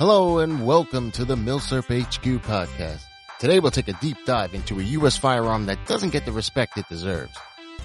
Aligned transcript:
Hello 0.00 0.38
and 0.38 0.64
welcome 0.64 1.10
to 1.10 1.26
the 1.26 1.36
Milsurp 1.36 1.84
HQ 1.84 2.42
podcast. 2.44 3.02
Today 3.38 3.60
we'll 3.60 3.70
take 3.70 3.88
a 3.88 4.00
deep 4.00 4.16
dive 4.24 4.54
into 4.54 4.80
a 4.80 4.82
U.S. 4.82 5.18
firearm 5.18 5.66
that 5.66 5.84
doesn't 5.84 6.08
get 6.08 6.24
the 6.24 6.32
respect 6.32 6.78
it 6.78 6.88
deserves. 6.88 7.36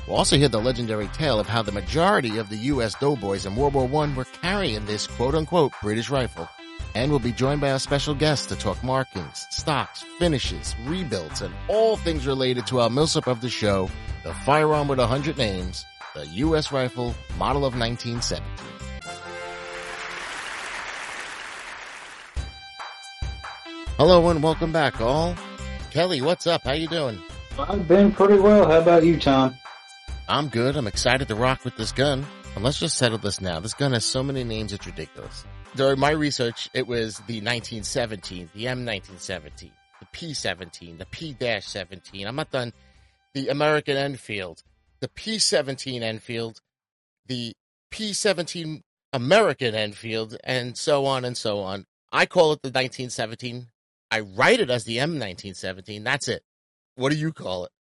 We'll 0.08 0.16
also 0.16 0.38
hear 0.38 0.48
the 0.48 0.62
legendary 0.62 1.10
tale 1.10 1.42
of 1.42 1.48
how 1.50 1.62
the 1.62 1.74
majority 1.74 2.38
of 2.38 2.48
the 2.48 2.56
U.S. 2.72 2.96
doughboys 2.96 3.46
in 3.46 3.58
World 3.58 3.74
War 3.74 4.06
I 4.06 4.16
were 4.16 4.24
carrying 4.24 4.86
this 4.86 5.08
quote-unquote 5.08 5.74
British 5.82 6.10
rifle. 6.10 6.48
And 6.96 7.12
we'll 7.12 7.20
be 7.20 7.34
joined 7.34 7.60
by 7.60 7.72
a 7.72 7.80
special 7.80 8.16
guest 8.16 8.48
to 8.48 8.56
talk 8.56 8.82
markings, 8.82 9.46
stocks, 9.50 10.06
finishes, 10.18 10.74
rebuilds, 10.86 11.42
and 11.42 11.54
all 11.68 11.98
things 11.98 12.26
related 12.26 12.66
to 12.68 12.80
our 12.80 12.90
Milsurp 12.90 13.28
of 13.28 13.42
the 13.42 13.50
show, 13.50 13.90
the 14.24 14.34
firearm 14.34 14.88
with 14.88 15.00
a 15.00 15.02
100 15.02 15.38
names, 15.38 15.86
the 16.14 16.26
U.S. 16.28 16.72
rifle, 16.72 17.14
model 17.38 17.66
of 17.66 17.78
1917. 17.78 18.75
Hello 23.98 24.30
and 24.30 24.44
welcome 24.44 24.74
back 24.74 25.00
all. 25.00 25.34
Kelly, 25.90 26.22
what's 26.22 26.46
up? 26.48 26.64
How 26.66 26.74
you 26.74 26.90
doing? 26.90 27.18
I've 27.58 27.88
been 27.88 28.12
pretty 28.12 28.38
well. 28.38 28.70
How 28.70 28.82
about 28.82 29.06
you, 29.06 29.18
Tom? 29.18 29.56
I'm 30.28 30.50
good. 30.50 30.76
I'm 30.76 30.86
excited 30.86 31.30
to 31.30 31.36
rock 31.36 31.64
with 31.64 31.78
this 31.78 31.94
gun. 31.94 32.26
And 32.56 32.64
let's 32.66 32.78
just 32.78 32.98
settle 32.98 33.18
this 33.20 33.40
now. 33.40 33.62
This 33.62 33.74
gun 33.74 33.94
has 33.94 34.04
so 34.04 34.22
many 34.22 34.44
names, 34.44 34.74
it's 34.74 34.86
ridiculous. 34.86 35.46
During 35.78 35.98
my 35.98 36.10
research, 36.10 36.70
it 36.74 36.86
was 36.86 37.20
the 37.20 37.40
1917, 37.40 38.50
the 38.54 38.66
M1917, 38.66 39.72
the 40.02 40.06
P17, 40.12 40.98
the 40.98 41.06
P-17. 41.06 42.28
I'm 42.28 42.36
not 42.36 42.52
done. 42.52 42.74
The 43.34 43.48
American 43.48 43.96
Enfield, 43.96 44.62
the 45.00 45.08
P17 45.08 46.02
Enfield, 46.02 46.60
the 47.28 47.54
P17 47.94 48.82
American 49.14 49.74
Enfield, 49.74 50.36
and 50.44 50.78
so 50.78 51.06
on 51.06 51.24
and 51.24 51.38
so 51.38 51.60
on. 51.60 51.86
I 52.12 52.26
call 52.26 52.52
it 52.52 52.62
the 52.62 52.68
1917. 52.68 53.68
I 54.16 54.22
write 54.22 54.62
it 54.62 54.70
as 54.70 54.86
the 54.86 54.98
M1917. 55.00 56.06
That's 56.06 56.30
it. 56.30 56.42
What 56.96 57.12
do 57.12 57.18
you 57.18 57.34
call 57.34 57.66
it? 57.66 57.72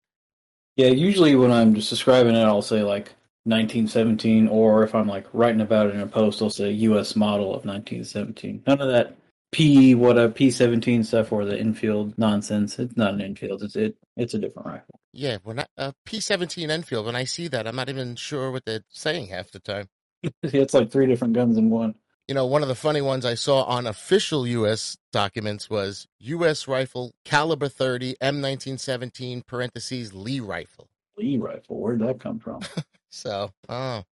Yeah, 0.75 0.89
usually 0.89 1.37
when 1.37 1.53
I'm 1.53 1.77
just 1.77 1.91
describing 1.91 2.35
it, 2.35 2.43
I'll 2.43 2.61
say 2.61 2.83
like 2.83 3.15
1917, 3.45 4.49
or 4.49 4.83
if 4.83 4.97
I'm 4.97 5.07
like 5.07 5.29
writing 5.33 5.61
about 5.61 5.87
it 5.87 5.95
in 5.95 6.01
a 6.01 6.09
post, 6.09 6.43
I'll 6.43 6.51
say 6.51 6.73
U.S. 6.73 7.15
model 7.15 7.55
of 7.55 7.65
1917. 7.65 8.65
None 8.67 8.81
of 8.81 8.89
that 8.89 9.17
P 9.53 9.95
what 9.95 10.19
a 10.19 10.29
P17 10.29 11.05
stuff 11.05 11.31
or 11.31 11.45
the 11.45 11.57
Enfield 11.57 12.19
nonsense. 12.19 12.81
It's 12.81 12.97
not 12.97 13.15
an 13.15 13.21
Enfield. 13.21 13.63
It's 13.63 13.77
it. 13.77 13.97
It's 14.17 14.35
a 14.35 14.39
different 14.39 14.67
rifle. 14.67 14.99
Yeah, 15.13 15.39
when 15.45 15.61
I, 15.61 15.67
uh, 15.79 15.93
P17 16.05 16.69
Enfield. 16.69 17.07
When 17.07 17.15
I 17.15 17.23
see 17.23 17.47
that, 17.47 17.69
I'm 17.69 17.77
not 17.77 17.89
even 17.89 18.17
sure 18.17 18.51
what 18.51 18.65
they're 18.65 18.83
saying 18.89 19.29
half 19.29 19.53
the 19.53 19.61
time. 19.61 19.89
it's 20.43 20.75
like 20.75 20.91
three 20.91 21.07
different 21.07 21.35
guns 21.35 21.57
in 21.57 21.71
one. 21.71 21.95
You 22.27 22.35
know, 22.35 22.47
one 22.47 22.63
of 22.63 22.69
the 22.69 22.75
funny 22.75 23.03
ones 23.03 23.27
I 23.27 23.35
saw 23.35 23.65
on 23.65 23.87
official 23.87 24.47
U.S. 24.47 24.97
documents 25.13 25.69
was 25.69 26.07
U.S. 26.21 26.67
rifle 26.67 27.13
caliber 27.23 27.69
30 27.69 28.15
M1917 28.23 29.47
parentheses 29.47 30.15
Lee 30.15 30.41
rifle. 30.41 30.89
Lee 31.19 31.37
rifle. 31.37 31.79
Where'd 31.79 32.01
that 32.01 32.21
come 32.21 32.39
from? 32.39 32.61
so, 33.11 33.53
oh, 33.69 34.05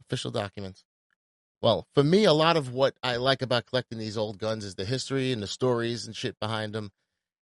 official 0.00 0.32
documents. 0.32 0.82
Well, 1.60 1.86
for 1.94 2.02
me, 2.02 2.24
a 2.24 2.32
lot 2.32 2.56
of 2.56 2.74
what 2.74 2.96
I 3.00 3.14
like 3.16 3.40
about 3.40 3.66
collecting 3.66 3.98
these 3.98 4.16
old 4.16 4.38
guns 4.38 4.64
is 4.64 4.74
the 4.74 4.84
history 4.84 5.30
and 5.30 5.40
the 5.40 5.46
stories 5.46 6.04
and 6.04 6.16
shit 6.16 6.40
behind 6.40 6.74
them. 6.74 6.90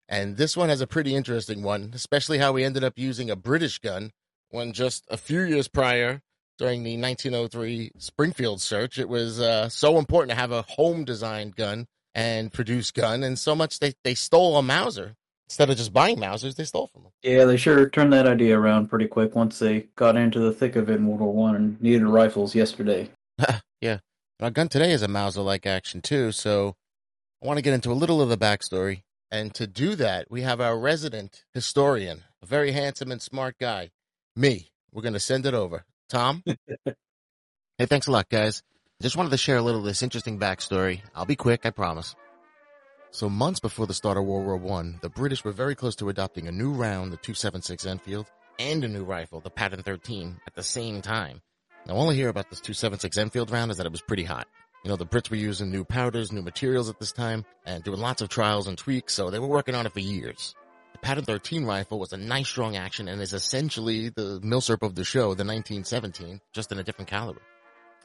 And 0.09 0.37
this 0.37 0.57
one 0.57 0.69
has 0.69 0.81
a 0.81 0.87
pretty 0.87 1.17
interesting 1.17 1.65
one, 1.65 1.91
especially 1.93 2.39
how 2.39 2.53
we 2.53 2.63
ended 2.63 2.85
up 2.85 2.97
using 2.97 3.31
a 3.31 3.37
British 3.37 3.81
gun 3.81 4.13
when 4.51 4.73
just 4.73 5.05
a 5.11 5.17
few 5.17 5.41
years 5.41 5.67
prior, 5.67 6.23
during 6.59 6.83
the 6.83 6.97
1903 6.97 7.93
Springfield 7.99 8.61
search, 8.61 8.99
it 8.99 9.09
was 9.09 9.41
uh, 9.41 9.69
so 9.69 9.99
important 9.99 10.31
to 10.31 10.37
have 10.37 10.53
a 10.53 10.63
home 10.63 11.05
designed 11.05 11.57
gun 11.57 11.87
and 12.15 12.53
produced 12.53 12.95
gun. 12.95 13.23
And 13.23 13.39
so 13.39 13.55
much 13.55 13.81
they, 13.81 13.95
they 14.05 14.15
stole 14.15 14.57
a 14.57 14.63
Mauser. 14.63 15.15
Instead 15.47 15.69
of 15.69 15.77
just 15.77 15.93
buying 15.93 16.17
Mausers, 16.17 16.57
they 16.57 16.65
stole 16.65 16.87
from 16.87 17.03
them. 17.03 17.13
Yeah, 17.23 17.45
they 17.45 17.59
sure 17.59 17.89
turned 17.91 18.13
that 18.15 18.27
idea 18.27 18.59
around 18.59 18.89
pretty 18.89 19.07
quick 19.07 19.35
once 19.35 19.59
they 19.59 19.87
got 19.95 20.17
into 20.17 20.41
the 20.41 20.53
thick 20.53 20.75
of 20.75 20.89
it 20.89 20.97
in 20.97 21.07
World 21.07 21.21
War 21.21 21.35
One 21.35 21.55
and 21.55 21.81
needed 21.83 22.07
rifles 22.07 22.55
yesterday. 22.55 23.11
yeah. 23.81 23.99
Our 24.41 24.51
gun 24.51 24.69
today 24.69 24.93
is 24.93 25.03
a 25.03 25.09
Mauser 25.09 25.43
like 25.43 25.67
action 25.67 26.01
too, 26.01 26.33
so 26.33 26.77
I 27.43 27.47
want 27.47 27.59
to 27.59 27.63
get 27.63 27.75
into 27.75 27.93
a 27.93 27.95
little 27.95 28.23
of 28.23 28.31
the 28.31 28.39
backstory. 28.39 29.03
And 29.31 29.55
to 29.55 29.67
do 29.67 29.97
that, 29.97 30.31
we 30.31 30.43
have 30.43 30.61
our 30.61 30.79
resident 30.79 31.45
historian, 31.53 32.25
a 32.43 32.47
very 32.47 32.73
handsome 32.73 33.13
and 33.13 33.21
smart 33.21 33.57
guy, 33.61 33.91
me. 34.35 34.71
We're 34.93 35.03
going 35.03 35.15
to 35.15 35.21
send 35.21 35.45
it 35.45 35.55
over. 35.55 35.85
Tom? 36.09 36.43
hey, 37.79 37.87
thanks 37.87 38.07
a 38.07 38.11
lot, 38.11 38.29
guys. 38.29 38.63
Just 39.03 39.17
wanted 39.17 39.31
to 39.31 39.37
share 39.37 39.57
a 39.57 39.63
little 39.63 39.81
of 39.81 39.87
this 39.87 40.03
interesting 40.03 40.39
backstory. 40.39 41.03
I'll 41.15 41.27
be 41.27 41.37
quick, 41.37 41.67
I 41.67 41.71
promise. 41.71 42.15
So 43.11 43.29
months 43.29 43.61
before 43.61 43.87
the 43.87 43.95
start 43.95 44.17
of 44.17 44.25
World 44.25 44.47
War 44.47 44.57
One, 44.57 44.99
the 45.01 45.09
British 45.09 45.45
were 45.45 45.53
very 45.53 45.75
close 45.75 45.95
to 45.97 46.09
adopting 46.09 46.49
a 46.49 46.53
new 46.53 46.73
round, 46.73 47.13
the 47.13 47.17
276 47.17 47.87
Enfield, 47.87 48.27
and 48.59 48.83
a 48.83 48.89
new 48.89 49.05
rifle, 49.05 49.41
the 49.41 49.51
Pattern 49.51 49.83
13, 49.83 50.41
at 50.47 50.55
the 50.55 50.63
same 50.63 51.01
time. 51.01 51.41
Now, 51.87 51.95
all 51.95 52.11
I 52.11 52.15
hear 52.15 52.29
about 52.29 52.51
this 52.51 52.61
276 52.61 53.19
Enfield 53.19 53.51
round 53.51 53.71
is 53.71 53.77
that 53.77 53.87
it 53.87 53.93
was 53.93 54.03
pretty 54.03 54.25
hot. 54.25 54.49
You 54.85 54.91
know, 54.91 54.97
the 54.97 55.07
Brits 55.07 55.31
were 55.31 55.37
using 55.37 55.71
new 55.71 55.85
powders, 55.85 56.33
new 56.33 56.43
materials 56.43 56.89
at 56.89 56.99
this 56.99 57.13
time, 57.13 57.45
and 57.65 57.85
doing 57.85 58.01
lots 58.01 58.21
of 58.21 58.29
trials 58.29 58.67
and 58.67 58.77
tweaks, 58.77 59.15
so 59.15 59.31
they 59.31 59.39
were 59.39 59.47
working 59.47 59.75
on 59.75 59.87
it 59.87 59.93
for 59.93 60.01
years. 60.01 60.55
Pattern 61.05 61.25
13 61.25 61.67
rifle 61.67 61.99
was 61.99 62.15
a 62.15 62.17
nice 62.17 62.49
strong 62.49 62.77
action 62.77 63.09
and 63.09 63.21
is 63.21 63.35
essentially 63.35 64.09
the 64.09 64.41
Milsurp 64.43 64.83
of 64.83 64.95
the 64.95 65.05
show, 65.05 65.35
the 65.35 65.45
1917, 65.45 66.41
just 66.55 66.73
in 66.73 66.79
a 66.79 66.83
different 66.83 67.11
caliber. 67.11 67.43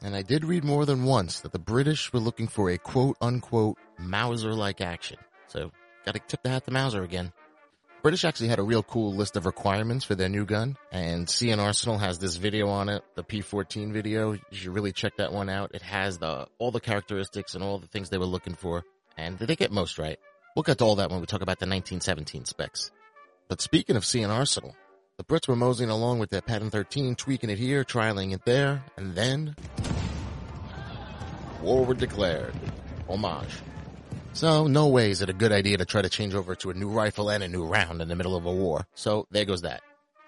And 0.02 0.14
I 0.14 0.20
did 0.20 0.44
read 0.44 0.64
more 0.64 0.84
than 0.84 1.04
once 1.04 1.40
that 1.40 1.52
the 1.52 1.58
British 1.58 2.12
were 2.12 2.20
looking 2.20 2.46
for 2.46 2.68
a 2.68 2.76
quote 2.76 3.16
unquote 3.22 3.78
Mauser-like 3.98 4.82
action. 4.82 5.16
So, 5.46 5.70
gotta 6.04 6.18
tip 6.18 6.42
the 6.42 6.50
hat 6.50 6.66
to 6.66 6.72
Mauser 6.72 7.02
again. 7.02 7.32
British 8.02 8.26
actually 8.26 8.48
had 8.48 8.58
a 8.58 8.62
real 8.62 8.82
cool 8.82 9.14
list 9.14 9.34
of 9.34 9.46
requirements 9.46 10.04
for 10.04 10.14
their 10.14 10.28
new 10.28 10.44
gun, 10.44 10.76
and 10.92 11.26
C&Rsenal 11.26 12.00
has 12.00 12.18
this 12.18 12.36
video 12.36 12.68
on 12.68 12.90
it, 12.90 13.02
the 13.14 13.24
P14 13.24 13.94
video. 13.94 14.32
You 14.32 14.40
should 14.52 14.74
really 14.74 14.92
check 14.92 15.16
that 15.16 15.32
one 15.32 15.48
out. 15.48 15.70
It 15.72 15.80
has 15.80 16.18
the 16.18 16.48
all 16.58 16.70
the 16.70 16.80
characteristics 16.80 17.54
and 17.54 17.64
all 17.64 17.78
the 17.78 17.86
things 17.86 18.10
they 18.10 18.18
were 18.18 18.26
looking 18.26 18.54
for, 18.54 18.84
and 19.16 19.38
they 19.38 19.56
get 19.56 19.72
most 19.72 19.98
right. 19.98 20.18
We'll 20.60 20.74
get 20.74 20.76
to 20.76 20.84
all 20.84 20.96
that 20.96 21.08
when 21.08 21.20
we 21.20 21.26
talk 21.26 21.40
about 21.40 21.58
the 21.58 21.64
1917 21.64 22.44
specs. 22.44 22.90
But 23.48 23.62
speaking 23.62 23.96
of 23.96 24.04
C&Rsenal, 24.04 24.74
the 25.16 25.24
Brits 25.24 25.48
were 25.48 25.56
moseying 25.56 25.88
along 25.88 26.18
with 26.18 26.28
their 26.28 26.42
Pattern 26.42 26.68
13, 26.68 27.14
tweaking 27.14 27.48
it 27.48 27.56
here, 27.56 27.82
trialing 27.82 28.34
it 28.34 28.44
there, 28.44 28.84
and 28.98 29.14
then 29.14 29.56
war 31.62 31.86
were 31.86 31.94
declared. 31.94 32.52
Homage. 33.08 33.54
So, 34.34 34.66
no 34.66 34.88
way 34.88 35.10
is 35.10 35.22
it 35.22 35.30
a 35.30 35.32
good 35.32 35.50
idea 35.50 35.78
to 35.78 35.86
try 35.86 36.02
to 36.02 36.10
change 36.10 36.34
over 36.34 36.54
to 36.56 36.68
a 36.68 36.74
new 36.74 36.90
rifle 36.90 37.30
and 37.30 37.42
a 37.42 37.48
new 37.48 37.64
round 37.64 38.02
in 38.02 38.08
the 38.08 38.14
middle 38.14 38.36
of 38.36 38.44
a 38.44 38.52
war. 38.52 38.86
So, 38.94 39.26
there 39.30 39.46
goes 39.46 39.62
that. 39.62 39.80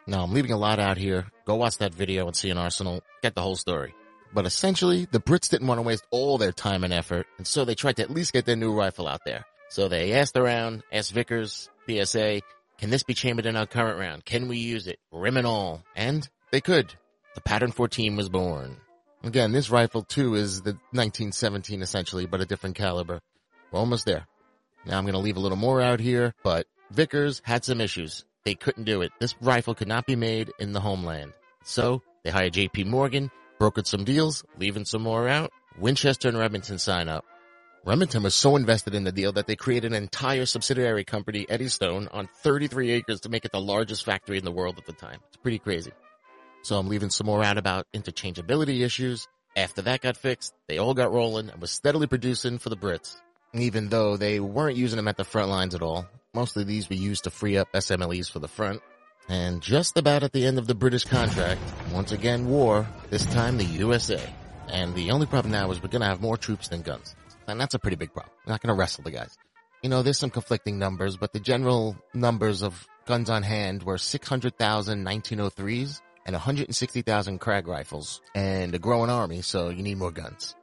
Now, 0.06 0.22
I'm 0.22 0.32
leaving 0.32 0.52
a 0.52 0.56
lot 0.56 0.78
out 0.78 0.96
here. 0.96 1.26
Go 1.44 1.56
watch 1.56 1.76
that 1.76 1.92
video 1.92 2.26
and 2.26 2.34
C&Rsenal. 2.34 3.02
Get 3.22 3.34
the 3.34 3.42
whole 3.42 3.56
story. 3.56 3.94
But 4.32 4.46
essentially, 4.46 5.06
the 5.12 5.20
Brits 5.20 5.50
didn't 5.50 5.66
want 5.66 5.76
to 5.76 5.82
waste 5.82 6.06
all 6.10 6.38
their 6.38 6.52
time 6.52 6.84
and 6.84 6.92
effort, 6.94 7.26
and 7.36 7.46
so 7.46 7.66
they 7.66 7.74
tried 7.74 7.96
to 7.96 8.02
at 8.02 8.10
least 8.10 8.32
get 8.32 8.46
their 8.46 8.56
new 8.56 8.72
rifle 8.72 9.06
out 9.06 9.20
there. 9.26 9.44
So 9.72 9.88
they 9.88 10.12
asked 10.12 10.36
around, 10.36 10.82
asked 10.92 11.12
Vickers, 11.12 11.70
BSA, 11.88 12.42
can 12.76 12.90
this 12.90 13.04
be 13.04 13.14
chambered 13.14 13.46
in 13.46 13.56
our 13.56 13.64
current 13.64 13.98
round? 13.98 14.22
Can 14.22 14.46
we 14.46 14.58
use 14.58 14.86
it? 14.86 14.98
Rim 15.10 15.38
and 15.38 15.46
all. 15.46 15.82
And 15.96 16.28
they 16.50 16.60
could. 16.60 16.92
The 17.34 17.40
Pattern 17.40 17.72
14 17.72 18.14
was 18.14 18.28
born. 18.28 18.76
Again, 19.24 19.50
this 19.52 19.70
rifle 19.70 20.02
too 20.02 20.34
is 20.34 20.60
the 20.60 20.72
1917 20.90 21.80
essentially, 21.80 22.26
but 22.26 22.42
a 22.42 22.44
different 22.44 22.76
caliber. 22.76 23.22
We're 23.70 23.78
almost 23.78 24.04
there. 24.04 24.26
Now 24.84 24.98
I'm 24.98 25.04
going 25.04 25.14
to 25.14 25.20
leave 25.20 25.38
a 25.38 25.40
little 25.40 25.56
more 25.56 25.80
out 25.80 26.00
here, 26.00 26.34
but 26.44 26.66
Vickers 26.90 27.40
had 27.42 27.64
some 27.64 27.80
issues. 27.80 28.26
They 28.44 28.54
couldn't 28.54 28.84
do 28.84 29.00
it. 29.00 29.12
This 29.20 29.34
rifle 29.40 29.74
could 29.74 29.88
not 29.88 30.04
be 30.04 30.16
made 30.16 30.52
in 30.58 30.74
the 30.74 30.80
homeland. 30.80 31.32
So 31.64 32.02
they 32.24 32.30
hired 32.30 32.52
JP 32.52 32.88
Morgan, 32.88 33.30
brokered 33.58 33.86
some 33.86 34.04
deals, 34.04 34.44
leaving 34.58 34.84
some 34.84 35.00
more 35.00 35.28
out. 35.28 35.50
Winchester 35.78 36.28
and 36.28 36.36
Remington 36.36 36.78
sign 36.78 37.08
up. 37.08 37.24
Remington 37.84 38.22
was 38.22 38.34
so 38.34 38.56
invested 38.56 38.94
in 38.94 39.04
the 39.04 39.12
deal 39.12 39.32
that 39.32 39.46
they 39.46 39.56
created 39.56 39.92
an 39.92 40.02
entire 40.02 40.46
subsidiary 40.46 41.04
company, 41.04 41.46
Eddystone, 41.48 42.08
on 42.12 42.28
33 42.42 42.92
acres 42.92 43.20
to 43.22 43.28
make 43.28 43.44
it 43.44 43.52
the 43.52 43.60
largest 43.60 44.04
factory 44.04 44.38
in 44.38 44.44
the 44.44 44.52
world 44.52 44.78
at 44.78 44.86
the 44.86 44.92
time. 44.92 45.18
It's 45.28 45.36
pretty 45.38 45.58
crazy. 45.58 45.92
So 46.62 46.78
I'm 46.78 46.88
leaving 46.88 47.10
some 47.10 47.26
more 47.26 47.42
out 47.42 47.58
about 47.58 47.86
interchangeability 47.92 48.84
issues. 48.84 49.26
After 49.56 49.82
that 49.82 50.00
got 50.00 50.16
fixed, 50.16 50.54
they 50.68 50.78
all 50.78 50.94
got 50.94 51.12
rolling 51.12 51.50
and 51.50 51.60
was 51.60 51.72
steadily 51.72 52.06
producing 52.06 52.58
for 52.58 52.68
the 52.68 52.76
Brits 52.76 53.16
even 53.54 53.88
though 53.88 54.16
they 54.16 54.40
weren't 54.40 54.76
using 54.76 54.96
them 54.96 55.08
at 55.08 55.16
the 55.16 55.24
front 55.24 55.50
lines 55.50 55.74
at 55.74 55.82
all. 55.82 56.06
Mostly 56.34 56.64
these 56.64 56.88
were 56.88 56.96
used 56.96 57.24
to 57.24 57.30
free 57.30 57.58
up 57.58 57.70
SMLEs 57.72 58.30
for 58.30 58.38
the 58.38 58.48
front. 58.48 58.80
And 59.28 59.60
just 59.60 59.96
about 59.96 60.22
at 60.22 60.32
the 60.32 60.46
end 60.46 60.58
of 60.58 60.66
the 60.66 60.74
British 60.74 61.04
contract, 61.04 61.60
once 61.92 62.12
again 62.12 62.48
war, 62.48 62.88
this 63.10 63.26
time 63.26 63.58
the 63.58 63.64
USA. 63.64 64.20
And 64.68 64.94
the 64.94 65.10
only 65.10 65.26
problem 65.26 65.52
now 65.52 65.70
is 65.70 65.82
we're 65.82 65.88
gonna 65.88 66.06
have 66.06 66.20
more 66.20 66.36
troops 66.36 66.68
than 66.68 66.82
guns. 66.82 67.14
And 67.52 67.60
that's 67.60 67.74
a 67.74 67.78
pretty 67.78 67.96
big 67.96 68.12
problem. 68.12 68.34
We're 68.46 68.52
not 68.52 68.60
gonna 68.60 68.74
wrestle 68.74 69.04
the 69.04 69.10
guys. 69.10 69.36
You 69.82 69.90
know, 69.90 70.02
there's 70.02 70.18
some 70.18 70.30
conflicting 70.30 70.78
numbers, 70.78 71.16
but 71.16 71.32
the 71.32 71.40
general 71.40 71.96
numbers 72.14 72.62
of 72.62 72.86
guns 73.06 73.28
on 73.30 73.42
hand 73.42 73.82
were 73.82 73.98
600,000 73.98 75.04
1903s 75.04 76.00
and 76.24 76.34
160,000 76.34 77.40
Krag 77.40 77.66
rifles 77.66 78.20
and 78.34 78.74
a 78.74 78.78
growing 78.78 79.10
army, 79.10 79.42
so 79.42 79.70
you 79.70 79.82
need 79.82 79.98
more 79.98 80.12
guns. 80.12 80.54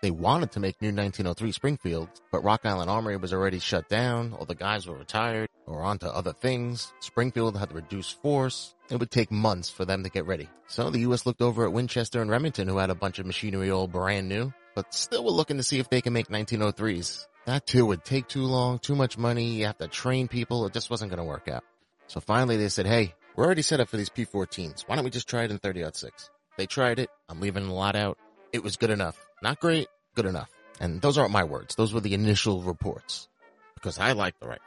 They 0.00 0.10
wanted 0.12 0.52
to 0.52 0.60
make 0.60 0.80
new 0.80 0.88
1903 0.88 1.50
Springfield, 1.50 2.08
but 2.30 2.44
Rock 2.44 2.60
Island 2.64 2.88
Armory 2.88 3.16
was 3.16 3.32
already 3.32 3.58
shut 3.58 3.88
down. 3.88 4.32
All 4.32 4.44
the 4.44 4.54
guys 4.54 4.86
were 4.86 4.96
retired 4.96 5.48
or 5.66 5.82
onto 5.82 6.06
other 6.06 6.32
things. 6.32 6.92
Springfield 7.00 7.56
had 7.56 7.70
to 7.70 7.74
reduce 7.74 8.08
force. 8.08 8.74
It 8.90 9.00
would 9.00 9.10
take 9.10 9.32
months 9.32 9.70
for 9.70 9.84
them 9.84 10.04
to 10.04 10.10
get 10.10 10.24
ready. 10.24 10.48
So 10.68 10.90
the 10.90 11.00
U.S. 11.00 11.26
looked 11.26 11.42
over 11.42 11.64
at 11.64 11.72
Winchester 11.72 12.22
and 12.22 12.30
Remington, 12.30 12.68
who 12.68 12.78
had 12.78 12.90
a 12.90 12.94
bunch 12.94 13.18
of 13.18 13.26
machinery 13.26 13.72
all 13.72 13.88
brand 13.88 14.28
new, 14.28 14.52
but 14.78 14.94
still 14.94 15.24
were 15.24 15.32
looking 15.32 15.56
to 15.56 15.64
see 15.64 15.80
if 15.80 15.90
they 15.90 16.00
can 16.00 16.12
make 16.12 16.28
1903s. 16.28 17.26
That 17.46 17.66
too 17.66 17.84
would 17.86 18.04
take 18.04 18.28
too 18.28 18.44
long, 18.44 18.78
too 18.78 18.94
much 18.94 19.18
money. 19.18 19.56
You 19.56 19.66
have 19.66 19.78
to 19.78 19.88
train 19.88 20.28
people. 20.28 20.66
It 20.66 20.72
just 20.72 20.88
wasn't 20.88 21.10
going 21.10 21.18
to 21.18 21.24
work 21.24 21.48
out. 21.48 21.64
So 22.06 22.20
finally 22.20 22.56
they 22.56 22.68
said, 22.68 22.86
Hey, 22.86 23.16
we're 23.34 23.44
already 23.44 23.62
set 23.62 23.80
up 23.80 23.88
for 23.88 23.96
these 23.96 24.08
P14s. 24.08 24.84
Why 24.86 24.94
don't 24.94 25.04
we 25.04 25.10
just 25.10 25.28
try 25.28 25.42
it 25.42 25.50
in 25.50 25.58
30 25.58 25.84
6? 25.92 26.30
They 26.56 26.66
tried 26.66 27.00
it. 27.00 27.10
I'm 27.28 27.40
leaving 27.40 27.66
a 27.66 27.74
lot 27.74 27.96
out. 27.96 28.18
It 28.52 28.62
was 28.62 28.76
good 28.76 28.90
enough. 28.90 29.18
Not 29.42 29.58
great, 29.58 29.88
good 30.14 30.26
enough. 30.26 30.48
And 30.78 31.02
those 31.02 31.18
aren't 31.18 31.32
my 31.32 31.42
words. 31.42 31.74
Those 31.74 31.92
were 31.92 32.00
the 32.00 32.14
initial 32.14 32.62
reports 32.62 33.26
because 33.74 33.98
I 33.98 34.12
like 34.12 34.38
the 34.38 34.46
rifle. 34.46 34.62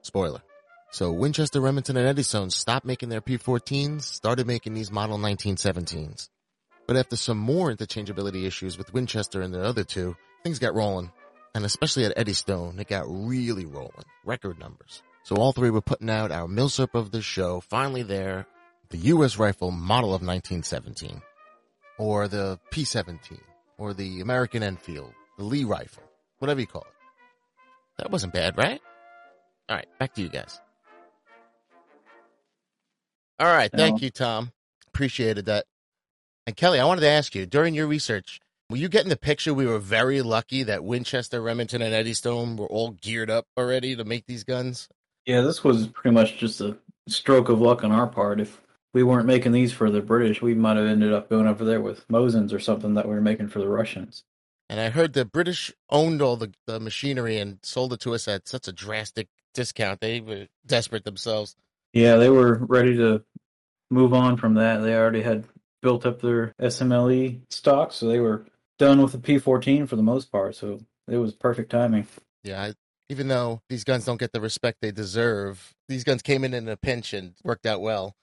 Spoiler. 0.00 0.40
So 0.90 1.12
Winchester, 1.12 1.60
Remington, 1.60 1.98
and 1.98 2.08
Eddystone 2.08 2.48
stopped 2.48 2.86
making 2.86 3.10
their 3.10 3.20
P14s, 3.20 4.04
started 4.04 4.46
making 4.46 4.72
these 4.72 4.90
model 4.90 5.18
1917s. 5.18 6.30
But 6.90 6.96
after 6.96 7.14
some 7.14 7.38
more 7.38 7.72
interchangeability 7.72 8.46
issues 8.46 8.76
with 8.76 8.92
Winchester 8.92 9.42
and 9.42 9.54
the 9.54 9.62
other 9.62 9.84
two, 9.84 10.16
things 10.42 10.58
got 10.58 10.74
rolling. 10.74 11.12
And 11.54 11.64
especially 11.64 12.04
at 12.04 12.14
Eddystone, 12.16 12.80
it 12.80 12.88
got 12.88 13.04
really 13.06 13.64
rolling. 13.64 14.06
Record 14.24 14.58
numbers. 14.58 15.00
So 15.22 15.36
all 15.36 15.52
three 15.52 15.70
were 15.70 15.82
putting 15.82 16.10
out 16.10 16.32
our 16.32 16.48
milsurp 16.48 16.96
of 16.96 17.12
the 17.12 17.22
show, 17.22 17.60
finally 17.60 18.02
there, 18.02 18.44
the 18.88 18.98
U.S. 18.98 19.38
rifle 19.38 19.70
model 19.70 20.08
of 20.08 20.22
1917, 20.22 21.22
or 21.96 22.26
the 22.26 22.58
P-17, 22.72 23.38
or 23.78 23.94
the 23.94 24.20
American 24.20 24.64
Enfield, 24.64 25.12
the 25.38 25.44
Lee 25.44 25.62
rifle, 25.62 26.02
whatever 26.40 26.58
you 26.58 26.66
call 26.66 26.82
it. 26.82 27.98
That 27.98 28.10
wasn't 28.10 28.32
bad, 28.32 28.58
right? 28.58 28.80
All 29.68 29.76
right, 29.76 29.86
back 30.00 30.14
to 30.14 30.22
you 30.22 30.28
guys. 30.28 30.60
All 33.38 33.46
right, 33.46 33.70
thank 33.70 34.02
you, 34.02 34.10
Tom. 34.10 34.50
Appreciated 34.88 35.44
that. 35.44 35.66
And 36.50 36.56
Kelly, 36.56 36.80
I 36.80 36.84
wanted 36.84 37.02
to 37.02 37.08
ask 37.08 37.36
you 37.36 37.46
during 37.46 37.74
your 37.74 37.86
research, 37.86 38.40
were 38.68 38.76
you 38.76 38.88
getting 38.88 39.08
the 39.08 39.16
picture? 39.16 39.54
We 39.54 39.66
were 39.66 39.78
very 39.78 40.20
lucky 40.20 40.64
that 40.64 40.82
Winchester, 40.82 41.40
Remington, 41.40 41.80
and 41.80 41.94
Eddystone 41.94 42.56
were 42.56 42.66
all 42.66 42.90
geared 42.90 43.30
up 43.30 43.46
already 43.56 43.94
to 43.94 44.02
make 44.02 44.26
these 44.26 44.42
guns. 44.42 44.88
Yeah, 45.26 45.42
this 45.42 45.62
was 45.62 45.86
pretty 45.86 46.12
much 46.12 46.38
just 46.38 46.60
a 46.60 46.76
stroke 47.06 47.50
of 47.50 47.60
luck 47.60 47.84
on 47.84 47.92
our 47.92 48.08
part. 48.08 48.40
If 48.40 48.60
we 48.92 49.04
weren't 49.04 49.28
making 49.28 49.52
these 49.52 49.72
for 49.72 49.92
the 49.92 50.00
British, 50.00 50.42
we 50.42 50.54
might 50.54 50.76
have 50.76 50.86
ended 50.86 51.12
up 51.12 51.30
going 51.30 51.46
over 51.46 51.64
there 51.64 51.80
with 51.80 52.04
Mosins 52.08 52.52
or 52.52 52.58
something 52.58 52.94
that 52.94 53.06
we 53.06 53.14
were 53.14 53.20
making 53.20 53.46
for 53.46 53.60
the 53.60 53.68
Russians. 53.68 54.24
And 54.68 54.80
I 54.80 54.88
heard 54.90 55.12
the 55.12 55.24
British 55.24 55.72
owned 55.88 56.20
all 56.20 56.34
the, 56.34 56.52
the 56.66 56.80
machinery 56.80 57.38
and 57.38 57.60
sold 57.62 57.92
it 57.92 58.00
to 58.00 58.14
us 58.14 58.26
at 58.26 58.48
such 58.48 58.66
a 58.66 58.72
drastic 58.72 59.28
discount. 59.54 60.00
They 60.00 60.18
were 60.18 60.48
desperate 60.66 61.04
themselves. 61.04 61.54
Yeah, 61.92 62.16
they 62.16 62.28
were 62.28 62.56
ready 62.56 62.96
to 62.96 63.22
move 63.88 64.14
on 64.14 64.36
from 64.36 64.54
that. 64.54 64.78
They 64.78 64.96
already 64.96 65.22
had 65.22 65.44
built 65.82 66.06
up 66.06 66.20
their 66.20 66.54
SMLE 66.60 67.40
stock, 67.50 67.92
so 67.92 68.06
they 68.06 68.20
were 68.20 68.46
done 68.78 69.02
with 69.02 69.12
the 69.12 69.18
P14 69.18 69.88
for 69.88 69.96
the 69.96 70.02
most 70.02 70.30
part. 70.32 70.56
So 70.56 70.80
it 71.08 71.16
was 71.16 71.32
perfect 71.34 71.70
timing. 71.70 72.06
Yeah, 72.44 72.62
I, 72.62 72.74
even 73.08 73.28
though 73.28 73.60
these 73.68 73.84
guns 73.84 74.04
don't 74.04 74.20
get 74.20 74.32
the 74.32 74.40
respect 74.40 74.78
they 74.80 74.92
deserve, 74.92 75.74
these 75.88 76.04
guns 76.04 76.22
came 76.22 76.44
in 76.44 76.54
in 76.54 76.68
a 76.68 76.76
pinch 76.76 77.12
and 77.12 77.34
worked 77.44 77.66
out 77.66 77.80
well. 77.80 78.14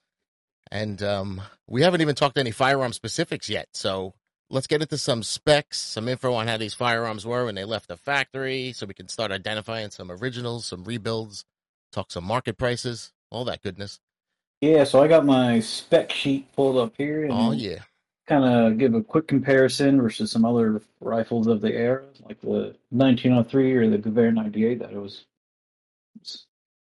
And 0.72 1.02
um, 1.02 1.42
we 1.68 1.82
haven't 1.82 2.02
even 2.02 2.16
talked 2.16 2.38
any 2.38 2.52
firearm 2.52 2.94
specifics 2.94 3.50
yet. 3.50 3.68
So 3.74 4.14
let's 4.50 4.68
get 4.68 4.82
into 4.82 4.98
some 4.98 5.24
specs, 5.24 5.78
some 5.78 6.08
info 6.08 6.34
on 6.34 6.48
how 6.48 6.58
these 6.58 6.74
firearms 6.74 7.26
were 7.26 7.46
when 7.46 7.56
they 7.56 7.66
left 7.66 7.88
the 7.88 7.98
factory, 7.98 8.74
so 8.74 8.86
we 8.86 8.94
can 8.94 9.08
start 9.08 9.32
identifying 9.32 9.92
some 9.92 10.12
originals, 10.12 10.66
some 10.66 10.84
rebuilds, 10.84 11.46
talk 11.92 12.12
some 12.12 12.24
market 12.24 12.58
prices, 12.58 13.14
all 13.30 13.46
that 13.46 13.62
goodness. 13.62 14.00
Yeah, 14.62 14.84
so 14.86 15.02
I 15.02 15.08
got 15.08 15.26
my 15.26 15.60
spec 15.60 16.12
sheet 16.12 16.52
pulled 16.56 16.78
up 16.78 16.94
here. 16.98 17.24
And 17.24 17.34
oh 17.34 17.52
yeah. 17.52 17.80
Kind 18.28 18.44
of 18.44 18.78
give 18.78 18.94
a 18.94 19.02
quick 19.02 19.28
comparison 19.28 20.02
versus 20.02 20.32
some 20.32 20.44
other 20.44 20.82
rifles 21.00 21.48
of 21.48 21.62
the 21.62 21.74
era, 21.74 22.04
like 22.28 22.42
the 22.42 22.76
1903 22.90 23.74
or 23.74 23.90
the 23.90 23.98
Gewehr 23.98 24.34
98 24.34 24.80
that 24.80 24.92
it 24.92 24.98
was 24.98 25.26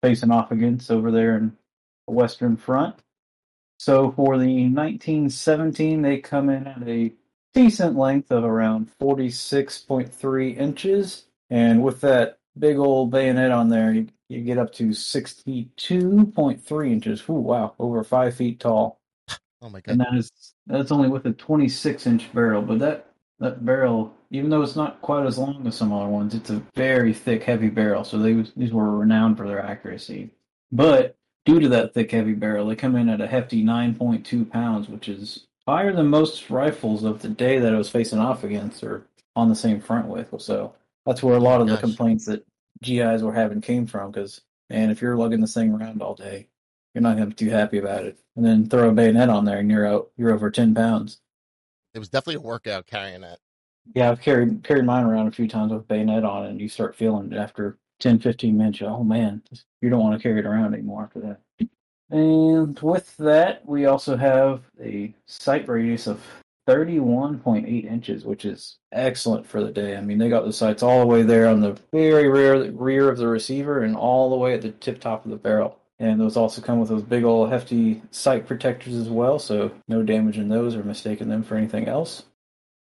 facing 0.01 0.31
off 0.31 0.51
against 0.51 0.89
over 0.89 1.11
there 1.11 1.37
in 1.37 1.55
the 2.07 2.13
Western 2.13 2.57
Front. 2.57 2.95
So 3.77 4.11
for 4.11 4.37
the 4.37 4.63
1917, 4.69 6.01
they 6.01 6.17
come 6.17 6.49
in 6.49 6.65
at 6.65 6.87
a 6.87 7.11
decent 7.53 7.95
length 7.95 8.31
of 8.31 8.43
around 8.43 8.89
46.3 8.99 10.57
inches, 10.57 11.25
and 11.49 11.83
with 11.83 12.01
that 12.01 12.39
big 12.57 12.77
old 12.77 13.11
bayonet 13.11 13.51
on 13.51 13.69
there, 13.69 13.93
you, 13.93 14.07
you 14.29 14.41
get 14.41 14.57
up 14.57 14.73
to 14.73 14.89
62.3 14.89 16.91
inches. 16.91 17.23
Ooh, 17.29 17.33
wow, 17.33 17.75
over 17.79 18.03
five 18.03 18.35
feet 18.35 18.59
tall. 18.59 18.99
Oh 19.61 19.69
my 19.69 19.81
god! 19.81 19.91
And 19.91 20.01
that 20.01 20.13
is 20.15 20.31
that's 20.67 20.91
only 20.91 21.09
with 21.09 21.25
a 21.25 21.33
26 21.33 22.07
inch 22.07 22.33
barrel, 22.33 22.61
but 22.61 22.79
that 22.79 23.07
that 23.39 23.65
barrel, 23.65 24.13
even 24.31 24.49
though 24.49 24.61
it's 24.61 24.75
not 24.75 25.01
quite 25.01 25.25
as 25.25 25.37
long 25.37 25.65
as 25.67 25.75
some 25.75 25.91
other 25.91 26.07
ones, 26.07 26.35
it's 26.35 26.49
a 26.49 26.61
very 26.75 27.13
thick, 27.13 27.43
heavy 27.43 27.69
barrel. 27.69 28.03
So 28.03 28.17
they 28.17 28.33
these 28.55 28.71
were 28.71 28.97
renowned 28.97 29.37
for 29.37 29.47
their 29.47 29.63
accuracy. 29.63 30.31
But 30.71 31.15
due 31.45 31.59
to 31.59 31.69
that 31.69 31.93
thick, 31.93 32.11
heavy 32.11 32.33
barrel, 32.33 32.67
they 32.67 32.75
come 32.75 32.95
in 32.95 33.09
at 33.09 33.21
a 33.21 33.27
hefty 33.27 33.63
9.2 33.63 34.49
pounds, 34.49 34.89
which 34.89 35.07
is 35.07 35.47
higher 35.67 35.93
than 35.93 36.07
most 36.07 36.49
rifles 36.49 37.03
of 37.03 37.21
the 37.21 37.29
day 37.29 37.59
that 37.59 37.73
it 37.73 37.77
was 37.77 37.89
facing 37.89 38.19
off 38.19 38.43
against 38.43 38.83
or 38.83 39.05
on 39.35 39.49
the 39.49 39.55
same 39.55 39.79
front 39.79 40.07
with. 40.07 40.33
So 40.39 40.73
that's 41.05 41.23
where 41.23 41.35
a 41.35 41.39
lot 41.39 41.61
of 41.61 41.67
the 41.67 41.77
complaints 41.77 42.25
that 42.25 42.45
GIs 42.85 43.23
were 43.23 43.33
having 43.33 43.61
came 43.61 43.85
from. 43.87 44.11
Because 44.11 44.41
man, 44.69 44.89
if 44.89 45.01
you're 45.01 45.17
lugging 45.17 45.41
this 45.41 45.53
thing 45.53 45.71
around 45.71 46.01
all 46.01 46.15
day, 46.15 46.47
you're 46.93 47.01
not 47.01 47.17
gonna 47.17 47.27
be 47.27 47.35
too 47.35 47.49
happy 47.49 47.77
about 47.77 48.05
it. 48.05 48.17
And 48.35 48.45
then 48.45 48.69
throw 48.69 48.89
a 48.89 48.93
bayonet 48.93 49.29
on 49.29 49.45
there, 49.45 49.59
and 49.59 49.69
you're 49.69 49.87
out. 49.87 50.11
You're 50.17 50.31
over 50.31 50.51
ten 50.51 50.73
pounds. 50.73 51.19
It 51.93 51.99
was 51.99 52.09
definitely 52.09 52.43
a 52.43 52.47
workout 52.47 52.87
carrying 52.87 53.21
that. 53.21 53.39
Yeah, 53.93 54.11
I've 54.11 54.21
carried 54.21 54.63
carried 54.63 54.85
mine 54.85 55.05
around 55.05 55.27
a 55.27 55.31
few 55.31 55.47
times 55.47 55.71
with 55.71 55.87
bayonet 55.87 56.23
on, 56.23 56.45
and 56.47 56.59
you 56.59 56.67
start 56.67 56.95
feeling 56.95 57.31
it 57.31 57.37
after 57.37 57.77
10, 57.99 58.19
15 58.19 58.57
minutes. 58.57 58.81
Oh 58.81 59.03
man, 59.03 59.41
you 59.81 59.89
don't 59.89 60.01
want 60.01 60.19
to 60.19 60.21
carry 60.21 60.39
it 60.39 60.45
around 60.45 60.73
anymore 60.73 61.03
after 61.03 61.19
that. 61.21 61.69
And 62.09 62.79
with 62.79 63.15
that, 63.17 63.65
we 63.65 63.85
also 63.85 64.15
have 64.15 64.61
a 64.81 65.13
sight 65.25 65.67
radius 65.67 66.07
of 66.07 66.21
31.8 66.67 67.85
inches, 67.85 68.25
which 68.25 68.45
is 68.45 68.77
excellent 68.91 69.45
for 69.45 69.63
the 69.63 69.71
day. 69.71 69.95
I 69.95 70.01
mean, 70.01 70.17
they 70.17 70.29
got 70.29 70.45
the 70.45 70.53
sights 70.53 70.83
all 70.83 70.99
the 70.99 71.05
way 71.05 71.21
there 71.21 71.47
on 71.47 71.61
the 71.61 71.77
very 71.91 72.27
rear 72.27 72.71
rear 72.71 73.09
of 73.09 73.17
the 73.17 73.27
receiver 73.27 73.83
and 73.83 73.95
all 73.95 74.29
the 74.29 74.35
way 74.35 74.53
at 74.53 74.61
the 74.61 74.71
tip 74.71 74.99
top 74.99 75.25
of 75.25 75.31
the 75.31 75.37
barrel. 75.37 75.79
And 75.99 76.19
those 76.19 76.35
also 76.35 76.61
come 76.61 76.79
with 76.79 76.89
those 76.89 77.03
big 77.03 77.23
old 77.23 77.49
hefty 77.49 78.01
sight 78.11 78.47
protectors 78.47 78.95
as 78.95 79.09
well, 79.09 79.39
so 79.39 79.71
no 79.87 80.03
damage 80.03 80.37
in 80.37 80.49
those 80.49 80.75
or 80.75 80.83
mistaking 80.83 81.29
them 81.29 81.43
for 81.43 81.55
anything 81.55 81.87
else. 81.87 82.23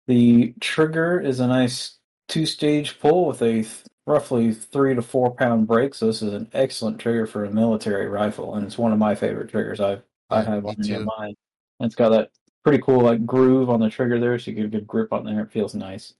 The 0.07 0.53
trigger 0.59 1.19
is 1.19 1.39
a 1.39 1.47
nice 1.47 1.97
two-stage 2.27 2.99
pull 2.99 3.25
with 3.25 3.41
a 3.41 3.65
roughly 4.05 4.53
three 4.53 4.95
to 4.95 5.01
four 5.01 5.33
pound 5.35 5.67
break. 5.67 5.93
So 5.93 6.07
this 6.07 6.21
is 6.21 6.33
an 6.33 6.49
excellent 6.53 6.99
trigger 6.99 7.27
for 7.27 7.45
a 7.45 7.51
military 7.51 8.07
rifle, 8.07 8.55
and 8.55 8.65
it's 8.65 8.77
one 8.77 8.91
of 8.91 8.99
my 8.99 9.15
favorite 9.15 9.49
triggers 9.49 9.79
I've 9.79 10.01
I 10.29 10.41
have 10.41 10.65
on 10.65 10.75
mine. 11.05 11.35
And 11.79 11.85
it's 11.85 11.95
got 11.95 12.09
that 12.09 12.31
pretty 12.67 12.83
cool 12.83 12.99
like 12.99 13.25
groove 13.25 13.69
on 13.69 13.79
the 13.79 13.89
trigger 13.89 14.19
there, 14.19 14.37
so 14.37 14.51
you 14.51 14.57
get 14.57 14.65
a 14.65 14.67
good 14.67 14.85
grip 14.85 15.13
on 15.13 15.23
there. 15.23 15.39
It 15.39 15.53
feels 15.53 15.73
nice. 15.73 16.15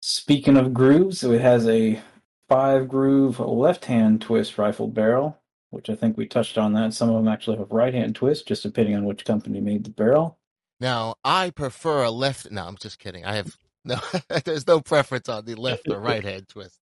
Speaking 0.00 0.56
of 0.56 0.74
grooves, 0.74 1.20
so 1.20 1.30
it 1.30 1.40
has 1.40 1.68
a 1.68 2.00
five 2.48 2.88
groove 2.88 3.38
left 3.38 3.84
hand 3.84 4.20
twist 4.20 4.58
rifle 4.58 4.88
barrel, 4.88 5.38
which 5.70 5.88
I 5.88 5.94
think 5.94 6.16
we 6.16 6.26
touched 6.26 6.58
on 6.58 6.72
that. 6.72 6.92
Some 6.92 7.08
of 7.08 7.14
them 7.14 7.28
actually 7.28 7.58
have 7.58 7.70
right 7.70 7.94
hand 7.94 8.16
twist, 8.16 8.48
just 8.48 8.64
depending 8.64 8.96
on 8.96 9.04
which 9.04 9.24
company 9.24 9.60
made 9.60 9.84
the 9.84 9.90
barrel. 9.90 10.40
Now, 10.80 11.14
I 11.22 11.50
prefer 11.50 12.02
a 12.02 12.10
left. 12.10 12.50
No, 12.50 12.66
I'm 12.66 12.78
just 12.78 12.98
kidding. 12.98 13.24
I 13.24 13.36
have 13.36 13.56
no. 13.84 13.98
there's 14.44 14.66
no 14.66 14.80
preference 14.80 15.28
on 15.28 15.44
the 15.44 15.54
left 15.54 15.88
or 15.88 16.00
right 16.00 16.24
hand 16.24 16.48
twist. 16.48 16.80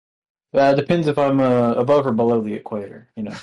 Uh, 0.54 0.72
depends 0.72 1.08
if 1.08 1.18
I'm 1.18 1.40
uh, 1.40 1.72
above 1.72 2.06
or 2.06 2.12
below 2.12 2.40
the 2.40 2.54
equator, 2.54 3.10
you 3.16 3.24
know. 3.24 3.36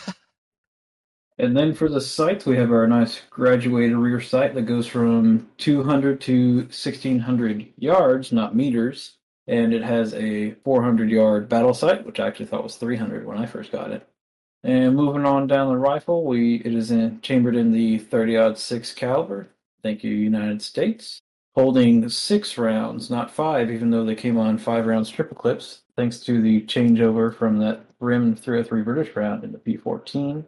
And 1.39 1.55
then 1.55 1.73
for 1.73 1.87
the 1.87 2.01
sights, 2.01 2.45
we 2.45 2.57
have 2.57 2.71
our 2.71 2.87
nice 2.87 3.21
graduated 3.29 3.95
rear 3.95 4.19
sight 4.19 4.55
that 4.55 4.63
goes 4.63 4.87
from 4.87 5.49
200 5.57 6.19
to 6.21 6.55
1600 6.57 7.73
yards, 7.77 8.31
not 8.31 8.55
meters. 8.55 9.17
And 9.47 9.73
it 9.73 9.83
has 9.83 10.13
a 10.13 10.51
400 10.63 11.09
yard 11.09 11.47
battle 11.47 11.73
sight, 11.73 12.05
which 12.05 12.19
I 12.19 12.27
actually 12.27 12.47
thought 12.47 12.63
was 12.63 12.75
300 12.75 13.25
when 13.25 13.37
I 13.37 13.45
first 13.45 13.71
got 13.71 13.91
it. 13.91 14.07
And 14.63 14.95
moving 14.95 15.25
on 15.25 15.47
down 15.47 15.69
the 15.69 15.77
rifle, 15.77 16.25
we 16.25 16.55
it 16.55 16.73
is 16.73 16.91
in, 16.91 17.21
chambered 17.21 17.55
in 17.55 17.71
the 17.71 17.99
30 17.99 18.55
6 18.55 18.93
caliber. 18.93 19.47
Thank 19.83 20.03
you, 20.03 20.13
United 20.13 20.61
States 20.61 21.21
holding 21.57 22.07
six 22.07 22.55
rounds, 22.55 23.09
not 23.09 23.31
five, 23.31 23.71
even 23.71 23.89
though 23.89 24.05
they 24.05 24.13
came 24.13 24.37
on 24.37 24.59
five 24.59 24.85
rounds 24.85 25.07
stripper 25.07 25.33
clips, 25.33 25.81
thanks 25.95 26.19
to 26.19 26.39
the 26.39 26.61
changeover 26.67 27.35
from 27.35 27.57
that 27.57 27.97
Brim 27.97 28.35
303 28.35 28.83
British 28.83 29.15
round 29.15 29.43
into 29.43 29.57
P14. 29.57 30.45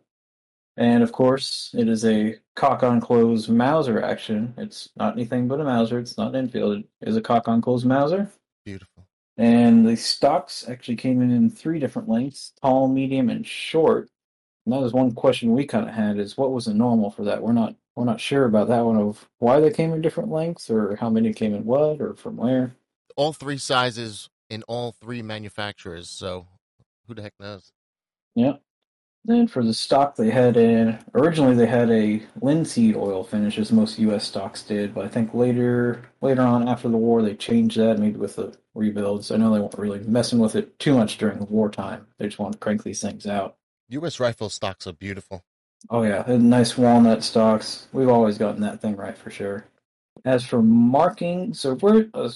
And 0.80 1.04
of 1.04 1.12
course, 1.12 1.76
it 1.78 1.90
is 1.90 2.06
a 2.06 2.38
cock 2.56 2.84
on 2.84 3.02
close 3.02 3.50
Mauser 3.50 4.02
action. 4.02 4.54
It's 4.58 4.88
not 4.96 5.14
anything 5.14 5.50
but 5.50 5.60
a 5.60 5.66
Mauser. 5.66 6.00
It's 6.00 6.18
not 6.18 6.34
Enfield. 6.34 6.78
It 6.78 6.86
is 7.02 7.18
a 7.18 7.22
cock 7.22 7.50
on 7.50 7.62
close 7.62 7.84
Mauser. 7.84 8.32
Beautiful. 8.64 9.06
And 9.38 9.86
the 9.86 9.98
stocks 9.98 10.68
actually 10.70 10.96
came 10.96 11.22
in 11.22 11.32
in 11.32 11.50
three 11.50 11.80
different 11.80 12.08
lengths: 12.08 12.54
tall, 12.62 12.88
medium, 12.88 13.30
and 13.30 13.46
short. 13.46 14.10
And 14.66 14.74
that 14.74 14.80
was 14.80 14.94
one 14.94 15.12
question 15.12 15.52
we 15.52 15.66
kind 15.66 15.88
of 15.88 15.94
had: 15.94 16.18
is 16.18 16.38
what 16.38 16.54
was 16.54 16.64
the 16.64 16.74
normal 16.74 17.12
for 17.12 17.26
that? 17.26 17.44
We're 17.44 17.52
not 17.52 17.76
we're 17.98 18.06
not 18.06 18.22
sure 18.22 18.46
about 18.46 18.70
that 18.70 18.86
one 18.86 18.96
of 18.96 19.28
why 19.40 19.60
they 19.60 19.72
came 19.72 19.92
in 19.92 20.02
different 20.02 20.32
lengths, 20.32 20.70
or 20.70 20.96
how 20.96 21.10
many 21.10 21.34
came 21.34 21.54
in 21.54 21.66
what, 21.66 22.00
or 22.00 22.16
from 22.16 22.38
where. 22.38 22.74
All 23.18 23.34
three 23.34 23.58
sizes 23.58 24.30
in 24.50 24.64
all 24.64 24.94
three 24.94 25.22
manufacturers. 25.22 26.10
So 26.10 26.48
who 27.06 27.16
the 27.16 27.22
heck 27.22 27.34
knows? 27.38 27.74
Yeah. 28.34 28.54
Then 29.26 29.48
for 29.48 29.64
the 29.64 29.74
stock, 29.74 30.16
they 30.16 30.30
had 30.30 30.56
a 30.58 30.98
originally 31.14 31.56
they 31.56 31.66
had 31.66 31.92
a 31.92 32.24
linseed 32.42 32.96
oil 32.96 33.24
finish, 33.24 33.58
as 33.58 33.72
most 33.72 34.00
U.S. 34.00 34.26
stocks 34.26 34.64
did. 34.64 34.94
But 34.94 35.06
I 35.06 35.08
think 35.10 35.34
later 35.34 36.02
later 36.22 36.42
on 36.42 36.68
after 36.68 36.88
the 36.90 36.98
war, 36.98 37.22
they 37.22 37.36
changed 37.36 37.78
that, 37.78 38.00
maybe 38.00 38.18
with 38.18 38.38
the 38.38 38.58
rebuilds. 38.74 39.30
I 39.32 39.38
know 39.38 39.54
they 39.54 39.60
weren't 39.60 39.78
really 39.78 40.00
messing 40.00 40.40
with 40.40 40.56
it 40.56 40.80
too 40.80 40.96
much 40.96 41.18
during 41.18 41.38
the 41.38 41.46
wartime. 41.46 42.08
They 42.18 42.26
just 42.26 42.40
wanted 42.40 42.54
to 42.54 42.60
crank 42.60 42.84
these 42.84 43.02
things 43.02 43.28
out. 43.28 43.58
U.S. 43.90 44.20
rifle 44.20 44.50
stocks 44.50 44.88
are 44.88 44.94
beautiful. 44.94 45.44
Oh 45.90 46.04
yeah, 46.04 46.24
and 46.26 46.50
nice 46.50 46.78
walnut 46.78 47.24
stocks. 47.24 47.88
We've 47.92 48.10
always 48.10 48.38
gotten 48.38 48.62
that 48.62 48.82
thing 48.82 48.96
right 48.96 49.18
for 49.18 49.30
sure. 49.32 49.66
As 50.26 50.46
for 50.46 50.62
marking, 50.62 51.54
so 51.54 51.76
we're 51.76 52.10
a 52.14 52.32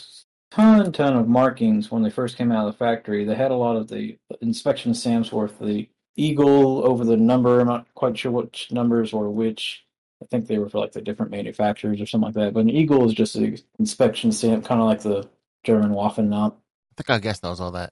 ton 0.52 0.92
ton 0.92 1.16
of 1.16 1.28
markings 1.28 1.92
when 1.92 2.04
they 2.04 2.10
first 2.10 2.38
came 2.38 2.52
out 2.52 2.68
of 2.68 2.74
the 2.74 2.78
factory. 2.78 3.26
They 3.26 3.36
had 3.36 3.52
a 3.52 3.56
lot 3.56 3.76
of 3.76 3.88
the 3.88 4.18
inspection 4.42 4.94
stamps 4.94 5.32
worth 5.32 5.60
the 5.60 5.90
eagle 6.16 6.86
over 6.86 7.04
the 7.04 7.18
number. 7.18 7.60
I'm 7.60 7.68
not 7.68 7.88
quite 7.96 8.18
sure 8.18 8.32
which 8.32 8.72
numbers 8.72 9.14
or 9.14 9.30
which. 9.30 9.84
I 10.22 10.26
think 10.26 10.48
they 10.48 10.58
were 10.58 10.70
for 10.70 10.80
like 10.80 10.94
the 10.94 11.02
different 11.02 11.32
manufacturers 11.32 12.00
or 12.00 12.06
something 12.06 12.28
like 12.28 12.36
that. 12.36 12.54
But 12.54 12.62
an 12.62 12.70
eagle 12.70 13.06
is 13.06 13.14
just 13.14 13.36
an 13.36 13.58
inspection 13.78 14.32
stamp, 14.32 14.66
kind 14.66 14.80
of 14.80 14.88
like 14.88 15.02
the 15.02 15.28
German 15.64 15.92
Waffen 15.92 16.30
Waffenknopf. 16.30 16.54
I 16.54 16.94
think 16.96 17.10
our 17.10 17.20
guest 17.20 17.44
knows 17.44 17.60
all 17.60 17.72
that. 17.72 17.92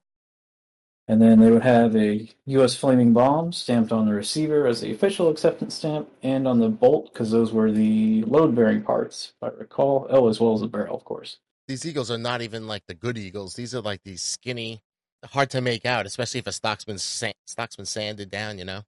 And 1.07 1.21
then 1.21 1.39
they 1.39 1.51
would 1.51 1.63
have 1.63 1.93
a 1.95 2.29
U.S. 2.45 2.75
flaming 2.75 3.11
bomb 3.11 3.51
stamped 3.51 3.91
on 3.91 4.05
the 4.05 4.13
receiver 4.13 4.65
as 4.65 4.79
the 4.79 4.93
official 4.93 5.29
acceptance 5.29 5.73
stamp, 5.73 6.09
and 6.23 6.47
on 6.47 6.59
the 6.59 6.69
bolt 6.69 7.11
because 7.11 7.31
those 7.31 7.51
were 7.51 7.71
the 7.71 8.23
load-bearing 8.23 8.83
parts, 8.83 9.33
if 9.41 9.51
I 9.51 9.57
recall. 9.57 10.07
Oh, 10.09 10.29
as 10.29 10.39
well 10.39 10.53
as 10.53 10.61
the 10.61 10.67
barrel, 10.67 10.95
of 10.95 11.03
course. 11.03 11.37
These 11.67 11.85
eagles 11.85 12.11
are 12.11 12.17
not 12.17 12.41
even 12.41 12.65
like 12.65 12.83
the 12.87 12.93
good 12.93 13.17
eagles. 13.17 13.55
These 13.55 13.75
are 13.75 13.81
like 13.81 14.03
these 14.03 14.21
skinny, 14.21 14.83
hard 15.25 15.49
to 15.51 15.61
make 15.61 15.85
out, 15.85 16.05
especially 16.05 16.39
if 16.39 16.47
a 16.47 16.51
stock's 16.51 16.85
been 16.85 16.97
sa- 16.97 17.31
stock's 17.45 17.75
been 17.75 17.85
sanded 17.85 18.29
down. 18.29 18.57
You 18.57 18.65
know. 18.65 18.81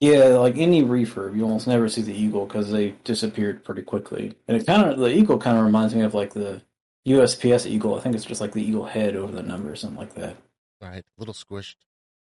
Yeah, 0.00 0.26
like 0.38 0.56
any 0.56 0.82
refurb, 0.82 1.36
you 1.36 1.42
almost 1.42 1.66
never 1.66 1.88
see 1.88 2.02
the 2.02 2.14
eagle 2.14 2.46
because 2.46 2.70
they 2.70 2.90
disappeared 3.02 3.64
pretty 3.64 3.82
quickly. 3.82 4.36
And 4.46 4.56
it 4.56 4.64
kind 4.64 4.88
of 4.88 4.98
the 4.98 5.08
eagle 5.08 5.38
kind 5.38 5.58
of 5.58 5.64
reminds 5.64 5.94
me 5.94 6.02
of 6.02 6.14
like 6.14 6.34
the 6.34 6.62
USPS 7.06 7.66
eagle. 7.66 7.96
I 7.96 8.00
think 8.00 8.14
it's 8.14 8.24
just 8.24 8.40
like 8.40 8.52
the 8.52 8.62
eagle 8.62 8.84
head 8.84 9.16
over 9.16 9.32
the 9.32 9.42
number 9.42 9.72
or 9.72 9.76
something 9.76 9.98
like 9.98 10.14
that. 10.14 10.36
Right, 10.80 11.04
a 11.04 11.20
little 11.20 11.34
squished. 11.34 11.76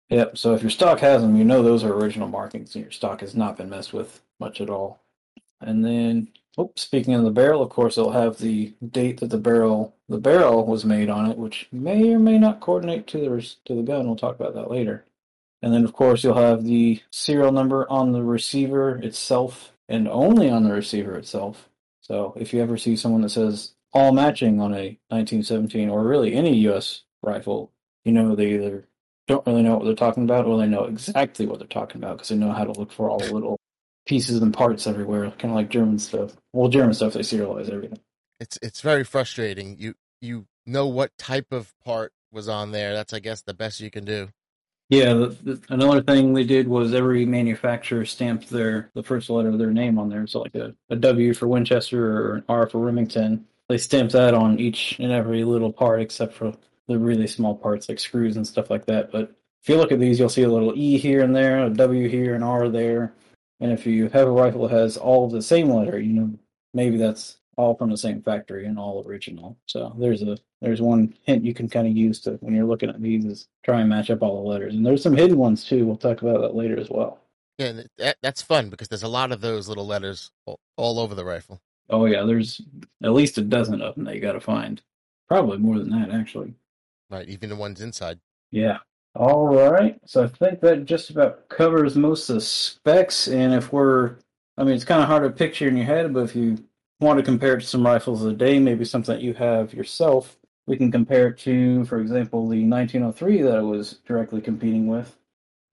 Yep. 0.09 0.37
So 0.37 0.55
if 0.55 0.61
your 0.61 0.71
stock 0.71 0.99
has 1.01 1.21
them, 1.21 1.35
you 1.35 1.43
know 1.43 1.61
those 1.61 1.83
are 1.83 1.93
original 1.93 2.27
markings, 2.27 2.73
and 2.75 2.83
your 2.83 2.91
stock 2.91 3.21
has 3.21 3.35
not 3.35 3.57
been 3.57 3.69
messed 3.69 3.93
with 3.93 4.21
much 4.39 4.61
at 4.61 4.69
all. 4.69 5.01
And 5.61 5.83
then, 5.83 6.29
oh, 6.57 6.71
speaking 6.75 7.13
of 7.13 7.23
the 7.23 7.31
barrel, 7.31 7.61
of 7.61 7.69
course, 7.69 7.97
it'll 7.97 8.11
have 8.11 8.37
the 8.37 8.73
date 8.89 9.19
that 9.19 9.29
the 9.29 9.37
barrel 9.37 9.95
the 10.09 10.17
barrel 10.17 10.65
was 10.65 10.85
made 10.85 11.09
on 11.09 11.29
it, 11.29 11.37
which 11.37 11.67
may 11.71 12.13
or 12.13 12.19
may 12.19 12.37
not 12.37 12.61
coordinate 12.61 13.07
to 13.07 13.17
the 13.17 13.55
to 13.65 13.75
the 13.75 13.83
gun. 13.83 14.05
We'll 14.05 14.15
talk 14.15 14.35
about 14.35 14.53
that 14.55 14.71
later. 14.71 15.05
And 15.61 15.73
then, 15.73 15.83
of 15.83 15.93
course, 15.93 16.23
you'll 16.23 16.35
have 16.35 16.63
the 16.63 17.01
serial 17.11 17.51
number 17.51 17.89
on 17.89 18.11
the 18.11 18.23
receiver 18.23 18.97
itself, 18.97 19.73
and 19.89 20.07
only 20.07 20.49
on 20.49 20.63
the 20.63 20.73
receiver 20.73 21.17
itself. 21.17 21.69
So 22.01 22.33
if 22.37 22.53
you 22.53 22.61
ever 22.61 22.77
see 22.77 22.95
someone 22.95 23.21
that 23.21 23.29
says 23.29 23.73
all 23.91 24.11
matching 24.11 24.61
on 24.61 24.73
a 24.73 24.97
1917 25.09 25.89
or 25.89 26.03
really 26.03 26.33
any 26.33 26.55
U.S. 26.59 27.03
rifle, 27.21 27.71
you 28.05 28.13
know 28.13 28.35
they 28.35 28.53
either 28.53 28.87
don't 29.27 29.45
really 29.45 29.63
know 29.63 29.75
what 29.75 29.85
they're 29.85 29.95
talking 29.95 30.23
about 30.23 30.45
or 30.45 30.57
they 30.57 30.67
know 30.67 30.85
exactly 30.85 31.45
what 31.45 31.59
they're 31.59 31.67
talking 31.67 32.01
about 32.01 32.17
because 32.17 32.29
they 32.29 32.35
know 32.35 32.53
how 32.53 32.63
to 32.63 32.71
look 32.71 32.91
for 32.91 33.09
all 33.09 33.19
the 33.19 33.33
little 33.33 33.59
pieces 34.07 34.41
and 34.41 34.53
parts 34.53 34.87
everywhere, 34.87 35.29
kind 35.31 35.51
of 35.51 35.55
like 35.55 35.69
German 35.69 35.99
stuff. 35.99 36.35
Well, 36.53 36.69
German 36.69 36.93
stuff 36.93 37.13
they 37.13 37.19
serialize 37.19 37.69
everything. 37.69 37.99
It's 38.39 38.57
it's 38.61 38.81
very 38.81 39.03
frustrating. 39.03 39.77
You 39.77 39.95
you 40.21 40.47
know 40.65 40.87
what 40.87 41.17
type 41.17 41.51
of 41.51 41.73
part 41.83 42.13
was 42.31 42.49
on 42.49 42.71
there. 42.71 42.93
That's 42.93 43.13
I 43.13 43.19
guess 43.19 43.41
the 43.41 43.53
best 43.53 43.79
you 43.79 43.91
can 43.91 44.05
do. 44.05 44.29
Yeah, 44.89 45.13
the, 45.15 45.27
the, 45.27 45.61
another 45.69 46.01
thing 46.01 46.33
they 46.33 46.45
did 46.45 46.67
was 46.67 46.93
every 46.93 47.25
manufacturer 47.25 48.05
stamped 48.05 48.49
their 48.49 48.89
the 48.93 49.03
first 49.03 49.29
letter 49.29 49.49
of 49.49 49.57
their 49.57 49.71
name 49.71 49.99
on 49.99 50.09
there. 50.09 50.25
So 50.27 50.39
like 50.39 50.55
a, 50.55 50.73
a 50.89 50.95
W 50.95 51.33
for 51.33 51.47
Winchester 51.47 52.17
or 52.17 52.35
an 52.35 52.43
R 52.47 52.67
for 52.67 52.79
Remington. 52.79 53.45
They 53.67 53.77
stamped 53.77 54.13
that 54.13 54.33
on 54.33 54.59
each 54.59 54.97
and 54.99 55.11
every 55.11 55.43
little 55.43 55.73
part 55.73 56.01
except 56.01 56.33
for 56.33 56.53
the 56.87 56.97
really 56.97 57.27
small 57.27 57.53
parts 57.53 57.89
like 57.89 57.99
screws 57.99 58.37
and 58.37 58.47
stuff 58.47 58.69
like 58.69 58.85
that. 58.85 59.11
But 59.11 59.35
if 59.61 59.67
you 59.67 59.75
look 59.75 59.91
at 59.91 59.99
these, 59.99 60.19
you'll 60.19 60.29
see 60.29 60.43
a 60.43 60.49
little 60.49 60.73
E 60.75 60.97
here 60.97 61.21
and 61.21 61.35
there, 61.35 61.65
a 61.65 61.69
W 61.69 62.07
here, 62.07 62.35
an 62.35 62.43
R 62.43 62.69
there. 62.69 63.13
And 63.59 63.71
if 63.71 63.85
you 63.85 64.09
have 64.09 64.27
a 64.27 64.31
rifle 64.31 64.67
that 64.67 64.75
has 64.75 64.97
all 64.97 65.25
of 65.25 65.31
the 65.31 65.41
same 65.41 65.69
letter, 65.69 65.99
you 65.99 66.13
know 66.13 66.31
maybe 66.73 66.97
that's 66.97 67.37
all 67.57 67.75
from 67.75 67.89
the 67.89 67.97
same 67.97 68.21
factory 68.21 68.67
and 68.67 68.77
all 68.77 69.03
original. 69.05 69.57
So 69.65 69.95
there's 69.97 70.21
a 70.21 70.37
there's 70.61 70.81
one 70.81 71.13
hint 71.23 71.43
you 71.43 71.53
can 71.53 71.67
kind 71.67 71.87
of 71.87 71.95
use 71.95 72.21
to 72.21 72.31
when 72.41 72.55
you're 72.55 72.65
looking 72.65 72.89
at 72.89 73.01
these 73.01 73.25
is 73.25 73.47
try 73.63 73.81
and 73.81 73.89
match 73.89 74.09
up 74.09 74.21
all 74.21 74.41
the 74.41 74.49
letters. 74.49 74.75
And 74.75 74.85
there's 74.85 75.03
some 75.03 75.15
hidden 75.15 75.37
ones 75.37 75.63
too. 75.63 75.85
We'll 75.85 75.97
talk 75.97 76.21
about 76.21 76.41
that 76.41 76.55
later 76.55 76.79
as 76.79 76.89
well. 76.89 77.19
Yeah, 77.57 77.81
that, 77.97 78.17
that's 78.21 78.41
fun 78.41 78.69
because 78.69 78.87
there's 78.87 79.03
a 79.03 79.07
lot 79.07 79.31
of 79.31 79.41
those 79.41 79.67
little 79.67 79.87
letters 79.87 80.31
all, 80.45 80.59
all 80.77 80.99
over 80.99 81.15
the 81.15 81.25
rifle. 81.25 81.59
Oh 81.89 82.05
yeah, 82.05 82.23
there's 82.23 82.61
at 83.03 83.13
least 83.13 83.37
a 83.37 83.41
dozen 83.41 83.81
of 83.81 83.95
them 83.95 84.03
that 84.05 84.15
you 84.15 84.21
got 84.21 84.33
to 84.33 84.39
find. 84.39 84.81
Probably 85.27 85.57
more 85.57 85.79
than 85.79 85.89
that 85.89 86.11
actually. 86.11 86.53
Right, 87.09 87.27
even 87.27 87.49
the 87.49 87.55
ones 87.55 87.81
inside. 87.81 88.19
Yeah. 88.51 88.77
All 89.17 89.47
right. 89.47 89.99
So 90.05 90.23
I 90.23 90.27
think 90.27 90.61
that 90.61 90.85
just 90.85 91.09
about 91.09 91.49
covers 91.49 91.95
most 91.95 92.29
of 92.29 92.35
the 92.35 92.41
specs. 92.41 93.27
And 93.27 93.51
if 93.53 93.73
we're, 93.73 94.17
I 94.57 94.63
mean, 94.63 94.75
it's 94.75 94.85
kind 94.85 95.01
of 95.01 95.07
hard 95.07 95.23
to 95.23 95.31
picture 95.31 95.67
in 95.67 95.75
your 95.75 95.87
head, 95.87 96.13
but 96.13 96.23
if 96.23 96.35
you 96.35 96.63
want 96.99 97.17
to 97.17 97.23
compare 97.23 97.57
it 97.57 97.61
to 97.61 97.67
some 97.67 97.83
rifles 97.85 98.23
of 98.23 98.29
the 98.29 98.37
day, 98.37 98.59
maybe 98.59 98.85
something 98.85 99.15
that 99.15 99.23
you 99.23 99.33
have 99.33 99.73
yourself, 99.73 100.37
we 100.67 100.77
can 100.77 100.91
compare 100.91 101.29
it 101.29 101.39
to, 101.39 101.83
for 101.85 101.99
example, 101.99 102.47
the 102.47 102.63
1903 102.63 103.41
that 103.41 103.57
I 103.57 103.61
was 103.61 103.93
directly 104.05 104.39
competing 104.39 104.85
with. 104.85 105.17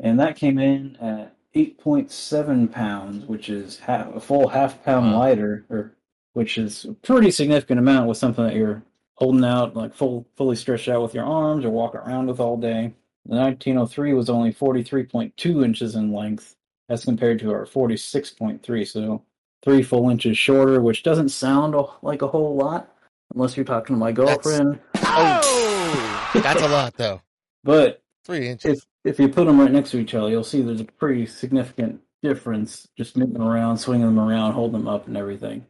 And 0.01 0.19
that 0.21 0.37
came 0.37 0.59
in 0.59 0.97
at 0.97 1.37
8.7 1.55 2.73
pounds, 2.73 3.27
which 3.27 3.51
is 3.51 3.79
half, 3.81 4.15
a 4.17 4.21
full 4.21 4.49
half 4.49 4.83
pound 4.85 5.13
Wow. 5.13 5.19
lighter, 5.19 5.67
or 5.69 5.93
which 6.33 6.57
is 6.57 6.87
a 6.87 6.95
pretty 6.95 7.31
significant 7.31 7.79
amount 7.79 8.09
with 8.09 8.17
something 8.17 8.45
that 8.45 8.55
you're 8.57 8.83
holding 9.17 9.45
out, 9.45 9.77
like 9.77 9.95
full, 9.95 10.27
fully 10.35 10.57
stretched 10.57 10.89
out 10.89 11.03
with 11.03 11.15
your 11.15 11.25
arms 11.27 11.65
or 11.65 11.71
walking 11.71 12.01
around 12.01 12.27
with 12.29 12.41
all 12.41 12.57
day. 12.57 12.95
The 13.27 13.37
1903 13.37 14.13
was 14.13 14.29
only 14.29 14.53
43.2 14.53 15.65
inches 15.65 15.95
in 15.95 16.13
length 16.13 16.57
as 16.89 17.05
compared 17.05 17.39
to 17.41 17.53
our 17.53 17.65
46.3, 17.65 18.87
so 18.87 19.23
three 19.63 19.83
full 19.83 20.11
inches 20.11 20.37
shorter, 20.37 20.83
which 20.83 21.03
doesn't 21.03 21.31
sound 21.31 21.75
like 22.03 22.23
a 22.23 22.29
whole 22.29 22.55
lot 22.55 22.95
unless 23.35 23.57
you're 23.57 23.65
talking 23.65 23.97
to 23.97 24.01
my 24.01 24.13
girlfriend. 24.13 24.79
Oh, 24.97 26.31
that's 26.35 26.63
a 26.63 26.69
lot 26.69 26.95
though. 26.97 27.23
But 27.63 28.03
Three 28.25 28.49
inches. 28.49 28.79
if 28.79 28.87
if 29.13 29.19
you 29.19 29.29
put 29.29 29.47
them 29.47 29.61
right 29.61 29.71
next 29.71 29.91
to 29.93 29.99
each 29.99 30.15
other, 30.15 30.29
you'll 30.29 30.45
see 30.45 30.63
there's 30.63 30.81
a 30.81 30.85
pretty 30.85 31.27
significant 31.27 32.01
difference 32.23 32.89
just 32.97 33.17
moving 33.17 33.35
them 33.35 33.43
around, 33.43 33.79
swinging 33.79 34.07
them 34.07 34.19
around, 34.19 34.53
holding 34.53 34.81
them 34.81 34.89
up, 34.89 35.07
and 35.07 35.17
everything. 35.17 35.67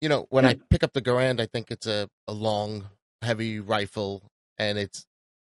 You 0.00 0.08
know, 0.08 0.26
when 0.30 0.44
I 0.44 0.54
pick 0.70 0.84
up 0.84 0.92
the 0.92 1.02
Garand, 1.02 1.40
I 1.40 1.46
think 1.46 1.70
it's 1.70 1.86
a, 1.86 2.08
a 2.28 2.32
long, 2.32 2.86
heavy 3.22 3.60
rifle, 3.60 4.22
and 4.58 4.78
it's 4.78 5.06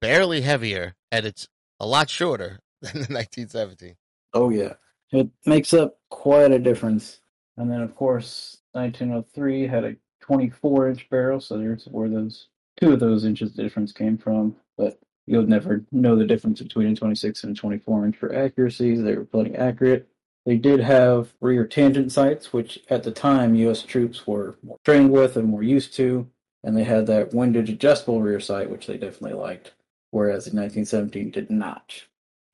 barely 0.06 0.42
heavier, 0.42 0.96
and 1.12 1.26
it's 1.26 1.48
a 1.80 1.88
lot 1.88 2.10
shorter 2.10 2.60
than 2.82 2.94
the 2.94 3.14
1917. 3.14 3.96
Oh 4.34 4.50
yeah, 4.50 4.74
it 5.12 5.30
makes 5.46 5.74
up 5.74 5.98
quite 6.10 6.52
a 6.52 6.60
difference. 6.60 7.20
And 7.58 7.72
then 7.72 7.82
of 7.82 7.96
course, 7.96 8.58
1903 8.74 9.68
had 9.68 9.84
a 9.84 9.96
24 10.22 10.90
inch 10.90 11.10
barrel, 11.10 11.40
so 11.40 11.58
there's 11.58 11.86
where 11.86 12.10
those 12.10 12.48
two 12.80 12.94
of 12.94 13.00
those 13.00 13.26
inches 13.26 13.52
difference 13.54 13.92
came 13.92 14.18
from. 14.18 14.56
But 14.78 15.00
you'll 15.26 15.48
never 15.48 15.84
know 15.92 16.16
the 16.16 16.26
difference 16.26 16.62
between 16.62 16.88
a 16.88 16.96
26 16.96 17.44
and 17.44 17.58
a 17.58 17.60
24 17.60 18.06
inch 18.06 18.18
for 18.18 18.36
accuracy. 18.36 18.96
They 18.96 19.16
were 19.16 19.26
plenty 19.26 19.56
accurate. 19.56 20.08
They 20.46 20.58
did 20.58 20.82
have 20.82 21.34
rear 21.42 21.66
tangent 21.66 22.12
sights, 22.12 22.54
which 22.54 22.80
at 22.90 23.02
the 23.02 23.12
time 23.12 23.56
U.S. 23.56 23.82
troops 23.82 24.28
were 24.28 24.58
trained 24.84 25.12
with 25.12 25.38
and 25.38 25.48
more 25.48 25.64
used 25.64 25.96
to, 25.96 26.30
and 26.64 26.78
they 26.78 26.84
had 26.84 27.08
that 27.08 27.34
windage 27.34 27.70
adjustable 27.70 28.22
rear 28.22 28.40
sight, 28.40 28.70
which 28.70 28.86
they 28.86 28.98
definitely 28.98 29.34
liked, 29.40 29.74
whereas 30.16 30.48
in 30.48 30.56
1917 30.58 31.32
did 31.32 31.50
not. 31.52 31.94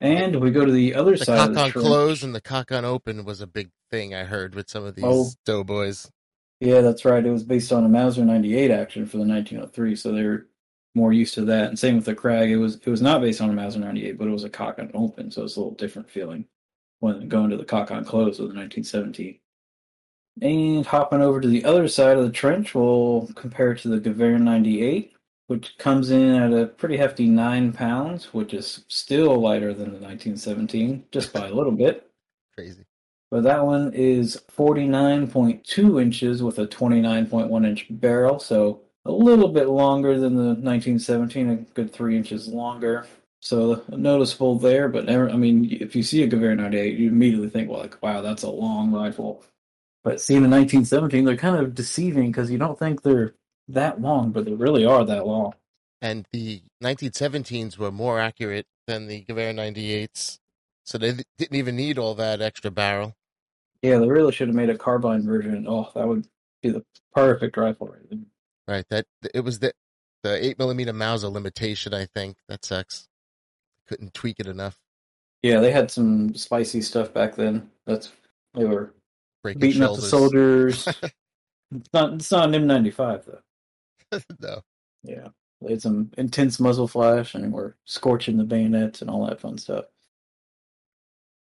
And 0.00 0.40
we 0.40 0.50
go 0.50 0.64
to 0.64 0.72
the 0.72 0.96
other 0.96 1.16
side. 1.16 1.26
The 1.26 1.26
side 1.26 1.36
cock 1.36 1.48
of 1.48 1.54
the 1.54 1.60
on 1.60 1.70
trench. 1.70 1.86
close 1.86 2.22
and 2.24 2.34
the 2.34 2.40
cock 2.40 2.72
on 2.72 2.84
open 2.84 3.24
was 3.24 3.40
a 3.40 3.46
big 3.46 3.70
thing 3.88 4.14
I 4.14 4.24
heard 4.24 4.56
with 4.56 4.68
some 4.68 4.84
of 4.84 4.96
these 4.96 5.04
Oh. 5.06 5.30
doughboys. 5.46 6.10
Yeah, 6.58 6.80
that's 6.80 7.04
right. 7.04 7.24
It 7.24 7.30
was 7.30 7.44
based 7.44 7.72
on 7.72 7.84
a 7.84 7.88
Mauser 7.88 8.24
98 8.24 8.70
action 8.72 9.06
for 9.06 9.16
the 9.18 9.24
1903, 9.24 9.94
so 9.96 10.10
they're 10.12 10.46
more 10.96 11.12
used 11.12 11.34
to 11.34 11.44
that. 11.46 11.68
And 11.68 11.78
same 11.78 11.96
with 11.96 12.04
the 12.04 12.14
Krag. 12.16 12.50
It 12.50 12.56
was 12.56 12.76
it 12.76 12.88
was 12.88 13.00
not 13.02 13.20
based 13.20 13.40
on 13.40 13.48
a 13.50 13.52
Mauser 13.52 13.78
98, 13.78 14.18
but 14.18 14.26
it 14.26 14.32
was 14.32 14.44
a 14.44 14.50
cock 14.50 14.78
on 14.80 14.90
open, 14.92 15.30
so 15.30 15.44
it's 15.44 15.56
a 15.56 15.60
little 15.60 15.74
different 15.74 16.10
feeling 16.10 16.46
when 16.98 17.28
going 17.28 17.50
to 17.50 17.56
the 17.56 17.64
cock 17.64 17.90
on 17.92 18.04
close 18.04 18.38
of 18.40 18.48
the 18.48 18.54
1917. 18.54 19.38
And 20.40 20.84
hopping 20.86 21.20
over 21.20 21.40
to 21.40 21.48
the 21.48 21.64
other 21.64 21.86
side 21.88 22.16
of 22.16 22.24
the 22.24 22.32
trench, 22.32 22.74
we'll 22.74 23.28
compare 23.36 23.72
it 23.72 23.80
to 23.80 23.88
the 23.88 24.00
Gewehr 24.00 24.40
98. 24.40 25.12
Which 25.46 25.76
comes 25.78 26.10
in 26.10 26.34
at 26.34 26.52
a 26.52 26.66
pretty 26.66 26.96
hefty 26.96 27.26
nine 27.26 27.72
pounds, 27.72 28.32
which 28.32 28.54
is 28.54 28.84
still 28.88 29.40
lighter 29.40 29.74
than 29.74 29.92
the 29.92 29.98
1917, 29.98 31.04
just 31.10 31.32
by 31.32 31.48
a 31.48 31.52
little 31.52 31.72
bit. 31.72 32.10
Crazy. 32.56 32.84
But 33.30 33.44
that 33.44 33.64
one 33.64 33.92
is 33.94 34.42
49.2 34.56 36.02
inches 36.02 36.42
with 36.42 36.58
a 36.58 36.66
29.1 36.66 37.66
inch 37.66 37.86
barrel, 37.90 38.38
so 38.38 38.82
a 39.04 39.12
little 39.12 39.48
bit 39.48 39.68
longer 39.68 40.18
than 40.18 40.36
the 40.36 40.48
1917, 40.48 41.50
a 41.50 41.56
good 41.74 41.92
three 41.92 42.16
inches 42.16 42.48
longer. 42.48 43.06
So 43.40 43.82
noticeable 43.88 44.58
there, 44.58 44.88
but 44.88 45.06
never, 45.06 45.28
I 45.28 45.36
mean, 45.36 45.66
if 45.80 45.96
you 45.96 46.02
see 46.02 46.22
a 46.22 46.28
Gewehr 46.28 46.56
98, 46.56 46.96
you 46.96 47.08
immediately 47.08 47.48
think, 47.48 47.68
well, 47.68 47.80
like, 47.80 48.00
wow, 48.00 48.20
that's 48.20 48.44
a 48.44 48.50
long 48.50 48.92
rifle. 48.92 49.44
But 50.04 50.20
seeing 50.20 50.42
the 50.42 50.48
1917, 50.48 51.24
they're 51.24 51.36
kind 51.36 51.56
of 51.56 51.74
deceiving 51.74 52.30
because 52.30 52.50
you 52.50 52.58
don't 52.58 52.78
think 52.78 53.02
they're 53.02 53.34
that 53.68 54.00
long, 54.00 54.30
but 54.30 54.44
they 54.44 54.52
really 54.52 54.84
are 54.84 55.04
that 55.04 55.26
long. 55.26 55.54
And 56.00 56.26
the 56.32 56.62
1917s 56.82 57.78
were 57.78 57.92
more 57.92 58.18
accurate 58.18 58.66
than 58.86 59.06
the 59.06 59.24
Gewehr 59.24 59.54
98s, 59.54 60.38
so 60.84 60.98
they 60.98 61.14
didn't 61.38 61.56
even 61.56 61.76
need 61.76 61.98
all 61.98 62.14
that 62.14 62.40
extra 62.40 62.70
barrel. 62.70 63.14
Yeah, 63.82 63.98
they 63.98 64.08
really 64.08 64.32
should 64.32 64.48
have 64.48 64.54
made 64.54 64.70
a 64.70 64.78
carbine 64.78 65.24
version. 65.24 65.66
Oh, 65.68 65.90
that 65.94 66.06
would 66.06 66.26
be 66.62 66.70
the 66.70 66.84
perfect 67.14 67.56
rifle 67.56 67.88
right 67.88 68.10
there. 68.10 68.18
Right. 68.68 68.84
That 68.90 69.06
it 69.34 69.40
was 69.40 69.58
the 69.58 69.72
the 70.22 70.44
eight 70.44 70.58
millimeter 70.58 70.92
Mauser 70.92 71.28
limitation. 71.28 71.92
I 71.92 72.06
think 72.06 72.36
that 72.48 72.64
sucks. 72.64 73.08
Couldn't 73.88 74.14
tweak 74.14 74.38
it 74.38 74.46
enough. 74.46 74.78
Yeah, 75.42 75.58
they 75.60 75.72
had 75.72 75.90
some 75.90 76.34
spicy 76.36 76.80
stuff 76.82 77.12
back 77.12 77.34
then. 77.34 77.70
That's 77.86 78.12
they 78.54 78.64
were 78.64 78.94
Breaking 79.42 79.60
beating 79.60 79.82
up 79.82 79.96
the 79.96 80.02
soldiers. 80.02 80.86
it's 81.74 81.92
not 81.92 82.14
it's 82.14 82.30
not 82.30 82.54
an 82.54 82.68
M95 82.68 83.24
though. 83.24 83.38
no. 84.40 84.62
Yeah, 85.02 85.28
they 85.60 85.72
had 85.72 85.82
some 85.82 86.10
intense 86.16 86.60
muzzle 86.60 86.88
flash 86.88 87.34
and 87.34 87.52
were 87.52 87.76
scorching 87.84 88.36
the 88.36 88.44
bayonets 88.44 89.00
and 89.00 89.10
all 89.10 89.26
that 89.26 89.40
fun 89.40 89.58
stuff. 89.58 89.86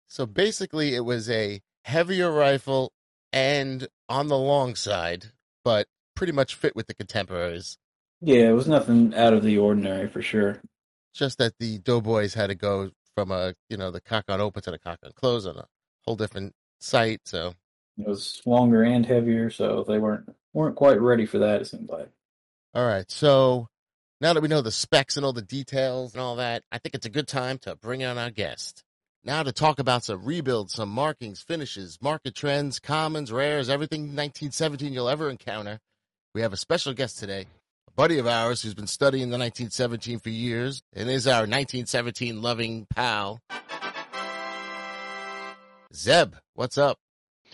So 0.08 0.26
basically, 0.26 0.94
it 0.94 1.04
was 1.04 1.28
a 1.28 1.60
heavier 1.84 2.30
rifle 2.30 2.92
and 3.32 3.88
on 4.08 4.28
the 4.28 4.38
long 4.38 4.74
side, 4.74 5.26
but 5.64 5.86
pretty 6.14 6.32
much 6.32 6.54
fit 6.54 6.74
with 6.74 6.86
the 6.86 6.94
contemporaries. 6.94 7.78
Yeah, 8.20 8.48
it 8.48 8.52
was 8.52 8.66
nothing 8.66 9.14
out 9.14 9.34
of 9.34 9.42
the 9.42 9.58
ordinary 9.58 10.08
for 10.08 10.22
sure. 10.22 10.60
Just 11.14 11.38
that 11.38 11.54
the 11.58 11.78
doughboys 11.78 12.34
had 12.34 12.48
to 12.48 12.54
go 12.54 12.90
from 13.14 13.30
a 13.30 13.54
you 13.68 13.76
know 13.76 13.90
the 13.90 14.00
cock 14.00 14.24
on 14.28 14.40
open 14.40 14.62
to 14.62 14.70
the 14.70 14.78
cock 14.78 14.98
on 15.04 15.12
close 15.12 15.46
on 15.46 15.56
a 15.56 15.66
whole 16.04 16.16
different 16.16 16.54
site. 16.80 17.20
So 17.24 17.54
It 17.98 18.06
was 18.06 18.40
longer 18.46 18.82
and 18.82 19.04
heavier, 19.04 19.50
so 19.50 19.84
they 19.86 19.98
weren't 19.98 20.34
weren't 20.52 20.76
quite 20.76 21.00
ready 21.00 21.26
for 21.26 21.38
that. 21.38 21.60
It 21.62 21.66
seemed 21.66 21.88
like. 21.88 22.10
All 22.74 22.86
right. 22.86 23.10
So 23.10 23.68
now 24.20 24.32
that 24.32 24.42
we 24.42 24.48
know 24.48 24.60
the 24.60 24.70
specs 24.70 25.16
and 25.16 25.24
all 25.24 25.32
the 25.32 25.42
details 25.42 26.12
and 26.12 26.20
all 26.20 26.36
that, 26.36 26.62
I 26.70 26.78
think 26.78 26.94
it's 26.94 27.06
a 27.06 27.10
good 27.10 27.28
time 27.28 27.58
to 27.58 27.76
bring 27.76 28.04
on 28.04 28.18
our 28.18 28.30
guest. 28.30 28.84
Now 29.24 29.42
to 29.42 29.52
talk 29.52 29.78
about 29.78 30.04
some 30.04 30.24
rebuilds, 30.24 30.74
some 30.74 30.90
markings, 30.90 31.40
finishes, 31.40 31.98
market 32.00 32.34
trends, 32.34 32.78
commons, 32.78 33.32
rares, 33.32 33.68
everything 33.68 34.02
1917 34.02 34.92
you'll 34.92 35.08
ever 35.08 35.30
encounter. 35.30 35.80
We 36.34 36.42
have 36.42 36.52
a 36.52 36.58
special 36.58 36.92
guest 36.92 37.18
today, 37.18 37.46
a 37.88 37.90
buddy 37.92 38.18
of 38.18 38.26
ours 38.26 38.62
who's 38.62 38.74
been 38.74 38.86
studying 38.86 39.30
the 39.30 39.38
1917 39.38 40.18
for 40.20 40.28
years 40.28 40.82
and 40.94 41.08
is 41.08 41.26
our 41.26 41.40
1917 41.40 42.40
loving 42.42 42.86
pal. 42.94 43.40
Zeb, 45.94 46.34
what's 46.54 46.76
up? 46.78 46.98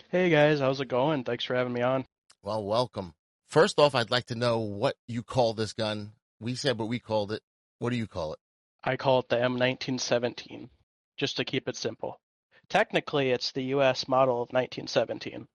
Hey 0.09 0.29
guys, 0.29 0.59
how's 0.59 0.81
it 0.81 0.87
going? 0.87 1.23
Thanks 1.23 1.45
for 1.45 1.55
having 1.55 1.73
me 1.73 1.81
on. 1.81 2.05
Well, 2.43 2.63
welcome. 2.63 3.13
First 3.55 3.79
off, 3.79 3.95
I'd 3.95 4.11
like 4.11 4.25
to 4.25 4.35
know 4.35 4.59
what 4.59 4.97
you 5.07 5.23
call 5.23 5.53
this 5.53 5.71
gun. 5.71 6.11
We 6.41 6.55
said 6.55 6.77
what 6.77 6.89
we 6.89 6.99
called 6.99 7.31
it. 7.31 7.41
What 7.79 7.91
do 7.91 7.95
you 7.95 8.05
call 8.05 8.33
it? 8.33 8.39
I 8.83 8.97
call 8.97 9.19
it 9.19 9.29
the 9.29 9.37
M1917, 9.37 10.67
just 11.15 11.37
to 11.37 11.45
keep 11.45 11.69
it 11.69 11.77
simple. 11.77 12.19
Technically, 12.67 13.31
it's 13.31 13.53
the 13.53 13.63
US 13.75 14.09
model 14.09 14.41
of 14.41 14.49
1917. 14.49 15.47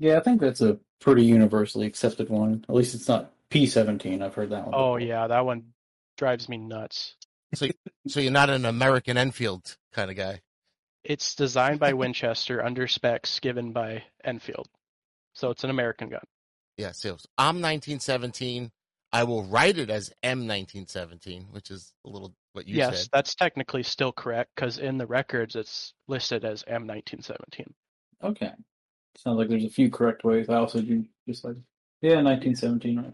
Yeah, 0.00 0.16
I 0.16 0.20
think 0.22 0.40
that's 0.40 0.60
a 0.60 0.80
pretty 1.00 1.22
universally 1.22 1.86
accepted 1.86 2.30
one. 2.30 2.64
At 2.68 2.74
least 2.74 2.96
it's 2.96 3.06
not 3.06 3.30
P17. 3.52 4.24
I've 4.24 4.34
heard 4.34 4.50
that 4.50 4.64
one. 4.64 4.74
Oh 4.74 4.96
before. 4.96 5.00
yeah, 5.02 5.28
that 5.28 5.46
one 5.46 5.66
drives 6.18 6.48
me 6.48 6.56
nuts. 6.56 7.14
So 7.54 7.68
you're 8.18 8.32
not 8.32 8.50
an 8.50 8.64
American 8.64 9.16
Enfield 9.16 9.76
kind 9.92 10.10
of 10.10 10.16
guy. 10.16 10.40
It's 11.04 11.36
designed 11.36 11.78
by 11.78 11.92
Winchester 11.92 12.60
under 12.64 12.88
specs 12.88 13.38
given 13.38 13.72
by 13.72 14.02
Enfield. 14.24 14.66
So 15.34 15.50
it's 15.50 15.62
an 15.62 15.70
American 15.70 16.08
gun. 16.08 16.24
Yeah, 16.76 16.92
sales. 16.92 17.26
I'm 17.38 17.56
1917. 17.56 18.70
I 19.12 19.24
will 19.24 19.44
write 19.44 19.78
it 19.78 19.88
as 19.88 20.12
M1917, 20.22 21.52
which 21.52 21.70
is 21.70 21.94
a 22.04 22.08
little 22.10 22.34
what 22.52 22.66
you 22.66 22.76
yes, 22.76 23.00
said. 23.00 23.08
that's 23.12 23.34
technically 23.34 23.82
still 23.82 24.12
correct 24.12 24.50
because 24.54 24.78
in 24.78 24.98
the 24.98 25.06
records 25.06 25.56
it's 25.56 25.94
listed 26.08 26.44
as 26.44 26.64
M1917. 26.64 27.66
Okay. 28.22 28.50
Sounds 29.16 29.38
like 29.38 29.48
there's 29.48 29.64
a 29.64 29.70
few 29.70 29.90
correct 29.90 30.24
ways. 30.24 30.48
I 30.48 30.56
also 30.56 30.80
do 30.80 31.04
just 31.26 31.44
like 31.44 31.56
yeah, 32.02 32.22
1917. 32.22 32.96
Right. 32.98 33.12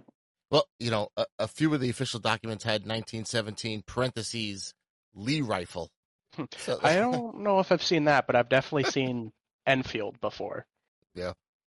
Well, 0.50 0.66
you 0.78 0.90
know, 0.90 1.08
a, 1.16 1.24
a 1.38 1.48
few 1.48 1.72
of 1.72 1.80
the 1.80 1.90
official 1.90 2.20
documents 2.20 2.64
had 2.64 2.82
1917 2.82 3.84
parentheses 3.86 4.74
Lee 5.14 5.40
rifle. 5.40 5.90
Hmm. 6.34 6.44
So, 6.56 6.78
I 6.82 6.96
don't 6.96 7.40
know 7.40 7.60
if 7.60 7.70
I've 7.70 7.82
seen 7.82 8.04
that, 8.04 8.26
but 8.26 8.36
I've 8.36 8.48
definitely 8.48 8.90
seen 8.90 9.32
Enfield 9.66 10.20
before. 10.20 10.66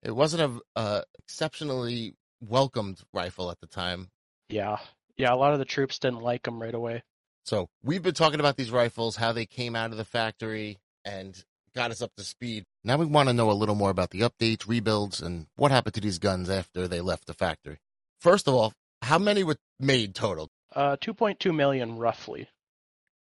it 0.05 0.15
wasn't 0.15 0.61
a 0.75 0.79
uh, 0.79 1.01
exceptionally 1.19 2.13
welcomed 2.39 3.01
rifle 3.13 3.51
at 3.51 3.59
the 3.59 3.67
time. 3.67 4.09
Yeah. 4.49 4.77
Yeah, 5.17 5.33
a 5.33 5.35
lot 5.35 5.53
of 5.53 5.59
the 5.59 5.65
troops 5.65 5.99
didn't 5.99 6.21
like 6.21 6.43
them 6.43 6.61
right 6.61 6.73
away. 6.73 7.03
So 7.45 7.67
we've 7.83 8.03
been 8.03 8.13
talking 8.13 8.39
about 8.39 8.57
these 8.57 8.71
rifles, 8.71 9.15
how 9.15 9.31
they 9.31 9.45
came 9.45 9.75
out 9.75 9.91
of 9.91 9.97
the 9.97 10.05
factory 10.05 10.77
and 11.03 11.43
got 11.73 11.91
us 11.91 12.01
up 12.01 12.11
to 12.17 12.23
speed. 12.23 12.65
Now 12.83 12.97
we 12.97 13.05
want 13.05 13.29
to 13.29 13.33
know 13.33 13.51
a 13.51 13.53
little 13.53 13.75
more 13.75 13.89
about 13.89 14.11
the 14.11 14.21
updates, 14.21 14.67
rebuilds, 14.67 15.21
and 15.21 15.47
what 15.55 15.71
happened 15.71 15.95
to 15.95 16.01
these 16.01 16.19
guns 16.19 16.49
after 16.49 16.87
they 16.87 17.01
left 17.01 17.27
the 17.27 17.33
factory. 17.33 17.77
First 18.19 18.47
of 18.47 18.53
all, 18.53 18.73
how 19.01 19.17
many 19.19 19.43
were 19.43 19.57
made 19.79 20.15
total? 20.15 20.49
Uh, 20.73 20.97
2.2 20.97 21.55
million 21.55 21.97
roughly. 21.97 22.47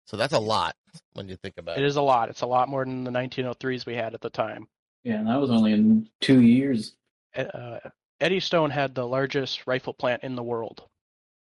So 0.07 0.17
that's 0.17 0.33
a 0.33 0.39
lot 0.39 0.75
when 1.13 1.29
you 1.29 1.35
think 1.35 1.55
about 1.57 1.77
It 1.77 1.83
it. 1.83 1.87
is 1.87 1.95
a 1.95 2.01
lot. 2.01 2.29
It's 2.29 2.41
a 2.41 2.47
lot 2.47 2.69
more 2.69 2.85
than 2.85 3.03
the 3.03 3.11
1903s 3.11 3.85
we 3.85 3.95
had 3.95 4.13
at 4.13 4.21
the 4.21 4.29
time. 4.29 4.67
Yeah, 5.05 5.19
and 5.19 5.27
that 5.27 5.39
was 5.39 5.51
only 5.51 5.71
in 5.71 6.09
two 6.19 6.41
years. 6.41 6.95
Uh, 7.35 7.77
Eddystone 8.19 8.71
had 8.71 8.95
the 8.95 9.05
largest 9.07 9.67
rifle 9.67 9.93
plant 9.93 10.23
in 10.23 10.35
the 10.35 10.43
world. 10.43 10.83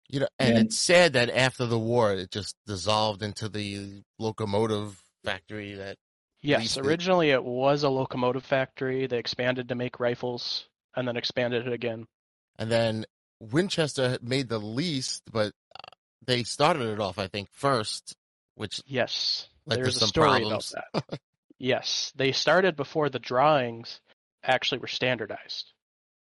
You 0.09 0.21
know, 0.21 0.29
and 0.39 0.57
Yeah. 0.57 0.61
it's 0.65 0.79
sad 0.79 1.13
that 1.13 1.29
after 1.31 1.67
the 1.67 1.79
war, 1.79 2.15
it 2.15 2.31
just 2.31 2.57
dissolved 2.67 3.23
into 3.23 3.49
the 3.51 4.03
locomotive 4.19 5.01
factory 5.25 5.75
that 5.75 5.99
Yes, 6.41 6.63
leased 6.63 6.77
it. 6.79 6.85
originally 6.87 7.31
it 7.31 7.45
was 7.45 7.83
a 7.83 7.91
locomotive 7.91 8.45
factory. 8.45 9.07
They 9.07 9.19
expanded 9.19 9.69
to 9.69 9.75
make 9.75 10.01
rifles 10.01 10.67
and 10.97 11.07
then 11.07 11.19
expanded 11.19 11.67
it 11.67 11.73
again. 11.75 12.07
And 12.59 12.71
then 12.71 13.05
Winchester 13.41 14.19
made 14.23 14.49
the 14.49 14.59
least, 14.59 15.23
but 15.31 15.53
uh, 15.77 15.81
they 16.25 16.45
started 16.45 16.89
it 16.89 16.99
off, 16.99 17.19
I 17.19 17.27
think, 17.27 17.51
first, 17.53 18.17
which 18.55 18.81
Yes, 18.87 19.49
Like, 19.67 19.77
there's 19.77 19.85
there's 19.85 19.97
a 19.97 20.01
some 20.01 20.09
story 20.09 20.29
problems. 20.41 20.73
about 20.73 20.93
that. 21.11 21.21
yes, 21.61 22.13
they 22.17 22.33
started 22.33 22.75
before 22.75 23.09
the 23.09 23.21
drawings 23.21 24.01
actually 24.43 24.79
were 24.79 24.89
standardized 24.89 25.73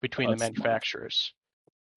between 0.01 0.29
Oh, 0.29 0.31
the 0.33 0.37
that's 0.37 0.46
smart. 0.46 0.55
manufacturers. 0.57 1.33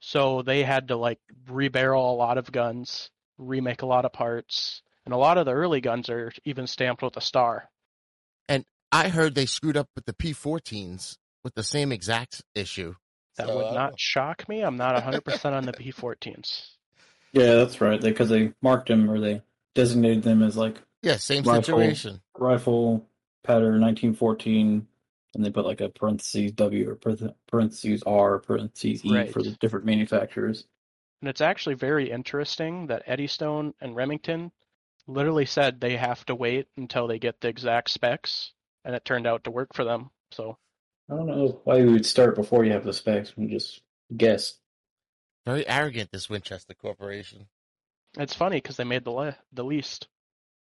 So 0.01 0.43
they 0.43 0.63
had 0.63 0.89
to 0.89 0.95
like 0.95 1.19
rebarrel 1.47 2.11
a 2.11 2.15
lot 2.15 2.37
of 2.37 2.51
guns, 2.51 3.09
remake 3.37 3.81
a 3.81 3.87
lot 3.87 4.05
of 4.05 4.13
parts, 4.13 4.81
and 5.05 5.13
a 5.13 5.17
lot 5.17 5.37
of 5.37 5.45
the 5.45 5.53
early 5.53 5.81
guns 5.81 6.09
are 6.09 6.31
even 6.45 6.67
stamped 6.67 7.01
with 7.01 7.17
a 7.17 7.21
star. 7.21 7.69
And 8.47 8.65
I 8.91 9.09
heard 9.09 9.35
they 9.35 9.45
screwed 9.45 9.77
up 9.77 9.89
with 9.95 10.05
the 10.05 10.13
P14s 10.13 11.17
with 11.43 11.55
the 11.55 11.63
same 11.63 11.91
exact 11.91 12.43
issue. 12.53 12.95
That 13.37 13.47
So, 13.47 13.55
would 13.57 13.67
uh, 13.67 13.73
not 13.73 13.99
shock 13.99 14.47
me. 14.49 14.61
I'm 14.61 14.77
not 14.77 15.01
100% 15.01 15.53
on 15.53 15.65
the 15.65 15.71
P14s. 15.71 16.67
Yeah, 17.31 17.55
that's 17.55 17.79
right. 17.79 18.01
Because 18.01 18.29
they, 18.29 18.53
marked 18.61 18.87
them 18.89 19.09
or 19.09 19.19
they 19.19 19.41
designated 19.75 20.23
them 20.23 20.41
as 20.43 20.57
like 20.57 20.81
Yeah, 21.01 21.17
same 21.17 21.43
Rifle. 21.43 21.61
situation. 21.61 22.21
rifle 22.37 23.05
pattern 23.43 23.81
1914, 23.81 24.87
and 25.35 25.45
they 25.45 25.51
put 25.51 25.65
like 25.65 25.81
a 25.81 25.89
parentheses 25.89 26.51
W 26.53 26.89
or 26.89 26.95
parentheses 27.47 28.03
R, 28.05 28.39
parentheses 28.39 29.05
E 29.05 29.13
Right. 29.13 29.31
for 29.31 29.41
the 29.43 29.51
different 29.59 29.85
manufacturers. 29.85 30.65
And 31.21 31.29
it's 31.29 31.41
actually 31.41 31.75
very 31.75 32.09
interesting 32.09 32.87
that 32.87 33.03
Eddystone 33.05 33.73
and 33.81 33.95
Remington 33.95 34.51
literally 35.07 35.45
said 35.45 35.79
they 35.81 35.97
have 35.97 36.25
to 36.27 36.35
wait 36.35 36.67
until 36.77 37.07
they 37.07 37.19
get 37.19 37.41
the 37.41 37.47
exact 37.49 37.89
specs, 37.89 38.53
and 38.85 38.95
it 38.95 39.03
turned 39.05 39.27
out 39.27 39.43
to 39.43 39.51
work 39.51 39.73
for 39.73 39.83
them. 39.83 40.11
So 40.31 40.57
I 41.11 41.15
don't 41.15 41.27
know 41.27 41.61
why 41.63 41.77
you 41.77 41.91
would 41.91 42.05
start 42.05 42.35
before 42.35 42.63
you 42.63 42.71
have 42.71 42.85
the 42.85 42.93
specs 42.93 43.33
and 43.35 43.49
just 43.49 43.81
guess. 44.15 44.55
Very 45.45 45.67
arrogant, 45.67 46.11
this 46.11 46.29
Winchester 46.29 46.73
Corporation. 46.75 47.47
it's 48.17 48.35
funny 48.35 48.57
because 48.57 48.77
they 48.77 48.83
made 48.83 49.03
the 49.03 49.11
le- 49.11 49.37
the 49.51 49.63
least. 49.63 50.07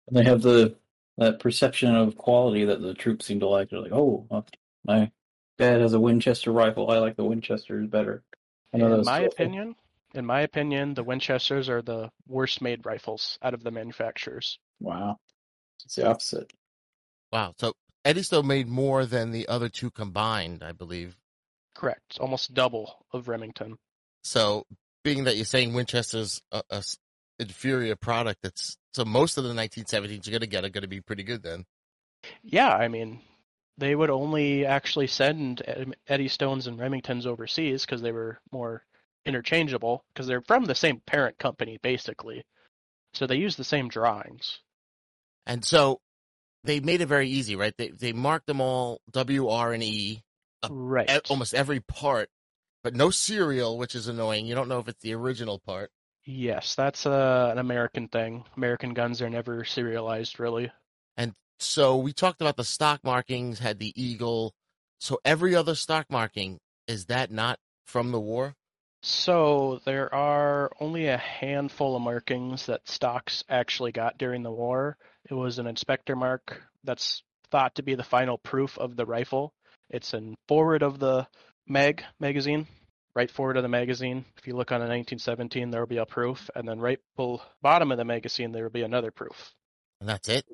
And 0.09 0.17
they 0.17 0.25
have 0.25 0.43
the 0.43 0.77
that 1.19 1.39
perception 1.41 1.95
of 1.95 2.17
quality 2.17 2.65
that 2.65 2.83
the 2.83 2.95
troops 2.95 3.27
seem 3.27 3.41
to 3.41 3.49
like. 3.49 3.71
They're 3.71 3.81
like, 3.81 3.93
oh, 3.93 4.27
uh, 4.31 4.43
my 4.85 5.11
dad 5.59 5.81
has 5.81 5.93
a 5.93 6.01
Winchester 6.01 6.51
rifle. 6.53 6.91
I 6.91 6.99
like 6.99 7.17
the 7.17 7.25
Winchesters 7.25 7.89
better. 7.89 8.23
In 8.73 8.81
my 9.05 9.19
awful. 9.21 9.27
opinion, 9.27 9.77
In 10.15 10.27
my 10.27 10.41
opinion, 10.41 10.95
the 10.95 11.05
Winchesters 11.05 11.69
are 11.69 11.83
the 11.83 12.11
worst 12.27 12.61
made 12.61 12.85
rifles 12.85 13.39
out 13.43 13.55
of 13.55 13.63
the 13.63 13.71
manufacturers. 13.71 14.59
Wow. 14.81 15.19
It's 15.85 15.95
the 15.95 16.07
opposite. 16.09 16.53
Wow. 17.33 17.55
So 17.59 17.73
Eddystone 18.05 18.47
made 18.47 18.69
more 18.69 19.07
than 19.07 19.31
the 19.31 19.47
other 19.49 19.69
two 19.69 19.91
combined, 19.91 20.63
I 20.65 20.73
believe. 20.73 21.17
Correct. 21.75 22.19
Almost 22.21 22.55
double 22.55 23.05
of 23.13 23.29
Remington. 23.29 23.77
So 24.25 24.65
being 25.05 25.25
that 25.25 25.37
you're 25.37 25.45
saying 25.45 25.75
Winchester's 25.75 26.41
a, 26.51 26.63
a 26.71 26.77
s- 26.77 26.97
inferior 27.39 27.97
product, 27.97 28.41
that's 28.43 28.77
so 28.93 29.05
most 29.05 29.39
of 29.39 29.45
the 29.45 29.51
1917s 29.55 30.27
you're 30.27 30.39
gonna 30.39 30.47
get 30.47 30.65
are 30.65 30.71
gonna 30.71 30.89
be 30.89 31.01
pretty 31.01 31.23
good 31.23 31.43
then. 31.43 31.65
Yeah, 32.43 32.71
I 32.71 32.89
mean, 32.89 33.21
they 33.79 33.95
would 33.95 34.11
only 34.11 34.65
actually 34.67 35.07
send 35.09 35.63
Ed- 35.67 35.97
Eddystones 36.09 36.67
and 36.67 36.79
Remingtons 36.79 37.27
overseas 37.27 37.85
because 37.85 38.03
they 38.03 38.13
were 38.13 38.39
more 38.53 38.85
interchangeable 39.27 40.05
because 40.13 40.27
they're 40.27 40.43
from 40.43 40.65
the 40.65 40.75
same 40.75 41.01
parent 41.07 41.39
company 41.39 41.79
basically. 41.83 42.45
So 43.15 43.27
they 43.27 43.37
use 43.37 43.57
the 43.57 43.65
same 43.65 43.89
drawings. 43.89 44.61
And 45.47 45.65
so 45.65 46.01
they 46.65 46.81
made 46.81 47.01
it 47.01 47.07
very 47.07 47.29
easy, 47.29 47.57
right? 47.57 47.75
They 47.77 47.89
they 47.91 48.13
marked 48.13 48.47
them 48.47 48.61
all 48.61 49.01
W, 49.11 49.49
R, 49.49 49.73
and 49.73 49.83
E, 49.83 50.23
Uh, 50.63 50.69
Right. 50.71 51.11
e- 51.11 51.21
almost 51.29 51.55
every 51.55 51.81
part, 51.81 52.31
but 52.83 52.95
no 52.95 53.11
serial, 53.11 53.77
which 53.77 53.95
is 53.95 54.09
annoying. 54.09 54.47
You 54.47 54.55
don't 54.55 54.69
know 54.69 54.79
if 54.79 54.89
it's 54.89 55.03
the 55.03 55.15
original 55.15 55.59
part. 55.59 55.91
Yes, 56.27 56.75
that's 56.75 57.07
uh, 57.07 57.51
an 57.53 57.59
American 57.59 58.09
thing. 58.09 58.45
American 58.57 58.95
guns 58.95 59.21
are 59.21 59.31
never 59.31 59.65
serialized, 59.65 60.41
really. 60.41 60.71
And 61.17 61.35
so 61.59 61.97
we 61.97 62.13
talked 62.13 62.41
about 62.41 62.57
the 62.57 62.65
stock 62.65 63.01
markings, 63.05 63.59
had 63.59 63.79
the 63.79 63.93
eagle. 64.01 64.55
So 65.01 65.21
every 65.25 65.55
other 65.55 65.75
stock 65.75 66.07
marking 66.11 66.59
is 66.89 67.07
that 67.07 67.31
not 67.31 67.59
from 67.87 68.11
the 68.11 68.21
war? 68.21 68.55
So 69.03 69.81
there 69.85 70.13
are 70.15 70.71
only 70.81 71.09
a 71.09 71.19
handful 71.19 71.95
of 71.95 72.01
markings 72.01 72.67
that 72.67 72.89
stocks 72.89 73.45
actually 73.51 73.93
got 73.93 74.17
during 74.17 74.43
the 74.43 74.51
war. 74.51 74.97
It 75.29 75.35
was 75.35 75.59
an 75.59 75.67
inspector 75.67 76.17
mark 76.17 76.63
that's 76.85 77.23
thought 77.51 77.75
to 77.75 77.83
be 77.83 77.97
the 77.97 78.03
final 78.03 78.39
proof 78.39 78.79
of 78.79 78.97
the 78.97 79.05
rifle. 79.05 79.53
It's 79.91 80.15
in 80.15 80.35
forward 80.49 80.83
of 80.83 80.99
the 80.99 81.27
mag 81.69 82.03
magazine, 82.19 82.67
right 83.15 83.31
forward 83.31 83.57
of 83.57 83.63
the 83.63 83.69
magazine. 83.69 84.25
If 84.39 84.47
you 84.47 84.57
look 84.57 84.73
on 84.73 84.81
a 84.81 84.89
1917, 84.89 85.71
there 85.71 85.81
will 85.81 85.87
be 85.87 85.99
a 85.99 86.07
proof, 86.07 86.51
and 86.55 86.69
then 86.69 86.81
right 86.81 86.99
below 87.17 87.43
bottom 87.63 87.93
of 87.93 87.99
the 87.99 88.05
magazine 88.05 88.53
there 88.53 88.65
will 88.65 88.71
be 88.71 88.83
another 88.83 89.11
proof. 89.11 89.55
And 90.01 90.09
that's 90.09 90.29
it. 90.29 90.45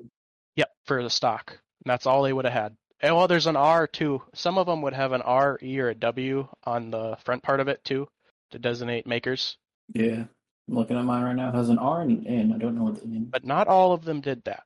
Yep, 0.55 0.69
for 0.85 1.03
the 1.03 1.09
stock. 1.09 1.51
And 1.51 1.91
that's 1.91 2.05
all 2.05 2.23
they 2.23 2.33
would 2.33 2.45
have 2.45 2.53
had. 2.53 2.77
And 2.99 3.15
well, 3.15 3.27
there's 3.27 3.47
an 3.47 3.55
R 3.55 3.87
too. 3.87 4.21
Some 4.35 4.57
of 4.57 4.67
them 4.67 4.83
would 4.83 4.93
have 4.93 5.11
an 5.11 5.23
R, 5.23 5.57
E, 5.61 5.79
or 5.79 5.89
a 5.89 5.95
W 5.95 6.47
on 6.63 6.91
the 6.91 7.17
front 7.23 7.41
part 7.41 7.59
of 7.59 7.67
it 7.67 7.83
too 7.83 8.07
to 8.51 8.59
designate 8.59 9.07
makers. 9.07 9.57
Yeah. 9.93 10.25
I'm 10.69 10.75
looking 10.75 10.97
at 10.97 11.03
mine 11.03 11.23
right 11.23 11.35
now. 11.35 11.49
It 11.49 11.55
has 11.55 11.69
an 11.69 11.79
R 11.79 12.01
and 12.01 12.25
an 12.25 12.27
N. 12.27 12.53
I 12.53 12.59
don't 12.59 12.75
know 12.75 12.83
what 12.83 12.95
the 12.95 13.03
N. 13.03 13.27
But 13.31 13.43
not 13.43 13.67
all 13.67 13.93
of 13.93 14.05
them 14.05 14.21
did 14.21 14.43
that. 14.43 14.63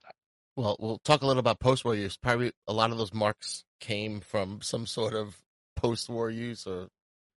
Well, 0.57 0.75
we'll 0.79 0.99
talk 0.99 1.21
a 1.21 1.25
little 1.25 1.39
about 1.39 1.59
post-war 1.59 1.95
use. 1.95 2.17
Probably 2.17 2.51
a 2.67 2.73
lot 2.73 2.91
of 2.91 2.97
those 2.97 3.13
marks 3.13 3.63
came 3.79 4.19
from 4.19 4.61
some 4.61 4.85
sort 4.85 5.13
of 5.13 5.37
post-war 5.75 6.29
use 6.29 6.67
or 6.67 6.89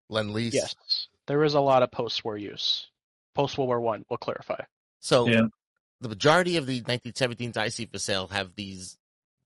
lend 0.08 0.32
lease. 0.32 0.54
Yes, 0.54 1.08
there 1.26 1.44
is 1.44 1.54
a 1.54 1.60
lot 1.60 1.82
of 1.82 1.90
post-war 1.90 2.36
use. 2.36 2.88
Post-World 3.34 3.68
War 3.68 3.80
One. 3.80 4.04
We'll 4.08 4.16
clarify. 4.18 4.62
So 5.00 5.28
Yeah. 5.28 5.46
the 6.00 6.08
majority 6.08 6.56
of 6.56 6.66
the 6.66 6.80
1917s 6.82 7.56
I 7.56 7.68
see 7.68 7.86
for 7.86 7.98
sale 7.98 8.26
have 8.28 8.54
these 8.54 8.96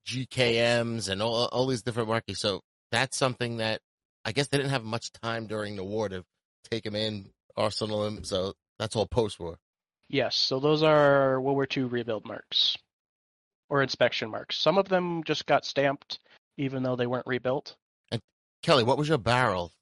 GKMs 0.05 1.09
and 1.09 1.21
all, 1.21 1.45
all 1.47 1.67
these 1.67 1.81
different 1.83 2.09
markings. 2.09 2.39
So 2.39 2.61
that's 2.91 3.17
something 3.17 3.57
that 3.57 3.81
I 4.25 4.31
guess 4.31 4.47
they 4.47 4.57
didn't 4.57 4.71
have 4.71 4.83
much 4.83 5.11
time 5.11 5.47
during 5.47 5.75
the 5.75 5.83
war 5.83 6.09
to 6.09 6.23
take 6.69 6.83
them 6.83 6.95
in, 6.95 7.29
arsenal 7.55 8.03
them. 8.03 8.23
So 8.23 8.53
that's 8.79 8.95
all 8.95 9.05
post-war. 9.05 9.59
Yes, 10.09 10.35
so 10.35 10.59
those 10.59 10.83
are 10.83 11.39
World 11.41 11.55
War 11.55 11.67
II 11.75 11.83
rebuild 11.83 12.25
marks 12.25 12.77
or 13.69 13.81
inspection 13.81 14.29
marks. 14.29 14.57
Some 14.57 14.77
of 14.77 14.87
them 14.89 15.23
just 15.23 15.45
got 15.45 15.65
stamped, 15.65 16.19
even 16.57 16.83
though 16.83 16.95
they 16.95 17.07
weren't 17.07 17.27
rebuilt. 17.27 17.75
Kelly, 18.61 18.83
what 18.83 18.97
was 18.97 19.09
your 19.09 19.17
barrel? 19.17 19.73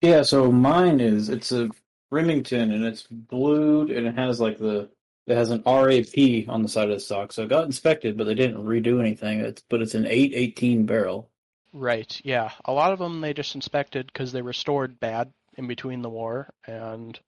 Yeah, 0.00 0.22
so 0.22 0.50
mine 0.52 1.00
is 1.00 1.28
it's 1.28 1.52
a 1.52 1.70
Remington 2.10 2.70
and 2.72 2.84
it's 2.84 3.02
blued 3.02 3.90
and 3.90 4.06
it 4.06 4.14
has 4.14 4.40
like 4.40 4.58
the 4.58 4.88
it 5.26 5.36
has 5.36 5.50
an 5.50 5.62
RAP 5.66 6.48
on 6.48 6.62
the 6.62 6.68
side 6.68 6.88
of 6.88 6.96
the 6.96 7.00
stock. 7.00 7.32
So 7.32 7.42
it 7.42 7.50
got 7.50 7.66
inspected, 7.66 8.16
but 8.16 8.24
they 8.24 8.34
didn't 8.34 8.64
redo 8.64 9.00
anything. 9.00 9.40
It's 9.40 9.62
but 9.68 9.82
it's 9.82 9.94
an 9.94 10.06
eight 10.06 10.32
eighteen 10.34 10.86
barrel. 10.86 11.30
Right. 11.72 12.18
Yeah. 12.24 12.50
A 12.64 12.72
lot 12.72 12.92
of 12.92 12.98
them 12.98 13.20
they 13.20 13.34
just 13.34 13.54
inspected 13.54 14.06
because 14.06 14.32
they 14.32 14.42
were 14.42 14.54
stored 14.54 14.98
bad 14.98 15.32
in 15.56 15.66
between 15.66 16.02
the 16.02 16.08
war, 16.08 16.48
and 16.66 17.18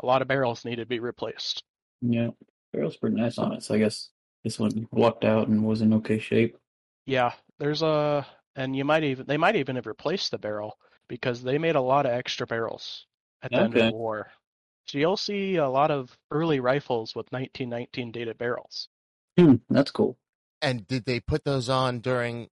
a 0.00 0.06
lot 0.06 0.22
of 0.22 0.28
barrels 0.28 0.64
needed 0.64 0.84
to 0.84 0.86
be 0.86 1.00
replaced. 1.00 1.64
Yeah, 2.00 2.28
barrel's 2.72 2.96
pretty 2.96 3.16
nice 3.16 3.36
on 3.36 3.52
it. 3.52 3.62
So 3.62 3.74
I 3.74 3.78
guess 3.78 4.08
this 4.42 4.58
one 4.58 4.88
lucked 4.92 5.24
out 5.24 5.48
and 5.48 5.64
was 5.64 5.82
in 5.82 5.92
okay 5.94 6.18
shape. 6.18 6.56
Yeah. 7.04 7.32
There's 7.58 7.82
a, 7.82 8.26
and 8.56 8.74
you 8.74 8.86
might 8.86 9.04
even 9.04 9.26
they 9.26 9.36
might 9.36 9.56
even 9.56 9.76
have 9.76 9.86
replaced 9.86 10.30
the 10.30 10.38
barrel 10.38 10.78
because 11.10 11.42
they 11.42 11.58
made 11.58 11.74
a 11.74 11.80
lot 11.80 12.06
of 12.06 12.12
extra 12.12 12.46
barrels 12.46 13.04
at 13.42 13.50
the 13.50 13.58
end 13.58 13.76
of 13.76 13.90
the 13.90 13.92
war. 13.92 14.30
So 14.86 14.96
you'll 14.96 15.16
see 15.16 15.56
a 15.56 15.68
lot 15.68 15.90
of 15.90 16.16
early 16.30 16.60
rifles 16.60 17.14
with 17.14 17.26
1919 17.32 18.12
dated 18.12 18.38
barrels. 18.38 18.88
Hmm, 19.36 19.56
that's 19.68 19.90
cool. 19.90 20.16
And 20.62 20.86
did 20.86 21.04
they 21.04 21.20
put 21.20 21.44
those 21.44 21.68
on 21.68 21.98
during? 21.98 22.48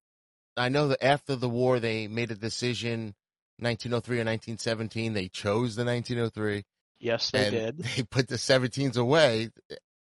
I 0.57 0.69
know 0.69 0.89
that 0.89 1.05
after 1.05 1.37
the 1.37 1.49
war 1.49 1.79
they 1.79 2.09
made 2.09 2.33
a 2.33 2.35
decision, 2.35 3.15
1903 3.61 4.17
or 4.17 4.25
1917. 4.25 5.13
They 5.13 5.29
chose 5.29 5.77
the 5.77 5.85
1903, 5.85 6.65
Yes, 7.01 7.31
they 7.31 7.45
and 7.45 7.51
did. 7.53 7.79
they 7.97 8.03
put 8.03 8.29
the 8.29 8.37
17s 8.37 8.97
away. 8.97 9.51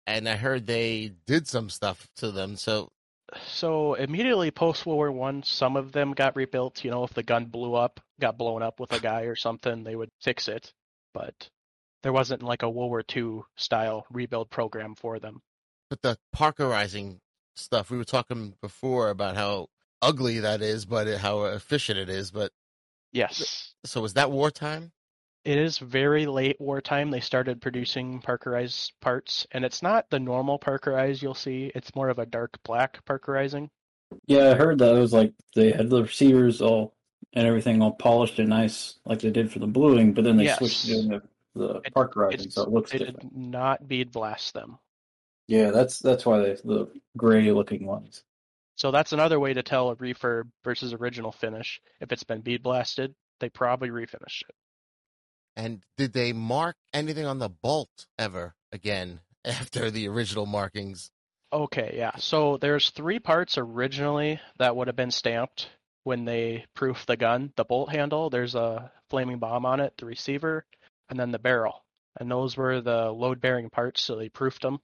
And 0.07 0.29
I 0.29 0.37
heard 0.37 0.67
they 0.67 1.13
did 1.27 1.47
some 1.47 1.71
stuff 1.71 2.09
to 2.17 2.31
them. 2.31 2.57
So 2.57 2.91
So 3.47 3.95
immediately 3.95 4.51
post 4.51 4.85
World 4.87 4.97
War 4.97 5.13
One, 5.13 5.43
some 5.43 5.77
of 5.77 5.93
them 5.93 6.13
got 6.13 6.37
rebuilt. 6.37 6.85
You 6.85 6.91
know, 6.91 7.05
if 7.05 7.15
the 7.15 7.23
gun 7.23 7.47
blew 7.47 7.75
up, 7.75 8.01
got 8.21 8.37
blown 8.39 8.63
up 8.63 8.81
with 8.81 8.93
a 8.93 9.01
guy 9.01 9.23
or 9.23 9.37
something, 9.37 9.85
they 9.85 9.97
would 9.97 10.11
fix 10.21 10.49
it. 10.49 10.73
But 11.15 11.49
there 12.03 12.13
wasn't 12.13 12.43
like 12.43 12.63
a 12.63 12.71
World 12.71 12.91
War 12.91 13.03
Two 13.03 13.45
style 13.57 14.07
rebuild 14.11 14.51
program 14.51 14.95
for 14.95 15.19
them. 15.19 15.41
but 15.91 16.03
the 16.03 16.19
Parkerizing 16.35 17.21
stuff 17.57 17.91
we 17.91 17.99
were 17.99 18.05
talking 18.05 18.55
before 18.63 19.11
about 19.11 19.37
how 19.37 19.69
ugly 20.01 20.41
that 20.41 20.63
is, 20.63 20.85
but 20.87 21.07
how 21.19 21.45
efficient 21.45 21.99
it 21.99 22.09
is. 22.09 22.31
But 22.31 22.51
Yes, 23.13 23.75
so 23.85 24.01
was 24.01 24.15
that 24.15 24.31
wartime? 24.31 24.93
It 25.45 25.59
is 25.59 25.79
very 25.79 26.27
late 26.27 26.61
wartime. 26.61 27.11
They 27.11 27.21
started 27.21 27.61
producing 27.61 28.21
Parkerized 28.21 28.93
parts, 29.01 29.47
and 29.51 29.65
it's 29.65 29.83
not 29.83 30.09
the 30.09 30.21
normal 30.21 30.59
Parkerized 30.59 31.21
you'll 31.21 31.35
see. 31.35 31.73
It's 31.75 31.95
more 31.97 32.09
of 32.11 32.19
a 32.21 32.27
dark 32.27 32.59
black 32.63 33.05
Parkerizing. 33.05 33.69
Yeah, 34.27 34.51
I 34.51 34.55
heard 34.55 34.79
that 34.79 34.95
it 34.95 34.99
was 35.01 35.13
like 35.13 35.33
they 35.57 35.73
had 35.73 35.91
the 35.91 36.03
receivers 36.03 36.61
all 36.63 36.95
and 37.33 37.47
everything 37.47 37.83
all 37.83 37.93
polished 37.93 38.39
and 38.39 38.51
nice, 38.51 38.97
like 39.05 39.21
they 39.21 39.31
did 39.31 39.51
for 39.51 39.59
the 39.59 39.67
bluing, 39.67 40.13
but 40.13 40.23
then 40.23 40.37
they 40.37 40.45
Yes. 40.45 40.59
switched 40.59 40.83
to 40.83 40.87
doing 40.89 41.09
the, 41.09 41.23
the 41.55 41.75
It- 41.87 41.95
Parkerizing, 41.95 42.35
it's- 42.35 42.55
so 42.55 42.63
it 42.63 42.69
looks 42.69 42.93
They 42.93 42.99
different. 42.99 43.21
did 43.21 43.33
not 43.37 43.89
bead 43.89 44.13
blast 44.13 44.55
them. 44.55 44.79
Yeah, 45.49 45.71
that's 45.71 45.99
that's 45.99 46.25
why 46.25 46.39
they 46.39 46.55
the 46.63 46.89
gray 47.17 47.51
looking 47.51 47.85
ones. 47.87 48.23
So 48.77 48.91
that's 48.91 49.13
another 49.13 49.41
way 49.41 49.55
to 49.55 49.63
tell 49.63 49.91
a 49.91 49.97
refurb 49.97 50.51
versus 50.63 50.93
original 50.93 51.33
finish. 51.33 51.81
If 52.01 52.13
it's 52.13 52.23
been 52.23 52.43
bead 52.43 52.63
blasted, 52.63 53.15
they 53.41 53.49
probably 53.51 53.91
refinished 53.91 54.43
it. 54.49 54.55
And 55.57 55.83
did 55.97 56.13
they 56.13 56.33
mark 56.33 56.77
anything 56.93 57.27
on 57.27 57.39
the 57.39 57.49
bolt 57.49 58.07
ever 58.19 58.55
again 58.73 59.21
after 59.45 59.91
the 59.91 60.09
original 60.09 60.47
markings? 60.47 61.11
Okay, 61.53 61.95
yeah. 61.99 62.17
So 62.17 62.57
there's 62.57 62.91
three 62.91 63.19
parts 63.19 63.59
originally 63.59 64.41
that 64.59 64.75
would 64.75 64.87
have 64.87 64.97
been 64.97 65.11
stamped 65.11 65.69
when 66.05 66.25
they 66.25 66.65
proofed 66.75 67.07
the 67.07 67.17
gun. 67.17 67.53
The 67.57 67.65
bolt 67.65 67.91
handle, 67.91 68.31
there's 68.31 68.55
a 68.55 68.91
flaming 69.11 69.39
bomb 69.39 69.67
on 69.67 69.81
it, 69.81 69.93
the 69.99 70.07
receiver, 70.07 70.65
and 71.11 71.21
then 71.21 71.31
the 71.31 71.39
barrel. 71.39 71.85
And 72.19 72.31
those 72.31 72.57
were 72.57 72.81
the 72.81 73.11
load 73.11 73.41
bearing 73.41 73.69
parts, 73.69 74.03
so 74.03 74.17
they 74.17 74.31
proofed 74.31 74.63
them. 74.63 74.81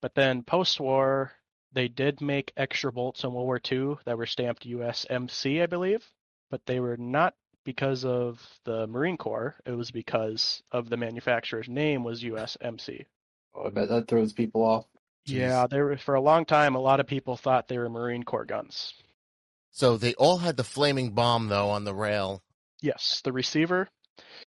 But 0.00 0.14
then 0.14 0.42
post 0.42 0.78
war, 0.78 1.32
they 1.72 1.88
did 1.88 2.20
make 2.20 2.52
extra 2.56 2.92
bolts 2.92 3.24
in 3.24 3.32
World 3.32 3.46
War 3.46 3.60
II 3.70 3.96
that 4.04 4.16
were 4.16 4.26
stamped 4.26 4.66
USMC, 4.66 5.62
I 5.62 5.66
believe, 5.66 6.06
but 6.50 6.64
they 6.66 6.78
were 6.80 6.96
not 6.96 7.34
because 7.66 8.06
of 8.06 8.40
the 8.64 8.86
Marine 8.86 9.18
Corps. 9.18 9.56
It 9.66 9.72
was 9.72 9.90
because 9.90 10.62
of 10.72 10.88
the 10.88 10.96
manufacturer's 10.96 11.68
name 11.68 12.02
was 12.04 12.22
USMC. 12.22 13.04
Oh, 13.54 13.66
I 13.66 13.70
bet 13.70 13.88
that 13.90 14.08
throws 14.08 14.32
people 14.32 14.62
off. 14.62 14.86
Yeah, 15.26 15.66
there 15.66 15.84
were, 15.86 15.96
for 15.98 16.14
a 16.14 16.20
long 16.20 16.44
time, 16.46 16.76
a 16.76 16.80
lot 16.80 17.00
of 17.00 17.06
people 17.06 17.36
thought 17.36 17.66
they 17.68 17.78
were 17.78 17.88
Marine 17.90 18.22
Corps 18.22 18.44
guns. 18.44 18.94
So 19.72 19.96
they 19.98 20.14
all 20.14 20.38
had 20.38 20.56
the 20.56 20.64
flaming 20.64 21.10
bomb 21.10 21.48
though 21.48 21.68
on 21.68 21.84
the 21.84 21.94
rail. 21.94 22.42
Yes, 22.80 23.20
the 23.24 23.32
receiver, 23.32 23.88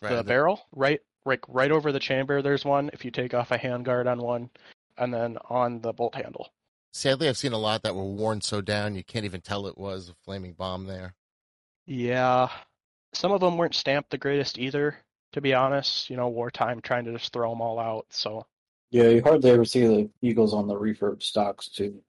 Right, 0.02 0.10
the 0.10 0.16
the- 0.18 0.24
barrel, 0.24 0.62
right, 0.76 1.00
right, 1.26 1.40
right 1.48 1.72
over 1.72 1.92
the 1.92 2.00
chamber. 2.00 2.42
There's 2.42 2.66
one. 2.66 2.90
If 2.94 3.06
you 3.06 3.12
take 3.12 3.34
off 3.34 3.52
a 3.52 3.58
handguard 3.58 4.12
on 4.12 4.20
one, 4.20 4.50
and 4.98 5.14
then 5.14 5.38
on 5.50 5.80
the 5.82 5.94
bolt 5.94 6.16
handle. 6.16 6.50
Sadly, 6.92 7.30
I've 7.30 7.38
seen 7.38 7.54
a 7.54 7.58
lot 7.58 7.84
that 7.84 7.96
were 7.96 8.04
worn 8.04 8.42
so 8.42 8.60
down 8.60 8.96
you 8.96 9.04
can't 9.04 9.26
even 9.26 9.42
tell 9.42 9.68
it 9.68 9.78
was 9.78 10.10
a 10.10 10.16
flaming 10.26 10.54
bomb 10.54 10.86
there. 10.86 11.14
Yeah, 11.86 12.50
some 13.14 13.32
of 13.32 13.40
them 13.42 13.58
weren't 13.58 13.76
stamped 13.76 14.10
the 14.12 14.18
greatest 14.18 14.58
either. 14.60 14.98
to 15.34 15.42
be 15.42 15.54
honest. 15.54 16.10
You 16.10 16.16
know, 16.18 16.30
wartime 16.30 16.82
trying 16.82 17.06
to 17.06 17.12
just 17.14 17.34
throw 17.34 17.50
them 17.50 17.62
all 17.62 17.80
out. 17.80 18.06
So 18.10 18.46
Yeah, 18.92 19.10
you 19.10 19.22
hardly 19.22 19.50
ever 19.52 19.66
see 19.66 19.86
the 19.86 20.10
Eagles 20.22 20.54
on 20.54 20.68
the 20.68 20.76
refurb 20.76 21.22
stocks 21.22 21.68
too. 21.70 22.02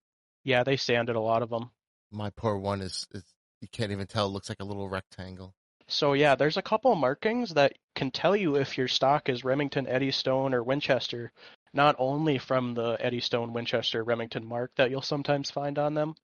yeah, 0.44 0.62
they 0.64 0.76
sanded 0.76 1.16
a 1.16 1.20
lot 1.20 1.42
of 1.42 1.50
them. 1.50 1.70
My 2.10 2.30
poor 2.30 2.56
one 2.56 2.80
is, 2.80 3.06
is 3.12 3.24
you 3.60 3.68
can't 3.70 3.92
even 3.92 4.06
tell. 4.06 4.26
It 4.26 4.30
looks 4.30 4.48
like 4.48 4.60
a 4.60 4.64
little 4.64 4.88
rectangle. 4.88 5.54
So 5.88 6.12
yeah, 6.12 6.34
there's 6.36 6.56
a 6.56 6.62
couple 6.62 6.94
markings 6.94 7.54
that 7.54 7.72
can 7.94 8.10
tell 8.10 8.36
you 8.36 8.56
if 8.56 8.78
your 8.78 8.88
stock 8.88 9.28
is 9.28 9.42
Remington, 9.44 9.86
Eddystone, 9.86 10.54
or 10.54 10.62
Winchester, 10.62 11.32
not 11.74 11.96
only 11.98 12.38
from 12.38 12.74
the 12.74 12.96
Eddystone, 13.00 13.52
Winchester, 13.52 14.04
Remington 14.04 14.46
mark 14.46 14.70
that 14.76 14.90
you'll 14.90 15.02
sometimes 15.02 15.50
find 15.50 15.78
on 15.78 15.94
them. 15.94 16.14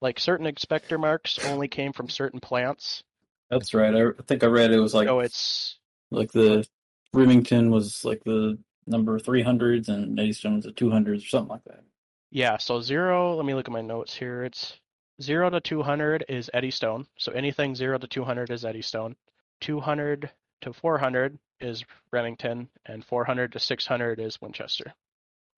Like 0.00 0.18
certain 0.20 0.46
inspector 0.46 0.98
marks 0.98 1.38
only 1.44 1.68
came 1.68 1.92
from 1.92 2.08
certain 2.08 2.40
plants. 2.40 3.02
That's 3.50 3.74
right. 3.74 3.94
I 3.94 4.08
I 4.08 4.22
think 4.26 4.42
I 4.42 4.46
read 4.46 4.72
it 4.72 4.80
was 4.80 4.94
like 4.94 5.08
so 5.08 5.20
it's 5.20 5.78
like 6.10 6.32
the 6.32 6.66
Remington 7.12 7.70
was 7.70 8.04
like 8.04 8.22
the 8.24 8.58
number 8.86 9.18
three 9.18 9.42
hundreds 9.42 9.88
and 9.88 10.18
Eddystone 10.18 10.56
was 10.56 10.64
the 10.64 10.72
two 10.72 10.90
hundreds 10.90 11.24
or 11.24 11.28
something 11.28 11.50
like 11.50 11.64
that. 11.64 11.84
yeah, 12.30 12.56
so 12.58 12.80
zero, 12.80 13.34
let 13.34 13.44
me 13.46 13.54
look 13.54 13.68
at 13.68 13.72
my 13.72 13.80
notes 13.82 14.14
here. 14.14 14.44
It's 14.44 14.78
zero 15.22 15.50
to 15.50 15.60
two 15.60 15.82
hundred 15.82 16.24
is 16.28 16.50
Eddystone. 16.54 17.06
So 17.18 17.32
anything 17.32 17.74
zero 17.74 17.98
to 17.98 18.06
two 18.06 18.24
hundred 18.24 18.50
is 18.50 18.64
Eddystone. 18.64 19.16
Two 19.60 19.80
hundred 19.80 20.30
to 20.62 20.72
four 20.72 20.98
hundred 20.98 21.38
is 21.60 21.84
Remington, 22.12 22.68
and 22.86 23.04
four 23.04 23.24
hundred 23.24 23.52
to 23.52 23.58
six 23.58 23.86
hundred 23.86 24.20
is 24.20 24.40
Winchester. 24.40 24.94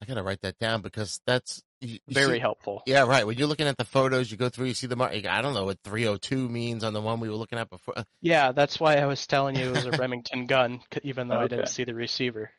I 0.03 0.07
gotta 0.07 0.23
write 0.23 0.41
that 0.43 0.59
down 0.59 0.81
because 0.81 1.21
that's 1.27 1.63
you, 1.81 1.99
you 2.07 2.15
Very 2.15 2.37
see- 2.37 2.41
helpful. 2.41 2.83
Yeah, 2.87 3.07
right. 3.07 3.27
When 3.27 3.39
you're 3.39 3.47
looking 3.49 3.67
at 3.67 3.79
the 3.79 3.85
photos, 3.85 4.31
you 4.31 4.37
go 4.37 4.49
through, 4.49 4.67
you 4.67 4.75
see 4.75 4.87
the 4.87 4.97
mark. 4.97 5.13
I 5.13 5.41
don't 5.43 5.55
know 5.55 5.65
what 5.65 5.79
302 5.85 6.49
means 6.49 6.85
on 6.85 6.93
the 6.93 7.01
one 7.01 7.21
we 7.21 7.29
were 7.29 7.37
looking 7.37 7.59
at 7.59 7.71
before. 7.71 7.95
Yeah, 8.21 8.53
that's 8.53 8.79
why 8.79 8.97
I 8.97 9.07
was 9.07 9.27
telling 9.27 9.57
you 9.57 9.69
it 9.69 9.73
was 9.73 9.87
a 9.87 9.93
Remington 9.93 10.47
gun, 10.47 10.81
even 11.03 11.29
though 11.29 11.41
I 11.41 11.49
didn't 11.49 11.69
see 11.69 11.85
the 11.85 11.95
receiver. 11.95 12.51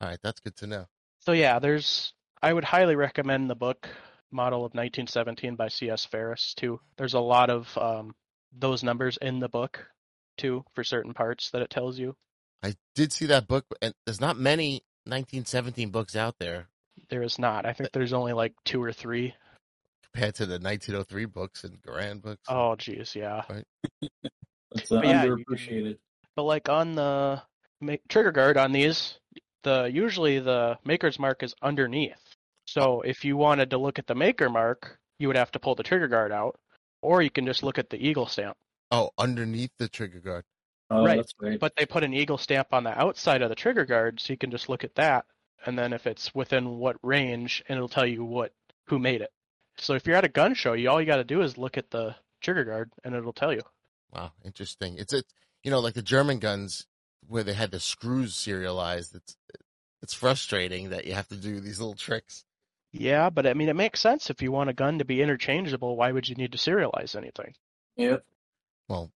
All 0.00 0.08
right, 0.08 0.18
that's 0.22 0.40
good 0.40 0.56
to 0.56 0.66
know. 0.66 0.86
So 1.20 1.32
yeah, 1.32 1.58
there's. 1.58 2.12
I 2.42 2.52
would 2.52 2.64
highly 2.64 2.96
recommend 2.96 3.48
the 3.48 3.54
book 3.54 3.88
Model 4.32 4.60
of 4.60 4.72
1917 4.74 5.54
by 5.54 5.68
C.S. 5.68 6.04
Ferris 6.06 6.54
too. 6.54 6.80
There's 6.96 7.14
a 7.14 7.20
lot 7.20 7.50
of 7.50 7.76
um, 7.78 8.14
those 8.58 8.82
numbers 8.82 9.18
in 9.20 9.38
the 9.38 9.48
book 9.48 9.86
too 10.38 10.64
for 10.74 10.82
certain 10.82 11.12
parts 11.14 11.50
that 11.50 11.62
it 11.62 11.70
tells 11.70 11.98
you. 11.98 12.16
I 12.62 12.74
did 12.94 13.12
see 13.12 13.26
that 13.26 13.46
book, 13.46 13.66
and 13.82 13.92
there's 14.06 14.20
not 14.20 14.38
many 14.38 14.82
1917 15.04 15.90
books 15.90 16.16
out 16.16 16.36
there 16.38 16.68
There 17.10 17.22
is 17.22 17.38
not. 17.38 17.66
I 17.66 17.72
think 17.72 17.90
there's 17.92 18.12
only 18.12 18.32
like 18.32 18.54
two 18.64 18.82
or 18.82 18.92
three. 18.92 19.34
compared 20.12 20.34
to 20.36 20.46
the 20.46 20.54
1903 20.54 21.24
books 21.26 21.64
and 21.64 21.80
Garand 21.82 22.22
books. 22.22 22.42
Oh, 22.48 22.76
geez, 22.76 23.14
yeah. 23.14 23.42
It's 24.74 24.90
uh, 24.90 24.96
But 24.96 25.06
yeah, 25.06 25.24
you 25.24 25.36
underappreciated. 25.36 25.98
But 26.34 26.44
like 26.44 26.68
on 26.68 26.94
the 26.94 27.42
ma- 27.80 27.96
trigger 28.08 28.32
guard 28.32 28.56
on 28.56 28.72
these, 28.72 29.18
the 29.64 29.90
usually 29.92 30.38
the 30.38 30.78
maker's 30.84 31.18
mark 31.18 31.42
is 31.42 31.54
underneath. 31.62 32.16
So 32.66 33.02
if 33.02 33.24
you 33.24 33.36
wanted 33.36 33.70
to 33.70 33.78
look 33.78 33.98
at 33.98 34.06
the 34.06 34.14
maker 34.14 34.48
mark, 34.48 34.98
you 35.18 35.28
would 35.28 35.36
have 35.36 35.52
to 35.52 35.58
pull 35.58 35.74
the 35.74 35.82
trigger 35.82 36.08
guard 36.08 36.32
out, 36.32 36.58
or 37.02 37.20
you 37.22 37.30
can 37.30 37.44
just 37.44 37.62
look 37.62 37.78
at 37.78 37.90
the 37.90 37.96
eagle 37.98 38.26
stamp. 38.26 38.56
Oh, 38.90 39.10
underneath 39.18 39.72
the 39.78 39.88
trigger 39.88 40.20
guard. 40.20 40.44
Oh, 40.90 41.04
right. 41.04 41.16
that's 41.16 41.32
great. 41.32 41.60
But 41.60 41.74
they 41.76 41.86
put 41.86 42.04
an 42.04 42.12
eagle 42.12 42.38
stamp 42.38 42.68
on 42.72 42.84
the 42.84 42.98
outside 42.98 43.42
of 43.42 43.48
the 43.48 43.54
trigger 43.54 43.84
guard, 43.84 44.20
so 44.20 44.32
you 44.32 44.36
can 44.36 44.50
just 44.50 44.68
look 44.68 44.84
at 44.84 44.94
that, 44.96 45.24
and 45.66 45.78
then 45.78 45.92
if 45.92 46.06
it's 46.06 46.34
within 46.34 46.78
what 46.78 46.96
range, 47.02 47.62
and 47.68 47.76
it'll 47.76 47.88
tell 47.88 48.06
you 48.06 48.24
what 48.24 48.52
who 48.86 48.98
made 48.98 49.20
it. 49.20 49.30
So 49.78 49.94
if 49.94 50.06
you're 50.06 50.16
at 50.16 50.24
a 50.24 50.28
gun 50.28 50.54
show, 50.54 50.74
you 50.74 50.90
all 50.90 51.00
you 51.00 51.06
got 51.06 51.16
to 51.16 51.24
do 51.24 51.42
is 51.42 51.58
look 51.58 51.78
at 51.78 51.90
the 51.90 52.14
trigger 52.40 52.64
guard, 52.64 52.90
and 53.04 53.14
it'll 53.14 53.32
tell 53.32 53.52
you. 53.52 53.62
Wow, 54.12 54.32
interesting. 54.44 54.96
It's 54.98 55.12
a, 55.12 55.22
you 55.62 55.70
know, 55.70 55.80
like 55.80 55.94
the 55.94 56.02
German 56.02 56.38
guns 56.38 56.86
where 57.26 57.42
they 57.42 57.54
had 57.54 57.70
the 57.70 57.80
screws 57.80 58.34
serialized. 58.34 59.14
It's 59.14 59.36
it's 60.02 60.14
frustrating 60.14 60.90
that 60.90 61.06
you 61.06 61.14
have 61.14 61.28
to 61.28 61.36
do 61.36 61.60
these 61.60 61.78
little 61.78 61.94
tricks. 61.94 62.44
Yeah, 62.92 63.30
but 63.30 63.46
I 63.46 63.54
mean, 63.54 63.68
it 63.68 63.76
makes 63.76 64.00
sense 64.00 64.28
if 64.28 64.42
you 64.42 64.52
want 64.52 64.68
a 64.68 64.74
gun 64.74 64.98
to 64.98 65.04
be 65.04 65.22
interchangeable. 65.22 65.96
Why 65.96 66.12
would 66.12 66.28
you 66.28 66.34
need 66.34 66.52
to 66.52 66.58
serialize 66.58 67.16
anything? 67.16 67.54
Yep. 67.96 68.24
Well, 68.88 69.10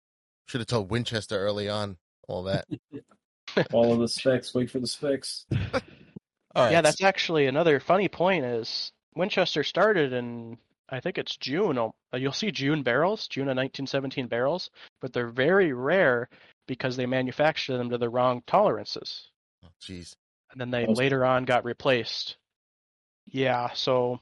should 0.46 0.62
have 0.62 0.68
told 0.68 0.92
Winchester 0.92 1.40
early 1.40 1.70
on 1.70 1.98
all 2.28 2.44
that. 2.44 2.66
all 3.74 3.94
of 3.94 4.00
the 4.00 4.08
specs. 4.08 4.54
Wait 4.54 4.70
for 4.70 4.80
the 4.80 4.88
specs. 4.88 5.46
All 6.56 6.64
right. 6.66 6.72
Yeah, 6.72 6.82
that's 6.82 7.02
actually 7.04 7.48
another 7.48 7.80
funny 7.80 8.08
point. 8.10 8.46
Is 8.46 8.92
Winchester 9.16 9.64
started 9.64 10.14
in 10.14 10.58
I 10.90 11.00
think 11.00 11.18
it's 11.18 11.38
June. 11.38 11.78
uh, 11.78 11.90
You'll 12.14 12.32
see 12.34 12.52
June 12.52 12.84
barrels, 12.84 13.28
June 13.28 13.44
of 13.44 13.56
1917 13.58 14.28
barrels, 14.28 14.70
but 15.02 15.12
they're 15.14 15.30
very 15.32 15.74
rare 15.74 16.30
because 16.68 16.96
they 16.96 17.06
manufactured 17.08 17.78
them 17.78 17.90
to 17.90 17.98
the 17.98 18.10
wrong 18.10 18.44
tolerances, 18.46 19.30
Oh, 19.64 19.70
Jeez. 19.82 20.16
and 20.52 20.62
then 20.62 20.70
they 20.72 20.86
Those- 20.86 20.98
later 20.98 21.26
on 21.26 21.46
got 21.46 21.66
replaced. 21.66 22.38
Yeah, 23.26 23.72
so 23.74 24.20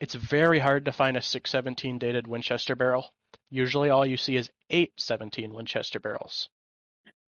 it's 0.00 0.14
very 0.14 0.58
hard 0.58 0.86
to 0.86 0.92
find 0.92 1.16
a 1.16 1.22
617 1.22 1.98
dated 1.98 2.26
Winchester 2.26 2.74
barrel. 2.74 3.12
Usually, 3.50 3.90
all 3.90 4.04
you 4.06 4.16
see 4.16 4.36
is 4.36 4.50
817 4.70 5.52
Winchester 5.54 6.00
barrels. 6.00 6.48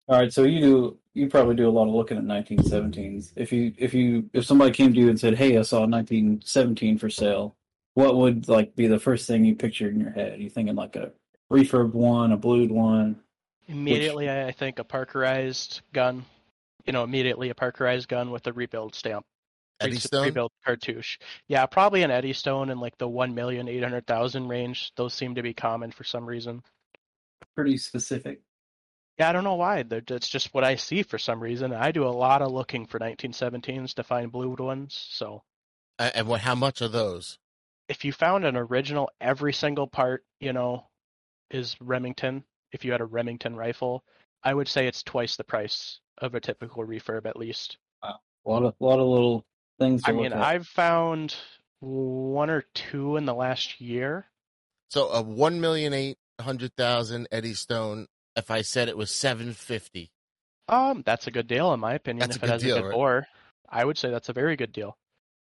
All 0.07 0.19
right, 0.19 0.33
so 0.33 0.43
you 0.43 0.59
do 0.59 0.97
you 1.13 1.29
probably 1.29 1.55
do 1.55 1.67
a 1.67 1.71
lot 1.71 1.87
of 1.87 1.93
looking 1.93 2.17
at 2.17 2.23
1917s. 2.23 3.33
If 3.35 3.51
you 3.53 3.73
if 3.77 3.93
you 3.93 4.29
if 4.33 4.45
somebody 4.45 4.71
came 4.71 4.93
to 4.93 4.99
you 4.99 5.09
and 5.09 5.19
said, 5.19 5.35
"Hey, 5.35 5.57
I 5.57 5.61
saw 5.61 5.77
a 5.77 5.87
1917 5.87 6.97
for 6.97 7.09
sale," 7.09 7.55
what 7.93 8.15
would 8.15 8.47
like 8.47 8.75
be 8.75 8.87
the 8.87 8.99
first 8.99 9.27
thing 9.27 9.45
you 9.45 9.55
pictured 9.55 9.93
in 9.93 10.01
your 10.01 10.11
head? 10.11 10.41
you 10.41 10.49
thinking 10.49 10.75
like 10.75 10.95
a 10.95 11.11
refurbed 11.51 11.93
one, 11.93 12.31
a 12.31 12.37
blued 12.37 12.71
one? 12.71 13.21
Immediately, 13.67 14.29
I 14.29 14.51
think 14.51 14.79
a 14.79 14.83
Parkerized 14.83 15.81
gun. 15.93 16.25
You 16.85 16.91
know, 16.91 17.03
immediately 17.03 17.49
a 17.49 17.55
Parkerized 17.55 18.09
gun 18.09 18.31
with 18.31 18.45
a 18.47 18.53
rebuild 18.53 18.95
stamp. 18.95 19.25
Re- 19.81 19.87
Eddystone? 19.87 20.25
Rebuild 20.25 20.51
cartouche. 20.65 21.17
Yeah, 21.47 21.65
probably 21.65 22.03
an 22.03 22.11
Eddystone 22.11 22.69
in 22.69 22.79
like 22.79 22.97
the 22.97 23.07
one 23.07 23.35
million 23.35 23.69
eight 23.69 23.83
hundred 23.83 24.05
thousand 24.05 24.49
range. 24.49 24.91
Those 24.97 25.13
seem 25.13 25.35
to 25.35 25.43
be 25.43 25.53
common 25.53 25.91
for 25.91 26.03
some 26.03 26.25
reason. 26.25 26.61
Pretty 27.55 27.77
specific. 27.77 28.41
Yeah, 29.19 29.29
I 29.29 29.31
don't 29.33 29.43
know 29.43 29.55
why. 29.55 29.83
They're- 29.83 30.01
That's 30.01 30.27
just 30.29 30.53
what 30.53 30.63
I 30.63 30.75
see 30.75 31.03
for 31.03 31.17
some 31.19 31.39
reason. 31.41 31.71
I 31.73 31.91
do 31.91 32.05
a 32.05 32.09
lot 32.09 32.41
of 32.41 32.51
looking 32.51 32.85
for 32.87 32.99
1917s 32.99 33.93
to 33.95 34.03
find 34.03 34.31
blue 34.31 34.55
ones. 34.55 34.93
So 35.11 35.43
A- 35.99 36.15
And 36.17 36.27
what? 36.27 36.41
How 36.41 36.55
much 36.55 36.81
are 36.81 36.87
those? 36.87 37.37
if 37.89 38.05
you 38.05 38.13
found 38.13 38.45
an 38.45 38.55
original, 38.55 39.09
every 39.19 39.51
single 39.53 39.85
part, 39.87 40.25
you 40.39 40.53
know, 40.53 40.87
is 41.51 41.75
Remington. 41.81 42.43
If 42.71 42.85
you 42.85 42.91
had 42.93 43.01
a 43.01 43.05
Remington 43.05 43.55
rifle, 43.57 44.03
I 44.41 44.53
would 44.53 44.67
say 44.69 44.87
it's 44.87 45.03
twice 45.03 45.35
the 45.35 45.43
price 45.43 45.99
of 46.17 46.33
a 46.33 46.39
typical 46.39 46.85
refurb 46.85 47.25
at 47.25 47.35
least. 47.37 47.77
A 48.01 48.13
lot 48.45 48.63
of 48.63 48.73
lot 48.79 48.99
of 48.99 49.07
little 49.07 49.45
things. 49.79 50.01
To 50.03 50.09
I 50.09 50.13
look 50.13 50.23
mean, 50.23 50.33
at. 50.33 50.41
I've 50.41 50.65
found 50.67 51.35
one 51.81 52.49
or 52.49 52.61
two 52.73 53.17
in 53.17 53.25
the 53.25 53.33
last 53.35 53.79
year. 53.81 54.25
So 54.89 55.09
a 55.09 55.21
one 55.21 55.59
million 55.61 55.93
eight 55.93 56.17
hundred 56.41 56.73
thousand 56.75 57.27
Eddystone. 57.31 58.07
If 58.35 58.49
I 58.51 58.61
said 58.61 58.89
it 58.89 58.97
was 58.97 59.11
seven 59.11 59.53
fifty, 59.53 60.11
Um, 60.67 61.03
that's 61.05 61.27
a 61.27 61.31
good 61.31 61.47
deal 61.47 61.73
in 61.73 61.79
my 61.79 61.93
opinion. 61.93 62.19
That's 62.19 62.35
a 62.35 62.39
if 62.39 62.43
it 62.43 62.47
good 62.47 62.51
has 62.53 62.63
deal, 62.63 62.77
a 62.77 62.81
good 62.81 62.87
right? 62.87 62.93
bore, 62.93 63.27
I 63.69 63.83
would 63.85 63.97
say 63.97 64.09
that's 64.11 64.29
a 64.29 64.33
very 64.33 64.55
good 64.55 64.71
deal. 64.71 64.97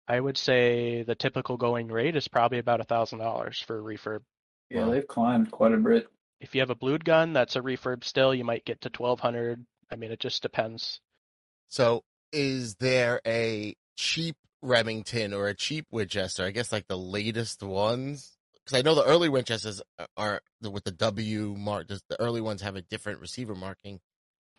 I 0.07 0.19
would 0.19 0.37
say 0.37 1.03
the 1.03 1.15
typical 1.15 1.57
going 1.57 1.87
rate 1.89 2.15
is 2.15 2.27
probably 2.27 2.59
about 2.59 2.79
a 2.81 2.85
thousand 2.85 3.19
dollars 3.19 3.59
for 3.59 3.77
a 3.77 3.81
refurb. 3.81 4.21
yeah, 4.69 4.85
they've 4.85 5.07
climbed 5.07 5.51
quite 5.51 5.73
a 5.73 5.77
bit. 5.77 6.07
If 6.39 6.53
you 6.55 6.61
have 6.61 6.69
a 6.69 6.75
blued 6.75 7.03
gun, 7.03 7.33
that's 7.33 7.55
a 7.55 7.61
refurb 7.61 8.03
still. 8.03 8.33
You 8.33 8.45
might 8.45 8.63
get 8.65 8.81
to 8.81 8.89
twelve 8.89 9.19
hundred. 9.19 9.65
I 9.91 9.95
mean, 9.95 10.11
it 10.11 10.19
just 10.19 10.41
depends. 10.41 11.01
So 11.69 12.03
is 12.31 12.75
there 12.75 13.19
a 13.25 13.75
cheap 13.97 14.35
Remington 14.61 15.33
or 15.33 15.47
a 15.47 15.53
cheap 15.55 15.87
Winchester? 15.91 16.43
I 16.45 16.51
guess 16.51 16.71
like 16.71 16.87
the 16.87 16.97
latest 16.97 17.61
ones. 17.63 18.36
Because 18.67 18.79
I 18.79 18.81
know 18.81 18.95
the 18.95 19.05
early 19.05 19.29
Winchesters 19.29 19.81
uh, 19.97 20.07
are 20.17 20.41
the, 20.59 20.69
with 20.69 20.83
the 20.83 20.91
W 20.91 21.55
mark. 21.57 21.87
The 21.87 22.01
the 22.09 22.19
early 22.19 22.41
ones 22.41 22.61
have 22.63 22.75
a 22.75 22.81
different 22.81 23.21
receiver 23.21 23.55
marking. 23.55 24.01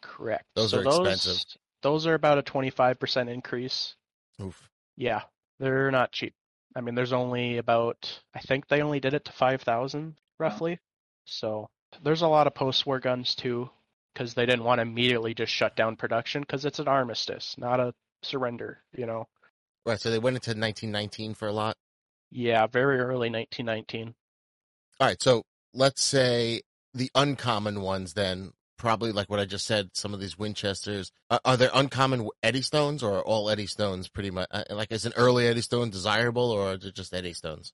Correct. 0.00 0.44
Those 0.54 0.70
So 0.70 0.78
are 0.78 0.82
expensive. 0.82 1.44
Those 1.82 2.06
are 2.06 2.14
about 2.14 2.38
a 2.38 2.42
twenty-five 2.42 2.98
percent 2.98 3.28
increase. 3.28 3.94
Oof. 4.42 4.70
Yeah, 4.96 5.22
they're 5.60 5.90
not 5.90 6.12
cheap. 6.12 6.32
I 6.74 6.80
mean, 6.80 6.94
there's 6.94 7.12
only 7.12 7.58
about 7.58 8.22
I 8.34 8.40
think 8.40 8.66
they 8.68 8.80
only 8.80 8.98
did 8.98 9.12
it 9.12 9.26
to 9.26 9.32
five 9.32 9.60
thousand 9.60 10.14
roughly. 10.38 10.78
So 11.26 11.68
there's 12.02 12.22
a 12.22 12.28
lot 12.28 12.46
of 12.46 12.54
post-war 12.54 13.00
guns 13.00 13.34
too, 13.34 13.68
because 14.14 14.32
they 14.32 14.46
didn't 14.46 14.64
want 14.64 14.78
to 14.78 14.82
immediately 14.82 15.34
just 15.34 15.52
shut 15.52 15.76
down 15.76 15.96
production 15.96 16.40
because 16.40 16.64
it's 16.64 16.78
an 16.78 16.88
armistice, 16.88 17.56
not 17.58 17.78
a 17.78 17.92
surrender. 18.22 18.78
You 18.96 19.04
know. 19.04 19.28
Right. 19.84 20.00
So 20.00 20.10
they 20.10 20.18
went 20.18 20.36
into 20.36 20.58
1919 20.58 21.34
for 21.34 21.48
a 21.48 21.52
lot. 21.52 21.76
Yeah, 22.30 22.66
very 22.66 22.98
early 22.98 23.30
1919. 23.30 24.14
All 25.00 25.06
right. 25.06 25.22
So 25.22 25.42
let's 25.72 26.02
say 26.02 26.62
the 26.94 27.10
uncommon 27.14 27.80
ones 27.80 28.14
then. 28.14 28.52
Probably 28.76 29.10
like 29.10 29.28
what 29.28 29.40
I 29.40 29.44
just 29.44 29.66
said. 29.66 29.90
Some 29.94 30.14
of 30.14 30.20
these 30.20 30.38
Winchesters 30.38 31.10
are, 31.30 31.40
are 31.44 31.56
there 31.56 31.70
uncommon 31.74 32.28
Eddystones 32.44 33.02
or 33.02 33.18
are 33.18 33.22
all 33.22 33.46
Eddystones 33.46 34.12
pretty 34.12 34.30
much 34.30 34.46
uh, 34.52 34.62
like 34.70 34.92
is 34.92 35.04
an 35.04 35.14
early 35.16 35.48
Eddystone 35.48 35.90
desirable 35.90 36.52
or 36.52 36.74
is 36.74 36.84
it 36.84 36.94
just 36.94 37.12
Eddystones? 37.12 37.72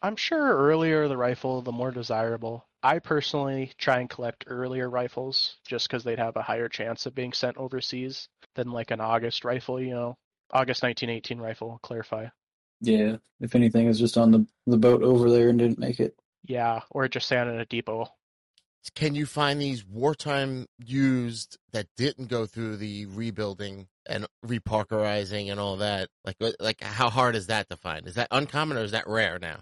I'm 0.00 0.16
sure 0.16 0.56
earlier 0.56 1.06
the 1.06 1.16
rifle, 1.18 1.60
the 1.60 1.72
more 1.72 1.90
desirable. 1.90 2.66
I 2.82 3.00
personally 3.00 3.72
try 3.76 3.98
and 4.00 4.08
collect 4.08 4.44
earlier 4.46 4.88
rifles 4.88 5.56
just 5.66 5.88
because 5.88 6.04
they'd 6.04 6.18
have 6.18 6.36
a 6.36 6.42
higher 6.42 6.68
chance 6.68 7.04
of 7.04 7.14
being 7.14 7.32
sent 7.32 7.56
overseas 7.56 8.28
than 8.54 8.70
like 8.70 8.90
an 8.90 9.00
August 9.00 9.44
rifle, 9.44 9.80
you 9.80 9.90
know, 9.90 10.16
August 10.50 10.82
1918 10.82 11.38
rifle. 11.40 11.78
Clarify. 11.82 12.28
Yeah, 12.80 13.16
if 13.40 13.54
anything, 13.54 13.86
is 13.86 13.98
just 13.98 14.16
on 14.16 14.30
the 14.30 14.46
the 14.66 14.76
boat 14.76 15.02
over 15.02 15.30
there 15.30 15.48
and 15.48 15.58
didn't 15.58 15.78
make 15.78 16.00
it. 16.00 16.18
Yeah, 16.44 16.80
or 16.90 17.04
it 17.04 17.12
just 17.12 17.28
sat 17.28 17.46
in 17.46 17.58
a 17.58 17.66
depot. 17.66 18.08
Can 18.94 19.14
you 19.14 19.26
find 19.26 19.60
these 19.60 19.84
wartime 19.84 20.66
used 20.78 21.58
that 21.72 21.88
didn't 21.96 22.28
go 22.28 22.46
through 22.46 22.76
the 22.76 23.06
rebuilding 23.06 23.88
and 24.08 24.26
reparkerizing 24.46 25.50
and 25.50 25.60
all 25.60 25.76
that? 25.78 26.08
Like, 26.24 26.36
like 26.58 26.82
how 26.82 27.10
hard 27.10 27.36
is 27.36 27.48
that 27.48 27.68
to 27.70 27.76
find? 27.76 28.06
Is 28.06 28.14
that 28.14 28.28
uncommon 28.30 28.78
or 28.78 28.82
is 28.82 28.92
that 28.92 29.06
rare 29.06 29.38
now? 29.38 29.60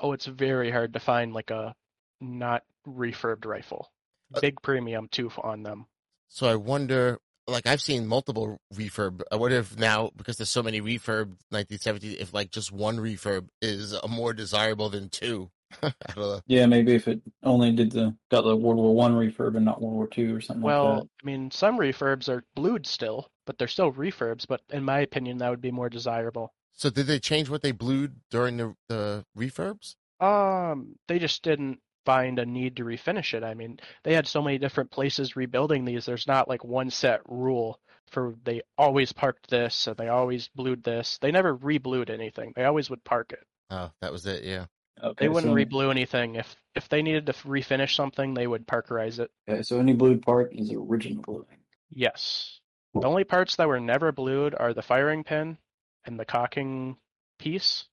Oh, 0.00 0.12
it's 0.12 0.26
very 0.26 0.70
hard 0.70 0.94
to 0.94 1.00
find 1.00 1.34
like 1.34 1.50
a 1.50 1.74
not 2.20 2.62
refurbed 2.86 3.44
rifle. 3.44 3.92
Uh, 4.34 4.40
Big 4.40 4.62
premium 4.62 5.08
too 5.08 5.30
on 5.42 5.62
them. 5.62 5.86
So 6.28 6.46
I 6.46 6.54
wonder, 6.54 7.18
like 7.46 7.66
I've 7.66 7.80
seen 7.80 8.06
multiple 8.06 8.58
refurb. 8.74 9.22
I 9.30 9.36
wonder 9.36 9.58
if 9.58 9.76
now, 9.78 10.10
because 10.16 10.36
there's 10.36 10.48
so 10.48 10.62
many 10.62 10.80
refurb 10.80 11.34
1970s, 11.52 12.16
if 12.20 12.32
like 12.32 12.50
just 12.50 12.72
one 12.72 12.98
refurb 12.98 13.48
is 13.60 13.94
uh, 13.94 14.06
more 14.08 14.32
desirable 14.32 14.88
than 14.88 15.08
two. 15.08 15.50
I 15.82 15.92
don't 16.14 16.16
know. 16.16 16.40
Yeah, 16.46 16.66
maybe 16.66 16.94
if 16.94 17.08
it 17.08 17.20
only 17.42 17.72
did 17.72 17.92
the 17.92 18.14
got 18.30 18.42
the 18.42 18.56
World 18.56 18.78
War 18.78 18.94
One 18.94 19.14
refurb 19.14 19.56
and 19.56 19.64
not 19.64 19.80
World 19.80 19.94
War 19.94 20.06
Two 20.06 20.36
or 20.36 20.40
something 20.40 20.62
Well, 20.62 20.96
like 20.96 21.08
I 21.22 21.26
mean, 21.26 21.50
some 21.50 21.78
refurbs 21.78 22.28
are 22.28 22.44
blued 22.54 22.86
still, 22.86 23.30
but 23.46 23.58
they're 23.58 23.68
still 23.68 23.92
refurbs. 23.92 24.46
But 24.46 24.60
in 24.70 24.84
my 24.84 25.00
opinion, 25.00 25.38
that 25.38 25.50
would 25.50 25.62
be 25.62 25.70
more 25.70 25.88
desirable. 25.88 26.52
So 26.74 26.90
did 26.90 27.06
they 27.06 27.18
change 27.18 27.48
what 27.48 27.62
they 27.62 27.72
blued 27.72 28.16
during 28.30 28.56
the 28.58 28.74
the 28.88 29.24
refurbs? 29.36 29.96
Um, 30.20 30.94
they 31.08 31.18
just 31.18 31.42
didn't 31.42 31.80
find 32.04 32.38
a 32.38 32.46
need 32.46 32.76
to 32.76 32.84
refinish 32.84 33.34
it. 33.34 33.44
I 33.44 33.54
mean, 33.54 33.78
they 34.02 34.14
had 34.14 34.26
so 34.26 34.42
many 34.42 34.58
different 34.58 34.90
places 34.90 35.36
rebuilding 35.36 35.84
these. 35.84 36.04
There's 36.04 36.26
not 36.26 36.48
like 36.48 36.64
one 36.64 36.90
set 36.90 37.20
rule 37.28 37.80
for 38.10 38.34
they 38.44 38.62
always 38.76 39.12
parked 39.12 39.48
this 39.48 39.86
and 39.86 39.96
they 39.96 40.08
always 40.08 40.48
blued 40.48 40.84
this. 40.84 41.18
They 41.18 41.30
never 41.30 41.54
reblued 41.54 42.10
anything. 42.10 42.52
They 42.54 42.64
always 42.64 42.90
would 42.90 43.02
park 43.04 43.32
it. 43.32 43.44
Oh, 43.70 43.90
that 44.00 44.12
was 44.12 44.26
it. 44.26 44.44
Yeah. 44.44 44.66
Okay, 45.02 45.24
They 45.24 45.28
wouldn't 45.28 45.50
so, 45.50 45.56
reblue 45.56 45.90
anything. 45.90 46.36
If 46.36 46.54
if 46.74 46.88
they 46.88 47.02
needed 47.02 47.26
to 47.26 47.32
refinish 47.32 47.94
something, 47.94 48.34
they 48.34 48.46
would 48.46 48.66
parkerize 48.66 49.18
it. 49.18 49.30
Okay, 49.48 49.62
so 49.62 49.78
any 49.78 49.94
blued 49.94 50.22
part 50.22 50.52
is 50.54 50.72
original 50.72 51.22
bluing. 51.22 51.64
Yes. 51.90 52.60
The 52.94 53.06
only 53.06 53.24
parts 53.24 53.56
that 53.56 53.68
were 53.68 53.80
never 53.80 54.12
blued 54.12 54.54
are 54.54 54.74
the 54.74 54.82
firing 54.82 55.24
pin 55.24 55.56
and 56.04 56.20
the 56.20 56.26
cocking 56.26 56.96
piece. 57.38 57.84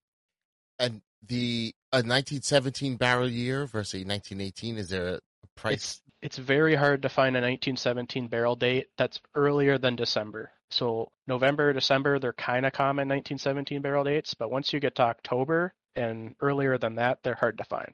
And 0.78 1.00
the 1.26 1.74
a 1.92 1.98
1917 1.98 2.96
barrel 2.96 3.28
year 3.28 3.66
versus 3.66 3.94
a 3.94 4.06
1918. 4.06 4.78
Is 4.78 4.88
there 4.88 5.14
a 5.16 5.20
price? 5.56 5.74
It's 5.74 6.02
it's 6.22 6.38
very 6.38 6.74
hard 6.74 7.02
to 7.02 7.08
find 7.08 7.34
a 7.34 7.40
1917 7.40 8.28
barrel 8.28 8.54
date 8.54 8.88
that's 8.98 9.20
earlier 9.34 9.78
than 9.78 9.96
December. 9.96 10.52
So 10.70 11.10
November, 11.26 11.72
December, 11.72 12.18
they're 12.18 12.32
kind 12.32 12.66
of 12.66 12.72
common 12.72 13.08
1917 13.08 13.80
barrel 13.80 14.04
dates, 14.04 14.34
but 14.34 14.50
once 14.50 14.72
you 14.72 14.80
get 14.80 14.96
to 14.96 15.02
October 15.02 15.72
and 15.96 16.34
earlier 16.40 16.78
than 16.78 16.96
that, 16.96 17.18
they're 17.22 17.34
hard 17.34 17.58
to 17.58 17.64
find. 17.64 17.92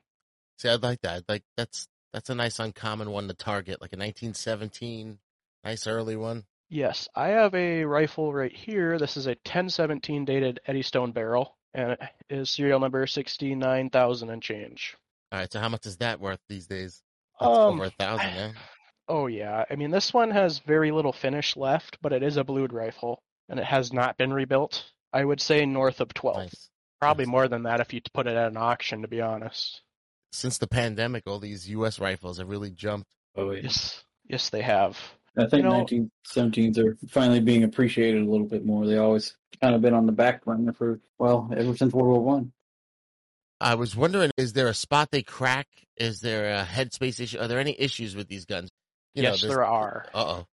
See, 0.59 0.69
I'd 0.69 0.83
like 0.83 1.01
that. 1.03 1.23
Like 1.29 1.45
that's 1.57 1.89
that's 2.13 2.31
a 2.31 2.35
nice 2.35 2.59
uncommon 2.59 3.11
one 3.11 3.29
to 3.29 3.35
target, 3.35 3.81
like 3.81 3.93
a 3.93 3.97
1917, 3.97 5.19
nice 5.65 5.87
early 5.87 6.17
one. 6.17 6.45
Yes, 6.69 7.09
I 7.15 7.29
have 7.29 7.55
a 7.55 7.85
rifle 7.85 8.33
right 8.33 8.53
here. 8.53 8.99
This 8.99 9.17
is 9.17 9.27
a 9.27 9.39
1017 9.45 10.25
dated 10.25 10.61
Eddystone 10.67 11.13
barrel, 11.13 11.57
and 11.77 11.93
it 11.93 12.01
is 12.31 12.51
serial 12.51 12.81
number 12.81 13.07
69,000 13.07 14.31
and 14.31 14.43
change. 14.43 14.97
All 15.31 15.39
right, 15.39 15.53
so 15.53 15.61
how 15.61 15.69
much 15.69 15.87
is 15.87 15.99
that 15.99 16.21
worth 16.21 16.41
these 16.49 16.67
days? 16.67 17.03
That's 17.39 17.49
Um, 17.57 17.75
over 17.75 17.85
a 17.85 17.91
thousand, 17.91 18.35
yeah. 18.35 18.53
Oh 19.09 19.27
yeah, 19.29 19.65
I 19.71 19.77
mean 19.77 19.91
this 19.93 20.13
one 20.13 20.31
has 20.33 20.59
very 20.61 20.91
little 20.91 21.13
finish 21.13 21.57
left, 21.57 21.99
but 22.03 22.13
it 22.13 22.23
is 22.25 22.37
a 22.37 22.45
blued 22.45 22.73
rifle, 22.73 23.23
and 23.49 23.61
it 23.61 23.67
has 23.67 23.93
not 23.93 24.17
been 24.17 24.33
rebuilt. 24.33 24.85
I 25.13 25.25
would 25.25 25.41
say 25.41 25.65
north 25.65 26.01
of 26.01 26.13
12. 26.15 26.37
Nice. 26.39 26.71
Probably 27.01 27.27
Nice. 27.27 27.31
more 27.31 27.49
than 27.49 27.63
that 27.65 27.81
if 27.81 27.93
you 27.93 28.01
put 28.15 28.27
it 28.27 28.37
at 28.37 28.49
an 28.49 28.57
auction, 28.57 29.03
to 29.03 29.09
be 29.09 29.21
honest. 29.21 29.83
Since 30.33 30.59
the 30.59 30.67
pandemic, 30.67 31.25
all 31.27 31.39
these 31.39 31.69
U.S. 31.71 31.99
rifles 31.99 32.39
have 32.39 32.49
really 32.49 32.71
jumped. 32.71 33.09
Oh. 33.37 33.53
Yes, 33.53 34.03
yes, 34.29 34.49
they 34.51 34.63
have. 34.63 34.99
I 35.37 35.47
think 35.47 35.65
You 35.65 35.71
know- 35.71 35.85
1917s 35.85 36.79
are 36.79 36.97
finally 37.09 37.41
being 37.41 37.65
appreciated 37.65 38.23
a 38.23 38.31
little 38.31 38.47
bit 38.47 38.65
more. 38.65 38.87
They 38.87 38.97
always 38.99 39.37
kind 39.61 39.75
of 39.75 39.83
been 39.83 39.95
on 39.95 40.07
the 40.07 40.13
back 40.13 40.45
burner 40.45 40.73
for 40.73 41.01
well 41.19 41.51
ever 41.55 41.77
since 41.77 41.93
World 41.93 42.09
War 42.09 42.21
One. 42.21 42.53
I 43.61 43.75
was 43.75 43.97
wondering, 43.97 44.31
is 44.37 44.53
there 44.53 44.69
a 44.69 44.75
spot 44.75 45.11
they 45.11 45.23
crack? 45.23 45.67
Is 45.97 46.21
there 46.21 46.55
a 46.55 46.65
headspace 46.65 47.21
issue? 47.21 47.39
Are 47.39 47.49
there 47.49 47.59
any 47.61 47.75
issues 47.79 48.15
with 48.15 48.29
these 48.29 48.45
guns? 48.45 48.71
yes, 49.15 49.41
there 49.41 49.65
are. 49.65 50.07
Uh 50.13 50.25
oh. 50.27 50.47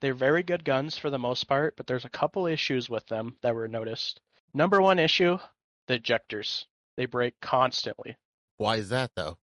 They're 0.00 0.14
very 0.14 0.42
good 0.42 0.64
guns 0.64 0.98
for 0.98 1.08
the 1.08 1.18
most 1.18 1.44
part, 1.44 1.76
but 1.76 1.86
there's 1.86 2.04
a 2.04 2.10
couple 2.10 2.46
issues 2.46 2.90
with 2.90 3.06
them 3.06 3.36
that 3.42 3.54
were 3.54 3.68
noticed. 3.68 4.20
Number 4.52 4.82
one 4.82 4.98
issue: 4.98 5.38
the 5.86 5.98
ejectors. 5.98 6.66
They 6.96 7.06
break 7.06 7.34
constantly. 7.40 8.16
Why 8.58 8.76
is 8.76 8.90
that 8.90 9.10
though? 9.16 9.38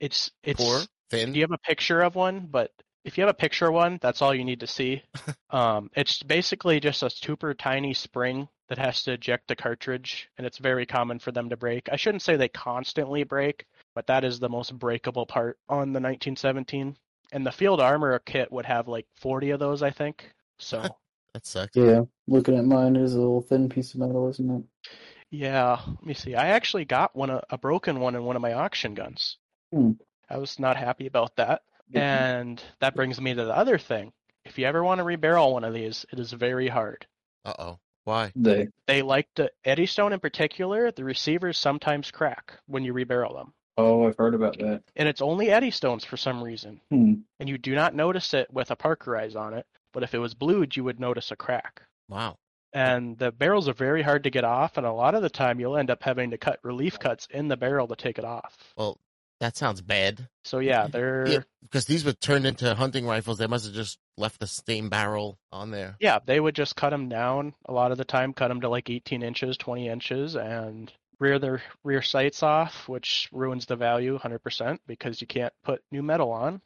It's 0.00 0.30
it's. 0.42 0.62
Poor, 0.62 0.80
thin. 1.10 1.32
Do 1.32 1.38
you 1.38 1.44
have 1.44 1.52
a 1.52 1.58
picture 1.66 2.02
of 2.02 2.14
one? 2.14 2.46
But 2.50 2.70
if 3.04 3.16
you 3.16 3.22
have 3.22 3.30
a 3.30 3.34
picture 3.34 3.70
one, 3.70 3.98
that's 4.00 4.22
all 4.22 4.34
you 4.34 4.44
need 4.44 4.60
to 4.60 4.66
see. 4.66 5.02
um, 5.50 5.90
it's 5.94 6.22
basically 6.22 6.80
just 6.80 7.02
a 7.02 7.10
super 7.10 7.54
tiny 7.54 7.94
spring 7.94 8.48
that 8.68 8.78
has 8.78 9.02
to 9.02 9.12
eject 9.12 9.48
the 9.48 9.56
cartridge, 9.56 10.28
and 10.38 10.46
it's 10.46 10.58
very 10.58 10.86
common 10.86 11.18
for 11.18 11.32
them 11.32 11.50
to 11.50 11.56
break. 11.56 11.88
I 11.90 11.96
shouldn't 11.96 12.22
say 12.22 12.36
they 12.36 12.48
constantly 12.48 13.24
break, 13.24 13.66
but 13.94 14.06
that 14.06 14.24
is 14.24 14.38
the 14.38 14.48
most 14.48 14.78
breakable 14.78 15.26
part 15.26 15.58
on 15.68 15.92
the 15.92 16.00
1917. 16.00 16.96
And 17.32 17.46
the 17.46 17.52
field 17.52 17.80
armor 17.80 18.18
kit 18.18 18.52
would 18.52 18.66
have 18.66 18.88
like 18.88 19.06
40 19.16 19.50
of 19.50 19.60
those, 19.60 19.82
I 19.82 19.90
think. 19.90 20.30
So 20.58 20.82
That 21.34 21.46
sucks. 21.46 21.76
Yeah, 21.76 22.02
looking 22.28 22.58
at 22.58 22.64
mine 22.64 22.96
is 22.96 23.14
a 23.14 23.18
little 23.18 23.40
thin 23.40 23.68
piece 23.68 23.94
of 23.94 24.00
metal, 24.00 24.28
isn't 24.28 24.50
it? 24.50 24.90
yeah, 25.30 25.80
let 25.86 26.04
me 26.04 26.12
see. 26.12 26.34
I 26.34 26.48
actually 26.48 26.84
got 26.84 27.16
one 27.16 27.30
a, 27.30 27.42
a 27.48 27.56
broken 27.56 28.00
one 28.00 28.14
in 28.14 28.22
one 28.24 28.36
of 28.36 28.42
my 28.42 28.52
auction 28.52 28.94
guns. 28.94 29.38
Hmm. 29.72 29.92
I 30.28 30.36
was 30.36 30.58
not 30.58 30.76
happy 30.76 31.06
about 31.06 31.36
that. 31.36 31.62
And 32.00 32.62
that 32.80 32.94
brings 32.94 33.20
me 33.20 33.34
to 33.34 33.44
the 33.44 33.56
other 33.56 33.78
thing. 33.78 34.12
If 34.44 34.58
you 34.58 34.66
ever 34.66 34.82
want 34.82 34.98
to 34.98 35.04
rebarrel 35.04 35.52
one 35.52 35.64
of 35.64 35.74
these, 35.74 36.04
it 36.12 36.18
is 36.18 36.32
very 36.32 36.68
hard. 36.68 37.06
Uh 37.44 37.54
oh. 37.58 37.78
Why? 38.04 38.32
They 38.34 38.68
They 38.86 39.02
like 39.02 39.28
to 39.36 39.50
Eddystone 39.64 40.12
in 40.12 40.20
particular, 40.20 40.90
the 40.90 41.04
receivers 41.04 41.56
sometimes 41.58 42.10
crack 42.10 42.54
when 42.66 42.84
you 42.84 42.92
rebarrel 42.92 43.34
them. 43.36 43.52
oh 43.78 44.06
I've 44.06 44.16
heard 44.16 44.34
about 44.34 44.58
that. 44.58 44.82
And 44.96 45.08
it's 45.08 45.22
only 45.22 45.46
Eddystones 45.46 46.04
for 46.04 46.16
some 46.16 46.42
reason. 46.42 46.80
Hmm. 46.90 47.14
And 47.38 47.48
you 47.48 47.58
do 47.58 47.74
not 47.74 47.94
notice 47.94 48.34
it 48.34 48.52
with 48.52 48.70
a 48.70 48.76
Parkerize 48.76 49.36
on 49.36 49.54
it, 49.54 49.66
but 49.92 50.02
if 50.02 50.14
it 50.14 50.18
was 50.18 50.34
blued, 50.34 50.76
you 50.76 50.84
would 50.84 50.98
notice 50.98 51.30
a 51.30 51.36
crack. 51.36 51.82
Wow. 52.08 52.38
And 52.72 53.18
the 53.18 53.30
barrels 53.30 53.68
are 53.68 53.74
very 53.74 54.02
hard 54.02 54.24
to 54.24 54.30
get 54.30 54.44
off, 54.44 54.78
and 54.78 54.86
a 54.86 54.92
lot 54.92 55.14
of 55.14 55.22
the 55.22 55.28
time 55.28 55.60
you'll 55.60 55.76
end 55.76 55.90
up 55.90 56.02
having 56.02 56.30
to 56.30 56.38
cut 56.38 56.58
relief 56.62 56.98
cuts 56.98 57.28
in 57.30 57.48
the 57.48 57.56
barrel 57.56 57.86
to 57.88 57.96
take 57.96 58.18
it 58.18 58.24
off. 58.24 58.56
Well, 58.76 58.98
that 59.42 59.56
sounds 59.56 59.80
bad. 59.80 60.28
So 60.44 60.60
yeah, 60.60 60.86
they're 60.86 61.26
Yeah, 61.26 61.40
because 61.62 61.84
these 61.84 62.04
were 62.04 62.12
turned 62.12 62.46
into 62.46 62.76
hunting 62.76 63.04
rifles. 63.04 63.38
They 63.38 63.48
must 63.48 63.64
have 63.64 63.74
just 63.74 63.98
left 64.16 64.38
the 64.38 64.46
same 64.46 64.88
barrel 64.88 65.36
on 65.50 65.72
there. 65.72 65.96
Yeah, 65.98 66.20
they 66.24 66.38
would 66.38 66.54
just 66.54 66.76
cut 66.76 66.90
them 66.90 67.08
down 67.08 67.52
a 67.66 67.72
lot 67.72 67.90
of 67.90 67.98
the 67.98 68.04
time, 68.04 68.34
cut 68.34 68.48
them 68.48 68.60
to 68.60 68.68
like 68.68 68.88
18 68.88 69.24
inches, 69.24 69.56
20 69.56 69.88
inches, 69.88 70.36
and 70.36 70.92
rear 71.18 71.40
their 71.40 71.60
rear 71.82 72.02
sights 72.02 72.44
off, 72.44 72.88
which 72.88 73.28
ruins 73.32 73.66
the 73.66 73.74
value 73.74 74.16
100% 74.16 74.78
because 74.86 75.20
you 75.20 75.26
can't 75.26 75.52
put 75.64 75.82
new 75.90 76.04
metal 76.04 76.30
on. 76.30 76.60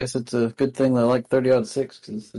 Guess 0.00 0.16
it's 0.16 0.34
a 0.34 0.48
good 0.56 0.74
thing 0.74 0.94
they 0.94 1.02
like 1.02 1.28
30 1.28 1.52
aught 1.52 1.68
six 1.68 2.00
because 2.00 2.36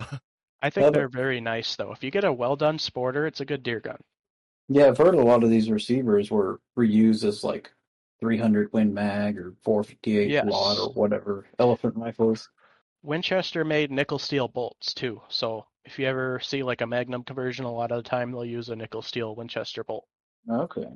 I 0.60 0.68
think 0.68 0.92
they're 0.92 1.08
very 1.08 1.40
nice 1.40 1.76
though. 1.76 1.92
If 1.92 2.04
you 2.04 2.10
get 2.10 2.24
a 2.24 2.32
well 2.32 2.56
done 2.56 2.76
sporter, 2.76 3.26
it's 3.26 3.40
a 3.40 3.46
good 3.46 3.62
deer 3.62 3.80
gun. 3.80 3.98
yeah, 4.68 4.88
I've 4.88 4.98
heard 4.98 5.14
a 5.14 5.24
lot 5.24 5.44
of 5.44 5.48
these 5.48 5.70
receivers 5.70 6.30
were 6.30 6.60
reused 6.78 7.24
as 7.24 7.42
like 7.42 7.70
300 8.24 8.72
Win 8.72 8.94
Mag 8.94 9.36
or 9.36 9.52
458 9.64 10.30
Yes. 10.30 10.46
Wad 10.48 10.78
or 10.78 10.92
whatever 10.94 11.44
elephant 11.58 11.94
rifles. 11.94 12.48
Winchester 13.02 13.66
made 13.66 13.90
nickel 13.90 14.18
steel 14.18 14.48
bolts 14.48 14.94
too, 14.94 15.20
so 15.28 15.66
if 15.84 15.98
you 15.98 16.06
ever 16.06 16.40
see 16.40 16.62
like 16.62 16.80
a 16.80 16.86
Magnum 16.86 17.22
conversion, 17.22 17.66
a 17.66 17.70
lot 17.70 17.92
of 17.92 18.02
the 18.02 18.08
time 18.08 18.32
they'll 18.32 18.46
use 18.46 18.70
a 18.70 18.76
nickel 18.76 19.02
steel 19.02 19.34
Winchester 19.34 19.84
bolt. 19.84 20.06
Okay. 20.50 20.86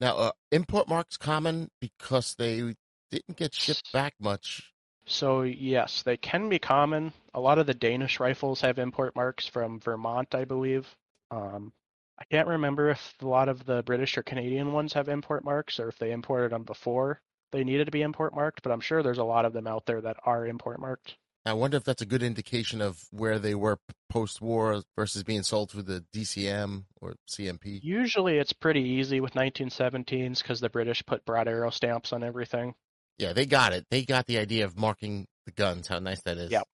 Now, 0.00 0.16
uh, 0.16 0.32
import 0.52 0.88
marks 0.88 1.16
common 1.16 1.68
because 1.80 2.36
they 2.38 2.76
didn't 3.10 3.36
get 3.36 3.52
shipped 3.52 3.92
back 3.92 4.14
much. 4.20 4.72
So 5.06 5.42
yes, 5.42 6.04
they 6.04 6.16
can 6.16 6.48
be 6.48 6.60
common. 6.60 7.12
A 7.34 7.40
lot 7.40 7.58
of 7.58 7.66
the 7.66 7.74
Danish 7.74 8.20
rifles 8.20 8.60
have 8.60 8.78
import 8.78 9.16
marks 9.16 9.44
from 9.48 9.80
Vermont, 9.80 10.36
I 10.36 10.44
believe. 10.44 10.86
Um, 11.32 11.72
I 12.20 12.24
can't 12.30 12.48
remember 12.48 12.90
if 12.90 13.14
a 13.20 13.26
lot 13.26 13.48
of 13.48 13.64
the 13.64 13.82
British 13.82 14.18
or 14.18 14.22
Canadian 14.22 14.72
ones 14.72 14.92
have 14.92 15.08
import 15.08 15.44
marks 15.44 15.80
or 15.80 15.88
if 15.88 15.98
they 15.98 16.12
imported 16.12 16.52
them 16.52 16.64
before 16.64 17.20
they 17.52 17.64
needed 17.64 17.86
to 17.86 17.90
be 17.90 18.02
import 18.02 18.34
marked, 18.34 18.62
but 18.62 18.72
I'm 18.72 18.80
sure 18.80 19.02
there's 19.02 19.18
a 19.18 19.24
lot 19.24 19.44
of 19.44 19.52
them 19.52 19.66
out 19.66 19.86
there 19.86 20.00
that 20.00 20.16
are 20.24 20.46
import 20.46 20.80
marked. 20.80 21.16
I 21.46 21.54
wonder 21.54 21.78
if 21.78 21.84
that's 21.84 22.02
a 22.02 22.06
good 22.06 22.22
indication 22.22 22.82
of 22.82 23.02
where 23.10 23.38
they 23.38 23.54
were 23.54 23.78
post 24.10 24.42
war 24.42 24.82
versus 24.96 25.22
being 25.22 25.42
sold 25.42 25.70
through 25.70 25.84
the 25.84 26.04
DCM 26.14 26.84
or 27.00 27.14
CMP. 27.28 27.80
Usually 27.82 28.36
it's 28.36 28.52
pretty 28.52 28.82
easy 28.82 29.20
with 29.20 29.32
1917s 29.32 30.42
because 30.42 30.60
the 30.60 30.68
British 30.68 31.04
put 31.06 31.24
broad 31.24 31.48
arrow 31.48 31.70
stamps 31.70 32.12
on 32.12 32.22
everything. 32.22 32.74
Yeah, 33.18 33.32
they 33.32 33.46
got 33.46 33.72
it. 33.72 33.86
They 33.90 34.04
got 34.04 34.26
the 34.26 34.38
idea 34.38 34.66
of 34.66 34.78
marking 34.78 35.26
the 35.46 35.52
guns. 35.52 35.88
How 35.88 35.98
nice 35.98 36.20
that 36.22 36.36
is. 36.36 36.50
Yep. 36.50 36.68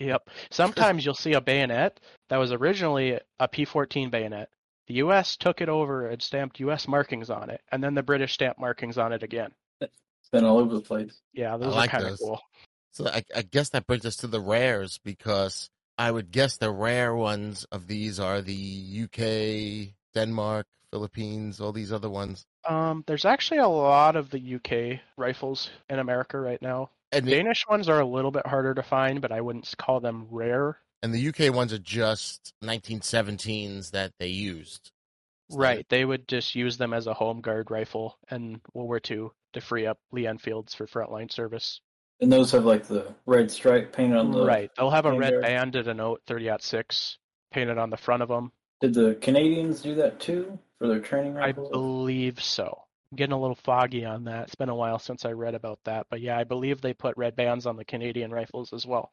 Yep. 0.00 0.30
Sometimes 0.50 1.04
you'll 1.04 1.14
see 1.14 1.32
a 1.32 1.40
bayonet 1.40 1.98
that 2.28 2.36
was 2.36 2.52
originally 2.52 3.18
a 3.38 3.48
P14 3.48 4.10
bayonet. 4.10 4.48
The 4.88 4.94
U.S. 4.94 5.36
took 5.36 5.60
it 5.60 5.68
over 5.68 6.08
and 6.08 6.20
stamped 6.20 6.60
U.S. 6.60 6.88
markings 6.88 7.28
on 7.28 7.50
it, 7.50 7.60
and 7.70 7.84
then 7.84 7.94
the 7.94 8.02
British 8.02 8.32
stamped 8.32 8.58
markings 8.58 8.96
on 8.96 9.12
it 9.12 9.22
again. 9.22 9.50
It's 9.80 9.92
been 10.32 10.44
all 10.44 10.58
over 10.58 10.74
the 10.74 10.80
place. 10.80 11.20
Yeah, 11.32 11.56
those 11.56 11.74
like 11.74 11.92
are 11.92 12.00
kind 12.00 12.12
of 12.12 12.18
cool. 12.18 12.40
So 12.92 13.06
I, 13.06 13.22
I 13.34 13.42
guess 13.42 13.70
that 13.70 13.86
brings 13.86 14.04
us 14.04 14.16
to 14.16 14.26
the 14.26 14.40
rares 14.40 14.98
because 15.04 15.70
I 15.96 16.10
would 16.10 16.30
guess 16.30 16.56
the 16.56 16.70
rare 16.70 17.14
ones 17.14 17.64
of 17.70 17.86
these 17.86 18.18
are 18.18 18.40
the 18.40 19.04
UK, 19.04 19.94
Denmark, 20.14 20.66
Philippines, 20.90 21.60
all 21.60 21.72
these 21.72 21.92
other 21.92 22.10
ones. 22.10 22.44
Um, 22.68 23.04
there's 23.06 23.24
actually 23.24 23.58
a 23.58 23.68
lot 23.68 24.16
of 24.16 24.30
the 24.30 24.56
UK 24.56 25.00
rifles 25.16 25.70
in 25.88 25.98
America 25.98 26.38
right 26.38 26.60
now. 26.60 26.90
And 27.12 27.26
the, 27.26 27.32
Danish 27.32 27.66
ones 27.68 27.88
are 27.88 28.00
a 28.00 28.06
little 28.06 28.30
bit 28.30 28.46
harder 28.46 28.74
to 28.74 28.82
find, 28.82 29.20
but 29.20 29.32
I 29.32 29.40
wouldn't 29.40 29.72
call 29.78 30.00
them 30.00 30.28
rare. 30.30 30.78
And 31.02 31.14
the 31.14 31.28
UK 31.28 31.54
ones 31.54 31.72
are 31.72 31.78
just 31.78 32.52
1917s 32.62 33.90
that 33.92 34.12
they 34.18 34.28
used. 34.28 34.90
Right. 35.50 35.86
They 35.88 36.04
would 36.04 36.28
just 36.28 36.54
use 36.54 36.76
them 36.76 36.92
as 36.92 37.06
a 37.06 37.14
home 37.14 37.40
guard 37.40 37.70
rifle 37.70 38.18
in 38.30 38.60
World 38.74 38.88
War 38.88 39.00
II 39.08 39.28
to 39.54 39.60
free 39.60 39.86
up 39.86 39.98
Lee 40.12 40.26
Enfields 40.26 40.74
for 40.74 40.86
frontline 40.86 41.32
service. 41.32 41.80
And 42.20 42.32
those 42.32 42.50
have 42.52 42.64
like 42.64 42.86
the 42.86 43.14
red 43.26 43.50
stripe 43.50 43.92
painted 43.92 44.18
on 44.18 44.32
the. 44.32 44.44
Right. 44.44 44.70
They'll 44.76 44.90
have 44.90 45.06
a 45.06 45.16
red 45.16 45.34
they're- 45.34 45.40
band 45.40 45.76
and 45.76 45.88
a 45.88 45.94
note 45.94 46.22
30 46.26 46.50
6 46.60 47.18
painted 47.52 47.78
on 47.78 47.90
the 47.90 47.96
front 47.96 48.22
of 48.22 48.28
them. 48.28 48.52
Did 48.80 48.94
the 48.94 49.16
Canadians 49.20 49.80
do 49.80 49.94
that 49.96 50.20
too 50.20 50.58
for 50.78 50.88
their 50.88 51.00
training 51.00 51.34
rifles? 51.34 51.68
I 51.68 51.72
believe 51.72 52.42
so. 52.42 52.82
I'm 53.10 53.16
getting 53.16 53.32
a 53.32 53.40
little 53.40 53.56
foggy 53.56 54.04
on 54.04 54.24
that. 54.24 54.44
It's 54.44 54.54
been 54.54 54.68
a 54.68 54.74
while 54.74 54.98
since 54.98 55.24
I 55.24 55.32
read 55.32 55.54
about 55.54 55.78
that, 55.84 56.06
but 56.10 56.20
yeah, 56.20 56.36
I 56.36 56.44
believe 56.44 56.80
they 56.80 56.92
put 56.92 57.16
red 57.16 57.36
bands 57.36 57.64
on 57.64 57.76
the 57.76 57.84
Canadian 57.84 58.30
rifles 58.30 58.72
as 58.72 58.86
well. 58.86 59.12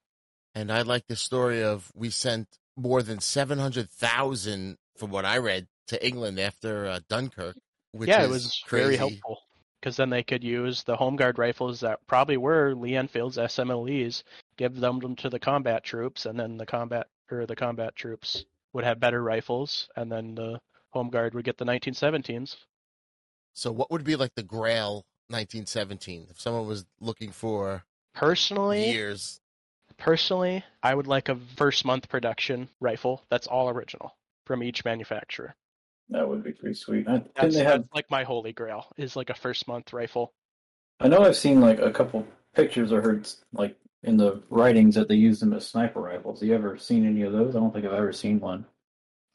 And 0.56 0.72
I 0.72 0.82
like 0.82 1.06
the 1.08 1.16
story 1.16 1.64
of 1.64 1.92
we 1.94 2.10
sent 2.10 2.48
more 2.78 3.04
than 3.04 3.20
700,000, 3.20 4.78
from 4.98 5.12
what 5.12 5.26
I 5.26 5.38
read, 5.38 5.68
to 5.88 6.06
England 6.06 6.40
after 6.40 6.88
uh, 6.88 7.00
Dunkirk. 7.10 7.58
Which 7.92 8.10
yeah, 8.10 8.24
is 8.24 8.28
it 8.28 8.32
was 8.32 8.64
crazy. 8.66 8.84
very 8.84 8.98
helpful 8.98 9.40
because 9.80 9.98
then 9.98 10.10
they 10.10 10.24
could 10.24 10.44
use 10.44 10.84
the 10.84 10.96
home 10.96 11.16
guard 11.16 11.38
rifles 11.38 11.82
that 11.82 12.00
probably 12.08 12.38
were 12.38 12.74
Lee 12.74 12.96
Enfield's 12.96 13.38
SMLEs, 13.38 14.24
give 14.58 14.76
them 14.76 15.16
to 15.18 15.30
the 15.30 15.40
combat 15.40 15.84
troops, 15.84 16.26
and 16.26 16.40
then 16.40 16.58
the 16.58 16.66
combat 16.66 17.06
or 17.32 17.46
the 17.46 17.56
combat 17.56 17.96
troops 17.96 18.46
would 18.74 18.84
have 18.84 19.00
better 19.00 19.22
rifles, 19.22 19.88
and 19.96 20.12
then 20.12 20.34
the 20.34 20.60
home 20.90 21.10
guard 21.10 21.36
would 21.36 21.46
get 21.46 21.58
the 21.58 21.66
1917s. 21.66 22.56
So, 23.54 23.72
what 23.72 23.92
would 23.92 24.04
be 24.04 24.16
like 24.16 24.34
the 24.36 24.44
Grail 24.44 25.06
1917 25.30 26.28
if 26.32 26.42
someone 26.42 26.68
was 26.68 26.86
looking 27.00 27.32
for 27.32 27.84
Personally, 28.16 28.90
years? 28.90 29.40
Personally, 29.98 30.64
I 30.84 30.94
would 30.94 31.08
like 31.08 31.30
a 31.30 31.40
first 31.56 31.86
month 31.86 32.10
production 32.10 32.70
rifle 32.80 33.24
that's 33.30 33.48
all 33.48 33.70
original 33.70 34.16
from 34.46 34.64
each 34.64 34.86
manufacturer. 34.86 35.56
That 36.10 36.28
would 36.28 36.44
be 36.44 36.52
pretty 36.52 36.76
sweet. 36.76 37.08
I, 37.08 37.24
That's, 37.36 37.56
they 37.56 37.64
have? 37.64 37.86
like 37.94 38.10
my 38.12 38.24
holy 38.24 38.54
grail 38.54 38.86
is 38.98 39.16
like 39.16 39.30
a 39.32 39.36
first 39.36 39.68
month 39.68 39.92
rifle. 39.92 40.34
I 41.00 41.08
know 41.08 41.24
I've 41.24 41.36
seen 41.36 41.62
like 41.62 41.80
a 41.80 41.92
couple 41.92 42.28
pictures 42.54 42.92
or 42.92 43.02
heard 43.02 43.28
like 43.54 43.76
in 44.04 44.18
the 44.18 44.44
writings 44.50 44.96
that 44.96 45.08
they 45.08 45.16
use 45.16 45.40
them 45.40 45.54
as 45.54 45.68
sniper 45.68 46.00
rifles. 46.00 46.40
Have 46.40 46.50
You 46.50 46.56
ever 46.56 46.78
seen 46.78 47.08
any 47.08 47.24
of 47.24 47.34
those? 47.34 47.56
I 47.56 47.60
don't 47.60 47.74
think 47.74 47.86
I've 47.86 47.94
ever 47.94 48.14
seen 48.14 48.40
one. 48.40 48.66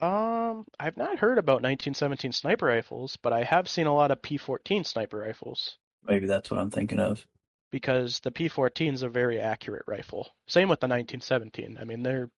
Um, 0.00 0.64
I've 0.78 0.96
not 0.96 1.18
heard 1.18 1.38
about 1.38 1.62
1917 1.62 2.32
sniper 2.32 2.66
rifles, 2.66 3.18
but 3.20 3.32
I 3.32 3.42
have 3.42 3.68
seen 3.68 3.86
a 3.86 3.94
lot 3.94 4.10
of 4.10 4.22
P14 4.22 4.86
sniper 4.86 5.18
rifles 5.18 5.76
Maybe 6.06 6.26
that's 6.26 6.50
what 6.50 6.60
I'm 6.60 6.70
thinking 6.70 7.00
of. 7.00 7.26
Because 7.70 8.20
the 8.20 8.30
P14 8.30 8.94
is 8.94 9.02
a 9.02 9.08
very 9.08 9.40
accurate 9.40 9.84
rifle. 9.86 10.28
Same 10.48 10.68
with 10.68 10.80
the 10.80 10.86
1917. 10.88 11.78
I 11.80 11.84
mean, 11.84 12.02
they're 12.02 12.30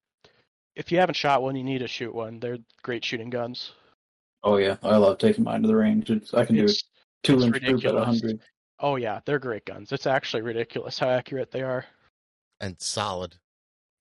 if 0.75 0.91
you 0.91 0.99
haven't 0.99 1.15
shot 1.17 1.43
one, 1.43 1.55
you 1.57 1.65
need 1.65 1.81
to 1.81 1.89
shoot 1.89 2.15
one. 2.15 2.41
They're 2.41 2.59
great 2.83 3.05
shooting 3.05 3.31
guns. 3.31 3.73
Oh 4.43 4.57
yeah, 4.57 4.77
I 4.83 4.97
love 4.97 5.19
taking 5.19 5.45
mine 5.45 5.63
to 5.63 5.69
the 5.69 5.77
range. 5.77 6.11
It's, 6.11 6.35
I 6.35 6.45
can 6.45 6.57
do 6.57 6.65
it 6.67 6.71
It's, 6.71 6.85
two 7.23 7.35
it's 7.35 7.45
inch 7.45 7.63
group 7.63 7.85
at 7.85 7.95
ridiculous. 7.95 8.05
hundred. 8.05 8.41
oh 8.81 8.97
yeah, 8.97 9.21
they're 9.25 9.39
great 9.39 9.65
guns. 9.65 9.93
It's 9.93 10.07
actually 10.07 10.43
ridiculous 10.43 10.99
how 10.99 11.09
accurate 11.11 11.51
they 11.51 11.63
are. 11.63 11.85
And 12.61 12.81
solid. 12.81 13.37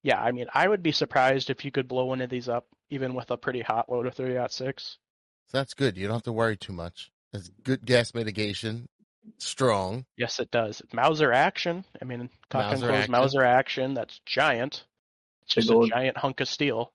Yeah, 0.04 0.22
I 0.22 0.32
mean, 0.32 0.48
I 0.54 0.68
would 0.68 0.82
be 0.82 0.92
surprised 0.92 1.50
if 1.50 1.64
you 1.64 1.72
could 1.72 1.88
blow 1.88 2.06
one 2.06 2.22
of 2.22 2.30
these 2.30 2.50
up 2.50 2.68
even 2.90 3.14
with 3.14 3.32
a 3.32 3.38
pretty 3.38 3.62
hot 3.62 3.90
load 3.90 4.08
of 4.08 4.16
30-06. 4.16 4.80
So 4.80 4.98
that's 5.52 5.74
good. 5.74 5.96
You 5.98 6.08
don't 6.08 6.16
have 6.16 6.24
to 6.24 6.34
worry 6.34 6.58
too 6.58 6.74
much. 6.74 7.12
It's 7.34 7.50
good 7.64 7.86
gas 7.86 8.14
mitigation, 8.14 8.88
strong. 9.38 10.06
Yes, 10.18 10.40
it 10.40 10.52
does. 10.52 10.82
Mauser 10.94 11.32
action. 11.32 11.86
I 12.02 12.06
mean, 12.06 12.30
cock 12.50 12.72
Mauser 12.72 12.88
close 12.88 12.98
action. 13.00 13.12
Mauser 13.12 13.44
action. 13.44 13.94
That's 13.94 14.20
giant. 14.26 14.84
It's 15.44 15.56
Big 15.56 15.62
just 15.64 15.72
a 15.72 15.76
old- 15.76 15.90
giant 15.90 16.18
hunk 16.18 16.40
of 16.42 16.48
steel. 16.48 16.92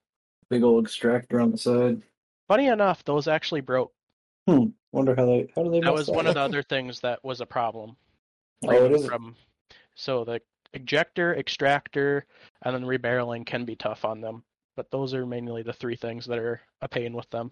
Big 0.48 0.62
old 0.62 0.84
extractor 0.84 1.40
on 1.40 1.50
the 1.50 1.58
side. 1.58 2.02
Funny 2.48 2.66
enough, 2.68 3.04
those 3.04 3.26
actually 3.26 3.60
broke. 3.62 3.92
Hmm. 4.46 4.66
Wonder 4.92 5.14
how 5.16 5.26
they 5.26 5.48
how 5.56 5.64
do 5.64 5.70
they 5.70 5.80
That 5.80 5.86
mess 5.90 5.98
was 5.98 6.08
one 6.08 6.26
of 6.26 6.34
the 6.34 6.40
other 6.40 6.62
things 6.62 7.00
that 7.00 7.22
was 7.24 7.40
a 7.40 7.46
problem. 7.46 7.96
Oh, 8.66 8.70
it 8.86 8.92
is. 8.92 9.06
From 9.06 9.36
so 9.94 10.24
the 10.24 10.40
ejector, 10.72 11.34
extractor, 11.36 12.24
and 12.62 12.74
then 12.74 12.84
rebarreling 12.84 13.44
can 13.44 13.66
be 13.66 13.76
tough 13.76 14.04
on 14.06 14.22
them. 14.22 14.44
But 14.76 14.90
those 14.90 15.12
are 15.12 15.26
mainly 15.26 15.62
the 15.62 15.74
three 15.74 15.96
things 15.96 16.24
that 16.26 16.38
are 16.38 16.60
a 16.80 16.88
pain 16.88 17.12
with 17.12 17.28
them. 17.30 17.50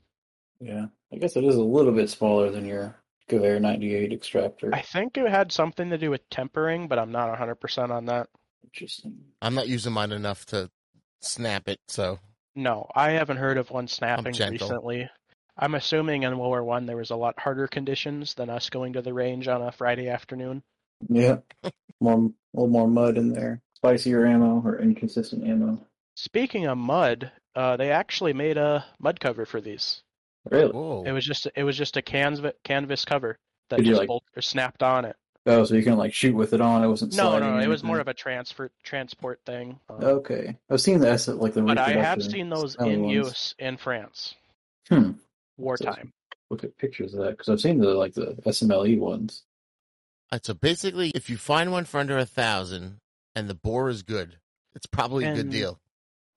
Yeah, 0.61 0.87
I 1.13 1.17
guess 1.17 1.37
it 1.37 1.45
is 1.45 1.57
a 1.57 1.63
little 1.63 1.93
bit 1.93 2.09
smaller 2.09 2.51
than 2.51 2.65
your 2.65 2.97
Gewehr 3.31 3.61
98 3.61 4.13
extractor. 4.13 4.75
I 4.75 4.83
think 4.83 5.17
it 5.17 5.29
had 5.29 5.51
something 5.53 5.91
to 5.91 5.99
do 5.99 6.11
with 6.11 6.29
tempering, 6.31 6.89
but 6.89 6.99
I'm 6.99 7.13
not 7.13 7.37
100% 7.39 7.91
on 7.91 8.07
that. 8.07 8.29
Interesting. 8.65 9.17
I'm 9.41 9.55
not 9.55 9.69
using 9.69 9.93
mine 9.93 10.13
enough 10.13 10.45
to 10.47 10.71
snap 11.21 11.69
it, 11.69 11.81
so 11.89 12.19
No, 12.55 12.87
I 12.95 13.13
haven't 13.13 13.39
heard 13.39 13.57
of 13.59 13.71
one 13.71 13.89
snapping 13.89 14.33
gentle. 14.33 14.69
recently. 14.69 15.11
I'm 15.57 15.75
assuming 15.75 16.25
in 16.25 16.37
World 16.37 16.51
War 16.51 16.65
One 16.65 16.87
there 16.87 16.97
was 16.97 17.11
a 17.11 17.17
lot 17.17 17.39
harder 17.39 17.69
conditions 17.69 18.35
than 18.35 18.51
us 18.51 18.71
going 18.71 18.95
to 18.95 19.03
the 19.03 19.15
range 19.15 19.47
on 19.49 19.63
a 19.63 19.71
Friday 19.73 20.09
afternoon. 20.09 20.63
Yeah, 21.09 21.39
more 22.01 22.15
a 22.17 22.31
little 22.55 22.69
more 22.69 22.89
mud 22.89 23.17
in 23.19 23.33
there. 23.33 23.61
Spicier 23.75 24.27
ammo 24.27 24.61
or 24.65 24.79
inconsistent 24.81 25.45
ammo. 25.47 25.87
Speaking 26.17 26.67
of 26.67 26.79
mud, 26.79 27.31
uh, 27.55 27.77
they 27.77 27.91
actually 27.91 28.33
made 28.33 28.57
a 28.57 28.85
mud 28.99 29.21
cover 29.21 29.47
for 29.47 29.61
these. 29.61 30.03
Really? 30.51 30.73
whoa. 30.73 31.05
It 31.07 31.13
was 31.13 31.25
just 31.25 31.49
it 31.57 31.65
was 31.65 31.77
just 31.77 31.97
a 31.97 32.03
canvas 32.03 32.53
canvas 32.65 33.05
cover 33.05 33.39
that 33.71 33.77
Did 33.79 33.87
just 33.87 33.99
like- 34.01 34.09
bolt, 34.09 34.25
or 34.37 34.43
snapped 34.43 34.83
on 34.83 35.05
it. 35.05 35.17
Oh, 35.47 35.63
so 35.65 35.75
you 35.75 35.83
can 35.83 35.97
like 35.99 36.15
shoot 36.15 36.35
with 36.35 36.55
it 36.55 36.61
on. 36.63 36.83
It 36.83 36.89
wasn't. 36.89 37.13
No, 37.17 37.31
sliding 37.31 37.51
no, 37.57 37.59
it 37.59 37.67
was 37.69 37.83
more 37.85 38.01
of 38.01 38.09
a 38.09 38.15
transfer 38.15 38.71
transport 38.83 39.41
thing. 39.45 39.79
Uh, 39.91 39.95
Okay, 40.05 40.57
I've 40.71 40.81
seen 40.81 41.01
the 41.01 41.11
S 41.11 41.29
like 41.29 41.53
the. 41.53 41.61
but 41.63 41.77
I 41.79 41.91
have 41.93 42.23
seen 42.23 42.49
those 42.49 42.77
in 42.77 43.03
ones. 43.03 43.13
use 43.15 43.55
in 43.59 43.77
France, 43.77 44.35
Hmm. 44.89 45.13
wartime. 45.59 46.13
Look 46.51 46.65
at 46.65 46.77
pictures 46.79 47.13
of 47.15 47.21
that 47.21 47.33
because 47.33 47.49
I've 47.51 47.61
seen 47.61 47.79
the 47.79 47.89
like 47.95 48.15
the 48.15 48.35
SMLE 48.47 48.99
ones. 48.99 49.43
All 50.33 50.37
right, 50.37 50.45
so 50.45 50.55
basically, 50.55 51.11
if 51.15 51.29
you 51.29 51.37
find 51.37 51.71
one 51.73 51.85
for 51.85 52.01
under 52.01 52.17
a 52.17 52.25
thousand 52.27 53.01
and 53.35 53.49
the 53.49 53.55
bore 53.55 53.91
is 53.91 54.03
good, 54.03 54.39
it's 54.75 54.87
probably 54.87 55.25
a 55.27 55.35
good 55.35 55.51
deal. 55.51 55.79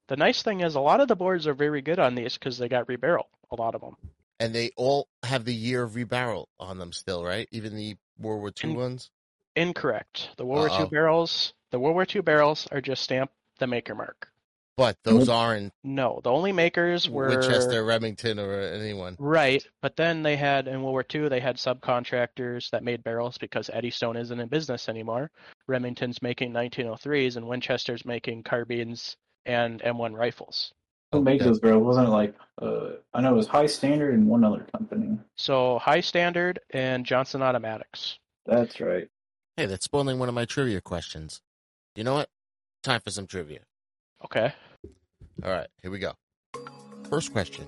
The 0.07 0.17
nice 0.17 0.41
thing 0.43 0.61
is 0.61 0.75
a 0.75 0.79
lot 0.81 0.99
of 0.99 1.07
the 1.07 1.15
boards 1.15 1.47
are 1.47 1.53
very 1.53 1.81
good 1.81 1.99
on 1.99 2.15
these 2.15 2.33
because 2.37 2.57
they 2.57 2.67
got 2.67 2.87
rebarrel. 2.87 3.23
A 3.51 3.55
lot 3.55 3.75
of 3.75 3.81
them. 3.81 3.95
And 4.39 4.53
they 4.53 4.71
all 4.75 5.07
have 5.23 5.45
the 5.45 5.53
year 5.55 5.83
of 5.83 5.93
rebarrel 5.93 6.45
on 6.59 6.77
them 6.77 6.91
still, 6.91 7.23
right? 7.23 7.47
Even 7.51 7.75
the 7.75 7.95
World 8.19 8.41
War 8.41 8.49
II 8.63 8.69
And- 8.71 8.77
ones. 8.77 9.09
Incorrect. 9.55 10.29
The 10.37 10.45
World 10.45 10.69
War 10.69 10.77
Uh-oh. 10.77 10.83
II 10.83 10.89
barrels, 10.89 11.53
the 11.71 11.79
World 11.79 11.95
War 11.95 12.05
II 12.13 12.21
barrels 12.21 12.67
are 12.71 12.81
just 12.81 13.01
stamped 13.01 13.33
the 13.57 13.65
maker 13.65 13.95
mark. 13.95 14.29
But 14.75 14.95
those 15.01 15.27
aren't 15.27 15.73
No, 15.83 16.21
the 16.23 16.29
only 16.29 16.51
makers 16.51 17.09
were 17.09 17.29
Winchester, 17.29 17.83
Remington, 17.83 18.37
or 18.39 18.53
anyone. 18.61 19.15
right. 19.17 19.65
But 19.81 19.95
then 19.95 20.21
they 20.21 20.35
had 20.35 20.67
in 20.67 20.83
World 20.83 20.91
War 20.93 21.05
II 21.11 21.29
they 21.29 21.39
had 21.39 21.55
subcontractors 21.57 22.69
that 22.69 22.83
made 22.83 23.03
barrels 23.03 23.39
because 23.39 23.71
Eddystone 23.73 24.15
isn't 24.17 24.39
in 24.39 24.47
business 24.49 24.87
anymore. 24.87 25.31
Remington's 25.65 26.21
making 26.21 26.51
1903s 26.53 27.37
and 27.37 27.47
Winchester's 27.47 28.05
making 28.05 28.43
carbines 28.43 29.17
and 29.47 29.81
M1 29.81 30.13
rifles. 30.15 30.71
Who 31.11 31.21
made 31.21 31.41
those 31.41 31.59
barrels? 31.59 31.83
Wasn't 31.83 32.07
it 32.07 32.11
like 32.11 32.35
uh, 32.61 32.89
I 33.13 33.21
know 33.21 33.33
it 33.33 33.37
was 33.37 33.47
High 33.47 33.67
Standard 33.67 34.13
and 34.13 34.27
one 34.27 34.43
other 34.43 34.65
company. 34.71 35.17
So 35.35 35.79
High 35.79 36.01
Standard 36.01 36.59
and 36.71 37.05
Johnson 37.05 37.41
Automatics. 37.41 38.17
That's 38.45 38.79
right. 38.79 39.07
Hey, 39.55 39.65
that's 39.65 39.85
spoiling 39.85 40.19
one 40.19 40.29
of 40.29 40.35
my 40.35 40.45
trivia 40.45 40.81
questions. 40.81 41.41
You 41.95 42.03
know 42.03 42.15
what? 42.15 42.29
Time 42.83 43.01
for 43.01 43.11
some 43.11 43.27
trivia. 43.27 43.59
Okay. 44.25 44.53
All 45.43 45.51
right, 45.51 45.67
here 45.81 45.91
we 45.91 45.99
go. 45.99 46.13
First 47.09 47.31
question. 47.31 47.67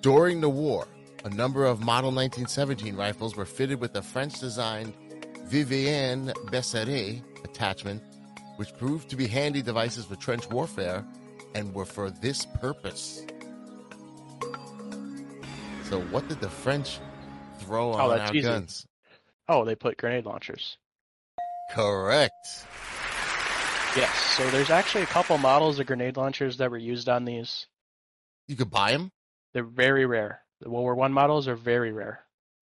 During 0.00 0.40
the 0.40 0.48
war, 0.48 0.88
a 1.24 1.30
number 1.30 1.64
of 1.64 1.80
Model 1.80 2.10
1917 2.10 2.96
rifles 2.96 3.36
were 3.36 3.44
fitted 3.44 3.80
with 3.80 3.94
a 3.96 4.02
French 4.02 4.40
designed 4.40 4.94
Vivienne 5.44 6.32
Besseret 6.46 7.22
attachment, 7.44 8.02
which 8.56 8.74
proved 8.76 9.10
to 9.10 9.16
be 9.16 9.26
handy 9.26 9.62
devices 9.62 10.06
for 10.06 10.16
trench 10.16 10.48
warfare 10.50 11.04
and 11.54 11.72
were 11.74 11.84
for 11.84 12.10
this 12.10 12.44
purpose. 12.60 13.24
So, 15.84 16.00
what 16.10 16.26
did 16.28 16.40
the 16.40 16.48
French 16.48 16.98
throw 17.58 17.92
Oh, 17.92 18.10
on 18.12 18.20
our 18.20 18.34
easy. 18.34 18.42
guns? 18.42 18.86
Oh, 19.48 19.64
they 19.64 19.74
put 19.74 19.96
grenade 19.98 20.24
launchers. 20.24 20.78
correct. 21.72 22.34
Yes. 23.96 24.14
So 24.36 24.50
there's 24.50 24.70
actually 24.70 25.02
a 25.04 25.06
couple 25.06 25.36
models 25.36 25.78
of 25.78 25.86
grenade 25.86 26.16
launchers 26.16 26.56
that 26.58 26.70
were 26.70 26.78
used 26.78 27.08
on 27.10 27.24
these. 27.26 27.66
You 28.48 28.56
could 28.56 28.70
buy 28.70 28.92
them. 28.92 29.10
They're 29.52 29.64
very 29.64 30.06
rare. 30.06 30.40
The 30.60 30.70
World 30.70 30.82
War 30.84 30.94
One 30.94 31.12
models 31.12 31.46
are 31.48 31.56
very 31.56 31.92
rare. 31.92 32.20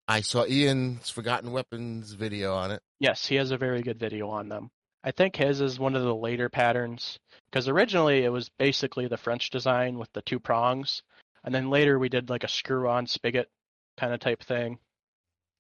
I 0.09 0.23
saw 0.23 0.45
Ian's 0.45 1.09
Forgotten 1.09 1.53
Weapons 1.53 2.13
video 2.15 2.55
on 2.55 2.73
it. 2.73 2.83
Yes, 2.99 3.25
he 3.27 3.37
has 3.37 3.53
a 3.53 3.57
very 3.57 3.81
good 3.83 3.99
video 4.01 4.29
on 4.31 4.49
them. 4.49 4.71
I 5.03 5.11
think 5.11 5.37
his 5.37 5.61
is 5.61 5.79
one 5.79 5.97
of 5.97 6.03
the 6.03 6.15
later 6.15 6.49
patterns 6.49 7.19
because 7.51 7.69
originally 7.69 8.25
it 8.25 8.29
was 8.29 8.51
basically 8.59 9.09
the 9.09 9.17
French 9.17 9.51
design 9.51 9.99
with 9.99 10.13
the 10.13 10.23
two 10.23 10.39
prongs, 10.39 11.03
and 11.45 11.55
then 11.55 11.71
later 11.71 11.99
we 11.99 12.09
did 12.09 12.31
like 12.31 12.45
a 12.45 12.49
screw-on 12.49 13.07
spigot 13.07 13.49
kind 13.97 14.13
of 14.13 14.21
type 14.21 14.43
thing. 14.43 14.79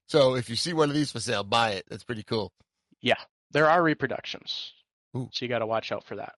So 0.08 0.34
if 0.34 0.50
you 0.50 0.56
see 0.56 0.72
one 0.72 0.88
of 0.88 0.94
these 0.94 1.12
for 1.12 1.20
sale, 1.20 1.44
buy 1.44 1.70
it. 1.70 1.84
That's 1.88 2.04
pretty 2.04 2.22
cool. 2.22 2.52
Yeah, 3.00 3.20
there 3.50 3.70
are 3.70 3.82
reproductions, 3.82 4.72
Ooh. 5.16 5.30
so 5.32 5.44
you 5.44 5.48
got 5.48 5.60
to 5.60 5.66
watch 5.66 5.90
out 5.92 6.04
for 6.04 6.16
that. 6.16 6.34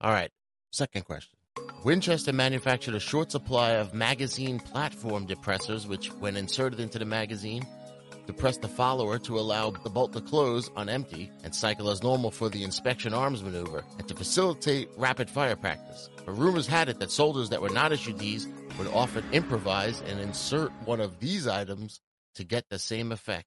All 0.00 0.12
right. 0.12 0.30
Second 0.72 1.04
question. 1.04 1.38
Winchester 1.84 2.32
manufactured 2.32 2.94
a 2.94 3.00
short 3.00 3.30
supply 3.30 3.72
of 3.72 3.92
magazine 3.92 4.58
platform 4.58 5.26
depressors, 5.26 5.86
which, 5.86 6.12
when 6.14 6.36
inserted 6.36 6.80
into 6.80 6.98
the 6.98 7.04
magazine, 7.04 7.66
depress 8.26 8.56
the 8.58 8.68
follower 8.68 9.18
to 9.18 9.38
allow 9.38 9.70
the 9.70 9.90
bolt 9.90 10.12
to 10.12 10.20
close 10.20 10.70
on 10.76 10.88
empty 10.88 11.30
and 11.44 11.54
cycle 11.54 11.90
as 11.90 12.02
normal 12.02 12.30
for 12.30 12.48
the 12.48 12.62
inspection 12.62 13.14
arms 13.14 13.42
maneuver 13.42 13.84
and 13.98 14.08
to 14.08 14.14
facilitate 14.14 14.88
rapid 14.96 15.28
fire 15.28 15.56
practice. 15.56 16.08
But 16.24 16.38
rumors 16.38 16.66
had 16.66 16.88
it 16.88 17.00
that 17.00 17.10
soldiers 17.10 17.50
that 17.50 17.62
were 17.62 17.70
not 17.70 17.92
issued 17.92 18.18
these 18.18 18.46
would 18.78 18.88
often 18.88 19.24
improvise 19.32 20.00
and 20.02 20.20
insert 20.20 20.72
one 20.84 21.00
of 21.00 21.18
these 21.20 21.46
items 21.46 22.00
to 22.36 22.44
get 22.44 22.64
the 22.70 22.78
same 22.78 23.12
effect. 23.12 23.46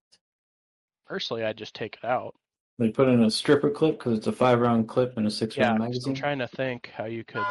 Personally, 1.06 1.44
I'd 1.44 1.56
just 1.56 1.74
take 1.74 1.98
it 2.02 2.06
out. 2.06 2.34
They 2.78 2.90
put 2.90 3.08
in 3.08 3.22
a 3.22 3.30
stripper 3.30 3.70
clip 3.70 3.98
because 3.98 4.18
it's 4.18 4.26
a 4.26 4.32
five 4.32 4.60
round 4.60 4.88
clip 4.88 5.16
and 5.16 5.26
a 5.26 5.30
six 5.30 5.56
Yeah, 5.56 5.70
round 5.76 5.82
I'm 6.06 6.14
trying 6.14 6.38
to 6.40 6.48
think 6.48 6.90
how 6.94 7.06
you 7.06 7.24
could 7.24 7.44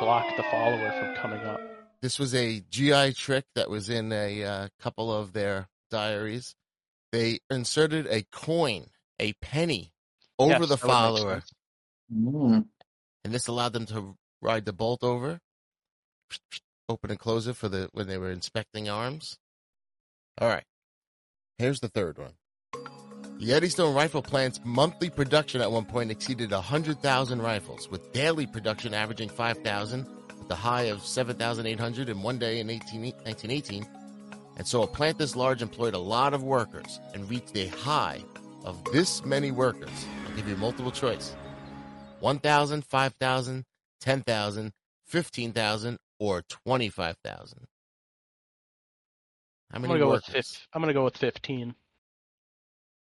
block 0.00 0.26
the 0.36 0.42
follower 0.50 0.92
from 0.98 1.14
coming 1.16 1.40
up. 1.46 1.60
This 2.02 2.18
was 2.18 2.34
a 2.34 2.60
GI 2.70 3.14
trick 3.14 3.44
that 3.54 3.70
was 3.70 3.90
in 3.90 4.12
a 4.12 4.44
uh, 4.44 4.68
couple 4.78 5.12
of 5.14 5.32
their 5.32 5.68
diaries. 5.90 6.54
They 7.12 7.40
inserted 7.50 8.06
a 8.06 8.22
coin, 8.32 8.86
a 9.18 9.32
penny, 9.34 9.92
over 10.38 10.52
Yes, 10.52 10.60
the 10.60 10.66
that 10.76 10.82
would 10.82 10.88
make 10.88 10.96
follower. 10.96 11.42
Mm. 12.12 12.66
and 13.24 13.34
this 13.34 13.46
allowed 13.46 13.72
them 13.72 13.86
to 13.86 14.16
ride 14.42 14.64
the 14.64 14.72
bolt 14.72 15.04
over, 15.04 15.40
open 16.88 17.10
and 17.10 17.18
close 17.18 17.46
it 17.46 17.56
for 17.56 17.68
the 17.68 17.88
when 17.92 18.08
they 18.08 18.18
were 18.18 18.30
inspecting 18.30 18.88
arms. 18.88 19.38
All 20.40 20.48
right, 20.48 20.64
here's 21.58 21.80
the 21.80 21.88
third 21.88 22.18
one. 22.18 22.32
The 23.38 23.54
Eddystone 23.54 23.94
Rifle 23.94 24.22
Plant's 24.22 24.60
monthly 24.64 25.08
production 25.08 25.60
at 25.62 25.70
one 25.72 25.86
point 25.86 26.10
exceeded 26.10 26.50
100,000 26.50 27.40
rifles, 27.42 27.88
with 27.88 28.12
daily 28.12 28.46
production 28.46 28.92
averaging 28.92 29.30
5,000, 29.30 30.06
with 30.38 30.50
a 30.50 30.54
high 30.54 30.82
of 30.84 31.02
7,800 31.02 32.08
in 32.08 32.22
one 32.22 32.38
day 32.38 32.60
in 32.60 32.68
18, 32.68 33.00
1918. 33.00 33.86
And 34.56 34.66
so 34.66 34.82
a 34.82 34.86
plant 34.86 35.18
this 35.18 35.36
large 35.36 35.62
employed 35.62 35.94
a 35.94 35.98
lot 35.98 36.34
of 36.34 36.42
workers 36.42 37.00
and 37.14 37.28
reached 37.30 37.56
a 37.56 37.68
high 37.68 38.22
of 38.64 38.82
this 38.92 39.24
many 39.24 39.50
workers. 39.50 40.06
I'll 40.26 40.36
give 40.36 40.48
you 40.48 40.56
multiple 40.56 40.90
choice 40.90 41.34
1,000, 42.20 42.84
5,000, 42.84 43.64
10,000, 44.00 44.72
15,000, 45.06 45.98
or 46.18 46.42
25,000. 46.42 47.58
How 49.70 49.76
I'm 49.76 49.82
many 49.82 49.94
gonna 49.94 50.00
go 50.00 50.10
with 50.10 50.28
workers? 50.28 50.48
fif- 50.56 50.68
I'm 50.74 50.82
gonna 50.82 50.92
go 50.92 51.04
with 51.04 51.16
15. 51.16 51.74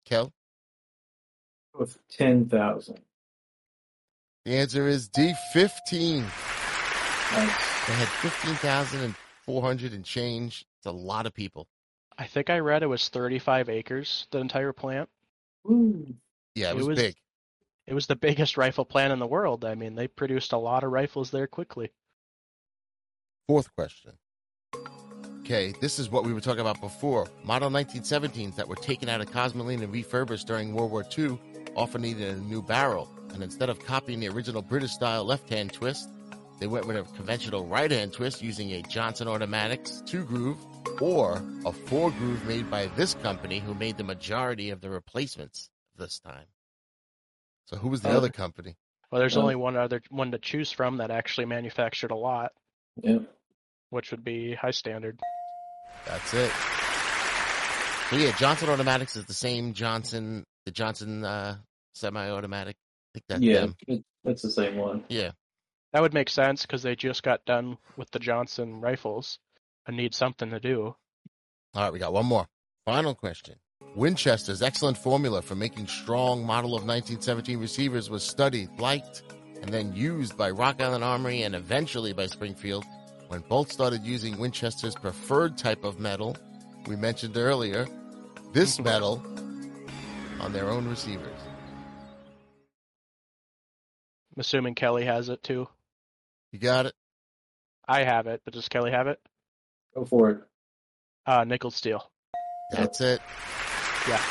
Kel? 0.06 0.32
With 1.78 1.98
10,000. 2.10 3.00
The 4.46 4.56
answer 4.56 4.88
is 4.88 5.08
D, 5.10 5.34
15. 5.54 6.22
Nice. 6.22 6.32
They 7.88 7.94
had 7.94 8.08
15,000 8.08 9.02
and 9.02 9.16
change. 10.04 10.66
It's 10.78 10.86
a 10.86 10.92
lot 10.92 11.26
of 11.26 11.34
people. 11.34 11.68
I 12.18 12.28
think 12.28 12.50
I 12.50 12.60
read 12.60 12.84
it 12.84 12.88
was 12.88 13.10
35 13.10 13.70
acres, 13.70 14.28
the 14.32 14.40
entire 14.40 14.72
plant. 14.74 15.10
Woo. 15.64 16.16
Yeah, 16.56 16.70
it 16.70 16.72
It 16.72 16.76
was, 16.78 16.88
was- 16.88 16.98
big. 17.00 17.16
It 17.88 17.94
was 17.94 18.08
the 18.08 18.16
biggest 18.16 18.58
rifle 18.58 18.86
plant 18.86 19.14
in 19.14 19.20
the 19.20 19.28
world. 19.28 19.64
I 19.66 19.76
mean, 19.76 19.96
they 19.96 20.08
produced 20.08 20.54
a 20.54 20.58
lot 20.58 20.84
of 20.84 20.92
rifles 20.92 21.32
there 21.32 21.48
quickly. 21.48 21.92
Fourth 23.48 23.74
question. 23.76 24.14
Okay, 25.42 25.74
this 25.80 26.00
is 26.00 26.10
what 26.10 26.24
we 26.24 26.34
were 26.34 26.42
talking 26.42 26.62
about 26.62 26.82
before. 26.82 27.28
Model 27.44 27.70
1917s 27.70 28.56
that 28.56 28.68
were 28.68 28.76
taken 28.76 29.08
out 29.10 29.22
of 29.22 29.30
Cosmoline 29.30 29.84
and 29.84 29.94
refurbished 29.94 30.48
during 30.48 30.74
World 30.74 30.90
War 30.90 31.06
II 31.16 31.40
often 31.76 32.02
needed 32.02 32.36
a 32.36 32.40
new 32.40 32.64
barrel. 32.64 33.08
And 33.32 33.44
instead 33.44 33.70
of 33.70 33.78
copying 33.80 34.20
the 34.20 34.30
original 34.30 34.64
British 34.64 34.92
style 34.92 35.24
left 35.24 35.48
hand 35.50 35.72
twist, 35.72 36.10
they 36.60 36.68
went 36.68 36.86
with 36.88 36.96
a 36.98 37.04
conventional 37.16 37.66
right 37.66 37.92
hand 37.92 38.14
twist 38.14 38.42
using 38.42 38.72
a 38.72 38.82
Johnson 38.84 39.28
Automatics 39.28 40.02
two 40.06 40.24
groove 40.24 40.58
or 41.02 41.42
a 41.66 41.72
four 41.72 42.12
groove 42.12 42.46
made 42.46 42.70
by 42.72 42.88
this 42.88 43.14
company 43.16 43.60
who 43.60 43.74
made 43.74 43.98
the 43.98 44.04
majority 44.04 44.70
of 44.70 44.82
the 44.82 44.90
replacements 44.90 45.70
this 45.98 46.20
time. 46.20 46.46
So 47.66 47.78
who 47.78 47.90
was 47.90 48.02
the 48.02 48.10
Oh. 48.10 48.18
other 48.18 48.30
company? 48.30 48.76
Well, 49.12 49.20
there's 49.20 49.36
Yeah. 49.36 49.42
only 49.42 49.56
one 49.56 49.76
other 49.76 50.02
one 50.10 50.32
to 50.32 50.40
choose 50.40 50.72
from 50.72 50.98
that 50.98 51.12
actually 51.12 51.46
manufactured 51.46 52.12
a 52.12 52.16
lot, 52.16 52.52
Yeah. 53.02 53.20
which 53.90 54.12
would 54.12 54.24
be 54.24 54.54
High 54.56 54.72
Standard. 54.72 55.20
That's 56.06 56.34
it. 56.34 56.52
So 58.10 58.18
yeah, 58.18 58.36
Johnson 58.38 58.70
Automatics 58.70 59.16
is 59.16 59.26
the 59.26 59.34
same 59.34 59.74
Johnson, 59.74 60.46
the 60.66 60.72
Johnson 60.72 61.26
uh, 61.26 61.58
semi-automatic. 61.96 62.76
I 62.78 63.10
think 63.14 63.26
that's 63.28 63.42
yeah. 63.42 63.60
them. 63.62 63.76
it- 63.88 64.06
That's 64.24 64.42
the 64.42 64.52
same 64.52 64.78
one. 64.78 65.06
Yeah. 65.08 65.32
That 65.96 66.02
would 66.02 66.14
make 66.14 66.30
sense 66.30 66.64
because 66.64 66.84
they 66.84 66.94
just 66.94 67.24
got 67.24 67.46
done 67.46 67.78
with 67.96 68.12
the 68.12 68.20
Johnson 68.20 68.82
rifles 68.82 69.40
and 69.88 69.96
need 69.96 70.14
something 70.14 70.50
to 70.50 70.60
do. 70.60 70.94
All 71.74 71.84
right, 71.84 71.94
we 71.94 72.00
got 72.00 72.12
one 72.12 72.26
more. 72.26 72.50
Final 72.84 73.16
question. 73.16 73.56
Winchester's 73.96 74.62
excellent 74.62 74.98
formula 74.98 75.42
for 75.42 75.56
making 75.56 75.88
strong 75.88 76.46
model 76.46 76.72
of 76.72 76.86
1917 76.86 77.60
receivers 77.60 78.10
was 78.10 78.24
studied, 78.24 78.78
liked, 78.78 79.24
and 79.62 79.72
then 79.72 79.96
used 79.96 80.38
by 80.38 80.50
Rock 80.50 80.82
Island 80.82 81.06
Armory 81.06 81.44
and 81.44 81.56
eventually 81.56 82.12
by 82.12 82.26
Springfield 82.26 82.84
when 83.30 83.40
both 83.48 83.72
started 83.72 84.04
using 84.04 84.38
Winchester's 84.38 84.96
preferred 84.96 85.58
type 85.58 85.86
of 85.86 85.98
metal 85.98 86.36
we 86.88 86.98
mentioned 86.98 87.38
earlier, 87.38 87.88
this 88.52 88.80
metal, 88.82 89.24
on 90.42 90.52
their 90.52 90.70
own 90.70 90.90
receivers. 90.90 91.40
I'm 94.36 94.42
assuming 94.42 94.76
Kelly 94.76 95.06
has 95.06 95.30
it 95.30 95.42
too. 95.42 95.70
You 96.56 96.62
got 96.62 96.86
it? 96.86 96.94
I 97.86 98.06
have 98.06 98.28
it, 98.28 98.40
but 98.46 98.54
does 98.54 98.70
Kelly 98.70 98.90
have 98.90 99.08
it? 99.08 99.20
Go 99.94 100.06
for 100.06 100.30
it. 100.30 100.38
Uh, 101.26 101.44
nickel 101.44 101.70
steel. 101.70 102.10
That's 102.72 103.02
it. 103.02 103.20
Yeah. 104.08 104.22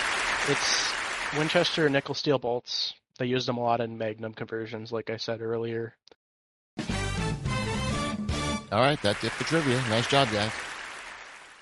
It's 0.49 0.91
Winchester 1.37 1.91
nickel 1.91 2.15
steel 2.15 2.39
bolts. 2.39 2.95
They 3.19 3.27
used 3.27 3.47
them 3.47 3.59
a 3.59 3.63
lot 3.63 3.83
in 3.83 3.99
Magnum 3.99 4.33
conversions, 4.33 4.91
like 4.91 5.11
I 5.11 5.19
said 5.19 5.43
earlier. 5.43 5.97
All 6.79 6.87
right, 8.73 8.99
that's 9.03 9.23
it 9.23 9.33
for 9.33 9.45
trivia. 9.45 9.77
Nice 9.91 10.07
job, 10.07 10.29
guys. 10.33 10.53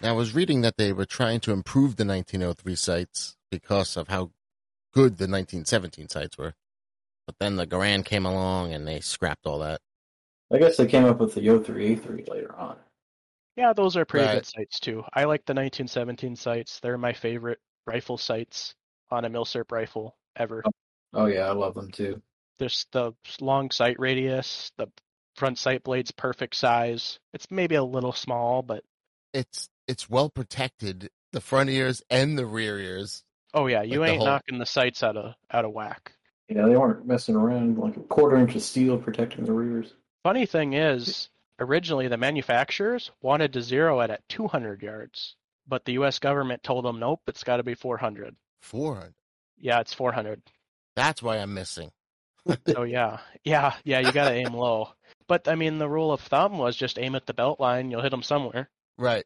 Now, 0.00 0.10
I 0.10 0.12
was 0.12 0.32
reading 0.32 0.60
that 0.60 0.76
they 0.76 0.92
were 0.92 1.06
trying 1.06 1.40
to 1.40 1.50
improve 1.50 1.96
the 1.96 2.04
1903 2.04 2.76
sights 2.76 3.36
because 3.50 3.96
of 3.96 4.06
how 4.06 4.30
good 4.92 5.18
the 5.18 5.24
1917 5.24 6.08
sights 6.08 6.38
were. 6.38 6.54
But 7.26 7.40
then 7.40 7.56
the 7.56 7.66
Garand 7.66 8.04
came 8.04 8.26
along 8.26 8.72
and 8.72 8.86
they 8.86 9.00
scrapped 9.00 9.44
all 9.44 9.58
that. 9.58 9.80
I 10.52 10.58
guess 10.58 10.76
they 10.76 10.86
came 10.86 11.04
up 11.04 11.18
with 11.18 11.34
the 11.34 11.40
03A3 11.40 12.28
later 12.28 12.54
on. 12.56 12.76
Yeah, 13.56 13.72
those 13.72 13.96
are 13.96 14.04
pretty 14.04 14.26
Right. 14.26 14.34
good 14.34 14.46
sights 14.46 14.80
too. 14.80 15.04
I 15.12 15.24
like 15.24 15.44
the 15.44 15.54
1917 15.54 16.36
sights. 16.36 16.80
They're 16.80 16.98
my 16.98 17.12
favorite 17.12 17.58
rifle 17.86 18.18
sights 18.18 18.74
on 19.10 19.24
a 19.24 19.30
Milsurp 19.30 19.70
rifle 19.72 20.16
ever. 20.36 20.62
Oh, 20.64 20.70
oh, 21.14 21.26
yeah. 21.26 21.48
I 21.48 21.52
love 21.52 21.74
them 21.74 21.90
too. 21.90 22.22
There's 22.58 22.86
the 22.92 23.12
long 23.40 23.70
sight 23.70 23.98
radius, 23.98 24.72
the 24.78 24.86
front 25.36 25.58
sight 25.58 25.82
blade's 25.82 26.12
perfect 26.12 26.54
size. 26.56 27.18
It's 27.32 27.50
maybe 27.50 27.74
a 27.74 27.82
little 27.84 28.12
small, 28.12 28.62
but 28.62 28.84
It's 29.34 29.68
it's 29.88 30.08
well 30.08 30.28
protected, 30.30 31.10
the 31.32 31.40
front 31.40 31.70
ears 31.70 32.02
and 32.10 32.38
the 32.38 32.46
rear 32.46 32.78
ears. 32.78 33.24
oh 33.54 33.66
yeah, 33.66 33.82
you 33.82 34.00
Like 34.00 34.06
the 34.08 34.12
ain't 34.12 34.18
whole- 34.18 34.26
knocking 34.28 34.58
the 34.58 34.66
sights 34.66 35.02
out 35.02 35.16
of 35.16 35.34
out 35.50 35.64
of 35.64 35.72
whack. 35.72 36.12
Yeah, 36.48 36.66
they 36.66 36.76
weren't 36.76 37.06
messing 37.06 37.34
around. 37.36 37.78
Like 37.78 37.96
a 37.96 38.00
quarter 38.00 38.36
inch 38.36 38.54
of 38.54 38.62
steel 38.62 38.98
protecting 38.98 39.44
the 39.44 39.52
rears. 39.52 39.94
Funny 40.22 40.46
thing 40.46 40.74
is, 40.74 41.30
originally 41.58 42.08
the 42.08 42.16
manufacturers 42.16 43.10
wanted 43.20 43.52
to 43.52 43.62
zero 43.62 44.00
it 44.00 44.10
at 44.10 44.28
200 44.28 44.82
yards, 44.82 45.36
but 45.66 45.84
the 45.84 45.94
U.S. 45.94 46.18
government 46.18 46.62
told 46.62 46.84
them 46.84 47.00
nope, 47.00 47.20
it's 47.26 47.44
got 47.44 47.56
to 47.56 47.62
be 47.62 47.74
400. 47.74 48.36
400. 48.60 49.14
Yeah, 49.58 49.80
it's 49.80 49.94
400. 49.94 50.40
That's 50.94 51.22
why 51.22 51.38
I'm 51.38 51.54
missing. 51.54 51.90
So 52.68 52.82
yeah, 52.84 53.18
yeah, 53.44 53.74
yeah, 53.84 54.00
you 54.00 54.12
got 54.12 54.28
to 54.28 54.34
aim 54.34 54.54
low. 54.54 54.90
But 55.28 55.48
I 55.48 55.54
mean, 55.54 55.78
the 55.78 55.88
rule 55.88 56.12
of 56.12 56.20
thumb 56.20 56.58
was 56.58 56.76
just 56.76 56.98
aim 56.98 57.14
at 57.14 57.26
the 57.26 57.34
belt 57.34 57.60
line, 57.60 57.90
you'll 57.90 58.02
hit 58.02 58.10
them 58.10 58.22
somewhere. 58.22 58.70
Right. 58.98 59.24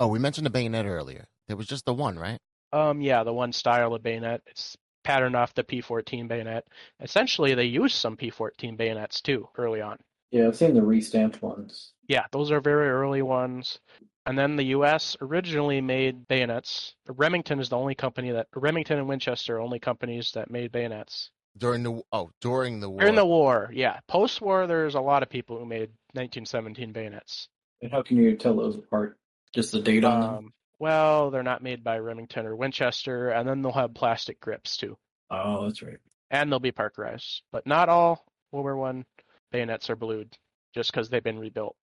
Oh, 0.00 0.08
we 0.08 0.18
mentioned 0.18 0.46
the 0.46 0.50
bayonet 0.50 0.86
earlier. 0.86 1.26
There 1.48 1.56
was 1.56 1.66
just 1.66 1.84
the 1.84 1.94
one, 1.94 2.18
right? 2.18 2.38
Um, 2.72 3.00
yeah, 3.00 3.24
the 3.24 3.32
one 3.32 3.52
style 3.52 3.94
of 3.94 4.02
bayonet. 4.02 4.42
It's 4.46 4.76
patterned 5.04 5.36
off 5.36 5.54
the 5.54 5.64
P14 5.64 6.28
bayonet. 6.28 6.66
Essentially, 7.00 7.54
they 7.54 7.64
used 7.64 7.96
some 7.96 8.16
P14 8.16 8.76
bayonets 8.76 9.20
too 9.20 9.48
early 9.56 9.80
on. 9.80 9.98
Yeah, 10.32 10.48
I've 10.48 10.56
seen 10.56 10.74
the 10.74 10.80
restamped 10.80 11.40
ones. 11.42 11.92
Yeah, 12.08 12.24
those 12.32 12.50
are 12.50 12.60
very 12.60 12.88
early 12.88 13.22
ones. 13.22 13.78
And 14.26 14.38
then 14.38 14.56
the 14.56 14.64
U.S. 14.66 15.16
originally 15.20 15.80
made 15.80 16.26
bayonets. 16.26 16.94
Remington 17.08 17.60
is 17.60 17.68
the 17.68 17.76
only 17.76 17.94
company 17.94 18.30
that 18.32 18.46
Remington 18.54 18.98
and 18.98 19.08
Winchester 19.08 19.56
are 19.56 19.60
only 19.60 19.78
companies 19.78 20.32
that 20.34 20.50
made 20.50 20.72
bayonets 20.72 21.30
During 21.58 21.82
the 21.82 22.00
oh, 22.12 22.30
during 22.40 22.80
the 22.80 22.88
war. 22.88 23.00
during 23.00 23.14
the 23.16 23.26
war. 23.26 23.70
Yeah, 23.74 23.98
post-war, 24.08 24.66
there's 24.66 24.94
a 24.94 25.00
lot 25.00 25.22
of 25.22 25.28
people 25.28 25.58
who 25.58 25.66
made 25.66 25.90
1917 26.14 26.92
bayonets. 26.92 27.48
And 27.82 27.90
how 27.90 28.02
can 28.02 28.16
you 28.16 28.36
tell 28.36 28.56
those 28.56 28.76
apart? 28.76 29.18
Just 29.54 29.72
the 29.72 29.80
date 29.80 30.04
on 30.04 30.20
them? 30.20 30.30
Um, 30.34 30.52
well, 30.78 31.30
they're 31.30 31.42
not 31.42 31.62
made 31.62 31.84
by 31.84 31.98
Remington 31.98 32.46
or 32.46 32.56
Winchester, 32.56 33.28
and 33.30 33.46
then 33.48 33.60
they'll 33.60 33.72
have 33.72 33.92
plastic 33.94 34.40
grips 34.40 34.76
too, 34.76 34.96
Oh, 35.30 35.64
that's 35.66 35.82
right. 35.82 35.98
and 36.30 36.50
they'll 36.50 36.58
be 36.60 36.72
Parkerized. 36.72 37.42
But 37.52 37.66
not 37.66 37.88
all 37.88 38.24
World 38.52 38.64
War 38.64 38.76
One 38.76 39.04
bayonets 39.52 39.88
are 39.90 39.96
blued, 39.96 40.36
just 40.74 40.90
because 40.90 41.08
they've 41.08 41.22
been 41.22 41.38
rebuilt. 41.38 41.76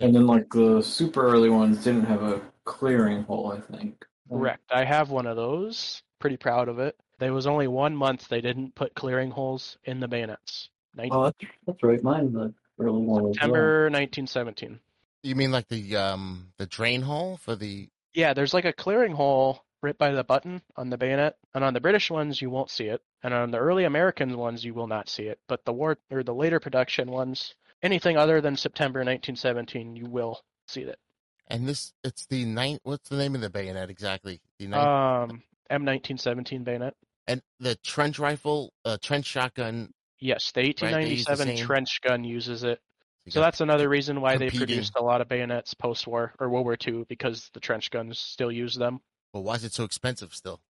And 0.00 0.14
then 0.14 0.26
like 0.26 0.50
the 0.50 0.82
super 0.82 1.26
early 1.26 1.48
ones 1.48 1.82
didn't 1.84 2.04
have 2.06 2.22
a 2.22 2.42
clearing 2.64 3.22
hole, 3.22 3.52
I 3.52 3.60
think. 3.76 4.04
Correct. 4.28 4.62
I 4.70 4.84
have 4.84 5.10
one 5.10 5.26
of 5.26 5.36
those. 5.36 6.02
Pretty 6.18 6.36
proud 6.36 6.68
of 6.68 6.78
it. 6.80 6.96
There 7.18 7.32
was 7.32 7.46
only 7.46 7.68
one 7.68 7.94
month 7.96 8.28
they 8.28 8.40
didn't 8.40 8.74
put 8.74 8.94
clearing 8.94 9.30
holes 9.30 9.78
in 9.84 10.00
the 10.00 10.08
bayonets. 10.08 10.68
Nin- 10.96 11.08
Oh, 11.12 11.24
that's, 11.24 11.38
that's 11.66 11.82
right. 11.82 12.02
Mine 12.02 12.32
the 12.32 12.52
early 12.80 13.00
one. 13.02 13.18
as 13.20 13.22
well. 13.24 13.32
September 13.34 13.82
1917. 13.84 14.80
You 15.22 15.34
mean 15.34 15.50
like 15.52 15.68
the 15.68 15.96
um 15.96 16.48
the 16.58 16.66
drain 16.66 17.02
hole 17.02 17.36
for 17.36 17.54
the 17.56 17.88
Yeah, 18.14 18.32
there's 18.34 18.54
like 18.54 18.64
a 18.64 18.72
clearing 18.72 19.12
hole 19.12 19.64
right 19.82 19.96
by 19.96 20.10
the 20.12 20.24
button 20.24 20.62
on 20.76 20.90
the 20.90 20.98
bayonet, 20.98 21.36
and 21.54 21.62
on 21.64 21.74
the 21.74 21.80
British 21.80 22.10
ones 22.10 22.40
you 22.40 22.50
won't 22.50 22.70
see 22.70 22.86
it, 22.86 23.02
and 23.22 23.34
on 23.34 23.50
the 23.50 23.58
early 23.58 23.84
American 23.84 24.36
ones 24.36 24.64
you 24.64 24.74
will 24.74 24.86
not 24.86 25.08
see 25.08 25.24
it. 25.24 25.38
But 25.48 25.64
the 25.64 25.72
war 25.72 25.98
or 26.10 26.22
the 26.22 26.34
later 26.34 26.60
production 26.60 27.10
ones, 27.10 27.54
anything 27.82 28.16
other 28.16 28.40
than 28.40 28.56
September 28.56 29.00
1917, 29.00 29.96
you 29.96 30.06
will 30.06 30.42
see 30.68 30.82
it. 30.82 30.98
and 31.48 31.68
this 31.68 31.92
it's 32.02 32.26
the 32.26 32.44
nine 32.44 32.78
what's 32.82 33.08
the 33.08 33.16
name 33.16 33.34
of 33.34 33.40
the 33.40 33.50
bayonet 33.50 33.90
exactly? 33.90 34.40
The 34.58 34.66
nine 34.68 35.30
Um, 35.30 35.42
M1917 35.70 36.64
bayonet. 36.64 36.94
and 37.28 37.42
the 37.60 37.76
trench 37.76 38.18
rifle, 38.18 38.72
uh 38.84 38.98
trench 39.02 39.26
shotgun. 39.26 39.92
Yes, 40.18 40.50
the 40.52 40.62
they 40.62 40.66
use 40.68 41.24
the 41.26 41.32
1897 41.32 41.56
trench 41.66 42.00
gun 42.00 42.24
uses 42.24 42.64
it. 42.64 42.80
you 43.26 43.32
So 43.32 43.40
that's 43.40 43.60
another 43.60 43.88
reason 43.88 44.20
why 44.20 44.36
they 44.38 44.50
produced 44.50 44.94
a 44.96 45.02
lot 45.02 45.20
of 45.20 45.28
bayonets 45.28 45.74
post-war 45.74 46.34
or 46.40 46.48
World 46.48 46.64
War 46.64 46.76
II 46.86 47.04
because 47.08 47.50
the 47.52 47.60
trench 47.60 47.90
guns 47.90 48.18
still 48.18 48.50
use 48.50 48.74
them. 48.74 49.00
But 49.36 49.42
why 49.42 49.56
is 49.56 49.64
it 49.64 49.74
so 49.74 49.84
expensive 49.84 50.34
still? 50.34 50.62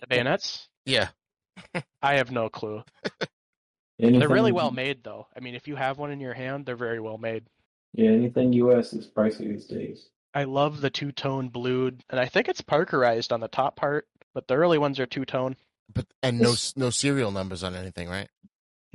The 0.00 0.06
bayonets? 0.06 0.70
Yeah. 0.86 1.08
I 2.02 2.14
have 2.14 2.30
no 2.30 2.48
clue. 2.48 2.82
Anything, 4.00 4.18
They're 4.18 4.30
really 4.30 4.50
well 4.50 4.70
made 4.70 5.04
though. 5.04 5.26
I 5.36 5.40
mean, 5.40 5.54
if 5.54 5.68
you 5.68 5.76
have 5.76 5.98
one 5.98 6.10
in 6.10 6.20
your 6.20 6.32
hand, 6.32 6.64
they're 6.64 6.74
very 6.74 7.00
well 7.00 7.18
made. 7.18 7.44
Yeah, 7.92 8.12
anything 8.12 8.54
US 8.54 8.94
is 8.94 9.06
pricey 9.06 9.50
these 9.50 9.66
days. 9.66 10.08
I 10.32 10.44
love 10.44 10.80
the 10.80 10.88
two-tone 10.88 11.50
blued, 11.50 12.02
and 12.08 12.18
I 12.18 12.24
think 12.24 12.48
it's 12.48 12.62
Parkerized 12.62 13.30
on 13.30 13.40
the 13.40 13.48
top 13.48 13.76
part, 13.76 14.08
but 14.32 14.48
the 14.48 14.54
early 14.54 14.78
ones 14.78 14.98
are 14.98 15.06
two-tone. 15.06 15.54
But 15.92 16.06
and 16.22 16.40
no 16.40 16.54
no 16.76 16.88
serial 16.88 17.30
numbers 17.30 17.62
on 17.62 17.74
anything, 17.74 18.08
right? 18.08 18.30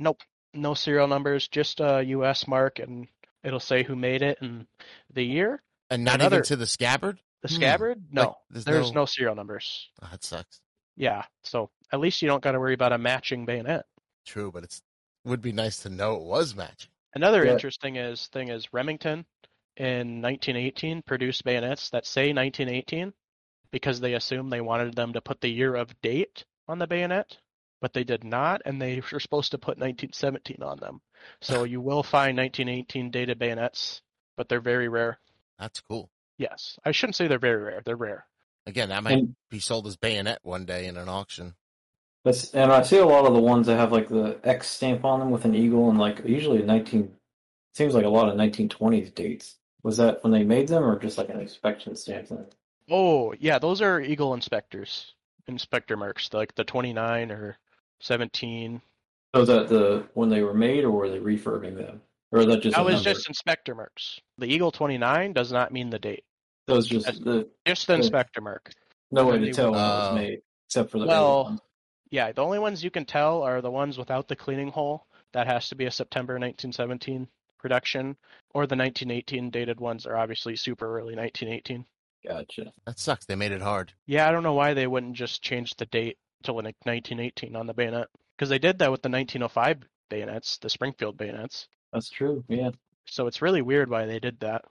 Nope, 0.00 0.22
no 0.54 0.74
serial 0.74 1.06
numbers, 1.06 1.46
just 1.46 1.78
a 1.78 2.02
U.S. 2.04 2.48
mark, 2.48 2.80
and 2.80 3.06
it'll 3.44 3.60
say 3.60 3.84
who 3.84 3.94
made 3.94 4.22
it 4.22 4.38
and 4.40 4.66
the 5.14 5.22
year. 5.22 5.62
And 5.88 6.02
not 6.02 6.16
Another- 6.16 6.38
even 6.38 6.46
to 6.46 6.56
the 6.56 6.66
scabbard? 6.66 7.20
The 7.42 7.48
Hmm, 7.48 7.54
scabbard? 7.54 8.04
No, 8.10 8.22
like, 8.22 8.34
there's 8.50 8.64
there's 8.64 8.92
no- 8.92 9.00
no 9.02 9.06
serial 9.06 9.34
numbers. 9.34 9.88
Oh, 10.02 10.08
that 10.10 10.22
sucks. 10.24 10.60
Yeah, 10.96 11.24
so 11.42 11.70
at 11.92 12.00
least 12.00 12.20
you 12.20 12.28
don't 12.28 12.42
got 12.42 12.52
to 12.52 12.60
worry 12.60 12.74
about 12.74 12.92
a 12.92 12.98
matching 12.98 13.46
bayonet. 13.46 13.86
True, 14.26 14.50
but 14.52 14.64
it's 14.64 14.82
would 15.24 15.40
be 15.42 15.52
nice 15.52 15.80
to 15.80 15.90
know 15.90 16.16
it 16.16 16.22
was 16.22 16.54
matching. 16.54 16.90
Another 17.14 17.44
Yeah. 17.44 17.52
interesting 17.52 17.96
is 17.96 18.26
thing 18.28 18.48
is 18.48 18.72
Remington 18.72 19.26
in 19.76 20.20
1918 20.20 21.02
produced 21.02 21.44
bayonets 21.44 21.90
that 21.90 22.06
say 22.06 22.32
1918 22.32 23.12
because 23.70 24.00
they 24.00 24.14
assumed 24.14 24.52
they 24.52 24.60
wanted 24.60 24.94
them 24.94 25.12
to 25.12 25.20
put 25.20 25.40
the 25.40 25.48
year 25.50 25.74
of 25.74 25.98
date 26.02 26.44
on 26.68 26.78
the 26.78 26.86
bayonet, 26.86 27.38
but 27.80 27.92
they 27.92 28.04
did 28.04 28.24
not, 28.24 28.60
and 28.64 28.80
they 28.80 29.00
were 29.12 29.20
supposed 29.20 29.50
to 29.52 29.58
put 29.58 29.78
1917 29.78 30.62
on 30.62 30.78
them. 30.78 31.00
So 31.40 31.64
you 31.64 31.80
will 31.80 32.02
find 32.02 32.36
1918 32.36 33.10
dated 33.10 33.38
bayonets, 33.38 34.02
but 34.36 34.48
they're 34.48 34.60
very 34.60 34.88
rare. 34.88 35.18
That's 35.58 35.80
cool. 35.80 36.10
Yes, 36.40 36.78
I 36.86 36.92
shouldn't 36.92 37.16
say 37.16 37.28
they're 37.28 37.38
very 37.38 37.62
rare. 37.62 37.82
They're 37.84 37.96
rare. 37.96 38.24
Again, 38.66 38.88
that 38.88 39.02
might 39.02 39.18
And 39.18 39.36
be 39.50 39.58
sold 39.60 39.86
as 39.86 39.96
bayonet 39.98 40.38
one 40.42 40.64
day 40.64 40.86
in 40.86 40.96
an 40.96 41.06
auction. 41.08 41.54
that's 42.24 42.54
and 42.54 42.72
I 42.72 42.82
see 42.82 42.96
a 42.96 43.04
lot 43.04 43.26
of 43.26 43.34
the 43.34 43.40
ones 43.40 43.66
that 43.66 43.76
have 43.76 43.92
like 43.92 44.08
the 44.08 44.40
X 44.42 44.68
stamp 44.68 45.04
on 45.04 45.20
them 45.20 45.30
with 45.30 45.44
an 45.44 45.54
eagle 45.54 45.90
and 45.90 45.98
like 45.98 46.24
usually 46.24 46.62
nineteen 46.62 47.14
seems 47.74 47.94
like 47.94 48.06
a 48.06 48.08
lot 48.08 48.30
of 48.30 48.36
nineteen 48.36 48.70
twenties 48.70 49.10
dates. 49.10 49.56
Was 49.82 49.98
that 49.98 50.22
when 50.24 50.32
they 50.32 50.42
made 50.44 50.68
them 50.68 50.82
or 50.84 50.98
just 50.98 51.18
like 51.18 51.28
an 51.28 51.40
inspection 51.40 51.94
stamp 51.94 52.28
thing? 52.28 52.46
Oh, 52.90 53.34
yeah, 53.38 53.58
those 53.58 53.80
are 53.82 54.00
Eagle 54.00 54.34
inspectors, 54.34 55.14
inspector 55.46 55.96
marks, 55.96 56.28
like 56.32 56.54
the 56.56 56.64
29 56.64 57.30
or 57.30 57.56
17. 58.00 58.82
So 59.34 59.40
was 59.40 59.48
that 59.48 59.68
the 59.68 60.08
when 60.14 60.28
they 60.28 60.42
were 60.42 60.54
made 60.54 60.84
or 60.84 60.90
were 60.90 61.08
they 61.08 61.18
refurbing 61.20 61.76
them? 61.76 62.02
Or 62.32 62.40
is 62.40 62.46
that 62.46 62.62
just 62.62 62.76
That 62.76 62.84
was 62.84 62.96
number? 62.96 63.10
just 63.10 63.28
inspector 63.28 63.74
marks. 63.74 64.20
The 64.38 64.46
Eagle 64.46 64.70
29 64.72 65.32
does 65.32 65.52
not 65.52 65.72
mean 65.72 65.90
the 65.90 65.98
date. 65.98 66.24
That 66.70 66.76
was 66.76 66.88
just 66.88 67.06
that's- 67.06 67.22
the 67.24 67.48
Just 67.66 67.86
the 67.86 67.94
inspector 67.94 68.40
mark. 68.40 68.72
no 69.10 69.26
way 69.26 69.38
to 69.38 69.52
tell 69.52 69.72
when 69.72 69.80
it 69.80 69.82
Oh. 69.82 69.88
was 69.88 70.14
made, 70.14 70.42
except 70.66 70.90
for 70.90 70.98
the 70.98 71.04
early 71.04 71.08
Well. 71.08 71.64
Yeah, 72.10 72.32
the 72.32 72.42
only 72.42 72.58
ones 72.58 72.82
you 72.82 72.90
can 72.90 73.04
tell 73.04 73.42
are 73.42 73.60
the 73.60 73.70
ones 73.70 73.96
without 73.98 74.26
the 74.28 74.34
cleaning 74.36 74.68
hole. 74.70 75.06
That 75.32 75.46
has 75.46 75.68
to 75.68 75.76
be 75.76 75.84
a 75.86 75.90
September 75.92 76.38
1917 76.40 77.28
production, 77.58 78.16
or 78.52 78.66
the 78.66 78.74
1918 78.74 79.50
dated 79.50 79.78
ones 79.78 80.06
are 80.06 80.16
obviously 80.16 80.56
super 80.56 80.98
early 80.98 81.14
1918. 81.14 81.84
Gotcha. 82.26 82.72
That 82.84 82.98
sucks. 82.98 83.26
They 83.26 83.36
made 83.36 83.52
it 83.52 83.62
hard. 83.62 83.92
Yeah, 84.06 84.28
I 84.28 84.32
don't 84.32 84.42
know 84.42 84.54
why 84.54 84.74
they 84.74 84.86
wouldn't 84.88 85.14
just 85.14 85.42
change 85.42 85.76
the 85.76 85.86
date 85.86 86.18
to 86.42 86.52
like 86.52 86.76
1918 86.84 87.54
on 87.54 87.66
the 87.66 87.74
bayonet 87.74 88.08
because 88.36 88.48
they 88.48 88.58
did 88.58 88.78
that 88.80 88.90
with 88.90 89.02
the 89.02 89.08
1905 89.08 89.78
bayonets, 90.08 90.58
the 90.58 90.68
Springfield 90.70 91.16
bayonets. 91.16 91.68
That's 91.92 92.10
true. 92.10 92.42
Yeah. 92.48 92.70
So 93.06 93.26
it's 93.26 93.40
really 93.42 93.62
weird 93.62 93.88
why 93.88 94.06
they 94.06 94.18
did 94.18 94.40
that. 94.40 94.64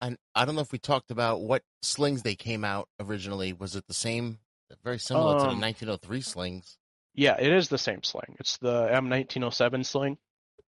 And 0.00 0.16
I 0.34 0.44
don't 0.44 0.54
know 0.54 0.60
if 0.60 0.72
we 0.72 0.78
talked 0.78 1.10
about 1.10 1.40
what 1.40 1.62
slings 1.82 2.22
they 2.22 2.34
came 2.36 2.64
out 2.64 2.88
originally. 3.00 3.52
Was 3.52 3.74
it 3.76 3.86
the 3.86 3.94
same? 3.94 4.38
Very 4.84 4.98
similar 4.98 5.38
to 5.38 5.44
the 5.44 5.50
Um, 5.50 5.60
1903 5.60 6.20
slings. 6.20 6.78
Yeah, 7.14 7.36
it 7.40 7.50
is 7.52 7.68
the 7.68 7.78
same 7.78 8.02
sling. 8.02 8.36
It's 8.38 8.58
the 8.58 8.88
M1907 8.92 9.84
sling. 9.84 10.18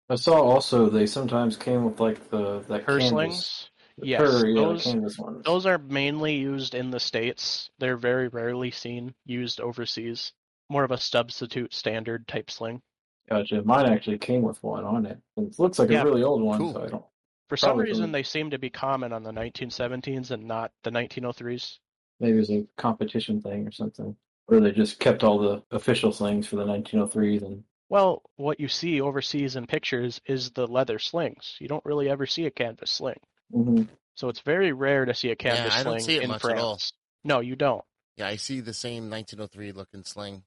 I 0.08 0.16
saw 0.16 0.40
also 0.40 0.88
they 0.88 1.06
sometimes 1.06 1.56
came 1.56 1.84
with 1.84 2.00
like 2.00 2.30
the 2.30 2.60
that 2.62 2.84
Kerr 2.86 2.98
canvas. 2.98 3.08
slings. 3.08 3.70
The 3.98 4.06
Yes, 4.08 4.20
Kerr, 4.20 4.46
yeah, 4.48 4.60
those- 4.62 4.84
the 4.84 4.90
canvas 4.92 5.18
ones. 5.18 5.44
Those 5.44 5.66
are 5.66 5.78
mainly 5.78 6.34
used 6.36 6.74
in 6.74 6.90
the 6.90 6.98
States. 6.98 7.70
They're 7.78 7.96
very 7.98 8.26
rarely 8.28 8.70
seen 8.72 9.14
used 9.26 9.60
overseas. 9.60 10.32
More 10.68 10.82
of 10.84 10.90
a 10.90 10.98
substitute 10.98 11.72
standard 11.74 12.26
type 12.26 12.50
sling. 12.50 12.82
Gotcha. 13.28 13.62
Mine 13.62 13.86
actually 13.92 14.18
came 14.18 14.42
with 14.42 14.60
one 14.64 14.84
on 14.84 15.06
it. 15.06 15.18
It 15.36 15.56
looks 15.58 15.78
like 15.78 15.90
Yeah. 15.90 16.02
a 16.02 16.04
really 16.06 16.22
old 16.24 16.42
one, 16.42 16.58
Cool. 16.58 16.72
so 16.72 16.82
I 16.82 16.86
don't. 16.88 17.04
For 17.50 17.56
some 17.56 17.70
Probably 17.70 17.86
reason, 17.86 18.12
they 18.12 18.22
seem 18.22 18.50
to 18.50 18.58
be 18.58 18.70
common 18.70 19.12
on 19.12 19.24
the 19.24 19.32
1917s 19.32 20.30
and 20.30 20.44
not 20.44 20.72
the 20.84 20.90
1903s. 20.90 21.80
Maybe 22.20 22.36
it 22.36 22.38
was 22.40 22.50
a 22.50 22.66
competition 22.76 23.42
thing 23.42 23.66
or 23.66 23.72
something, 23.72 24.16
or 24.46 24.60
they 24.60 24.70
just 24.70 25.00
kept 25.00 25.24
all 25.24 25.38
the 25.38 25.62
official 25.72 26.12
slings 26.12 26.46
for 26.46 26.54
the 26.56 26.64
1903s 26.64 27.42
and. 27.42 27.64
Well, 27.88 28.22
what 28.36 28.60
you 28.60 28.68
see 28.68 29.00
overseas 29.00 29.56
in 29.56 29.66
pictures 29.66 30.20
is 30.26 30.52
the 30.52 30.68
leather 30.68 31.00
slings. 31.00 31.56
You 31.58 31.66
don't 31.66 31.84
really 31.84 32.08
ever 32.08 32.24
see 32.24 32.46
a 32.46 32.50
canvas 32.52 32.92
sling. 32.92 33.18
hmm 33.52 33.82
So 34.14 34.28
it's 34.28 34.40
very 34.40 34.70
rare 34.72 35.04
to 35.06 35.12
see 35.14 35.30
a 35.30 35.36
canvas 35.36 35.74
I 35.74 35.82
don't 35.82 35.94
sling 35.94 36.04
see 36.04 36.16
it 36.16 36.22
in 36.22 36.28
much 36.28 36.44
at 36.44 36.50
all. 36.56 36.76
France. 36.76 36.92
No, 37.24 37.40
you 37.40 37.56
don't. 37.56 37.84
Yeah, 38.16 38.28
I 38.28 38.36
see 38.36 38.60
the 38.60 38.74
same 38.74 39.10
1903 39.10 39.72
looking 39.72 40.04
sling 40.04 40.44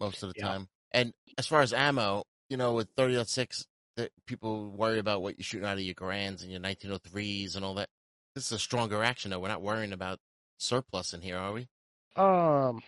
most 0.00 0.24
of 0.24 0.30
the 0.34 0.40
Yeah. 0.40 0.48
time. 0.48 0.68
And 0.90 1.14
as 1.38 1.46
far 1.46 1.60
as 1.60 1.72
ammo, 1.72 2.24
you 2.48 2.56
know, 2.56 2.74
with 2.74 2.88
30.6, 2.96 3.66
that 4.00 4.12
people 4.26 4.70
worry 4.70 4.98
about 4.98 5.22
what 5.22 5.38
you're 5.38 5.44
shooting 5.44 5.66
out 5.66 5.74
of 5.74 5.80
your 5.80 5.94
Garands 5.94 6.42
and 6.42 6.50
your 6.50 6.60
1903s 6.60 7.54
and 7.56 7.64
all 7.64 7.74
that. 7.74 7.88
This 8.34 8.46
is 8.46 8.52
a 8.52 8.58
stronger 8.58 9.02
action, 9.02 9.30
though. 9.30 9.38
We're 9.40 9.48
not 9.48 9.62
worrying 9.62 9.92
about 9.92 10.18
surplus 10.58 11.12
in 11.12 11.20
here, 11.20 11.36
are 11.36 11.52
we? 11.52 11.68
Um, 12.16 12.82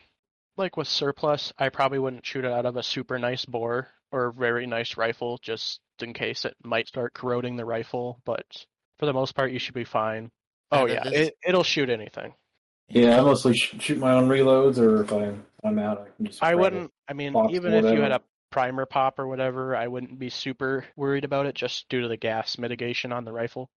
like 0.57 0.77
with 0.77 0.89
surplus, 0.89 1.53
I 1.59 1.69
probably 1.69 1.99
wouldn't 1.99 2.25
shoot 2.25 2.45
it 2.45 2.53
out 2.53 2.67
of 2.67 2.77
a 2.77 2.83
super 2.83 3.19
nice 3.19 3.45
bore 3.45 3.89
or 4.11 4.27
a 4.27 4.33
very 4.33 4.67
nice 4.67 4.97
rifle 4.97 5.39
just 5.43 5.81
in 6.01 6.13
case 6.15 6.45
it 6.45 6.57
might 6.65 6.89
start 6.89 7.13
corroding 7.15 7.57
the 7.57 7.65
rifle. 7.65 8.21
But 8.25 8.45
for 8.99 9.07
the 9.07 9.13
most 9.13 9.35
part, 9.35 9.53
you 9.53 9.59
should 9.59 9.75
be 9.75 9.85
fine. 9.85 10.31
Oh 10.71 10.87
Yeah, 10.87 10.95
yeah, 10.95 11.11
this- 11.11 11.29
it, 11.29 11.35
it'll 11.47 11.65
shoot 11.65 11.91
anything. 11.91 12.35
Yeah, 12.89 13.19
I 13.19 13.23
mostly 13.23 13.55
shoot 13.55 13.97
my 13.99 14.13
own 14.13 14.29
reloads, 14.29 14.77
or 14.79 15.03
if 15.03 15.13
I'm 15.13 15.47
I'm 15.65 15.79
out, 15.79 16.01
I 16.01 16.15
can 16.17 16.27
just. 16.27 16.43
I 16.43 16.55
wouldn't. 16.55 16.91
I 17.09 17.15
mean, 17.15 17.35
even 17.51 17.73
if 17.73 17.85
you 17.85 18.03
had 18.03 18.13
a 18.13 18.21
primer 18.53 18.87
pop 18.87 19.19
or 19.19 19.27
whatever, 19.27 19.75
I 19.75 19.89
wouldn't 19.89 20.19
be 20.19 20.29
super 20.31 20.85
worried 20.95 21.25
about 21.25 21.47
it 21.47 21.57
just 21.57 21.89
due 21.89 22.03
to 22.03 22.09
the 22.09 22.17
gas 22.17 22.59
mitigation 22.59 23.13
on 23.13 23.25
the 23.25 23.33
rifle. 23.33 23.69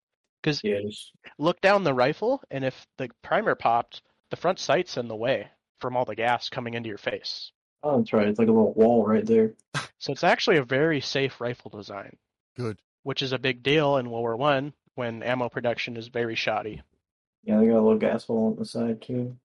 Because 0.43 0.63
Yeah, 0.63 0.81
just 0.81 1.11
look 1.39 1.59
down 1.61 1.83
the 1.83 1.93
rifle, 1.93 2.43
and 2.51 2.63
if 2.63 2.85
the 2.97 3.09
primer 3.23 3.55
popped, 3.55 4.03
the 4.29 4.35
front 4.35 4.59
sight's 4.59 4.97
in 4.97 5.07
the 5.07 5.15
way 5.15 5.49
from 5.79 5.97
all 5.97 6.05
the 6.05 6.15
gas 6.15 6.49
coming 6.49 6.75
into 6.75 6.89
your 6.89 6.99
face. 6.99 7.51
Oh, 7.81 7.97
that's 7.97 8.13
right. 8.13 8.27
It's 8.27 8.37
like 8.37 8.47
a 8.47 8.51
little 8.51 8.73
wall 8.73 9.05
right 9.05 9.25
there. 9.25 9.53
So 9.97 10.11
it's 10.11 10.23
actually 10.23 10.57
a 10.57 10.63
very 10.63 11.01
safe 11.01 11.41
rifle 11.41 11.71
design, 11.71 12.17
Good. 12.55 12.77
which 13.01 13.23
is 13.23 13.31
a 13.31 13.39
big 13.39 13.63
deal 13.63 13.97
in 13.97 14.09
World 14.11 14.21
War 14.21 14.35
One 14.35 14.73
when 14.93 15.23
ammo 15.23 15.49
production 15.49 15.97
is 15.97 16.09
very 16.09 16.35
shoddy. 16.35 16.83
Yeah, 17.43 17.59
they 17.59 17.67
got 17.67 17.79
a 17.79 17.81
little 17.81 17.97
gas 17.97 18.25
hole 18.25 18.47
on 18.47 18.55
the 18.55 18.65
side 18.65 19.01
too. 19.01 19.35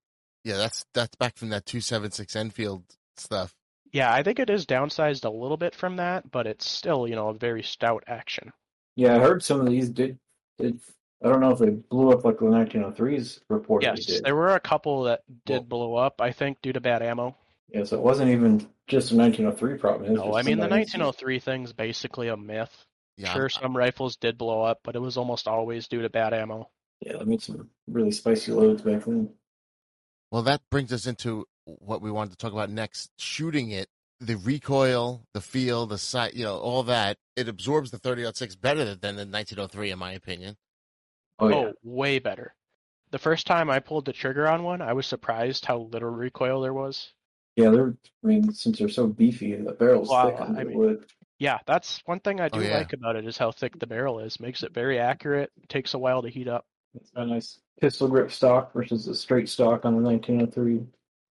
Yeah, 0.44 0.56
that's 0.56 0.84
that's 0.92 1.14
back 1.16 1.36
from 1.36 1.50
that 1.50 1.64
two 1.64 1.80
seven 1.80 2.10
six 2.10 2.36
Enfield 2.36 2.84
stuff. 3.16 3.54
Yeah, 3.92 4.12
I 4.12 4.22
think 4.22 4.38
it 4.38 4.50
is 4.50 4.66
downsized 4.66 5.24
a 5.24 5.30
little 5.30 5.56
bit 5.56 5.74
from 5.74 5.96
that, 5.96 6.30
but 6.30 6.46
it's 6.46 6.68
still, 6.68 7.08
you 7.08 7.16
know, 7.16 7.28
a 7.28 7.34
very 7.34 7.62
stout 7.62 8.04
action. 8.06 8.52
Yeah, 8.96 9.16
I 9.16 9.18
heard 9.18 9.42
some 9.42 9.60
of 9.60 9.66
these 9.66 9.88
did. 9.88 10.18
did 10.58 10.80
I 11.22 11.28
don't 11.28 11.40
know 11.40 11.50
if 11.50 11.58
they 11.58 11.70
blew 11.70 12.12
up 12.12 12.24
like 12.24 12.38
the 12.38 12.46
1903s 12.46 13.40
reportedly 13.50 13.82
Yes, 13.82 14.06
did. 14.06 14.24
there 14.24 14.34
were 14.34 14.54
a 14.54 14.60
couple 14.60 15.02
that 15.04 15.20
did 15.44 15.54
Well- 15.54 15.62
blow 15.64 15.94
up, 15.96 16.20
I 16.20 16.32
think, 16.32 16.62
due 16.62 16.72
to 16.72 16.80
bad 16.80 17.02
ammo. 17.02 17.36
Yeah, 17.68 17.84
so 17.84 17.96
it 17.96 18.02
wasn't 18.02 18.30
even 18.30 18.66
just 18.86 19.12
a 19.12 19.16
1903 19.16 19.76
problem. 19.78 20.14
No, 20.14 20.34
I 20.34 20.42
mean 20.42 20.56
the 20.58 20.62
somebody- 20.64 20.80
1903 20.80 21.38
thing's 21.38 21.72
basically 21.72 22.28
a 22.28 22.36
myth. 22.36 22.86
Yeah, 23.16 23.32
Sure, 23.34 23.48
some 23.50 23.76
rifles 23.76 24.16
did 24.16 24.38
blow 24.38 24.62
up, 24.62 24.80
but 24.82 24.96
it 24.96 25.00
was 25.00 25.16
almost 25.18 25.46
always 25.46 25.86
due 25.88 26.02
to 26.02 26.08
bad 26.08 26.32
ammo. 26.32 26.70
Yeah, 27.00 27.18
they 27.18 27.24
made 27.24 27.42
some 27.42 27.68
really 27.86 28.10
spicy 28.12 28.52
loads 28.52 28.80
back 28.82 29.04
then. 29.04 29.34
Well, 30.30 30.42
that 30.42 30.62
brings 30.70 30.92
us 30.92 31.06
into 31.06 31.46
what 31.80 32.02
we 32.02 32.10
wanted 32.10 32.30
to 32.32 32.36
talk 32.36 32.52
about 32.52 32.70
next. 32.70 33.10
Shooting 33.18 33.70
it, 33.70 33.88
the 34.20 34.36
recoil, 34.36 35.24
the 35.34 35.40
feel, 35.40 35.86
the 35.86 35.98
sight, 35.98 36.34
you 36.34 36.44
know, 36.44 36.56
all 36.58 36.82
that. 36.84 37.16
It 37.36 37.48
absorbs 37.48 37.90
the 37.90 37.98
30-06 37.98 38.60
better 38.60 38.84
than 38.84 39.16
the 39.16 39.24
1903, 39.26 39.90
in 39.92 39.98
my 39.98 40.12
opinion. 40.12 40.56
Oh, 41.38 41.46
oh 41.46 41.48
yeah. 41.48 41.56
Oh, 41.56 41.72
way 41.82 42.18
better. 42.18 42.54
The 43.12 43.18
first 43.18 43.46
time 43.46 43.70
I 43.70 43.80
pulled 43.80 44.04
the 44.04 44.12
trigger 44.12 44.46
on 44.46 44.62
one, 44.62 44.82
I 44.82 44.92
was 44.92 45.06
surprised 45.06 45.64
how 45.64 45.78
little 45.78 46.10
recoil 46.10 46.60
there 46.60 46.74
was. 46.74 47.12
Yeah, 47.56 47.70
they're. 47.70 47.94
I 48.22 48.26
mean, 48.26 48.52
since 48.52 48.78
they're 48.78 48.88
so 48.88 49.06
beefy, 49.08 49.54
and 49.54 49.66
the 49.66 49.72
barrel's 49.72 50.08
Well, 50.08 50.30
thick 50.30 50.40
on 50.40 50.56
I 50.56 50.60
the 50.64 50.68
mean- 50.70 50.78
wood. 50.78 51.04
Yeah, 51.38 51.56
that's 51.66 52.02
one 52.04 52.20
thing 52.20 52.38
I 52.38 52.46
Oh, 52.52 52.58
do 52.58 52.62
yeah. 52.62 52.76
like 52.76 52.92
about 52.92 53.16
it 53.16 53.26
is 53.26 53.38
how 53.38 53.50
thick 53.50 53.78
the 53.78 53.86
barrel 53.86 54.20
is. 54.20 54.38
Makes 54.38 54.62
it 54.62 54.74
very 54.74 54.98
accurate. 54.98 55.50
Takes 55.70 55.94
a 55.94 55.98
while 55.98 56.20
to 56.20 56.28
heat 56.28 56.46
up. 56.48 56.66
It's 56.94 57.10
got 57.12 57.22
a 57.24 57.26
nice 57.30 57.58
pistol 57.80 58.08
grip 58.08 58.30
stock 58.30 58.74
versus 58.74 59.06
the 59.06 59.14
straight 59.14 59.48
stock 59.48 59.86
on 59.86 59.94
the 59.94 60.02
1903. 60.02 60.86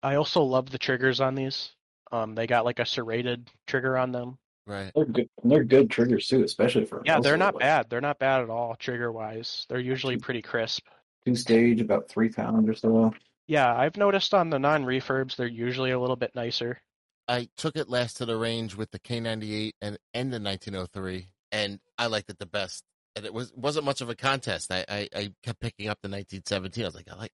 I 0.04 0.16
also 0.16 0.44
love 0.44 0.70
the 0.70 0.78
triggers 0.78 1.20
on 1.20 1.36
these. 1.36 1.72
Um, 2.12 2.36
they 2.36 2.48
got 2.48 2.66
like 2.66 2.80
a 2.80 2.86
serrated 2.86 3.50
trigger 3.66 3.98
on 3.98 4.12
them. 4.12 4.38
Right. 4.66 4.92
They're 4.96 5.06
good. 5.06 5.30
They're 5.44 5.64
good 5.64 5.90
triggers 5.90 6.28
too, 6.28 6.44
especially 6.44 6.86
for 6.86 7.02
Yeah, 7.06 7.20
they're 7.20 7.38
not 7.38 7.58
bad. 7.58 7.90
They're 7.90 8.02
not 8.02 8.20
bad 8.20 8.42
at 8.42 8.50
all 8.50 8.76
trigger 8.76 9.12
wise. 9.12 9.66
They're 9.70 9.80
usually 9.80 10.18
pretty 10.18 10.42
crisp. 10.42 10.84
Two 11.26 11.36
stage, 11.36 11.82
about 11.82 12.10
three 12.10 12.30
pounds 12.30 12.70
or 12.70 12.74
so. 12.74 13.14
Yeah, 13.48 13.74
I've 13.74 13.96
noticed 13.96 14.34
on 14.34 14.50
the 14.50 14.60
non 14.60 14.84
refurbs 14.84 15.36
they're 15.36 15.48
usually 15.48 15.92
a 15.92 16.00
little 16.00 16.18
bit 16.18 16.36
nicer. 16.36 16.82
I 17.30 17.50
took 17.58 17.76
it 17.78 17.90
last 17.90 18.18
to 18.18 18.26
the 18.26 18.38
range 18.38 18.76
with 18.76 18.92
the 18.92 19.00
K98 19.00 19.72
and 19.82 19.98
and 20.14 20.34
the 20.34 20.40
1903, 20.40 21.28
and 21.52 21.80
I 21.98 22.08
liked 22.08 22.30
it 22.30 22.40
the 22.40 22.46
best. 22.46 22.84
And 23.16 23.26
it 23.26 23.34
was 23.34 23.54
wasn't 23.56 23.86
much 23.86 24.02
of 24.02 24.10
a 24.10 24.16
contest. 24.16 24.72
I 24.72 24.86
I, 24.90 25.10
I 25.16 25.34
kept 25.44 25.62
picking 25.62 25.88
up 25.88 26.00
the 26.02 26.10
1917. 26.10 26.84
I 26.84 26.88
was 26.88 26.96
like, 26.96 27.10
I 27.10 27.16
like 27.16 27.32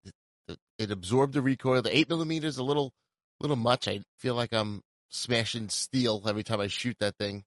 it. 0.48 0.58
The- 0.78 0.92
absorbed 0.92 1.34
the 1.34 1.42
recoil. 1.42 1.82
The 1.82 1.96
eight 1.96 2.10
millimeters 2.10 2.58
a 2.58 2.64
little 2.64 2.92
little 3.40 3.56
much. 3.56 3.88
I 3.88 4.02
feel 4.20 4.36
like 4.36 4.54
I'm 4.54 4.82
smashing 5.10 5.70
steel 5.70 6.22
every 6.28 6.44
time 6.44 6.60
I 6.60 6.68
shoot 6.68 6.98
that 7.00 7.16
thing. 7.18 7.44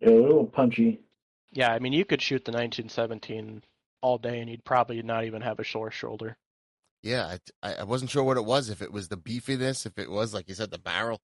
Yeah, 0.00 0.10
a 0.10 0.12
little 0.12 0.44
punchy. 0.46 1.00
Yeah, 1.52 1.72
I 1.72 1.78
mean 1.78 1.92
you 1.92 2.04
could 2.04 2.20
shoot 2.22 2.44
the 2.44 2.52
1917 2.52 3.62
all 4.02 4.18
day 4.18 4.40
and 4.40 4.50
you'd 4.50 4.64
probably 4.64 5.02
not 5.02 5.24
even 5.24 5.42
have 5.42 5.58
a 5.58 5.64
sore 5.64 5.90
shoulder. 5.90 6.36
Yeah, 7.02 7.36
I, 7.62 7.74
I 7.76 7.84
wasn't 7.84 8.10
sure 8.10 8.24
what 8.24 8.36
it 8.36 8.44
was. 8.44 8.70
If 8.70 8.82
it 8.82 8.92
was 8.92 9.08
the 9.08 9.16
beefiness, 9.16 9.86
if 9.86 9.98
it 9.98 10.10
was 10.10 10.34
like 10.34 10.48
you 10.48 10.54
said, 10.54 10.70
the 10.70 10.78
barrel. 10.78 11.20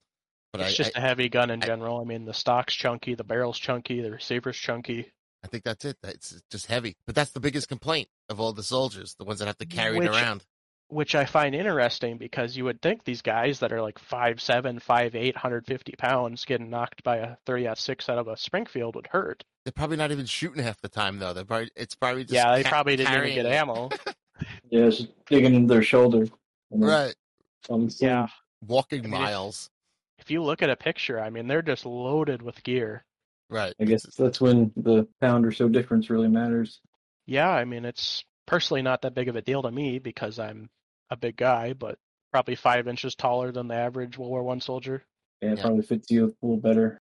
But 0.53 0.63
it's 0.63 0.75
I, 0.81 0.85
just 0.85 0.97
I, 0.97 1.01
a 1.01 1.03
heavy 1.03 1.29
gun 1.29 1.51
in 1.51 1.63
I- 1.63 1.67
general. 1.67 2.01
I 2.01 2.05
mean 2.05 2.25
the 2.25 2.35
stock's 2.35 2.75
chunky, 2.75 3.15
the 3.15 3.25
barrel's 3.25 3.59
chunky, 3.59 4.01
the 4.01 4.11
receiver's 4.11 4.57
chunky. 4.57 5.13
I 5.43 5.47
think 5.47 5.63
that's 5.65 5.85
it. 5.85 5.99
It's 6.03 6.41
just 6.51 6.67
heavy. 6.67 6.97
But 7.07 7.15
that's 7.15 7.33
the 7.33 7.41
biggest 7.41 7.69
complaint 7.69 8.09
of 8.31 8.41
all 8.41 8.55
the 8.55 8.63
soldiers, 8.63 9.15
the 9.19 9.25
ones 9.27 9.41
that 9.41 9.47
have 9.47 9.59
to 9.59 9.67
carry 9.67 9.99
Which- 9.99 10.09
it 10.09 10.13
around. 10.15 10.43
Which 10.89 11.14
I 11.14 11.24
find 11.24 11.55
interesting 11.55 12.18
because 12.18 12.57
you 12.57 12.64
would 12.64 12.80
think 12.82 13.05
these 13.05 13.22
guys 13.22 13.61
that 13.61 13.72
are 13.72 13.82
like 13.82 13.99
5'7", 13.99 14.80
5'8", 14.82 15.35
150 15.35 15.93
pounds 15.97 16.45
getting 16.45 16.70
knocked 16.70 17.03
by 17.03 17.16
a 17.18 17.37
30 17.47 17.68
6 17.74 18.09
out 18.09 18.18
of 18.18 18.28
a 18.28 18.37
Springfield 18.37 18.97
would 18.97 19.07
hurt. 19.09 19.45
They're 19.64 19.72
probably 19.72 19.97
not 19.97 20.12
even 20.12 20.26
shooting 20.26 20.62
half 20.62 20.80
the 20.80 20.89
time 20.89 21.18
though. 21.18 21.32
They're 21.32 21.45
probably 21.45 21.70
it's 21.74 21.95
probably 21.95 22.24
just 22.24 22.35
yeah, 22.35 22.55
they 22.57 22.62
ca- 22.62 22.70
probably 22.70 22.97
didn't 22.97 23.14
even 23.14 23.35
get 23.35 23.47
it. 23.47 23.53
ammo. 23.53 23.91
Yeah, 24.70 24.87
it's 24.87 24.99
just 24.99 25.26
digging 25.26 25.55
into 25.55 25.72
their 25.72 25.82
shoulder. 25.82 26.26
And 26.70 26.82
then 26.82 26.89
Right, 26.89 27.14
on 27.70 27.89
yeah, 28.01 28.26
walking 28.66 29.05
I 29.05 29.09
mean, 29.09 29.20
miles. 29.20 29.70
if 30.18 30.30
you 30.30 30.43
look 30.43 30.62
at 30.62 30.70
a 30.70 30.76
picture, 30.76 31.20
I 31.20 31.30
mean, 31.30 31.47
they're 31.47 31.62
just 31.62 31.87
loaded 31.87 32.43
with 32.43 32.62
gear. 32.64 33.05
Right. 33.49 33.74
I 33.80 33.85
guess 33.85 34.05
that's 34.16 34.41
when 34.41 34.72
the 34.76 35.07
pound 35.20 35.47
or 35.47 35.53
so 35.53 35.68
difference 35.68 36.11
really 36.11 36.28
matters. 36.28 36.80
Yeah, 37.26 37.51
I 37.51 37.64
mean, 37.64 37.85
it's 37.85 38.24
personally 38.47 38.83
not 38.83 39.03
that 39.03 39.15
big 39.15 39.29
of 39.29 39.37
a 39.37 39.43
deal 39.43 39.63
to 39.63 39.71
me 39.71 39.99
because 39.99 40.39
I'm 40.39 40.69
a 41.11 41.17
big 41.17 41.37
guy, 41.37 41.73
but 41.73 41.99
probably 42.33 42.55
five 42.57 42.89
inches 42.89 43.15
taller 43.15 43.53
than 43.53 43.69
the 43.69 43.75
average 43.75 44.19
World 44.19 44.31
War 44.31 44.43
One 44.43 44.61
soldier. 44.61 45.05
Yeah, 45.41 45.53
it 45.53 45.57
Yeah. 45.59 45.63
probably 45.63 45.83
fits 45.83 46.11
you 46.11 46.25
a 46.27 46.47
little 46.47 46.57
better. 46.61 46.99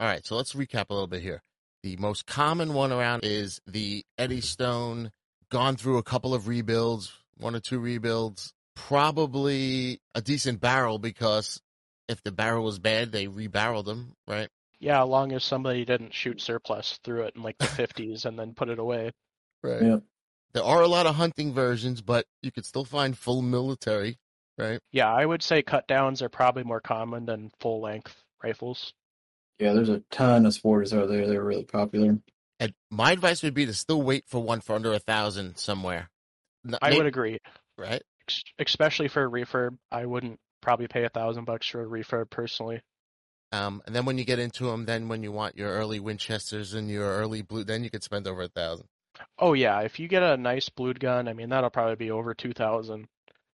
All 0.00 0.08
right, 0.08 0.24
so 0.26 0.36
let's 0.36 0.54
recap 0.54 0.86
a 0.90 0.92
little 0.94 1.06
bit 1.06 1.22
here. 1.22 1.42
The 1.82 1.96
most 1.96 2.26
common 2.26 2.74
one 2.74 2.92
around 2.92 3.24
is 3.24 3.60
the 3.66 4.04
Eddystone, 4.18 5.12
gone 5.50 5.76
through 5.76 5.98
a 5.98 6.02
couple 6.02 6.34
of 6.34 6.48
rebuilds, 6.48 7.12
one 7.36 7.54
or 7.54 7.60
two 7.60 7.78
rebuilds, 7.78 8.52
probably 8.74 10.00
a 10.14 10.20
decent 10.20 10.60
barrel 10.60 10.98
because 10.98 11.60
if 12.08 12.22
the 12.22 12.32
barrel 12.32 12.64
was 12.64 12.78
bad, 12.78 13.12
they 13.12 13.26
rebarreled 13.26 13.84
them, 13.84 14.14
right? 14.26 14.48
Yeah, 14.80 15.02
as 15.02 15.08
long 15.08 15.32
as 15.32 15.44
somebody 15.44 15.84
didn't 15.84 16.12
shoot 16.12 16.40
surplus 16.40 16.98
through 17.04 17.24
it 17.24 17.36
in 17.36 17.42
like 17.42 17.58
the 17.58 17.66
50s 17.66 18.24
and 18.24 18.38
then 18.38 18.54
put 18.54 18.68
it 18.68 18.78
away. 18.78 19.12
Right. 19.64 19.82
Yeah. 19.82 19.96
There 20.52 20.62
are 20.62 20.82
a 20.82 20.88
lot 20.88 21.06
of 21.06 21.16
hunting 21.16 21.52
versions, 21.54 22.02
but 22.02 22.26
you 22.42 22.52
could 22.52 22.66
still 22.66 22.84
find 22.84 23.16
full 23.16 23.42
military, 23.42 24.18
right? 24.58 24.78
Yeah, 24.92 25.12
I 25.12 25.24
would 25.24 25.42
say 25.42 25.62
cut 25.62 25.88
downs 25.88 26.22
are 26.22 26.28
probably 26.28 26.62
more 26.62 26.80
common 26.80 27.24
than 27.26 27.50
full 27.60 27.80
length 27.80 28.14
rifles. 28.42 28.92
Yeah, 29.58 29.72
there's 29.72 29.88
a 29.88 30.02
ton 30.10 30.46
of 30.46 30.52
sporters 30.52 30.96
out 30.96 31.08
there. 31.08 31.26
They're 31.26 31.42
really 31.42 31.64
popular. 31.64 32.18
And 32.60 32.74
my 32.90 33.12
advice 33.12 33.42
would 33.42 33.54
be 33.54 33.66
to 33.66 33.74
still 33.74 34.02
wait 34.02 34.24
for 34.28 34.40
one 34.40 34.60
for 34.60 34.76
under 34.76 34.92
a 34.92 34.98
thousand 34.98 35.56
somewhere. 35.56 36.10
N- 36.66 36.78
I 36.80 36.90
may- 36.90 36.98
would 36.98 37.06
agree, 37.06 37.38
right? 37.78 38.02
Ex- 38.28 38.42
especially 38.58 39.08
for 39.08 39.24
a 39.24 39.30
refurb. 39.30 39.78
I 39.90 40.06
wouldn't 40.06 40.38
probably 40.60 40.88
pay 40.88 41.04
a 41.04 41.08
thousand 41.08 41.46
bucks 41.46 41.66
for 41.66 41.82
a 41.82 41.86
refurb 41.86 42.30
personally. 42.30 42.80
Um, 43.50 43.82
and 43.86 43.94
then 43.94 44.04
when 44.04 44.18
you 44.18 44.24
get 44.24 44.38
into 44.38 44.66
them, 44.66 44.84
then 44.84 45.08
when 45.08 45.22
you 45.22 45.32
want 45.32 45.56
your 45.56 45.70
early 45.70 46.00
Winchesters 46.00 46.74
and 46.74 46.88
your 46.88 47.08
early 47.08 47.42
blue, 47.42 47.64
then 47.64 47.82
you 47.82 47.90
could 47.90 48.02
spend 48.02 48.26
over 48.26 48.42
a 48.42 48.48
thousand. 48.48 48.86
Oh 49.38 49.52
yeah, 49.52 49.80
if 49.80 49.98
you 49.98 50.08
get 50.08 50.22
a 50.22 50.36
nice 50.36 50.68
blued 50.68 51.00
gun, 51.00 51.28
I 51.28 51.32
mean 51.32 51.48
that'll 51.48 51.70
probably 51.70 51.96
be 51.96 52.10
over 52.10 52.34
two 52.34 52.52
thousand 52.52 53.08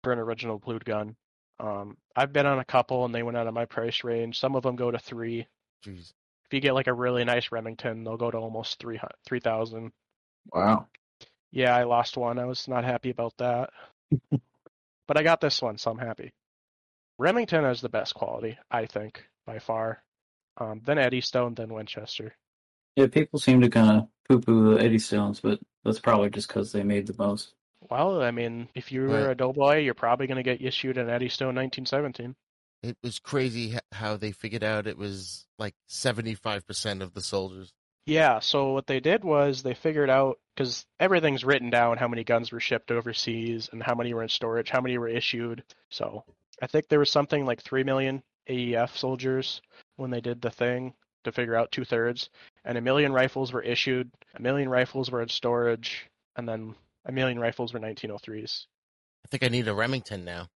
for 0.04 0.14
an 0.14 0.20
original 0.20 0.60
blued 0.60 0.86
gun. 0.86 1.16
Um, 1.60 1.98
I've 2.16 2.34
been 2.34 2.46
on 2.46 2.60
a 2.60 2.66
couple 2.66 3.06
and 3.06 3.14
they 3.14 3.24
went 3.24 3.38
out 3.38 3.48
of 3.48 3.54
my 3.54 3.66
price 3.66 4.04
range. 4.04 4.40
Some 4.40 4.56
of 4.56 4.64
them 4.64 4.76
go 4.76 4.92
to 4.92 5.00
three. 5.00 5.48
Jeez. 5.86 6.14
If 6.46 6.54
you 6.54 6.60
get 6.60 6.76
like 6.76 6.88
a 6.88 6.94
really 6.94 7.26
nice 7.26 7.52
Remington, 7.52 8.04
they'll 8.04 8.18
go 8.18 8.32
to 8.32 8.38
almost 8.38 8.80
three 8.80 9.00
three 9.26 9.40
thousand. 9.40 9.92
Wow. 10.54 10.88
Yeah, 11.52 11.76
I 11.76 11.84
lost 11.84 12.18
one. 12.18 12.40
I 12.40 12.46
was 12.46 12.68
not 12.68 12.84
happy 12.84 13.10
about 13.10 13.34
that. 13.38 13.72
but 15.08 15.18
I 15.18 15.24
got 15.24 15.42
this 15.42 15.62
one, 15.62 15.78
so 15.78 15.92
I'm 15.92 15.98
happy. 15.98 16.34
Remington 17.18 17.64
has 17.64 17.82
the 17.82 17.90
best 17.90 18.14
quality, 18.14 18.58
I 18.70 18.86
think, 18.86 19.24
by 19.46 19.60
far. 19.60 20.04
Um, 20.58 20.82
then 20.86 21.00
Eddystone, 21.00 21.56
then 21.56 21.74
Winchester. 21.74 22.36
Yeah, 22.98 23.08
people 23.08 23.40
seem 23.40 23.62
to 23.62 23.70
kind 23.70 24.02
of 24.02 24.08
poo-poo 24.28 24.74
the 24.76 24.84
Eddystones, 24.84 25.40
but 25.42 25.60
that's 25.86 26.00
probably 26.00 26.32
just 26.32 26.48
because 26.48 26.72
they 26.72 26.84
made 26.84 27.06
the 27.08 27.16
most. 27.18 27.54
Well, 27.90 28.24
I 28.24 28.32
mean, 28.32 28.70
if 28.74 28.92
you 28.92 29.04
were 29.04 29.28
Right. 29.28 29.32
a 29.32 29.36
doughboy, 29.36 29.78
you're 29.82 29.94
probably 29.94 30.26
going 30.28 30.38
to 30.38 30.44
get 30.44 30.62
issued 30.62 30.98
an 30.98 31.10
Eddystone 31.10 31.56
1917. 31.56 32.36
It 32.82 32.98
was 33.04 33.20
crazy 33.20 33.78
how 33.92 34.18
they 34.18 34.32
figured 34.32 34.64
out 34.64 34.88
it 34.88 34.98
was 34.98 35.46
like 35.60 35.76
75% 35.88 37.02
of 37.02 37.14
the 37.14 37.22
soldiers. 37.22 37.72
Yeah, 38.08 38.40
so 38.40 38.72
what 38.74 38.88
they 38.88 39.00
did 39.00 39.24
was 39.24 39.62
they 39.62 39.74
figured 39.76 40.10
out 40.10 40.40
because 40.56 40.86
everything's 41.00 41.44
written 41.46 41.70
down 41.70 41.98
how 41.98 42.08
many 42.08 42.24
guns 42.24 42.52
were 42.52 42.60
shipped 42.60 42.90
overseas 42.90 43.70
and 43.72 43.84
how 43.84 43.94
many 43.96 44.14
were 44.14 44.24
in 44.24 44.30
storage, 44.30 44.70
how 44.70 44.82
many 44.82 44.98
were 44.98 45.10
issued. 45.10 45.64
So 45.92 46.24
I 46.62 46.68
think 46.68 46.88
there 46.88 47.00
was 47.00 47.12
something 47.12 47.46
like 47.46 47.62
3 47.62 47.84
million 47.84 48.24
AEF 48.50 48.98
soldiers 48.98 49.62
when 49.98 50.10
they 50.10 50.22
did 50.22 50.42
the 50.42 50.50
thing 50.50 50.94
to 51.26 51.32
figure 51.32 51.56
out 51.56 51.72
two 51.72 51.84
thirds, 51.84 52.30
and 52.68 52.78
a 52.78 52.82
million 52.82 53.14
rifles 53.14 53.54
were 53.54 53.64
issued, 53.64 54.12
a 54.36 54.42
million 54.42 54.68
rifles 54.70 55.10
were 55.10 55.22
in 55.22 55.30
storage, 55.30 56.06
and 56.36 56.48
then 56.48 56.76
a 57.06 57.12
million 57.14 57.40
rifles 57.40 57.74
were 57.74 57.80
1903s. 57.80 58.66
I 59.26 59.28
think 59.30 59.44
I 59.44 59.48
need 59.48 59.68
a 59.70 59.74
Remington 59.74 60.26
now. 60.26 60.50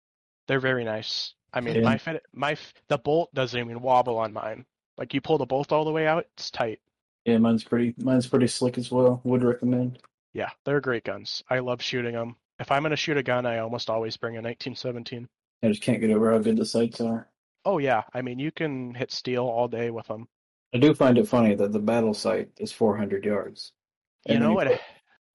They're 0.47 0.59
very 0.59 0.83
nice. 0.83 1.33
I 1.53 1.61
mean, 1.61 1.75
Yeah. 1.75 1.81
my 1.81 2.19
my 2.33 2.57
the 2.89 2.97
bolt 2.97 3.33
doesn't 3.33 3.59
even 3.59 3.81
wobble 3.81 4.17
on 4.17 4.33
mine. 4.33 4.65
Like 4.97 5.13
you 5.13 5.21
pull 5.21 5.37
the 5.37 5.45
bolt 5.45 5.71
all 5.71 5.85
the 5.85 5.91
way 5.91 6.05
out, 6.05 6.25
it's 6.33 6.51
tight. 6.51 6.79
Yeah, 7.25 7.37
mine's 7.37 7.63
pretty. 7.63 7.95
Mine's 7.97 8.27
pretty 8.27 8.47
slick 8.47 8.77
as 8.77 8.91
well. 8.91 9.21
Would 9.23 9.43
recommend. 9.43 9.99
Yeah, 10.33 10.49
they're 10.65 10.81
great 10.81 11.03
guns. 11.03 11.43
I 11.49 11.59
love 11.59 11.81
shooting 11.81 12.13
them. 12.13 12.35
If 12.59 12.71
I'm 12.71 12.83
going 12.83 12.91
to 12.91 12.95
shoot 12.97 13.17
a 13.17 13.23
gun, 13.23 13.45
I 13.45 13.59
almost 13.59 13.89
always 13.89 14.17
bring 14.17 14.35
a 14.35 14.41
1917. 14.41 15.27
I 15.63 15.67
just 15.67 15.81
can't 15.81 15.99
get 16.01 16.11
over 16.11 16.31
how 16.31 16.39
good 16.39 16.57
the 16.57 16.65
sights 16.65 16.99
are. 17.01 17.27
Oh 17.63 17.77
yeah, 17.77 18.03
I 18.13 18.21
mean 18.21 18.37
you 18.39 18.51
can 18.51 18.93
hit 18.95 19.11
steel 19.11 19.45
all 19.45 19.67
day 19.67 19.91
with 19.91 20.07
them. 20.07 20.27
I 20.73 20.77
do 20.77 20.93
find 20.93 21.17
it 21.17 21.27
funny 21.27 21.55
that 21.55 21.71
the 21.71 21.79
battle 21.79 22.13
sight 22.13 22.49
is 22.57 22.71
400 22.71 23.25
yards. 23.25 23.73
You 24.25 24.35
And 24.35 24.41
then 24.43 24.49
know 24.49 24.55
what? 24.55 24.67
flip- 24.67 24.81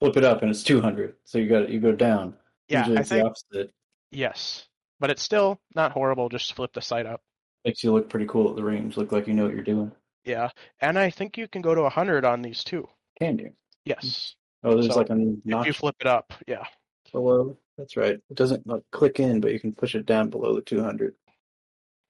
Flip 0.00 0.16
it 0.18 0.24
up 0.24 0.42
and 0.42 0.50
it's 0.50 0.62
200. 0.62 1.14
So 1.24 1.38
you 1.38 1.48
got 1.48 1.70
you 1.70 1.80
go 1.80 1.92
down. 1.92 2.34
Yeah, 2.68 2.80
Usually 2.80 2.96
I 2.98 3.00
it's 3.00 3.08
think 3.08 3.22
the 3.22 3.26
opposite. 3.28 3.74
yes, 4.10 4.66
but 5.00 5.08
it's 5.10 5.22
still 5.22 5.58
not 5.74 5.92
horrible. 5.92 6.28
Just 6.28 6.52
flip 6.54 6.72
the 6.74 6.82
sight 6.82 7.06
up. 7.06 7.22
Makes 7.64 7.82
you 7.82 7.92
look 7.92 8.10
pretty 8.10 8.26
cool 8.26 8.50
at 8.50 8.56
the 8.56 8.62
range. 8.62 8.96
Look 8.98 9.10
like 9.12 9.26
you 9.26 9.32
know 9.34 9.44
what 9.44 9.54
you're 9.54 9.62
doing. 9.64 9.90
Yeah, 10.24 10.50
and 10.80 10.98
I 10.98 11.08
think 11.08 11.38
you 11.38 11.48
can 11.48 11.62
go 11.62 11.74
to 11.74 11.80
100 11.82 12.24
on 12.26 12.42
these 12.42 12.62
too. 12.62 12.86
Can 13.18 13.38
you? 13.38 13.52
Yes, 13.86 14.34
Oh, 14.62 14.74
there's 14.74 14.88
So, 14.92 14.96
like 14.98 15.08
a 15.10 15.14
notch. 15.14 15.62
if 15.62 15.66
you 15.68 15.72
flip 15.72 15.96
it 16.00 16.06
up. 16.06 16.34
Yeah. 16.46 16.64
below. 17.12 17.56
That's 17.78 17.96
right. 17.96 18.14
It 18.28 18.34
doesn't 18.34 18.66
like, 18.66 18.82
click 18.92 19.18
in, 19.20 19.40
but 19.40 19.52
you 19.52 19.60
can 19.60 19.72
push 19.72 19.94
it 19.94 20.04
down 20.06 20.28
below 20.28 20.54
the 20.54 20.60
200. 20.60 21.14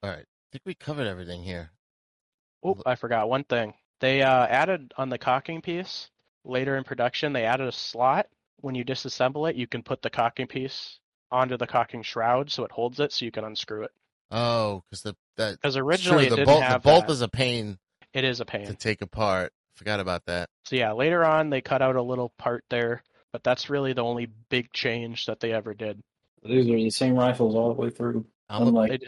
All 0.03 0.11
right. 0.11 0.20
I 0.20 0.49
think 0.53 0.62
we 0.64 0.74
covered 0.74 1.07
everything 1.07 1.43
here. 1.45 1.70
Oh, 2.67 2.83
I 2.87 2.95
forgot 2.95 3.29
one 3.29 3.45
thing. 3.45 3.75
They 4.01 4.23
uh, 4.23 4.47
added 4.47 4.93
on 4.97 5.09
the 5.09 5.19
cocking 5.19 5.62
piece 5.62 6.11
later 6.45 6.77
in 6.77 6.85
production. 6.85 7.33
They 7.33 7.45
added 7.45 7.67
a 7.69 7.73
slot 7.73 8.27
when 8.61 8.75
you 8.75 8.85
disassemble 8.85 9.49
it. 9.49 9.57
You 9.57 9.67
can 9.67 9.83
put 9.83 10.03
the 10.03 10.11
cocking 10.11 10.47
piece 10.47 10.99
onto 11.31 11.57
the 11.57 11.67
cocking 11.67 12.03
shroud 12.03 12.51
so 12.51 12.64
it 12.64 12.71
holds 12.73 13.01
it, 13.01 13.12
so 13.12 13.25
you 13.25 13.31
can 13.31 13.45
unscrew 13.45 13.85
it. 13.85 13.93
Oh, 14.31 14.83
because 14.91 15.03
the 15.03 15.17
that 15.37 15.53
Because 15.61 15.77
originally 15.77 16.25
sure, 16.25 16.27
it 16.27 16.31
the 16.31 16.37
didn't 16.37 16.47
bolt 16.47 16.62
have 16.62 16.83
the 16.83 16.91
bolt 16.91 17.07
that. 17.07 17.12
is 17.12 17.23
a 17.23 17.29
pain 17.29 17.79
It 18.12 18.25
is 18.25 18.41
a 18.41 18.45
pain 18.45 18.67
to 18.67 18.75
take 18.75 19.03
apart. 19.03 19.53
Forgot 19.77 20.01
about 20.01 20.25
that. 20.27 20.49
So 20.64 20.77
yeah, 20.77 20.93
later 20.93 21.25
on 21.25 21.51
they 21.51 21.61
cut 21.61 21.83
out 21.83 21.97
a 21.97 22.03
little 22.03 22.33
part 22.39 22.64
there, 22.71 23.03
but 23.33 23.45
that's 23.45 23.71
really 23.71 23.93
the 23.93 24.03
only 24.03 24.27
big 24.49 24.73
change 24.73 25.27
that 25.27 25.41
they 25.41 25.53
ever 25.53 25.75
did. 25.75 26.03
These 26.43 26.67
are 26.69 26.77
the 26.77 26.91
same 26.91 27.14
rifles 27.14 27.55
all 27.55 27.75
the 27.75 27.81
way 27.81 27.91
through, 27.91 28.25
I'm 28.49 28.69
unlike 28.69 29.03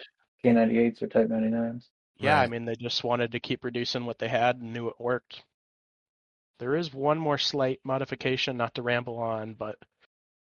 K98s 0.44 1.02
or 1.02 1.06
Type 1.08 1.28
99s. 1.28 1.88
Yeah, 2.18 2.40
I 2.40 2.46
mean 2.46 2.64
they 2.64 2.74
just 2.76 3.04
wanted 3.04 3.32
to 3.32 3.40
keep 3.40 3.64
reducing 3.64 4.04
what 4.06 4.18
they 4.18 4.28
had 4.28 4.56
and 4.56 4.72
knew 4.72 4.88
it 4.88 4.98
worked. 4.98 5.42
There 6.58 6.74
is 6.76 6.92
one 6.92 7.18
more 7.18 7.38
slight 7.38 7.80
modification, 7.84 8.56
not 8.56 8.74
to 8.74 8.82
ramble 8.82 9.18
on, 9.18 9.54
but 9.54 9.76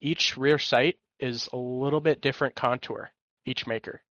each 0.01 0.37
rear 0.37 0.59
sight 0.59 0.97
is 1.21 1.49
a 1.53 1.57
little 1.57 2.01
bit 2.01 2.21
different 2.21 2.55
contour. 2.55 3.11
Each 3.45 3.67
maker. 3.67 4.03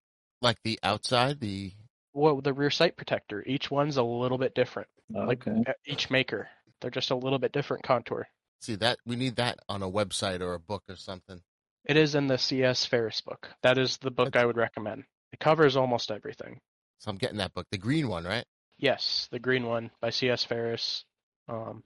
like 0.42 0.58
the 0.64 0.80
outside, 0.84 1.40
the 1.40 1.72
Well, 2.14 2.42
the 2.42 2.54
rear 2.54 2.70
sight 2.70 2.98
protector, 2.98 3.44
each 3.46 3.70
one's 3.72 3.98
a 3.98 4.04
little 4.04 4.38
bit 4.38 4.54
different. 4.56 4.90
Oh, 5.16 5.22
Like 5.22 5.48
okay. 5.48 5.64
each 5.86 6.10
maker, 6.10 6.50
they're 6.82 6.92
just 6.92 7.12
a 7.12 7.16
little 7.16 7.40
bit 7.40 7.52
different 7.52 7.84
contour. 7.84 8.28
see 8.62 8.76
that 8.76 8.98
we 9.06 9.16
need 9.16 9.36
that 9.38 9.60
on 9.70 9.82
a 9.84 9.90
website 9.90 10.42
or 10.42 10.54
a 10.54 10.60
book 10.60 10.84
or 10.90 10.96
something. 10.96 11.42
It 11.86 11.98
is 11.98 12.16
in 12.16 12.28
the 12.28 12.38
CS 12.38 12.86
Ferris 12.86 13.22
book. 13.22 13.50
That 13.64 13.78
is 13.78 13.98
the 13.98 14.12
book 14.12 14.36
I 14.36 14.46
would 14.46 14.58
recommend. 14.58 15.06
It 15.32 15.40
covers 15.40 15.76
almost 15.78 16.12
everything. 16.12 16.60
So 17.00 17.12
I'm 17.12 17.18
getting 17.18 17.38
that 17.38 17.54
book, 17.54 17.68
the 17.72 17.78
green 17.78 18.08
one, 18.08 18.24
right? 18.24 18.46
Yes, 18.78 19.28
the 19.32 19.40
green 19.40 19.66
one 19.66 19.92
by 20.02 20.10
C.S. 20.10 20.44
Ferris 20.44 21.06
um, 21.48 21.84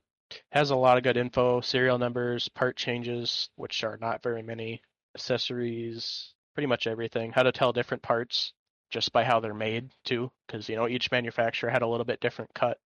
has 0.51 0.71
a 0.71 0.75
lot 0.75 0.97
of 0.97 1.03
good 1.03 1.17
info, 1.17 1.61
serial 1.61 1.97
numbers, 1.97 2.49
part 2.49 2.75
changes, 2.75 3.49
which 3.55 3.83
are 3.83 3.97
not 4.01 4.23
very 4.23 4.41
many, 4.41 4.81
accessories, 5.15 6.33
pretty 6.53 6.67
much 6.67 6.87
everything. 6.87 7.31
How 7.31 7.43
to 7.43 7.51
tell 7.51 7.73
different 7.73 8.03
parts 8.03 8.53
just 8.89 9.13
by 9.13 9.23
how 9.23 9.39
they're 9.39 9.53
made 9.53 9.91
too, 10.05 10.31
because 10.47 10.67
you 10.67 10.75
know 10.75 10.87
each 10.87 11.11
manufacturer 11.11 11.69
had 11.69 11.81
a 11.81 11.87
little 11.87 12.05
bit 12.05 12.19
different 12.19 12.53
cut. 12.53 12.77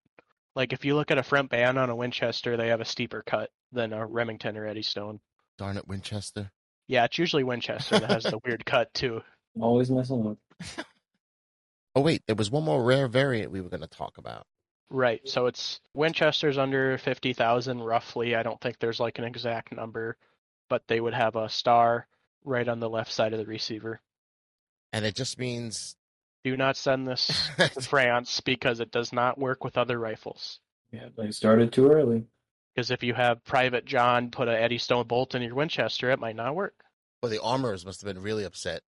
Like 0.56 0.72
if 0.72 0.86
you 0.86 0.96
look 0.96 1.12
at 1.12 1.18
a 1.18 1.24
front 1.24 1.50
band 1.50 1.78
on 1.78 1.90
a 1.90 1.96
Winchester, 1.96 2.58
they 2.58 2.70
have 2.70 2.82
a 2.82 2.86
steeper 2.86 3.24
cut 3.26 3.50
than 3.72 3.92
a 3.92 4.06
Remington 4.06 4.56
or 4.56 4.68
Eddystone. 4.68 5.20
Darn 5.58 5.78
it, 5.78 5.88
Winchester. 5.88 6.52
Yeah, 6.88 7.06
it's 7.06 7.18
usually 7.18 7.44
Winchester 7.44 8.00
that 8.00 8.12
has 8.12 8.24
the 8.24 8.40
weird 8.46 8.66
cut 8.66 8.94
too. 8.94 9.22
Always 9.60 9.90
messing 9.90 10.28
up. 10.28 10.86
Oh 11.96 12.02
wait, 12.02 12.24
there 12.28 12.36
was 12.36 12.52
one 12.52 12.64
more 12.64 12.84
rare 12.84 13.08
variant 13.08 13.52
we 13.52 13.62
were 13.62 13.70
going 13.70 13.82
to 13.82 13.88
talk 13.88 14.18
about. 14.18 14.46
Right. 14.90 15.22
So 15.26 15.48
it's 15.48 15.80
Winchester's 15.94 16.58
under 16.58 16.98
50,000 16.98 17.82
roughly. 17.82 18.36
I 18.36 18.44
don't 18.44 18.60
think 18.62 18.80
there's 18.80 19.00
like 19.00 19.18
an 19.18 19.24
exact 19.26 19.72
number, 19.72 20.18
but 20.70 20.84
they 20.88 21.00
would 21.00 21.14
have 21.14 21.36
a 21.36 21.50
star 21.50 22.08
right 22.44 22.68
on 22.68 22.80
the 22.80 22.90
left 22.90 23.12
side 23.12 23.34
of 23.34 23.40
the 23.40 23.46
receiver. 23.46 24.00
And 24.94 25.06
it 25.06 25.16
just 25.16 25.40
means 25.40 25.96
Do 26.44 26.56
not 26.56 26.78
send 26.78 27.08
this 27.08 27.50
to 27.58 27.82
France 27.82 28.42
because 28.42 28.80
it 28.80 28.92
does 28.92 29.12
not 29.12 29.40
work 29.40 29.64
with 29.64 29.78
other 29.78 29.98
rifles. 29.98 30.60
Yeah, 30.92 31.08
they 31.18 31.32
started 31.32 31.74
too 31.74 31.90
early. 31.90 32.26
Because 32.74 32.92
if 32.92 33.04
you 33.04 33.14
have 33.14 33.44
Private 33.46 33.86
John 33.86 34.30
put 34.32 34.48
an 34.50 34.56
a 34.56 34.58
Eddystone 34.58 35.08
bolt 35.08 35.34
in 35.34 35.42
your 35.42 35.56
Winchester, 35.56 36.12
it 36.12 36.20
might 36.20 36.36
not 36.36 36.56
work. 36.56 36.76
well, 37.24 37.32
the 37.32 37.42
armorers 37.42 37.86
must 37.86 38.02
have 38.02 38.14
been 38.14 38.22
really 38.22 38.44
upset. 38.44 38.84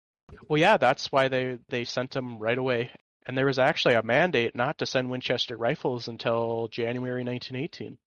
Well, 0.49 0.61
yeah, 0.61 0.77
that's 0.77 1.11
why 1.13 1.29
they 1.29 1.59
they 1.69 1.85
sent 1.85 2.11
them 2.13 2.39
right 2.39 2.59
away. 2.59 2.91
And 3.27 3.37
there 3.37 3.47
was 3.47 3.59
actually 3.59 3.95
a 3.95 4.03
mandate 4.05 4.55
not 4.55 4.79
to 4.79 4.87
send 4.87 5.11
Winchester 5.11 5.57
rifles 5.57 6.07
until 6.07 6.69
January 6.71 7.25
1918. 7.25 7.99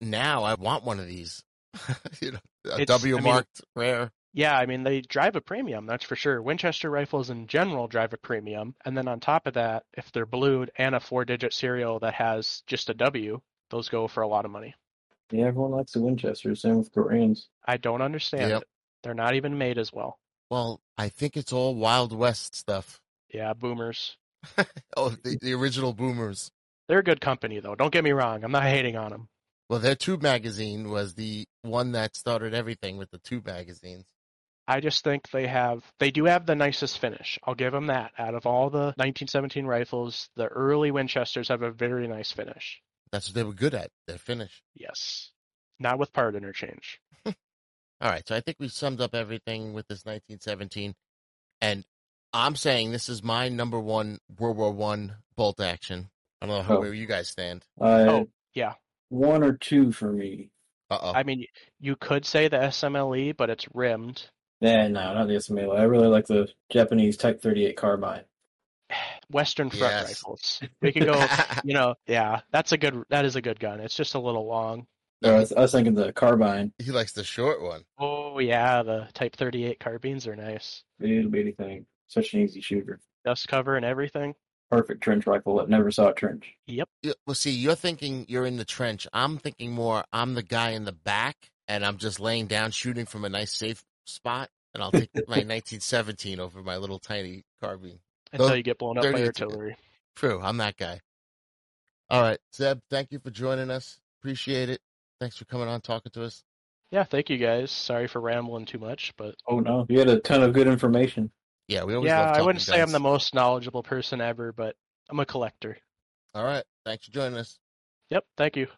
Now 0.00 0.42
I 0.42 0.54
want 0.54 0.84
one 0.84 0.98
of 0.98 1.06
these. 1.06 1.42
you 2.20 2.32
know, 2.32 2.38
a 2.66 2.80
It's- 2.80 2.86
W 2.88 3.14
I 3.16 3.20
mean- 3.20 3.24
marked 3.24 3.60
rare. 3.74 4.10
Yeah, 4.32 4.54
I 4.54 4.66
mean 4.66 4.82
they 4.82 5.00
drive 5.00 5.34
a 5.36 5.40
premium, 5.40 5.86
that's 5.86 6.04
for 6.04 6.14
sure. 6.14 6.42
Winchester 6.42 6.90
rifles 6.90 7.30
in 7.30 7.46
general 7.46 7.88
drive 7.88 8.12
a 8.12 8.18
premium, 8.18 8.74
and 8.84 8.94
then 8.94 9.08
on 9.08 9.18
top 9.18 9.46
of 9.46 9.54
that, 9.54 9.84
if 9.94 10.12
they're 10.12 10.26
blued 10.26 10.70
and 10.76 10.94
a 10.94 11.00
four-digit 11.00 11.54
serial 11.54 12.00
that 12.00 12.12
has 12.14 12.62
just 12.66 12.90
a 12.90 12.94
W, 12.94 13.40
those 13.70 13.88
go 13.88 14.08
for 14.08 14.22
a 14.22 14.28
lot 14.28 14.44
of 14.44 14.50
money. 14.50 14.74
Yeah, 15.32 15.46
everyone 15.46 15.70
likes 15.70 15.92
the 15.92 16.02
Winchester. 16.02 16.54
Same 16.54 16.76
with 16.76 16.92
Koreans. 16.92 17.48
I 17.64 17.78
don't 17.78 18.02
understand 18.02 18.50
Yep. 18.50 18.64
They're 19.02 19.14
not 19.14 19.36
even 19.36 19.56
made 19.56 19.78
as 19.78 19.90
well. 19.90 20.18
Well, 20.50 20.80
I 20.96 21.08
think 21.08 21.36
it's 21.36 21.52
all 21.52 21.74
Wild 21.74 22.12
West 22.12 22.54
stuff. 22.54 23.00
Yeah, 23.32 23.52
boomers. 23.54 24.16
Oh, 24.98 25.10
the, 25.10 25.36
the 25.42 25.52
original 25.52 25.92
boomers. 25.92 26.50
They're 26.88 27.00
a 27.00 27.04
good 27.04 27.20
company 27.20 27.60
though. 27.60 27.74
Don't 27.74 27.92
get 27.92 28.04
me 28.04 28.12
wrong. 28.12 28.42
I'm 28.44 28.52
not 28.52 28.62
hating 28.62 28.96
on 28.96 29.10
them. 29.10 29.28
Well, 29.68 29.80
their 29.80 29.94
tube 29.94 30.22
magazine 30.22 30.88
was 30.90 31.14
the 31.14 31.44
one 31.62 31.92
that 31.92 32.16
started 32.16 32.54
everything 32.54 32.96
with 32.96 33.10
the 33.10 33.18
tube 33.18 33.44
magazines. 33.44 34.04
I 34.68 34.80
just 34.80 35.04
think 35.04 35.30
they 35.30 35.46
have 35.46 35.84
they 35.98 36.10
do 36.10 36.24
have 36.24 36.46
the 36.46 36.54
nicest 36.54 36.98
finish. 36.98 37.38
I'll 37.44 37.54
give 37.54 37.72
them 37.72 37.88
that. 37.88 38.12
Out 38.18 38.34
of 38.34 38.46
all 38.46 38.70
the 38.70 38.94
1917 38.96 39.66
rifles, 39.66 40.28
the 40.36 40.46
early 40.46 40.90
Winchesters 40.90 41.48
have 41.48 41.62
a 41.62 41.70
very 41.70 42.08
nice 42.08 42.32
finish. 42.32 42.80
That's 43.12 43.28
what 43.28 43.34
they 43.34 43.44
were 43.44 43.52
good 43.52 43.74
at. 43.74 43.90
Their 44.06 44.18
finish. 44.18 44.62
Yes. 44.74 45.30
Not 45.78 45.98
with 45.98 46.12
part 46.12 46.34
interchange. 46.34 47.00
All 48.00 48.10
right, 48.10 48.26
so 48.26 48.36
I 48.36 48.40
think 48.40 48.58
we 48.60 48.68
summed 48.68 49.00
up 49.00 49.14
everything 49.14 49.72
with 49.72 49.88
this 49.88 50.04
1917, 50.04 50.94
and 51.62 51.84
I'm 52.32 52.54
saying 52.56 52.92
this 52.92 53.08
is 53.08 53.22
my 53.22 53.48
number 53.48 53.80
one 53.80 54.18
World 54.38 54.58
War 54.58 54.70
One 54.72 55.16
bolt 55.36 55.60
action. 55.60 56.10
I 56.42 56.46
don't 56.46 56.56
know 56.56 56.62
how 56.62 56.76
Oh. 56.76 56.80
where 56.80 56.92
you 56.92 57.06
guys 57.06 57.28
stand. 57.30 57.64
Uh, 57.80 58.04
Oh, 58.08 58.28
yeah. 58.54 58.74
One 59.08 59.42
or 59.42 59.52
two 59.56 59.92
for 59.92 60.12
me. 60.12 60.50
Uh 60.90 60.98
oh. 61.00 61.12
I 61.14 61.22
mean, 61.22 61.46
you 61.80 61.96
could 61.96 62.26
say 62.26 62.48
the 62.48 62.58
SMLE, 62.58 63.34
but 63.36 63.48
it's 63.50 63.66
rimmed. 63.72 64.28
Yeah, 64.60 64.88
no, 64.88 65.14
not 65.14 65.28
the 65.28 65.34
SMLE. 65.36 65.78
I 65.78 65.84
really 65.84 66.08
like 66.08 66.26
the 66.26 66.48
Japanese 66.70 67.16
Type 67.16 67.40
38 67.40 67.76
carbine. 67.76 68.24
Western 69.30 69.70
front 69.70 69.82
Yes. 69.94 70.04
rifles. 70.06 70.60
We 70.82 70.92
could 70.92 71.06
go, 71.06 71.26
you 71.64 71.72
know, 71.74 71.94
yeah, 72.06 72.40
that's 72.52 72.72
a 72.72 72.78
good, 72.78 73.02
that 73.08 73.24
is 73.24 73.36
a 73.36 73.42
good 73.42 73.58
gun. 73.58 73.80
It's 73.80 73.96
just 73.96 74.14
a 74.14 74.20
little 74.20 74.46
long. 74.46 74.86
No, 75.26 75.36
I, 75.36 75.38
was, 75.40 75.52
I 75.52 75.60
was 75.60 75.72
thinking 75.72 75.94
the 75.94 76.12
carbine. 76.12 76.72
he 76.78 76.92
likes 76.92 77.12
the 77.12 77.24
short 77.24 77.62
one. 77.62 77.82
Oh 77.98 78.38
yeah, 78.38 78.82
the 78.82 79.08
Type 79.14 79.36
38 79.36 79.80
carbines 79.80 80.26
are 80.26 80.36
nice. 80.36 80.84
Itty 81.00 81.26
bitty 81.26 81.52
thing. 81.52 81.86
Such 82.08 82.34
an 82.34 82.40
easy 82.40 82.60
shooter. 82.60 83.00
Dust 83.24 83.48
cover 83.48 83.76
and 83.76 83.84
everything. 83.84 84.34
Perfect 84.70 85.02
trench 85.02 85.26
rifle 85.26 85.56
that 85.56 85.68
never 85.68 85.90
saw 85.90 86.08
a 86.08 86.14
trench. 86.14 86.54
Yep. 86.66 86.88
Yeah, 87.02 87.12
Well, 87.26 87.34
see, 87.34 87.50
you're 87.50 87.74
thinking 87.74 88.26
you're 88.28 88.46
in 88.46 88.56
the 88.56 88.64
trench. 88.64 89.06
I'm 89.12 89.38
thinking 89.38 89.72
more. 89.72 90.04
I'm 90.12 90.34
the 90.34 90.42
guy 90.42 90.70
in 90.70 90.84
the 90.84 90.92
back, 90.92 91.36
and 91.68 91.84
I'm 91.84 91.98
just 91.98 92.18
laying 92.20 92.46
down, 92.46 92.72
shooting 92.72 93.06
from 93.06 93.24
a 93.24 93.28
nice 93.28 93.52
safe 93.52 93.84
spot, 94.04 94.48
and 94.74 94.82
I'll 94.82 94.92
take 94.92 95.10
my 95.14 95.20
1917 95.44 96.40
over 96.40 96.62
my 96.62 96.76
little 96.76 96.98
tiny 96.98 97.44
carbine. 97.60 98.00
Until 98.32 98.48
Those 98.48 98.56
you 98.58 98.62
get 98.62 98.78
blown 98.78 98.98
up 98.98 99.04
by 99.04 99.24
artillery. 99.24 99.76
True, 100.16 100.40
I'm 100.42 100.56
that 100.58 100.76
guy. 100.76 101.00
All 102.10 102.22
right, 102.22 102.38
Zeb, 102.54 102.80
thank 102.90 103.12
you 103.12 103.18
for 103.18 103.30
joining 103.30 103.70
us. 103.70 103.98
Appreciate 104.20 104.68
it. 104.68 104.80
Thanks 105.20 105.36
for 105.36 105.44
coming 105.46 105.68
on, 105.68 105.80
talking 105.80 106.12
to 106.12 106.24
us. 106.24 106.44
Yeah, 106.90 107.04
thank 107.04 107.30
you 107.30 107.38
guys. 107.38 107.70
Sorry 107.70 108.06
for 108.06 108.20
rambling 108.20 108.64
too 108.64 108.78
much, 108.78 109.12
but 109.16 109.34
Oh 109.48 109.60
no, 109.60 109.86
you 109.88 109.98
had 109.98 110.08
a 110.08 110.20
ton 110.20 110.42
of 110.42 110.52
good 110.52 110.66
information. 110.68 111.30
Yeah, 111.68 111.84
we 111.84 111.94
always 111.94 112.08
yeah, 112.08 112.26
love 112.26 112.36
I 112.36 112.42
wouldn't 112.42 112.62
say 112.62 112.80
I'm 112.80 112.92
the 112.92 113.00
most 113.00 113.34
knowledgeable 113.34 113.82
person 113.82 114.20
ever, 114.20 114.52
but 114.52 114.76
I'm 115.10 115.18
a 115.18 115.26
collector. 115.26 115.78
All 116.34 116.44
right, 116.44 116.64
thanks 116.84 117.06
for 117.06 117.12
joining 117.12 117.38
us. 117.38 117.58
Yep, 118.10 118.24
thank 118.36 118.56
you. 118.56 118.68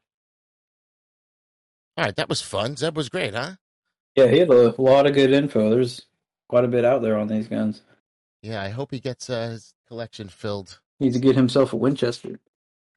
All 1.98 2.04
right, 2.04 2.16
that 2.16 2.28
was 2.28 2.40
fun. 2.40 2.76
Zeb 2.76 2.96
was 2.96 3.08
great, 3.08 3.34
huh? 3.34 3.56
Yeah, 4.14 4.28
he 4.28 4.38
had 4.38 4.48
a 4.48 4.74
lot 4.80 5.06
of 5.06 5.14
good 5.14 5.32
info. 5.32 5.68
There's 5.68 6.06
quite 6.48 6.64
a 6.64 6.68
bit 6.68 6.84
out 6.84 7.02
there 7.02 7.18
on 7.18 7.28
these 7.28 7.48
guns. 7.48 7.82
Yeah, 8.42 8.62
I 8.62 8.68
hope 8.68 8.90
he 8.90 9.00
gets 9.00 9.28
uh, 9.28 9.50
his 9.50 9.74
collection 9.86 10.28
filled. 10.28 10.80
He 10.98 11.06
needs 11.06 11.16
to 11.16 11.22
get 11.22 11.36
himself 11.36 11.72
a 11.72 11.76
Winchester. 11.76 12.38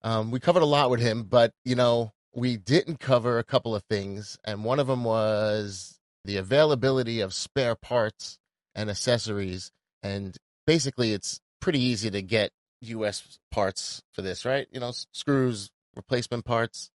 Um, 0.03 0.31
we 0.31 0.39
covered 0.39 0.63
a 0.63 0.67
lot 0.67 0.89
with 0.89 0.99
him, 0.99 1.23
but 1.23 1.51
you 1.65 1.75
know, 1.75 2.13
we 2.33 2.57
didn't 2.57 2.99
cover 2.99 3.39
a 3.39 3.43
couple 3.43 3.75
of 3.75 3.83
things, 3.83 4.37
and 4.43 4.63
one 4.63 4.79
of 4.79 4.87
them 4.87 5.03
was 5.03 5.99
the 6.23 6.37
availability 6.37 7.19
of 7.19 7.33
spare 7.33 7.75
parts 7.75 8.37
and 8.75 8.89
accessories. 8.89 9.71
And 10.03 10.37
basically, 10.65 11.13
it's 11.13 11.39
pretty 11.59 11.79
easy 11.79 12.09
to 12.11 12.21
get 12.21 12.51
U.S. 12.81 13.39
parts 13.51 14.01
for 14.13 14.21
this, 14.21 14.45
right? 14.45 14.67
You 14.71 14.79
know, 14.79 14.91
screws, 15.11 15.69
replacement 15.95 16.45
parts. 16.45 16.89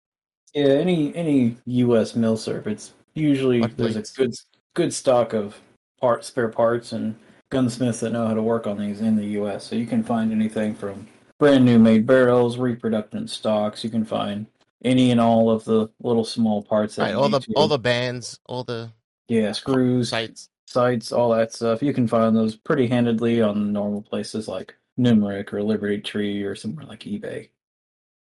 Yeah, 0.55 0.69
any 0.69 1.15
any 1.15 1.57
U.S. 1.67 2.13
milsurp, 2.13 2.67
it's 2.67 2.93
usually 3.15 3.61
there's 3.61 3.97
a 3.97 4.03
good 4.17 4.35
good 4.75 4.95
stock 4.95 5.33
of 5.33 5.61
parts, 6.01 6.29
spare 6.29 6.49
parts, 6.49 6.93
and 6.93 7.17
gunsmiths 7.51 8.01
that 8.01 8.11
know 8.11 8.27
how 8.27 8.35
to 8.35 8.43
work 8.43 8.67
on 8.67 8.79
these 8.79 9.01
in 9.01 9.17
the 9.17 9.27
U.S. 9.27 9.65
So 9.65 9.77
you 9.77 9.87
can 9.87 10.03
find 10.03 10.33
anything 10.33 10.75
from 10.75 11.09
brand 11.39 11.65
new 11.65 11.79
made 11.79 12.07
barrels, 12.07 12.57
reproductant 12.57 13.29
stocks. 13.31 13.85
You 13.85 13.91
can 13.91 14.05
find 14.05 14.47
any 14.85 15.11
and 15.11 15.21
all 15.21 15.51
of 15.51 15.65
the 15.65 15.89
little 16.01 16.25
small 16.25 16.63
parts. 16.63 16.97
That 16.97 17.05
Right, 17.05 17.15
all 17.15 17.29
the 17.29 17.41
to- 17.41 17.53
all 17.55 17.69
the 17.69 17.79
bands, 17.79 18.39
all 18.47 18.65
the 18.65 18.91
yeah 19.29 19.53
screws, 19.53 20.11
sights. 20.11 20.49
sights, 20.67 21.13
all 21.13 21.31
that 21.31 21.53
stuff. 21.53 21.83
You 21.83 21.93
can 21.93 22.07
find 22.07 22.37
those 22.37 22.57
pretty 22.57 22.87
handedly 22.87 23.41
on 23.43 23.73
normal 23.73 24.03
places 24.03 24.49
like 24.49 24.75
Numrich 24.99 25.53
or 25.53 25.63
Liberty 25.63 26.01
Tree 26.01 26.43
or 26.43 26.55
somewhere 26.55 26.87
like 26.87 27.01
eBay. 27.01 27.49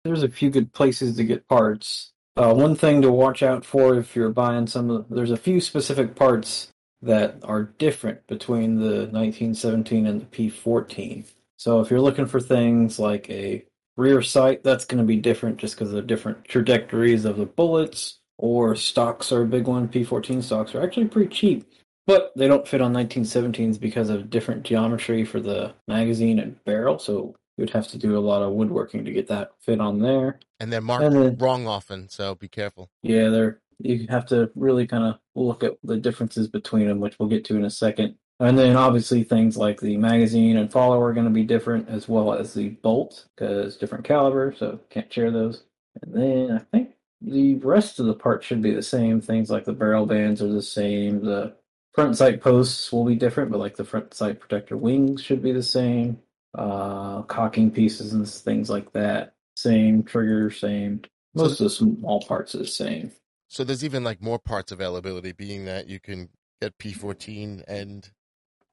There's 0.04 0.22
a 0.22 0.28
few 0.28 0.50
good 0.50 0.72
places 0.72 1.16
to 1.16 1.24
get 1.24 1.48
parts. 1.48 2.12
Uh, 2.36 2.52
one 2.52 2.74
thing 2.74 3.00
to 3.02 3.10
watch 3.12 3.42
out 3.42 3.64
for 3.64 3.96
if 3.96 4.14
you're 4.16 4.30
buying 4.30 4.66
some 4.66 4.90
of 4.90 5.06
there's 5.08 5.30
a 5.30 5.36
few 5.36 5.60
specific 5.60 6.14
parts 6.16 6.68
that 7.00 7.36
are 7.44 7.64
different 7.78 8.26
between 8.26 8.76
the 8.80 9.06
1917 9.12 10.06
and 10.06 10.20
the 10.20 10.26
P14. 10.26 11.24
So 11.58 11.80
if 11.80 11.90
you're 11.90 12.00
looking 12.00 12.26
for 12.26 12.40
things 12.40 12.98
like 12.98 13.28
a 13.30 13.64
rear 13.96 14.22
sight, 14.22 14.62
that's 14.64 14.84
going 14.84 14.98
to 14.98 15.04
be 15.06 15.16
different 15.16 15.58
just 15.58 15.74
because 15.74 15.90
of 15.90 15.96
the 15.96 16.02
different 16.02 16.44
trajectories 16.44 17.24
of 17.24 17.36
the 17.36 17.46
bullets. 17.46 18.18
Or 18.36 18.74
stocks 18.74 19.30
are 19.30 19.42
a 19.42 19.46
big 19.46 19.68
one. 19.68 19.86
P14 19.88 20.42
stocks 20.42 20.74
are 20.74 20.82
actually 20.82 21.06
pretty 21.06 21.32
cheap 21.32 21.64
but 22.06 22.32
they 22.36 22.48
don't 22.48 22.68
fit 22.68 22.80
on 22.80 22.92
1917s 22.92 23.80
because 23.80 24.10
of 24.10 24.30
different 24.30 24.62
geometry 24.62 25.24
for 25.24 25.40
the 25.40 25.74
magazine 25.88 26.38
and 26.38 26.62
barrel. 26.64 26.98
So 26.98 27.34
you'd 27.56 27.70
have 27.70 27.88
to 27.88 27.98
do 27.98 28.16
a 28.16 28.20
lot 28.20 28.42
of 28.42 28.52
woodworking 28.52 29.04
to 29.04 29.12
get 29.12 29.28
that 29.28 29.52
fit 29.60 29.80
on 29.80 30.00
there. 30.00 30.40
And 30.60 30.72
they're 30.72 30.80
marked 30.80 31.04
And 31.04 31.16
then- 31.16 31.38
wrong 31.38 31.66
often, 31.66 32.08
so 32.08 32.34
be 32.34 32.48
careful. 32.48 32.90
Yeah, 33.02 33.28
they're 33.30 33.60
you 33.80 34.06
have 34.08 34.26
to 34.26 34.50
really 34.54 34.86
kind 34.86 35.02
of 35.02 35.18
look 35.34 35.64
at 35.64 35.72
the 35.82 35.96
differences 35.96 36.46
between 36.46 36.86
them, 36.86 37.00
which 37.00 37.18
we'll 37.18 37.28
get 37.28 37.44
to 37.46 37.56
in 37.56 37.64
a 37.64 37.70
second. 37.70 38.14
And 38.44 38.58
then 38.58 38.76
obviously 38.76 39.24
things 39.24 39.56
like 39.56 39.80
the 39.80 39.96
magazine 39.96 40.58
and 40.58 40.70
follower 40.70 41.06
are 41.06 41.12
going 41.14 41.26
to 41.26 41.32
be 41.32 41.44
different, 41.44 41.88
as 41.88 42.08
well 42.08 42.34
as 42.34 42.52
the 42.52 42.68
bolt 42.68 43.26
because 43.34 43.76
different 43.76 44.04
caliber, 44.04 44.54
so 44.56 44.80
can't 44.90 45.12
share 45.12 45.30
those. 45.30 45.64
And 46.02 46.14
then 46.14 46.50
I 46.52 46.58
think 46.58 46.90
the 47.22 47.54
rest 47.54 48.00
of 48.00 48.06
the 48.06 48.14
parts 48.14 48.46
should 48.46 48.60
be 48.60 48.74
the 48.74 48.82
same. 48.82 49.20
Things 49.20 49.50
like 49.50 49.64
the 49.64 49.72
barrel 49.72 50.04
bands 50.04 50.42
are 50.42 50.48
the 50.48 50.62
same. 50.62 51.24
The 51.24 51.54
front 51.94 52.18
sight 52.18 52.42
posts 52.42 52.92
will 52.92 53.04
be 53.04 53.14
different, 53.14 53.50
but 53.50 53.60
like 53.60 53.76
the 53.76 53.84
front 53.84 54.12
sight 54.12 54.40
protector 54.40 54.76
wings 54.76 55.22
should 55.22 55.42
be 55.42 55.52
the 55.52 55.62
same. 55.62 56.18
Uh, 56.54 57.22
cocking 57.22 57.70
pieces 57.70 58.12
and 58.12 58.28
things 58.28 58.70
like 58.70 58.92
that, 58.92 59.34
same 59.56 60.02
trigger, 60.02 60.50
same. 60.50 61.00
So 61.34 61.42
Most 61.42 61.60
of 61.60 61.64
the 61.64 61.70
small 61.70 62.22
parts 62.22 62.54
are 62.54 62.58
the 62.58 62.66
same. 62.66 63.10
So 63.48 63.64
there's 63.64 63.84
even 63.84 64.04
like 64.04 64.22
more 64.22 64.38
parts 64.38 64.70
availability, 64.70 65.32
being 65.32 65.64
that 65.64 65.88
you 65.88 65.98
can 65.98 66.28
get 66.60 66.78
P14 66.78 67.64
and 67.66 68.08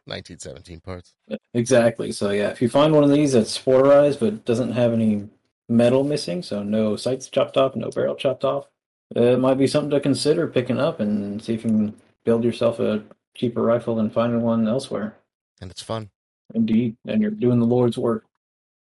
1917 0.05 0.79
parts. 0.79 1.13
Exactly. 1.53 2.11
So 2.11 2.31
yeah, 2.31 2.49
if 2.49 2.61
you 2.61 2.69
find 2.69 2.93
one 2.93 3.03
of 3.03 3.11
these 3.11 3.33
that's 3.33 3.57
sporterized 3.57 4.19
but 4.19 4.45
doesn't 4.45 4.73
have 4.73 4.93
any 4.93 5.29
metal 5.69 6.03
missing, 6.03 6.41
so 6.41 6.63
no 6.63 6.95
sights 6.95 7.29
chopped 7.29 7.57
off, 7.57 7.75
no 7.75 7.89
barrel 7.89 8.15
chopped 8.15 8.43
off, 8.43 8.67
uh, 9.15 9.21
it 9.21 9.39
might 9.39 9.57
be 9.57 9.67
something 9.67 9.91
to 9.91 9.99
consider 9.99 10.47
picking 10.47 10.79
up 10.79 10.99
and 10.99 11.41
see 11.41 11.53
if 11.53 11.63
you 11.63 11.69
can 11.69 11.95
build 12.23 12.43
yourself 12.43 12.79
a 12.79 13.03
cheaper 13.35 13.61
rifle 13.61 13.95
than 13.95 14.09
finding 14.09 14.41
one 14.41 14.67
elsewhere. 14.67 15.17
And 15.59 15.71
it's 15.71 15.81
fun. 15.81 16.09
Indeed, 16.53 16.97
and 17.07 17.21
you're 17.21 17.31
doing 17.31 17.59
the 17.59 17.65
Lord's 17.65 17.97
work. 17.97 18.25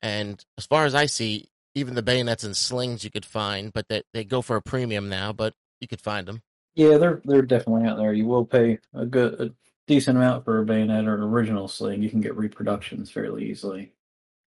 And 0.00 0.44
as 0.58 0.66
far 0.66 0.84
as 0.84 0.94
I 0.94 1.06
see, 1.06 1.48
even 1.74 1.94
the 1.94 2.02
bayonets 2.02 2.44
and 2.44 2.56
slings 2.56 3.04
you 3.04 3.10
could 3.10 3.24
find, 3.24 3.72
but 3.72 3.88
they, 3.88 4.02
they 4.12 4.24
go 4.24 4.42
for 4.42 4.56
a 4.56 4.62
premium 4.62 5.08
now, 5.08 5.32
but 5.32 5.54
you 5.80 5.88
could 5.88 6.00
find 6.00 6.26
them. 6.26 6.42
Yeah, 6.74 6.96
they're 6.96 7.20
they're 7.24 7.42
definitely 7.42 7.86
out 7.86 7.98
there. 7.98 8.12
You 8.12 8.26
will 8.26 8.46
pay 8.46 8.78
a 8.94 9.04
good, 9.04 9.40
a 9.40 9.50
decent 9.92 10.16
amount 10.16 10.44
for 10.44 10.58
a 10.58 10.64
bayonet 10.64 11.06
or 11.06 11.14
an 11.14 11.22
original 11.22 11.68
sling. 11.68 12.02
You 12.02 12.10
can 12.10 12.20
get 12.20 12.36
reproductions 12.36 13.10
fairly 13.10 13.50
easily. 13.50 13.92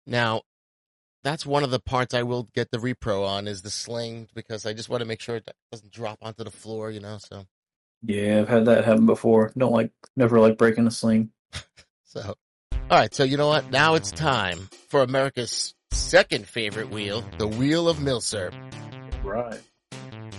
Now, 0.07 0.41
that's 1.23 1.45
one 1.45 1.63
of 1.63 1.71
the 1.71 1.79
parts 1.79 2.13
I 2.13 2.23
will 2.23 2.49
get 2.53 2.71
the 2.71 2.77
repro 2.77 3.27
on 3.27 3.47
is 3.47 3.61
the 3.61 3.69
sling 3.69 4.27
because 4.33 4.65
I 4.65 4.73
just 4.73 4.89
want 4.89 5.01
to 5.01 5.07
make 5.07 5.21
sure 5.21 5.37
it 5.37 5.49
doesn't 5.71 5.91
drop 5.91 6.19
onto 6.21 6.43
the 6.43 6.51
floor, 6.51 6.91
you 6.91 6.99
know. 6.99 7.17
So, 7.17 7.45
Yeah, 8.03 8.39
I've 8.39 8.49
had 8.49 8.65
that 8.65 8.85
happen 8.85 9.05
before. 9.05 9.51
Don't 9.57 9.73
like, 9.73 9.91
never 10.15 10.39
like 10.39 10.57
breaking 10.57 10.87
a 10.87 10.91
sling. 10.91 11.31
so 12.05 12.35
all 12.89 12.99
right. 12.99 13.13
So 13.13 13.23
you 13.23 13.35
know 13.35 13.47
what? 13.47 13.71
Now 13.71 13.95
it's 13.95 14.11
time 14.11 14.69
for 14.89 15.01
America's 15.01 15.73
second 15.91 16.47
favorite 16.47 16.91
wheel, 16.91 17.23
the 17.39 17.47
Wheel 17.47 17.89
of 17.89 17.97
Milsurp. 17.97 18.53
Right. 19.23 19.59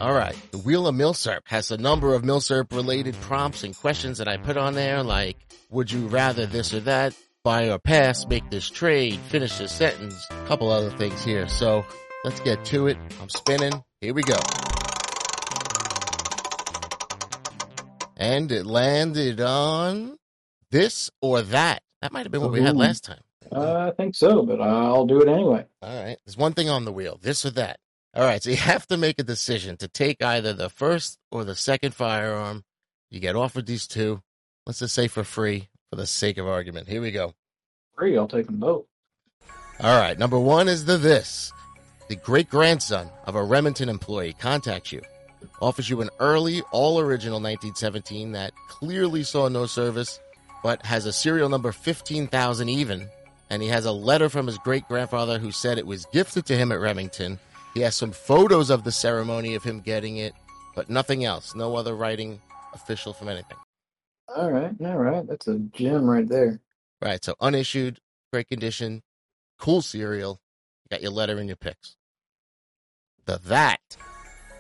All 0.01 0.13
right. 0.13 0.37
The 0.51 0.59
Wheel 0.59 0.87
of 0.87 0.95
Milsurp 0.95 1.41
has 1.47 1.71
a 1.71 1.77
number 1.77 2.15
of 2.15 2.23
Milsurp 2.23 2.73
related 2.73 3.15
prompts 3.23 3.65
and 3.65 3.77
questions 3.77 4.19
that 4.19 4.29
I 4.29 4.37
put 4.37 4.57
on 4.57 4.75
there, 4.75 5.03
like, 5.03 5.37
would 5.71 5.91
you 5.91 6.07
rather 6.09 6.47
this 6.47 6.75
or 6.75 6.81
that? 6.81 7.15
Buy 7.45 7.71
or 7.71 7.79
pass, 7.79 8.27
make 8.27 8.51
this 8.51 8.69
trade, 8.69 9.19
finish 9.21 9.57
this 9.59 9.73
sentence, 9.73 10.27
a 10.31 10.47
couple 10.47 10.71
other 10.71 10.91
things 10.91 11.25
here. 11.25 11.49
So 11.49 11.85
let's 12.25 12.41
get 12.41 12.65
to 12.67 12.89
it. 12.89 12.99
I'm 13.21 13.29
spinning. 13.29 13.85
Here 14.01 14.13
we 14.13 14.23
go. 14.23 14.39
And 18.17 18.51
it 18.51 18.67
landed 18.67 19.41
on 19.41 20.19
this 20.71 21.11
or 21.23 21.43
that. 21.43 21.83
That 22.03 22.13
might 22.13 22.25
have 22.25 22.33
been 22.33 22.43
what 22.43 22.53
we 22.53 22.63
had 22.63 22.77
last 22.77 23.05
time. 23.05 23.21
Uh, 23.51 23.91
I 23.91 23.91
think 23.93 24.15
so, 24.15 24.43
but 24.43 24.61
I'll 24.61 25.07
do 25.07 25.21
it 25.23 25.29
anyway. 25.29 25.65
All 25.83 26.05
right. 26.05 26.19
There's 26.27 26.37
one 26.37 26.53
thing 26.53 26.69
on 26.69 26.85
the 26.85 26.93
wheel, 26.93 27.19
this 27.23 27.47
or 27.47 27.51
that. 27.53 27.79
All 28.17 28.25
right. 28.25 28.43
So 28.43 28.49
you 28.49 28.57
have 28.57 28.87
to 28.87 28.97
make 28.97 29.19
a 29.19 29.23
decision 29.23 29.77
to 29.77 29.89
take 29.89 30.25
either 30.25 30.55
the 30.55 30.71
first 30.71 31.19
or 31.31 31.45
the 31.45 31.55
second 31.55 31.95
firearm. 31.95 32.65
You 33.11 33.21
get 33.21 33.37
offered 33.37 33.67
these 33.67 33.87
two. 33.87 34.23
Let's 34.65 34.79
just 34.79 34.95
say 34.95 35.07
for 35.07 35.23
free 35.23 35.69
for 35.91 35.97
the 35.97 36.07
sake 36.07 36.39
of 36.39 36.47
argument. 36.49 36.89
Here 36.89 37.03
we 37.03 37.11
go. 37.11 37.35
Free, 37.95 38.17
I'll 38.17 38.27
take 38.27 38.47
them 38.47 38.59
both. 38.59 38.87
All 39.81 40.01
right. 40.01 40.19
Number 40.19 40.39
one 40.39 40.67
is 40.67 40.87
the 40.87 40.97
this. 40.97 41.53
The 42.09 42.17
great 42.17 42.49
grandson 42.49 43.11
of 43.27 43.35
a 43.35 43.45
Remington 43.45 43.91
employee 43.91 44.33
contacts 44.33 44.93
you, 44.93 45.03
offers 45.61 45.91
you 45.91 46.01
an 46.01 46.09
early, 46.19 46.63
all 46.73 46.99
original 46.99 47.37
1917 47.37 48.33
that 48.33 48.55
clearly 48.69 49.25
saw 49.25 49.49
no 49.49 49.67
service, 49.67 50.21
but 50.63 50.87
has 50.87 51.05
a 51.05 51.13
serial 51.13 51.51
number 51.51 51.71
15,000 51.71 52.69
even. 52.71 53.09
And 53.51 53.61
he 53.61 53.69
has 53.69 53.85
a 53.85 53.93
letter 53.93 54.31
from 54.31 54.47
his 54.47 54.57
great 54.59 54.89
grandfather 54.89 55.39
who 55.39 55.53
said 55.53 55.77
it 55.77 55.87
was 55.87 56.07
gifted 56.07 56.47
to 56.47 56.57
him 56.57 56.73
at 56.73 56.81
Remington. 56.81 57.39
He 57.77 57.83
has 57.83 57.95
some 57.95 58.13
photos 58.13 58.71
of 58.71 58.85
the 58.85 58.91
ceremony 58.91 59.55
of 59.55 59.63
him 59.63 59.81
getting 59.81 60.17
it, 60.17 60.33
but 60.75 60.89
nothing 60.89 61.27
else. 61.27 61.55
No 61.55 61.77
other 61.77 61.95
writing 61.95 62.41
official 62.73 63.13
from 63.13 63.29
anything. 63.29 63.59
All 64.35 64.51
right, 64.51 64.75
all 64.81 64.97
right. 64.97 65.29
That's 65.29 65.47
a 65.47 65.59
gem 65.59 66.09
right 66.09 66.27
there. 66.27 66.59
Right. 67.03 67.23
So 67.23 67.35
unissued, 67.39 68.01
great 68.33 68.49
condition, 68.49 69.03
cool 69.59 69.83
serial. 69.83 70.41
You 70.85 70.97
got 70.97 71.03
your 71.03 71.11
letter 71.11 71.37
and 71.37 71.51
your 71.51 71.57
pics. 71.57 71.97
The 73.27 73.41
that, 73.45 73.99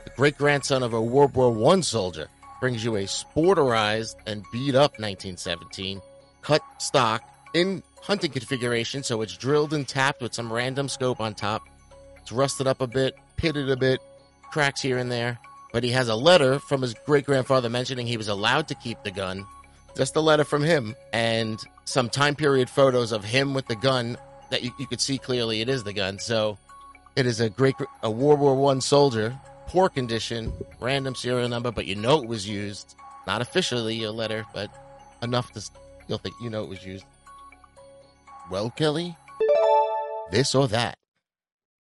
the 0.04 0.10
great 0.14 0.36
grandson 0.36 0.82
of 0.82 0.92
a 0.92 1.00
World 1.00 1.34
War 1.34 1.50
One 1.50 1.82
soldier, 1.82 2.28
brings 2.60 2.84
you 2.84 2.96
a 2.96 3.04
sporterized 3.04 4.16
and 4.26 4.44
beat 4.52 4.74
up 4.74 4.98
1917 4.98 6.02
cut 6.42 6.60
stock 6.76 7.22
in 7.54 7.82
hunting 8.02 8.30
configuration, 8.30 9.02
so 9.02 9.22
it's 9.22 9.38
drilled 9.38 9.72
and 9.72 9.88
tapped 9.88 10.20
with 10.20 10.34
some 10.34 10.52
random 10.52 10.90
scope 10.90 11.18
on 11.18 11.32
top. 11.32 11.62
It's 12.26 12.32
rusted 12.32 12.66
up 12.66 12.80
a 12.80 12.88
bit, 12.88 13.16
pitted 13.36 13.70
a 13.70 13.76
bit, 13.76 14.00
cracks 14.50 14.82
here 14.82 14.98
and 14.98 15.12
there. 15.12 15.38
But 15.72 15.84
he 15.84 15.90
has 15.90 16.08
a 16.08 16.16
letter 16.16 16.58
from 16.58 16.82
his 16.82 16.92
great 17.06 17.24
grandfather 17.24 17.70
mentioning 17.70 18.04
he 18.04 18.16
was 18.16 18.26
allowed 18.26 18.66
to 18.66 18.74
keep 18.74 19.00
the 19.04 19.12
gun. 19.12 19.46
Just 19.96 20.16
a 20.16 20.20
letter 20.20 20.42
from 20.42 20.64
him 20.64 20.96
and 21.12 21.62
some 21.84 22.10
time 22.10 22.34
period 22.34 22.68
photos 22.68 23.12
of 23.12 23.22
him 23.22 23.54
with 23.54 23.68
the 23.68 23.76
gun 23.76 24.18
that 24.50 24.64
you, 24.64 24.72
you 24.76 24.88
could 24.88 25.00
see 25.00 25.18
clearly 25.18 25.60
it 25.60 25.68
is 25.68 25.84
the 25.84 25.92
gun. 25.92 26.18
So 26.18 26.58
it 27.14 27.26
is 27.26 27.38
a 27.38 27.48
great 27.48 27.76
a 28.02 28.10
World 28.10 28.40
War 28.40 28.56
One 28.56 28.80
soldier, 28.80 29.38
poor 29.68 29.88
condition, 29.88 30.52
random 30.80 31.14
serial 31.14 31.48
number, 31.48 31.70
but 31.70 31.86
you 31.86 31.94
know 31.94 32.20
it 32.20 32.28
was 32.28 32.48
used. 32.48 32.96
Not 33.28 33.40
officially 33.40 34.02
a 34.02 34.10
letter, 34.10 34.44
but 34.52 34.68
enough 35.22 35.52
to 35.52 35.62
you'll 36.08 36.18
think 36.18 36.34
you 36.42 36.50
know 36.50 36.64
it 36.64 36.68
was 36.68 36.84
used. 36.84 37.04
Well, 38.50 38.70
Kelly, 38.70 39.16
this 40.32 40.56
or 40.56 40.66
that. 40.66 40.98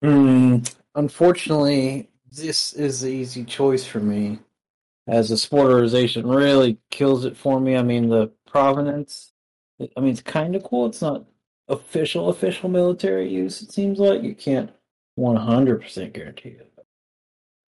Hmm. 0.02 0.58
Unfortunately, 0.94 2.08
this 2.30 2.72
is 2.72 3.00
the 3.00 3.08
easy 3.10 3.44
choice 3.44 3.84
for 3.86 4.00
me, 4.00 4.38
as 5.06 5.28
the 5.28 5.34
sporterization 5.36 6.34
really 6.34 6.78
kills 6.90 7.24
it 7.24 7.36
for 7.36 7.60
me. 7.60 7.76
I 7.76 7.82
mean, 7.82 8.08
the 8.08 8.30
provenance. 8.46 9.32
I 9.80 10.00
mean, 10.00 10.10
it's 10.12 10.22
kind 10.22 10.56
of 10.56 10.62
cool. 10.64 10.86
It's 10.86 11.02
not 11.02 11.24
official, 11.68 12.28
official 12.30 12.68
military 12.68 13.28
use. 13.30 13.60
It 13.62 13.72
seems 13.72 13.98
like 13.98 14.22
you 14.22 14.34
can't 14.34 14.70
one 15.16 15.36
hundred 15.36 15.82
percent 15.82 16.12
guarantee 16.14 16.50
it. 16.50 16.72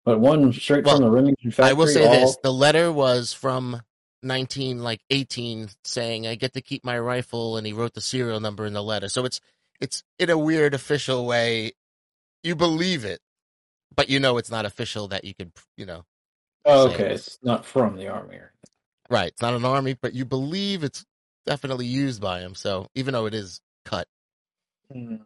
But 0.04 0.20
one 0.20 0.52
straight 0.52 0.84
Well, 0.84 0.96
from 0.96 1.04
the 1.04 1.10
Remington 1.10 1.50
factory. 1.50 1.70
I 1.70 1.72
will 1.72 1.88
say 1.88 2.06
all- 2.06 2.12
this: 2.12 2.36
the 2.42 2.52
letter 2.52 2.92
was 2.92 3.32
from 3.32 3.82
nineteen 4.22 4.82
like 4.84 5.00
eighteen 5.10 5.68
saying 5.84 6.26
I 6.28 6.36
get 6.36 6.52
to 6.54 6.60
keep 6.60 6.84
my 6.84 6.98
rifle, 6.98 7.56
and 7.56 7.66
he 7.66 7.72
wrote 7.72 7.94
the 7.94 8.00
serial 8.00 8.38
number 8.40 8.66
in 8.66 8.72
the 8.72 8.82
letter. 8.82 9.08
So 9.08 9.24
it's 9.24 9.40
it's 9.80 10.04
in 10.18 10.30
a 10.30 10.38
weird 10.38 10.74
official 10.74 11.26
way. 11.26 11.72
You 12.46 12.54
believe 12.54 13.04
it, 13.04 13.18
but 13.96 14.08
you 14.08 14.20
know 14.20 14.38
it's 14.38 14.52
not 14.52 14.64
official 14.66 15.08
that 15.08 15.24
you 15.24 15.34
could 15.34 15.50
you 15.76 15.84
know 15.84 16.04
Oh, 16.64 16.88
okay, 16.90 17.14
it's 17.14 17.38
not 17.42 17.64
from 17.66 17.96
the 17.96 18.06
army. 18.06 18.36
or- 18.36 18.52
right. 19.10 19.28
It's 19.32 19.42
not 19.42 19.54
an 19.54 19.64
army, 19.64 19.94
but 20.00 20.14
you 20.14 20.24
believe 20.24 20.84
it's 20.84 21.04
definitely 21.44 21.86
used 21.86 22.20
by 22.20 22.40
him. 22.40 22.54
So 22.54 22.86
even 22.94 23.14
though 23.14 23.26
it 23.26 23.34
is 23.34 23.60
cut, 23.84 24.06
Hmm. 24.92 25.16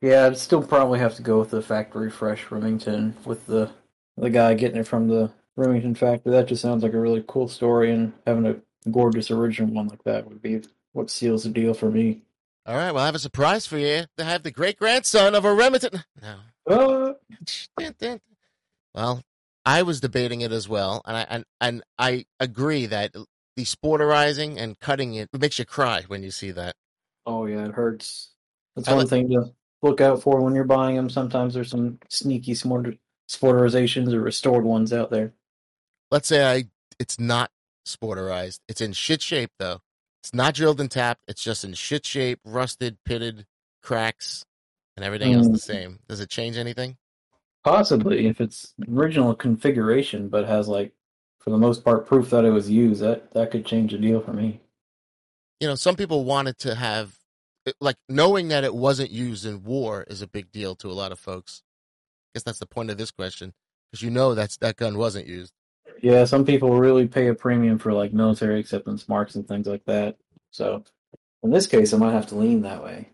Yeah, 0.00 0.24
I'd 0.26 0.38
still 0.38 0.62
probably 0.62 0.98
have 0.98 1.14
to 1.16 1.22
go 1.22 1.38
with 1.38 1.50
the 1.50 1.60
factory 1.60 2.10
fresh 2.10 2.50
Remington 2.50 3.14
with 3.26 3.46
the 3.46 3.70
the 4.16 4.30
guy 4.30 4.54
getting 4.54 4.78
it 4.80 4.86
from 4.88 5.08
the 5.08 5.30
Remington 5.56 5.94
factory. 5.94 6.32
That 6.32 6.48
just 6.48 6.62
sounds 6.62 6.82
like 6.82 6.94
a 6.94 6.98
really 7.00 7.22
cool 7.28 7.48
story, 7.48 7.92
and 7.92 8.14
having 8.26 8.46
a 8.46 8.56
gorgeous 8.90 9.30
original 9.30 9.74
one 9.74 9.88
like 9.88 10.02
that 10.04 10.26
would 10.26 10.40
be 10.40 10.62
what 10.92 11.10
seals 11.10 11.42
the 11.44 11.50
deal 11.50 11.74
for 11.74 11.90
me. 11.90 12.22
All 12.66 12.76
right. 12.76 12.92
Well, 12.92 13.02
I 13.02 13.06
have 13.06 13.14
a 13.14 13.18
surprise 13.20 13.66
for 13.66 13.78
you. 13.78 14.04
To 14.18 14.24
have 14.24 14.42
the 14.42 14.50
great 14.50 14.78
grandson 14.78 15.34
of 15.34 15.44
a 15.44 15.54
Remington. 15.54 16.04
No. 16.22 16.36
Uh. 16.68 17.12
Well, 18.94 19.22
I 19.64 19.82
was 19.82 20.00
debating 20.00 20.40
it 20.40 20.52
as 20.52 20.68
well, 20.68 21.02
and 21.04 21.16
I 21.16 21.20
and, 21.28 21.44
and 21.60 21.82
I 21.98 22.24
agree 22.38 22.86
that 22.86 23.12
the 23.56 23.64
sporterizing 23.64 24.56
and 24.58 24.78
cutting 24.78 25.14
it 25.14 25.28
makes 25.38 25.58
you 25.58 25.64
cry 25.64 26.02
when 26.06 26.22
you 26.22 26.30
see 26.30 26.50
that. 26.52 26.74
oh 27.26 27.46
yeah, 27.46 27.64
it 27.66 27.72
hurts. 27.72 28.30
That's 28.76 28.88
I 28.88 28.92
one 28.92 29.00
like- 29.00 29.08
thing 29.10 29.28
to 29.30 29.52
look 29.82 30.00
out 30.00 30.22
for 30.22 30.40
when 30.40 30.54
you're 30.54 30.64
buying 30.64 30.96
them. 30.96 31.08
Sometimes 31.10 31.54
there's 31.54 31.70
some 31.70 31.98
sneaky 32.08 32.52
sporterizations 32.54 34.12
or 34.12 34.20
restored 34.20 34.64
ones 34.64 34.92
out 34.92 35.10
there. 35.10 35.32
Let's 36.10 36.28
say 36.28 36.44
I 36.44 36.64
it's 36.98 37.18
not 37.18 37.50
sporterized. 37.86 38.60
It's 38.68 38.80
in 38.80 38.92
shit 38.92 39.22
shape 39.22 39.50
though. 39.58 39.80
It's 40.22 40.34
not 40.34 40.54
drilled 40.54 40.80
and 40.80 40.90
tapped. 40.90 41.22
It's 41.28 41.42
just 41.42 41.64
in 41.64 41.72
shit 41.74 42.04
shape, 42.04 42.40
rusted, 42.44 42.98
pitted, 43.04 43.46
cracks, 43.82 44.44
and 44.96 45.04
everything 45.04 45.32
else 45.32 45.48
Mm. 45.48 45.52
the 45.52 45.58
same. 45.58 45.98
Does 46.08 46.20
it 46.20 46.28
change 46.30 46.56
anything? 46.56 46.98
Possibly, 47.64 48.26
if 48.26 48.40
it's 48.40 48.74
original 48.90 49.34
configuration, 49.34 50.28
but 50.28 50.46
has 50.46 50.68
like, 50.68 50.92
for 51.38 51.50
the 51.50 51.58
most 51.58 51.84
part, 51.84 52.06
proof 52.06 52.30
that 52.30 52.44
it 52.44 52.50
was 52.50 52.70
used. 52.70 53.00
That 53.02 53.32
that 53.32 53.50
could 53.50 53.64
change 53.64 53.92
the 53.92 53.98
deal 53.98 54.20
for 54.20 54.32
me. 54.32 54.60
You 55.58 55.68
know, 55.68 55.74
some 55.74 55.96
people 55.96 56.24
wanted 56.24 56.58
to 56.60 56.74
have 56.74 57.18
like 57.80 57.96
knowing 58.08 58.48
that 58.48 58.64
it 58.64 58.74
wasn't 58.74 59.10
used 59.10 59.44
in 59.46 59.62
war 59.62 60.04
is 60.08 60.22
a 60.22 60.26
big 60.26 60.50
deal 60.50 60.74
to 60.76 60.88
a 60.90 60.92
lot 60.92 61.12
of 61.12 61.18
folks. 61.18 61.62
I 62.34 62.38
guess 62.38 62.42
that's 62.44 62.58
the 62.58 62.66
point 62.66 62.90
of 62.90 62.96
this 62.98 63.10
question 63.10 63.52
because 63.90 64.02
you 64.02 64.10
know 64.10 64.34
that's 64.34 64.56
that 64.58 64.76
gun 64.76 64.96
wasn't 64.98 65.26
used. 65.26 65.52
Yeah, 66.02 66.24
some 66.24 66.44
people 66.44 66.78
really 66.78 67.06
pay 67.06 67.28
a 67.28 67.34
premium 67.34 67.78
for 67.78 67.92
like 67.92 68.12
military 68.12 68.60
acceptance 68.60 69.08
marks 69.08 69.34
and 69.34 69.46
things 69.46 69.66
like 69.66 69.84
that. 69.84 70.16
So, 70.50 70.84
in 71.42 71.50
this 71.50 71.66
case, 71.66 71.92
I 71.92 71.98
might 71.98 72.12
have 72.12 72.26
to 72.28 72.36
lean 72.36 72.62
that 72.62 72.82
way. 72.82 73.10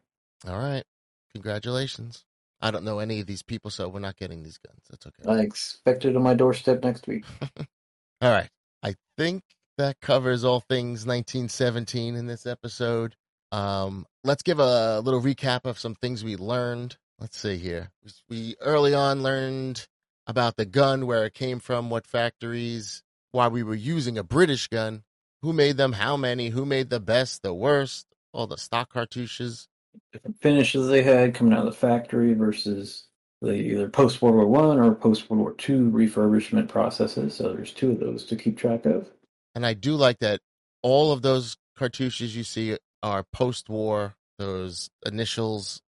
All 0.46 0.58
right. 0.58 0.84
Congratulations. 1.32 2.24
I 2.60 2.70
don't 2.70 2.84
know 2.84 2.98
any 2.98 3.20
of 3.20 3.26
these 3.26 3.42
people, 3.42 3.70
so 3.70 3.88
we're 3.88 4.00
not 4.00 4.16
getting 4.16 4.42
these 4.42 4.58
guns. 4.58 4.80
That's 4.88 5.06
okay. 5.06 5.28
I 5.28 5.42
expect 5.42 6.04
it 6.04 6.16
on 6.16 6.22
my 6.22 6.34
doorstep 6.34 6.82
next 6.82 7.06
week. 7.06 7.24
All 8.22 8.30
right. 8.30 8.48
I 8.82 8.94
think 9.18 9.42
that 9.76 10.00
covers 10.00 10.44
all 10.44 10.60
things 10.60 11.04
1917 11.04 12.16
in 12.16 12.26
this 12.26 12.46
episode. 12.46 13.14
Um, 13.52 14.06
let's 14.24 14.42
give 14.42 14.58
a 14.58 15.00
little 15.00 15.20
recap 15.20 15.66
of 15.66 15.78
some 15.78 15.94
things 15.94 16.24
we 16.24 16.36
learned. 16.36 16.96
Let's 17.18 17.38
see 17.38 17.56
here. 17.56 17.90
We 18.28 18.56
early 18.60 18.94
on 18.94 19.22
learned 19.22 19.86
about 20.26 20.56
the 20.56 20.64
gun, 20.64 21.06
where 21.06 21.24
it 21.24 21.34
came 21.34 21.60
from, 21.60 21.90
what 21.90 22.06
factories, 22.06 23.02
why 23.32 23.48
we 23.48 23.62
were 23.62 23.74
using 23.74 24.18
a 24.18 24.22
British 24.22 24.68
gun, 24.68 25.02
who 25.42 25.52
made 25.52 25.76
them, 25.76 25.92
how 25.92 26.16
many, 26.16 26.48
who 26.48 26.64
made 26.64 26.90
the 26.90 27.00
best, 27.00 27.42
the 27.42 27.54
worst, 27.54 28.06
all 28.32 28.46
the 28.46 28.58
stock 28.58 28.92
cartouches. 28.92 29.68
Different 30.12 30.40
finishes 30.40 30.88
they 30.88 31.02
had 31.02 31.34
coming 31.34 31.52
out 31.52 31.60
of 31.60 31.66
the 31.66 31.72
factory 31.72 32.34
versus 32.34 33.04
the 33.40 33.52
either 33.54 33.88
post 33.88 34.20
World 34.20 34.36
War 34.36 34.46
One 34.46 34.78
or 34.78 34.94
post 34.94 35.28
World 35.30 35.40
War 35.40 35.54
Two 35.54 35.90
refurbishment 35.90 36.68
processes. 36.68 37.34
So 37.34 37.52
there's 37.52 37.72
two 37.72 37.92
of 37.92 38.00
those 38.00 38.24
to 38.26 38.36
keep 38.36 38.58
track 38.58 38.86
of. 38.86 39.08
And 39.54 39.64
I 39.64 39.74
do 39.74 39.94
like 39.94 40.18
that 40.18 40.40
all 40.82 41.12
of 41.12 41.22
those 41.22 41.56
cartouches 41.78 42.36
you 42.36 42.44
see 42.44 42.76
are 43.02 43.24
post 43.32 43.68
war, 43.68 44.14
those 44.38 44.90
initials. 45.04 45.80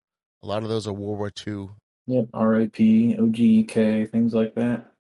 A 0.43 0.47
lot 0.47 0.62
of 0.62 0.68
those 0.68 0.86
are 0.86 0.93
World 0.93 1.18
War 1.18 1.32
II. 1.47 1.70
Yep, 2.09 2.28
RAP, 2.32 2.72
OGEK, 2.72 4.11
things 4.11 4.32
like 4.32 4.54
that. 4.54 4.92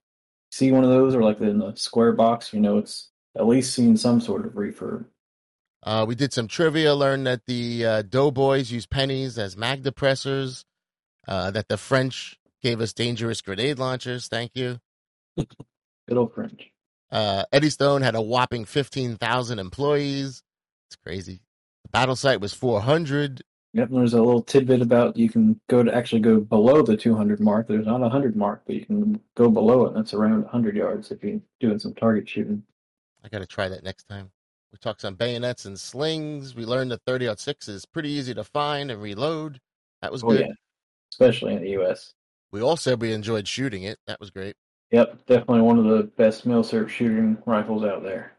See 0.52 0.72
one 0.72 0.84
of 0.84 0.90
those, 0.90 1.14
or 1.14 1.22
like 1.22 1.40
in 1.40 1.58
the 1.58 1.74
square 1.74 2.12
box, 2.12 2.52
you 2.52 2.60
know, 2.60 2.76
it's 2.76 3.08
at 3.34 3.46
least 3.46 3.74
seen 3.74 3.96
some 3.96 4.20
sort 4.20 4.44
of 4.44 4.52
refurb. 4.52 5.06
Uh, 5.82 6.04
we 6.06 6.14
did 6.14 6.34
some 6.34 6.48
trivia, 6.48 6.94
learned 6.94 7.26
that 7.26 7.46
the 7.46 7.86
uh, 7.86 8.02
Doughboys 8.02 8.70
use 8.70 8.84
pennies 8.84 9.38
as 9.38 9.56
mag 9.56 9.82
depressors, 9.82 10.64
uh, 11.26 11.50
that 11.50 11.68
the 11.68 11.78
French 11.78 12.38
gave 12.62 12.78
us 12.80 12.92
dangerous 12.92 13.40
grenade 13.40 13.78
launchers. 13.78 14.28
Thank 14.28 14.50
you. 14.54 14.78
Good 15.38 15.48
old 16.18 16.34
French. 16.34 16.70
Uh, 17.10 17.44
Eddystone 17.52 18.02
had 18.02 18.16
a 18.16 18.22
whopping 18.22 18.66
15,000 18.66 19.58
employees. 19.58 20.42
It's 20.90 20.96
crazy. 20.96 21.40
The 21.84 21.88
battle 21.88 22.16
sight 22.16 22.42
was 22.42 22.52
400. 22.52 23.42
Yep, 23.74 23.90
there's 23.90 24.14
a 24.14 24.22
little 24.22 24.42
tidbit 24.42 24.80
about 24.80 25.16
you 25.16 25.28
can 25.28 25.60
go 25.68 25.82
to 25.82 25.94
actually 25.94 26.20
go 26.22 26.40
below 26.40 26.82
the 26.82 26.96
200 26.96 27.38
mark. 27.38 27.68
There's 27.68 27.86
not 27.86 27.98
a 27.98 28.04
100 28.04 28.34
mark, 28.34 28.62
but 28.66 28.74
you 28.76 28.86
can 28.86 29.20
go 29.36 29.50
below 29.50 29.84
it, 29.86 29.90
and 29.90 29.98
it's 29.98 30.14
around 30.14 30.42
100 30.44 30.74
yards 30.74 31.10
if 31.10 31.22
you're 31.22 31.40
doing 31.60 31.78
some 31.78 31.94
target 31.94 32.28
shooting. 32.28 32.62
I 33.22 33.28
got 33.28 33.40
to 33.40 33.46
try 33.46 33.68
that 33.68 33.84
next 33.84 34.04
time. 34.04 34.30
We 34.72 34.78
talked 34.78 35.02
some 35.02 35.14
bayonets 35.14 35.66
and 35.66 35.78
slings. 35.78 36.54
We 36.54 36.64
learned 36.64 36.90
that 36.92 37.02
30 37.06 37.34
6 37.36 37.68
is 37.68 37.84
pretty 37.84 38.10
easy 38.10 38.34
to 38.34 38.44
find 38.44 38.90
and 38.90 39.00
reload. 39.02 39.60
That 40.02 40.12
was 40.12 40.22
Oh, 40.24 40.28
good. 40.28 40.40
yeah. 40.40 40.52
Especially 41.12 41.54
in 41.54 41.62
the 41.62 41.70
U.S. 41.70 42.14
We 42.52 42.62
all 42.62 42.76
said 42.76 43.00
we 43.00 43.12
enjoyed 43.12 43.46
shooting 43.48 43.82
it. 43.82 43.98
That 44.06 44.20
was 44.20 44.30
great. 44.30 44.56
Yep, 44.90 45.26
definitely 45.26 45.60
one 45.60 45.78
of 45.78 45.84
the 45.84 46.04
best 46.04 46.48
milsurp 46.48 46.88
shooting 46.88 47.36
rifles 47.44 47.84
out 47.84 48.02
there. 48.02 48.32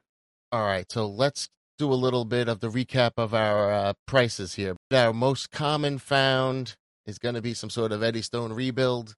All 0.51 0.65
right, 0.65 0.91
so 0.91 1.07
let's 1.07 1.49
do 1.79 1.91
a 1.91 1.95
little 1.95 2.25
bit 2.25 2.47
of 2.47 2.59
the 2.59 2.69
recap 2.69 3.13
of 3.17 3.33
our 3.33 3.71
uh, 3.71 3.93
prices 4.05 4.53
here. 4.53 4.75
Our 4.93 5.13
most 5.13 5.49
common 5.49 5.97
found 5.97 6.75
is 7.07 7.17
going 7.17 7.35
to 7.35 7.41
be 7.41 7.55
some 7.55 7.69
sort 7.69 7.91
of 7.91 8.03
Eddystone 8.03 8.53
rebuild. 8.53 9.15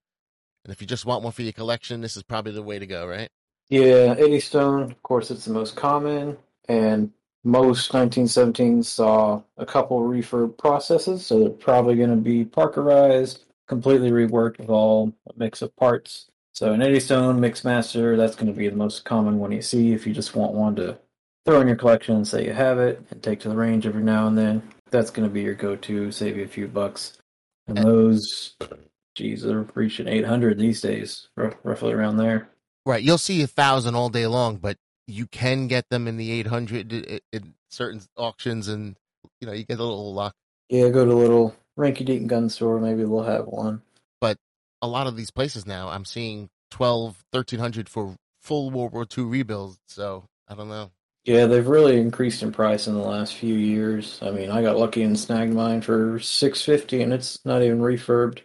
And 0.63 0.71
if 0.71 0.79
you 0.79 0.87
just 0.87 1.05
want 1.05 1.23
one 1.23 1.33
for 1.33 1.41
your 1.41 1.53
collection, 1.53 2.01
this 2.01 2.15
is 2.15 2.23
probably 2.23 2.53
the 2.53 2.61
way 2.61 2.77
to 2.79 2.85
go, 2.85 3.07
right? 3.07 3.29
Yeah, 3.69 4.15
Eddystone, 4.17 4.83
of 4.83 5.01
course, 5.01 5.31
it's 5.31 5.45
the 5.45 5.53
most 5.53 5.75
common, 5.75 6.37
and 6.67 7.11
most 7.43 7.91
1917s 7.91 8.85
saw 8.85 9.41
a 9.57 9.65
couple 9.65 9.99
refurb 10.01 10.57
processes, 10.57 11.25
so 11.25 11.39
they're 11.39 11.49
probably 11.49 11.95
going 11.95 12.11
to 12.11 12.15
be 12.15 12.45
Parkerized, 12.45 13.39
completely 13.67 14.11
reworked 14.11 14.59
with 14.59 14.69
all 14.69 15.13
a 15.27 15.33
mix 15.35 15.63
of 15.63 15.75
parts. 15.75 16.29
So 16.53 16.73
an 16.73 16.81
Eddystone 16.81 17.39
Mixmaster, 17.39 18.17
that's 18.17 18.35
going 18.35 18.53
to 18.53 18.57
be 18.57 18.67
the 18.67 18.75
most 18.75 19.03
common 19.03 19.39
one 19.39 19.51
you 19.51 19.61
see 19.61 19.93
if 19.93 20.05
you 20.05 20.13
just 20.13 20.35
want 20.35 20.53
one 20.53 20.75
to 20.75 20.99
throw 21.45 21.61
in 21.61 21.67
your 21.67 21.75
collection 21.75 22.15
and 22.15 22.27
say 22.27 22.45
you 22.45 22.53
have 22.53 22.79
it 22.79 23.03
and 23.11 23.21
take 23.21 23.39
to 23.41 23.49
the 23.49 23.55
range 23.55 23.85
every 23.85 24.03
now 24.03 24.27
and 24.27 24.37
then. 24.37 24.61
That's 24.91 25.09
going 25.09 25.27
to 25.27 25.33
be 25.33 25.41
your 25.41 25.55
go-to, 25.55 26.11
save 26.11 26.37
you 26.37 26.43
a 26.43 26.47
few 26.47 26.67
bucks. 26.67 27.17
And 27.67 27.77
those, 27.77 28.55
geez, 29.15 29.43
they're 29.43 29.65
reaching 29.73 30.07
800 30.07 30.57
these 30.57 30.81
days, 30.81 31.29
r- 31.37 31.57
roughly 31.63 31.93
around 31.93 32.17
there. 32.17 32.49
Right. 32.85 33.03
You'll 33.03 33.17
see 33.17 33.41
a 33.41 33.47
thousand 33.47 33.95
all 33.95 34.09
day 34.09 34.27
long, 34.27 34.57
but 34.57 34.77
you 35.07 35.27
can 35.27 35.67
get 35.67 35.89
them 35.89 36.07
in 36.07 36.17
the 36.17 36.31
800 36.31 36.93
i- 36.93 37.15
i- 37.15 37.21
in 37.31 37.53
certain 37.69 38.01
auctions 38.17 38.67
and, 38.67 38.97
you 39.39 39.47
know, 39.47 39.53
you 39.53 39.63
get 39.63 39.79
a 39.79 39.83
little 39.83 40.13
luck. 40.13 40.33
Yeah, 40.69 40.89
go 40.89 41.05
to 41.05 41.11
a 41.11 41.13
little 41.13 41.55
rinky 41.77 42.05
dink 42.05 42.27
gun 42.27 42.49
store. 42.49 42.79
Maybe 42.79 43.03
they'll 43.03 43.23
have 43.23 43.45
one. 43.45 43.81
But 44.19 44.37
a 44.81 44.87
lot 44.87 45.07
of 45.07 45.15
these 45.15 45.31
places 45.31 45.65
now, 45.65 45.89
I'm 45.89 46.05
seeing 46.05 46.49
12, 46.69 47.23
1300 47.31 47.87
for 47.87 48.15
full 48.39 48.71
World 48.71 48.93
War 48.93 49.05
II 49.17 49.25
rebuilds. 49.25 49.79
So 49.87 50.25
I 50.47 50.55
don't 50.55 50.69
know. 50.69 50.91
Yeah, 51.23 51.45
they've 51.45 51.67
really 51.67 51.99
increased 51.99 52.41
in 52.41 52.51
price 52.51 52.87
in 52.87 52.95
the 52.95 52.99
last 52.99 53.35
few 53.35 53.53
years. 53.53 54.19
I 54.21 54.31
mean, 54.31 54.49
I 54.49 54.61
got 54.61 54.77
lucky 54.77 55.03
and 55.03 55.19
snagged 55.19 55.53
mine 55.53 55.81
for 55.81 56.19
six 56.19 56.63
fifty, 56.63 57.01
and 57.01 57.13
it's 57.13 57.43
not 57.45 57.61
even 57.61 57.79
refurbed. 57.79 58.39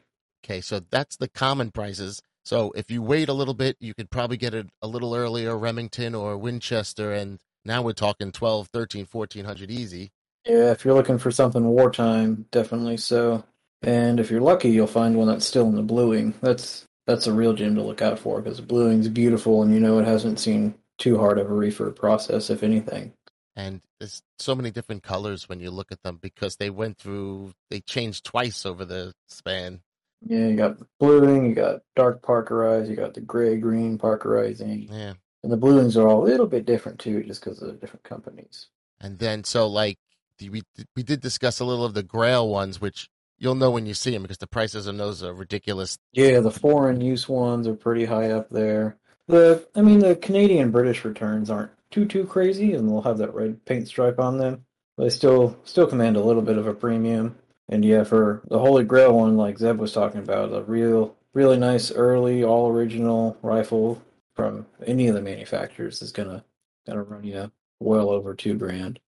Okay, 0.44 0.60
so 0.60 0.80
that's 0.90 1.16
the 1.16 1.28
common 1.28 1.70
prices. 1.70 2.20
So 2.44 2.72
if 2.76 2.90
you 2.90 3.02
wait 3.02 3.28
a 3.28 3.32
little 3.32 3.54
bit, 3.54 3.76
you 3.80 3.94
could 3.94 4.10
probably 4.10 4.36
get 4.36 4.54
it 4.54 4.68
a 4.82 4.86
little 4.86 5.14
earlier, 5.14 5.56
Remington 5.56 6.14
or 6.14 6.36
Winchester, 6.36 7.12
and 7.12 7.40
now 7.64 7.82
we're 7.82 7.92
talking 7.92 8.30
12, 8.30 8.68
13, 8.68 9.08
1400 9.10 9.70
easy. 9.70 10.12
Yeah, 10.46 10.70
if 10.70 10.84
you're 10.84 10.94
looking 10.94 11.18
for 11.18 11.32
something 11.32 11.64
wartime, 11.64 12.46
definitely 12.52 12.98
so. 12.98 13.44
And 13.82 14.20
if 14.20 14.30
you're 14.30 14.40
lucky, 14.40 14.70
you'll 14.70 14.86
find 14.86 15.16
one 15.16 15.26
that's 15.26 15.44
still 15.44 15.66
in 15.66 15.74
the 15.74 15.82
bluing. 15.82 16.34
That's 16.40 16.86
that's 17.06 17.26
a 17.26 17.32
real 17.32 17.52
gem 17.52 17.74
to 17.76 17.82
look 17.82 18.02
out 18.02 18.18
for 18.18 18.40
because 18.40 18.58
the 18.58 18.62
bluing's 18.62 19.08
beautiful, 19.08 19.62
and 19.62 19.74
you 19.74 19.80
know 19.80 19.98
it 19.98 20.04
hasn't 20.04 20.38
seen 20.38 20.74
too 20.98 21.18
hard 21.18 21.38
of 21.38 21.50
a 21.50 21.54
reefer 21.54 21.90
process, 21.90 22.50
if 22.50 22.62
anything. 22.62 23.12
And 23.54 23.80
there's 23.98 24.22
so 24.38 24.54
many 24.54 24.70
different 24.70 25.02
colors 25.02 25.48
when 25.48 25.60
you 25.60 25.70
look 25.70 25.90
at 25.90 26.02
them 26.02 26.18
because 26.20 26.56
they 26.56 26.68
went 26.68 26.98
through, 26.98 27.52
they 27.70 27.80
changed 27.80 28.24
twice 28.24 28.66
over 28.66 28.84
the 28.84 29.14
span. 29.28 29.80
Yeah, 30.26 30.46
you 30.48 30.56
got 30.56 30.78
bluing, 30.98 31.46
you 31.46 31.54
got 31.54 31.80
dark 31.94 32.22
parkerized, 32.22 32.90
you 32.90 32.96
got 32.96 33.14
the 33.14 33.20
gray 33.20 33.56
green 33.56 33.98
parkerizing. 33.98 34.88
Yeah. 34.90 35.14
And 35.42 35.52
the 35.52 35.58
bluings 35.58 35.96
are 35.96 36.08
all 36.08 36.22
a 36.22 36.28
little 36.28 36.46
bit 36.46 36.66
different 36.66 36.98
too, 36.98 37.22
just 37.22 37.42
because 37.42 37.62
of 37.62 37.68
the 37.68 37.74
different 37.74 38.04
companies. 38.04 38.66
And 39.00 39.18
then, 39.18 39.44
so 39.44 39.66
like 39.68 39.98
we 40.40 40.62
we 40.94 41.02
did 41.02 41.20
discuss 41.20 41.60
a 41.60 41.64
little 41.64 41.84
of 41.84 41.94
the 41.94 42.02
Grail 42.02 42.48
ones, 42.48 42.80
which 42.80 43.08
you'll 43.38 43.54
know 43.54 43.70
when 43.70 43.86
you 43.86 43.94
see 43.94 44.10
them 44.10 44.22
because 44.22 44.38
the 44.38 44.46
prices 44.46 44.88
on 44.88 44.96
those 44.96 45.22
are 45.22 45.32
ridiculous. 45.32 45.98
Yeah, 46.12 46.40
the 46.40 46.50
foreign 46.50 47.00
use 47.00 47.28
ones 47.28 47.68
are 47.68 47.74
pretty 47.74 48.04
high 48.04 48.30
up 48.30 48.50
there. 48.50 48.96
The, 49.28 49.66
I 49.74 49.82
mean, 49.82 49.98
the 49.98 50.16
Canadian 50.16 50.70
British 50.70 51.04
returns 51.04 51.50
aren't 51.50 51.72
too 51.90 52.06
too 52.06 52.24
crazy, 52.26 52.74
and 52.74 52.88
they'll 52.88 53.02
have 53.02 53.18
that 53.18 53.34
red 53.34 53.64
paint 53.64 53.88
stripe 53.88 54.18
on 54.18 54.38
them. 54.38 54.64
But 54.96 55.04
they 55.04 55.10
still 55.10 55.58
still 55.64 55.86
command 55.86 56.16
a 56.16 56.22
little 56.22 56.42
bit 56.42 56.58
of 56.58 56.66
a 56.66 56.74
premium. 56.74 57.36
And 57.68 57.84
yeah, 57.84 58.04
for 58.04 58.42
the 58.48 58.58
Holy 58.58 58.84
Grail 58.84 59.16
one, 59.16 59.36
like 59.36 59.58
Zeb 59.58 59.78
was 59.78 59.92
talking 59.92 60.20
about, 60.20 60.52
a 60.52 60.62
real 60.62 61.16
really 61.34 61.58
nice 61.58 61.90
early 61.92 62.44
all 62.44 62.70
original 62.70 63.36
rifle 63.42 64.00
from 64.34 64.66
any 64.86 65.08
of 65.08 65.14
the 65.14 65.22
manufacturers 65.22 66.00
is 66.02 66.12
gonna 66.12 66.44
gonna 66.86 67.02
run 67.02 67.24
you 67.24 67.50
well 67.80 68.10
over 68.10 68.34
two 68.34 68.54
grand. 68.54 69.00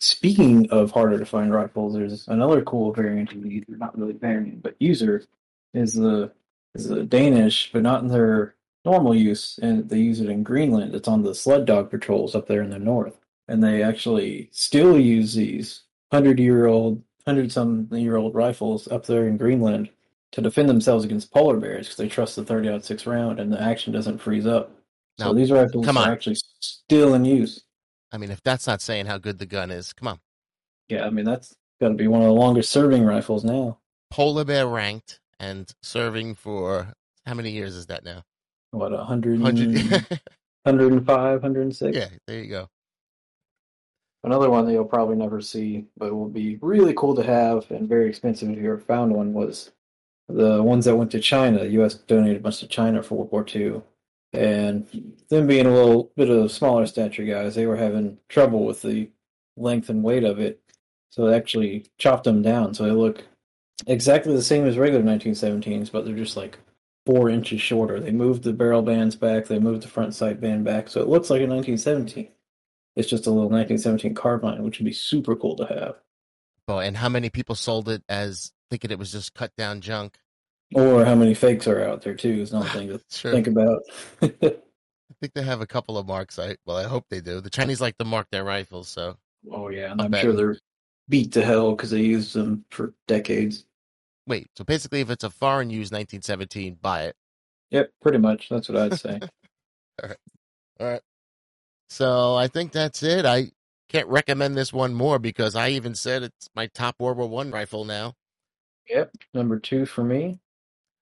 Speaking 0.00 0.70
of 0.70 0.90
harder 0.90 1.18
to 1.18 1.26
find 1.26 1.52
rifles, 1.52 1.94
there's 1.94 2.26
another 2.28 2.62
cool 2.62 2.92
variant 2.92 3.32
of 3.32 3.42
these, 3.42 3.64
not 3.68 3.96
really 3.98 4.14
variant, 4.14 4.62
but 4.62 4.76
user 4.80 5.24
is 5.74 5.94
the 5.94 6.32
is 6.74 6.88
the 6.88 7.04
Danish, 7.04 7.70
but 7.72 7.82
not 7.82 8.02
in 8.02 8.08
their 8.08 8.54
normal 8.84 9.14
use, 9.14 9.58
and 9.62 9.88
they 9.88 9.98
use 9.98 10.20
it 10.20 10.28
in 10.28 10.42
Greenland. 10.42 10.94
It's 10.94 11.08
on 11.08 11.22
the 11.22 11.34
sled 11.34 11.64
dog 11.64 11.90
patrols 11.90 12.34
up 12.34 12.46
there 12.46 12.62
in 12.62 12.70
the 12.70 12.78
north, 12.78 13.18
and 13.48 13.62
they 13.62 13.82
actually 13.82 14.48
still 14.52 14.98
use 14.98 15.34
these 15.34 15.82
hundred 16.12 16.38
year 16.38 16.66
old, 16.66 17.02
hundred 17.26 17.50
some 17.52 17.88
year 17.92 18.16
old 18.16 18.34
rifles 18.34 18.88
up 18.88 19.06
there 19.06 19.26
in 19.26 19.36
Greenland 19.36 19.90
to 20.32 20.40
defend 20.40 20.68
themselves 20.68 21.04
against 21.04 21.32
polar 21.32 21.56
bears 21.56 21.86
because 21.86 21.96
they 21.96 22.08
trust 22.08 22.34
the 22.34 22.44
30 22.44 22.68
aught 22.68 22.84
six 22.84 23.06
round 23.06 23.38
and 23.38 23.52
the 23.52 23.60
action 23.60 23.92
doesn't 23.92 24.18
freeze 24.18 24.46
up. 24.46 24.72
So 25.18 25.26
Now, 25.26 25.32
these 25.32 25.52
rifles 25.52 25.86
are 25.86 26.10
actually 26.10 26.36
still 26.58 27.14
in 27.14 27.24
use. 27.24 27.62
I 28.10 28.18
mean, 28.18 28.32
if 28.32 28.42
that's 28.42 28.66
not 28.66 28.82
saying 28.82 29.06
how 29.06 29.18
good 29.18 29.38
the 29.38 29.46
gun 29.46 29.70
is, 29.70 29.92
come 29.92 30.08
on. 30.08 30.18
Yeah, 30.88 31.06
I 31.06 31.10
mean 31.10 31.24
that's 31.24 31.54
got 31.80 31.88
to 31.88 31.94
be 31.94 32.08
one 32.08 32.20
of 32.20 32.26
the 32.26 32.34
longest 32.34 32.70
serving 32.70 33.04
rifles 33.04 33.44
now. 33.44 33.78
Polar 34.10 34.44
bear 34.44 34.66
ranked 34.66 35.20
and 35.38 35.72
serving 35.82 36.34
for 36.34 36.94
how 37.26 37.34
many 37.34 37.50
years 37.50 37.74
is 37.74 37.86
that 37.86 38.04
now? 38.04 38.24
What, 38.74 38.92
100, 38.92 39.40
100. 39.40 40.06
105, 40.64 41.42
106? 41.42 41.96
yeah, 41.96 42.08
there 42.26 42.42
you 42.42 42.50
go. 42.50 42.68
Another 44.24 44.48
one 44.48 44.64
that 44.64 44.72
you'll 44.72 44.86
probably 44.86 45.16
never 45.16 45.40
see, 45.40 45.84
but 45.98 46.14
will 46.14 46.28
be 46.28 46.58
really 46.62 46.94
cool 46.94 47.14
to 47.14 47.22
have 47.22 47.70
and 47.70 47.88
very 47.88 48.08
expensive 48.08 48.48
if 48.50 48.58
you 48.58 48.72
ever 48.72 48.78
found 48.78 49.12
one, 49.12 49.34
was 49.34 49.70
the 50.28 50.62
ones 50.62 50.86
that 50.86 50.96
went 50.96 51.10
to 51.10 51.20
China. 51.20 51.58
The 51.58 51.68
U.S. 51.72 51.94
donated 51.94 52.38
a 52.38 52.40
bunch 52.40 52.60
to 52.60 52.66
China 52.66 53.02
for 53.02 53.16
World 53.16 53.32
War 53.32 53.46
II. 53.54 53.82
And 54.32 55.14
them 55.28 55.46
being 55.46 55.66
a 55.66 55.72
little 55.72 56.10
bit 56.16 56.30
of 56.30 56.50
smaller 56.50 56.86
stature 56.86 57.24
guys, 57.24 57.54
they 57.54 57.66
were 57.66 57.76
having 57.76 58.18
trouble 58.28 58.64
with 58.64 58.82
the 58.82 59.10
length 59.56 59.90
and 59.90 60.02
weight 60.02 60.24
of 60.24 60.40
it. 60.40 60.60
So 61.10 61.26
they 61.26 61.36
actually 61.36 61.86
chopped 61.98 62.24
them 62.24 62.42
down. 62.42 62.74
So 62.74 62.84
they 62.84 62.90
look 62.90 63.22
exactly 63.86 64.34
the 64.34 64.42
same 64.42 64.66
as 64.66 64.78
regular 64.78 65.04
1917s, 65.04 65.92
but 65.92 66.04
they're 66.04 66.16
just 66.16 66.36
like 66.36 66.58
four 67.06 67.28
inches 67.30 67.60
shorter. 67.60 68.00
They 68.00 68.10
moved 68.12 68.42
the 68.42 68.52
barrel 68.52 68.82
bands 68.82 69.16
back, 69.16 69.46
they 69.46 69.58
moved 69.58 69.82
the 69.82 69.88
front 69.88 70.14
sight 70.14 70.40
band 70.40 70.64
back. 70.64 70.88
So 70.88 71.00
it 71.00 71.08
looks 71.08 71.30
like 71.30 71.40
a 71.40 71.46
1917. 71.46 72.28
It's 72.96 73.08
just 73.08 73.26
a 73.26 73.30
little 73.30 73.50
1917 73.50 74.14
carbine, 74.14 74.62
which 74.62 74.78
would 74.78 74.84
be 74.84 74.92
super 74.92 75.34
cool 75.34 75.56
to 75.56 75.66
have. 75.66 75.96
Oh, 76.68 76.78
and 76.78 76.96
how 76.96 77.08
many 77.08 77.28
people 77.28 77.54
sold 77.54 77.88
it 77.88 78.02
as 78.08 78.52
thinking 78.70 78.90
it 78.90 78.98
was 78.98 79.12
just 79.12 79.34
cut 79.34 79.54
down 79.56 79.80
junk? 79.80 80.16
Or 80.74 81.04
how 81.04 81.14
many 81.14 81.34
fakes 81.34 81.66
are 81.66 81.82
out 81.82 82.02
there 82.02 82.14
too 82.14 82.30
is 82.40 82.52
another 82.52 82.68
thing 82.70 82.88
to 82.88 83.00
Sure. 83.10 83.32
think 83.32 83.46
about. 83.46 83.82
I 84.22 85.14
think 85.20 85.34
they 85.34 85.42
have 85.42 85.60
a 85.60 85.66
couple 85.66 85.98
of 85.98 86.06
marks. 86.06 86.38
I 86.38 86.56
well, 86.64 86.76
I 86.76 86.84
hope 86.84 87.04
they 87.10 87.20
do. 87.20 87.40
The 87.40 87.50
Chinese 87.50 87.80
like 87.80 87.98
to 87.98 88.04
mark 88.04 88.28
their 88.30 88.44
rifles, 88.44 88.88
so 88.88 89.16
oh 89.52 89.68
yeah, 89.68 89.92
and 89.92 90.00
I 90.00 90.04
I'm 90.06 90.10
bet. 90.10 90.22
sure 90.22 90.32
they're 90.32 90.58
beat 91.08 91.32
to 91.32 91.44
hell 91.44 91.72
because 91.76 91.90
they 91.90 92.00
used 92.00 92.34
them 92.34 92.64
for 92.70 92.94
decades. 93.06 93.66
Wait. 94.26 94.48
So 94.56 94.64
basically, 94.64 95.00
if 95.00 95.10
it's 95.10 95.24
a 95.24 95.30
foreign 95.30 95.70
used 95.70 95.92
1917, 95.92 96.78
buy 96.80 97.04
it. 97.04 97.16
Yep, 97.70 97.90
pretty 98.02 98.18
much. 98.18 98.48
That's 98.48 98.68
what 98.68 98.78
I'd 98.78 98.94
say. 98.98 99.20
All 100.02 100.08
right. 100.08 100.16
All 100.80 100.86
right. 100.88 101.00
So 101.88 102.34
I 102.34 102.48
think 102.48 102.72
that's 102.72 103.02
it. 103.02 103.24
I 103.26 103.52
can't 103.88 104.08
recommend 104.08 104.56
this 104.56 104.72
one 104.72 104.94
more 104.94 105.18
because 105.18 105.54
I 105.54 105.70
even 105.70 105.94
said 105.94 106.22
it's 106.22 106.48
my 106.54 106.66
top 106.68 106.96
World 106.98 107.18
War 107.18 107.28
One 107.28 107.50
rifle 107.50 107.84
now. 107.84 108.14
yep, 108.88 109.12
number 109.32 109.58
two 109.58 109.86
for 109.86 110.02
me. 110.02 110.40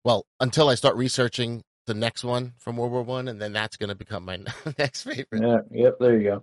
Well, 0.05 0.27
until 0.41 0.69
I 0.69 0.75
start 0.75 0.97
researching 0.97 1.63
the 1.87 1.95
next 1.95 2.25
one 2.25 2.55
from 2.59 2.77
World 2.77 2.93
War 2.93 3.03
One, 3.03 3.29
and 3.29 3.41
then 3.41 3.53
that's 3.53 3.77
going 3.77 3.89
to 3.89 3.95
become 3.95 4.25
my 4.25 4.39
next 4.79 5.03
favorite. 5.05 5.27
Yeah, 5.33 5.59
yep, 5.71 5.97
there 6.01 6.17
you 6.19 6.25
go. 6.25 6.43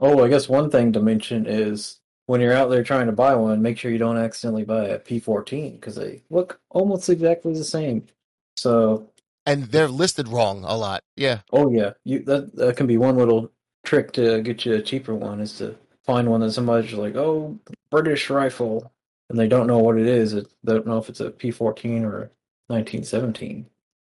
Oh, 0.00 0.24
I 0.24 0.28
guess 0.28 0.48
one 0.48 0.70
thing 0.70 0.92
to 0.92 1.00
mention 1.00 1.44
is 1.46 2.00
when 2.28 2.42
you're 2.42 2.52
out 2.52 2.68
there 2.68 2.84
trying 2.84 3.06
to 3.06 3.12
buy 3.12 3.34
one, 3.34 3.62
make 3.62 3.78
sure 3.78 3.90
you 3.90 3.96
don't 3.96 4.18
accidentally 4.18 4.62
buy 4.62 4.84
a 4.84 4.98
P14 4.98 5.72
because 5.72 5.94
they 5.94 6.20
look 6.28 6.60
almost 6.68 7.08
exactly 7.08 7.54
the 7.54 7.64
same. 7.64 8.06
So, 8.54 9.08
And 9.46 9.64
they're 9.64 9.88
listed 9.88 10.28
wrong 10.28 10.62
a 10.64 10.76
lot. 10.76 11.02
Yeah. 11.16 11.40
oh 11.52 11.70
yeah, 11.70 11.92
you 12.04 12.22
that 12.24 12.54
that 12.54 12.76
can 12.76 12.86
be 12.86 12.98
one 12.98 13.16
little 13.16 13.50
trick 13.82 14.12
to 14.12 14.42
get 14.42 14.66
you 14.66 14.74
a 14.74 14.82
cheaper 14.82 15.14
one 15.14 15.40
is 15.40 15.56
to 15.56 15.74
find 16.04 16.28
one 16.28 16.42
that 16.42 16.52
somebody's 16.52 16.92
like, 16.92 17.16
oh, 17.16 17.58
British 17.90 18.28
rifle, 18.28 18.92
and 19.30 19.38
they 19.38 19.48
don't 19.48 19.66
know 19.66 19.78
what 19.78 19.96
it 19.96 20.06
is. 20.06 20.34
It, 20.34 20.48
they 20.64 20.74
don't 20.74 20.86
know 20.86 20.98
if 20.98 21.08
it's 21.08 21.20
a 21.20 21.30
P14 21.30 22.02
or 22.02 22.30
1917. 22.66 23.64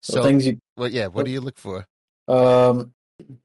So, 0.02 0.14
So, 0.14 0.24
things 0.24 0.48
you 0.48 0.58
well, 0.78 0.90
yeah. 0.90 1.08
What 1.08 1.26
do 1.26 1.32
you 1.32 1.42
look 1.42 1.58
for? 1.58 1.86
Um, 2.30 2.94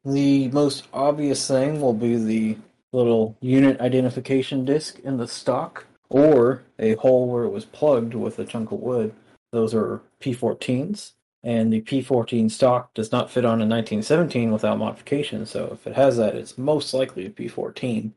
the 0.05 0.47
most 0.48 0.86
obvious 0.92 1.48
thing 1.48 1.80
will 1.80 1.92
be 1.92 2.14
the 2.16 2.56
little 2.93 3.37
unit 3.41 3.81
identification 3.81 4.65
disc 4.65 4.99
in 5.01 5.17
the 5.17 5.29
stock, 5.29 5.87
or 6.09 6.62
a 6.79 6.95
hole 6.97 7.29
where 7.29 7.45
it 7.45 7.51
was 7.51 7.65
plugged 7.65 8.15
with 8.15 8.39
a 8.39 8.45
chunk 8.45 8.73
of 8.73 8.81
wood. 8.81 9.15
Those 9.53 9.75
are 9.75 10.03
P14s, 10.21 11.12
and 11.43 11.73
the 11.73 11.81
P14 11.81 12.51
stock 12.51 12.93
does 12.95 13.12
not 13.12 13.31
fit 13.31 13.45
on 13.45 13.61
a 13.61 13.67
1917 13.67 14.53
without 14.53 14.79
modification. 14.79 15.47
So 15.47 15.71
if 15.73 15.87
it 15.87 15.95
has 15.95 16.17
that, 16.17 16.35
it's 16.35 16.59
most 16.59 16.93
likely 16.93 17.27
a 17.27 17.31
P14. 17.31 18.12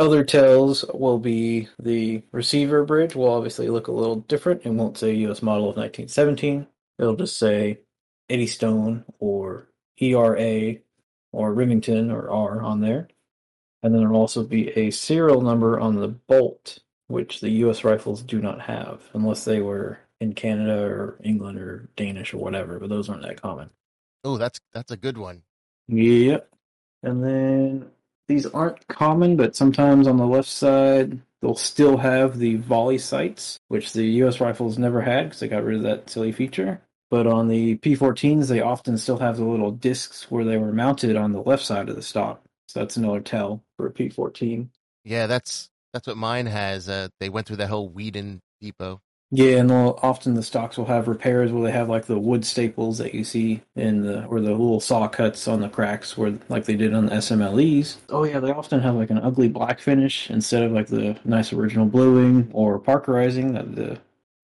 Other 0.00 0.22
tells 0.22 0.84
will 0.94 1.18
be 1.18 1.68
the 1.80 2.22
receiver 2.30 2.84
bridge 2.84 3.16
will 3.16 3.32
obviously 3.32 3.68
look 3.68 3.88
a 3.88 3.92
little 3.92 4.16
different. 4.16 4.62
It 4.64 4.70
won't 4.70 4.96
say 4.96 5.12
U.S. 5.14 5.42
model 5.42 5.70
of 5.70 5.76
1917. 5.76 6.66
It'll 6.98 7.16
just 7.16 7.36
say 7.36 7.80
Eddystone 8.28 9.04
or 9.18 9.66
ERA 10.00 10.76
or 11.32 11.52
Remington 11.52 12.12
or 12.12 12.30
R 12.30 12.62
on 12.62 12.80
there. 12.80 13.08
And 13.82 13.94
then 13.94 14.02
there'll 14.02 14.20
also 14.20 14.42
be 14.42 14.70
a 14.70 14.90
serial 14.90 15.40
number 15.40 15.78
on 15.78 15.96
the 15.96 16.08
bolt, 16.08 16.78
which 17.06 17.40
the 17.40 17.50
US 17.50 17.84
rifles 17.84 18.22
do 18.22 18.40
not 18.40 18.60
have, 18.62 19.02
unless 19.14 19.44
they 19.44 19.60
were 19.60 20.00
in 20.20 20.34
Canada 20.34 20.82
or 20.82 21.18
England 21.22 21.58
or 21.58 21.88
Danish 21.96 22.34
or 22.34 22.38
whatever, 22.38 22.78
but 22.78 22.88
those 22.88 23.08
aren't 23.08 23.22
that 23.22 23.40
common. 23.40 23.70
Oh, 24.24 24.36
that's 24.36 24.60
that's 24.72 24.90
a 24.90 24.96
good 24.96 25.16
one. 25.16 25.42
Yep. 25.88 26.48
And 27.02 27.24
then 27.24 27.90
these 28.26 28.46
aren't 28.46 28.86
common, 28.88 29.36
but 29.36 29.56
sometimes 29.56 30.06
on 30.06 30.16
the 30.16 30.26
left 30.26 30.48
side 30.48 31.20
they'll 31.40 31.54
still 31.54 31.96
have 31.98 32.38
the 32.38 32.56
volley 32.56 32.98
sights, 32.98 33.60
which 33.68 33.92
the 33.92 34.04
US 34.22 34.40
rifles 34.40 34.76
never 34.76 35.00
had 35.00 35.24
because 35.26 35.40
they 35.40 35.48
got 35.48 35.64
rid 35.64 35.76
of 35.76 35.82
that 35.84 36.10
silly 36.10 36.32
feature. 36.32 36.80
But 37.10 37.26
on 37.26 37.48
the 37.48 37.76
P14s, 37.76 38.48
they 38.48 38.60
often 38.60 38.98
still 38.98 39.18
have 39.18 39.38
the 39.38 39.44
little 39.44 39.70
discs 39.70 40.30
where 40.30 40.44
they 40.44 40.58
were 40.58 40.72
mounted 40.72 41.16
on 41.16 41.32
the 41.32 41.40
left 41.40 41.64
side 41.64 41.88
of 41.88 41.96
the 41.96 42.02
stock. 42.02 42.42
So 42.68 42.80
that's 42.80 42.96
another 42.96 43.20
tell 43.20 43.64
for 43.76 43.86
a 43.86 43.92
P14. 43.92 44.68
Yeah, 45.04 45.26
that's 45.26 45.70
that's 45.92 46.06
what 46.06 46.18
mine 46.18 46.46
has. 46.46 46.88
Uh, 46.88 47.08
they 47.18 47.30
went 47.30 47.46
through 47.46 47.56
that 47.56 47.68
whole 47.68 47.88
Weedon 47.88 48.40
depot. 48.60 49.00
Yeah, 49.30 49.58
and 49.58 49.70
often 49.70 50.34
the 50.34 50.42
stocks 50.42 50.78
will 50.78 50.86
have 50.86 51.06
repairs 51.06 51.52
where 51.52 51.62
they 51.62 51.70
have 51.70 51.88
like 51.90 52.06
the 52.06 52.18
wood 52.18 52.46
staples 52.46 52.96
that 52.96 53.12
you 53.12 53.24
see 53.24 53.60
in 53.76 54.02
the 54.02 54.24
or 54.24 54.40
the 54.40 54.50
little 54.50 54.80
saw 54.80 55.06
cuts 55.06 55.46
on 55.46 55.60
the 55.60 55.68
cracks 55.68 56.16
where 56.16 56.38
like 56.48 56.64
they 56.64 56.76
did 56.76 56.94
on 56.94 57.06
the 57.06 57.12
SMLEs. 57.12 57.96
Oh 58.08 58.24
yeah, 58.24 58.40
they 58.40 58.50
often 58.50 58.80
have 58.80 58.94
like 58.94 59.10
an 59.10 59.18
ugly 59.18 59.48
black 59.48 59.80
finish 59.80 60.30
instead 60.30 60.62
of 60.62 60.72
like 60.72 60.86
the 60.86 61.18
nice 61.24 61.52
original 61.52 61.84
bluing 61.84 62.50
or 62.54 62.78
parkerizing 62.78 63.52
that 63.52 63.74
the 63.74 63.98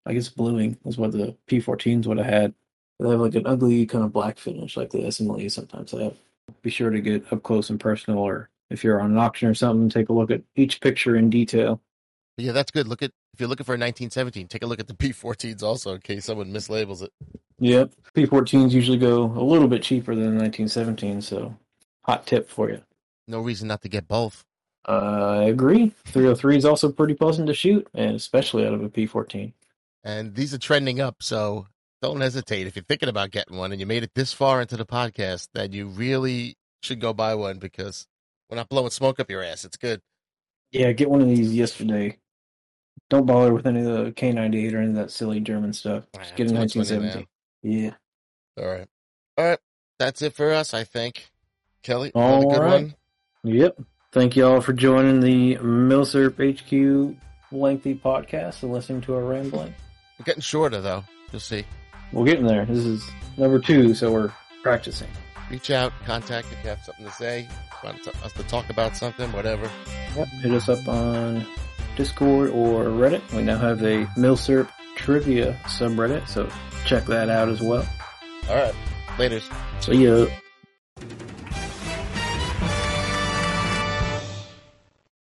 I 0.05 0.13
guess 0.13 0.29
bluing 0.29 0.77
is 0.85 0.99
what 0.99 1.13
the 1.13 1.35
P14s 1.47 2.07
would 2.07 2.19
have 2.19 2.27
had. 2.27 2.55
They 3.01 3.09
have 3.09 3.21
like 3.21 3.35
an 3.35 3.47
ugly 3.47 3.87
kind 3.87 4.05
of 4.05 4.13
black 4.13 4.39
finish 4.39 4.77
like 4.77 4.91
the 4.91 4.99
SMLEs 4.99 5.53
sometimes 5.53 5.93
have. 5.93 6.17
Be 6.63 6.71
sure 6.71 6.91
to 6.91 7.01
get 7.01 7.33
up 7.33 7.43
close 7.43 7.71
and 7.71 7.81
personal 7.81 8.21
or 8.21 8.51
if 8.71 8.83
you're 8.83 9.01
on 9.01 9.13
an 9.13 9.19
auction 9.19 9.49
or 9.49 9.55
something, 9.55 9.89
take 9.89 10.09
a 10.09 10.13
look 10.13 10.31
at 10.31 10.43
each 10.57 10.81
picture 10.81 11.17
in 11.17 11.31
detail. 11.31 11.81
Yeah, 12.37 12.53
that's 12.53 12.71
good. 12.71 12.89
Look 12.89 13.03
at 13.03 13.13
if 13.33 13.41
you're 13.41 13.49
looking 13.49 13.65
for 13.65 13.73
a 13.73 13.79
1917, 13.79 14.49
take 14.49 14.63
a 14.63 14.67
look 14.67 14.81
at 14.81 14.89
the 14.89 14.95
P14s 14.95 15.63
also 15.63 15.95
in 15.95 16.01
case 16.01 16.25
someone 16.25 16.53
mislabels 16.53 17.03
it. 17.03 17.13
Yep. 17.59 17.93
P14s 18.15 18.73
usually 18.73 18.99
go 18.99 19.25
a 19.25 19.45
little 19.45 19.69
bit 19.69 19.83
cheaper 19.83 20.15
than 20.15 20.37
the 20.37 20.43
1917, 20.43 21.23
so 21.23 21.57
hot 22.03 22.27
tip 22.27 22.49
for 22.49 22.71
you. 22.71 22.83
No 23.29 23.41
reason 23.41 23.69
not 23.69 23.83
to 23.83 23.89
get 23.89 24.09
both. 24.09 24.45
Uh, 24.87 25.39
I 25.41 25.45
agree. 25.45 25.93
303 26.07 26.57
is 26.57 26.65
also 26.65 26.91
pretty 26.93 27.15
pleasant 27.15 27.47
to 27.47 27.55
shoot, 27.55 27.87
and 27.95 28.17
especially 28.17 28.67
out 28.67 28.75
of 28.75 28.83
a 28.83 28.89
P14. 28.89 29.53
And 30.03 30.35
these 30.35 30.53
are 30.53 30.59
trending 30.59 31.01
up, 31.01 31.23
so 31.23 31.67
don't 32.05 32.21
hesitate. 32.21 32.67
If 32.67 32.77
you're 32.77 32.85
thinking 32.85 33.09
about 33.09 33.31
getting 33.31 33.57
one 33.57 33.73
and 33.73 33.81
you 33.81 33.87
made 33.87 34.03
it 34.03 34.11
this 34.15 34.33
far 34.33 34.61
into 34.61 34.77
the 34.77 34.85
podcast, 34.87 35.49
then 35.55 35.73
you 35.73 35.87
really 35.89 36.57
should 36.83 37.01
go 37.01 37.13
buy 37.13 37.35
one 37.35 37.59
because 37.59 38.07
we're 38.51 38.57
not 38.57 38.69
blowing 38.69 38.91
smoke 38.91 39.19
up 39.21 39.31
your 39.31 39.43
ass. 39.43 39.65
It's 39.65 39.77
good. 39.77 40.03
Yeah, 40.71 40.93
get 40.93 41.11
one 41.11 41.21
of 41.23 41.29
these 41.29 41.55
yesterday. 41.55 42.19
Don't 43.11 43.27
bother 43.27 43.53
with 43.55 43.67
any 43.67 43.81
of 43.81 43.87
the 43.87 44.13
K98 44.13 44.73
or 44.75 44.79
any 44.79 44.89
of 44.89 44.95
that 44.97 45.11
silly 45.11 45.41
German 45.41 45.73
stuff. 45.73 46.05
Ah, 46.15 46.21
Just 46.21 46.37
get 46.37 46.47
a 46.47 46.51
too 46.51 46.55
much 46.57 46.77
money 46.77 46.89
1917. 46.91 47.27
Yeah. 47.63 47.95
All 48.59 48.71
right. 48.71 48.87
All 49.39 49.45
right. 49.45 49.59
That's 49.99 50.23
it 50.23 50.35
for 50.35 50.53
us, 50.53 50.75
I 50.75 50.85
think. 50.85 51.31
Kelly, 51.83 52.11
All 52.15 52.49
right. 52.59 52.83
one. 52.83 52.95
Yep. 53.45 53.81
Thank 54.13 54.37
you 54.37 54.47
all 54.47 54.61
for 54.61 54.73
joining 54.73 55.21
the 55.21 55.57
Milsurp 55.57 56.35
HQ 56.39 57.17
lengthy 57.53 57.95
podcast 57.95 58.63
and 58.63 58.73
listening 58.73 59.01
to 59.03 59.15
our 59.15 59.23
rambling. 59.23 59.75
We're 60.19 60.25
getting 60.25 60.41
shorter, 60.41 60.81
though. 60.81 61.05
You'll 61.33 61.41
see. 61.41 61.65
We're 62.15 62.27
getting 62.27 62.47
there. 62.47 62.65
This 62.65 62.85
is 62.85 63.11
number 63.37 63.59
two, 63.59 63.93
so 63.95 64.13
we're 64.13 64.33
practicing. 64.63 65.09
Reach 65.51 65.71
out, 65.71 65.93
contact 66.05 66.47
if 66.53 66.63
you 66.63 66.71
have 66.71 66.81
something 66.85 67.05
to 67.05 67.13
say, 67.13 67.49
want 67.83 68.07
us 68.07 68.33
to 68.35 68.43
talk 68.45 68.71
about 68.71 68.97
something, 68.97 69.31
whatever. 69.33 69.69
Yep. 70.17 70.29
Hit 70.29 70.53
us 70.53 70.69
up 70.69 70.87
on 70.89 71.45
Discord 71.97 72.51
or 72.51 72.85
Reddit. 72.85 73.21
We 73.33 73.43
now 73.43 73.59
have 73.59 73.83
a 73.83 74.07
Milsurp 74.17 74.71
trivia 74.95 75.59
subreddit, 75.65 76.29
so 76.29 76.49
check 76.87 77.05
that 77.07 77.29
out 77.29 77.49
as 77.49 77.61
well. 77.61 77.87
All 78.49 78.55
right. 78.55 78.75
Laters. 79.17 79.53
See 79.83 80.05
ya. 80.05 80.27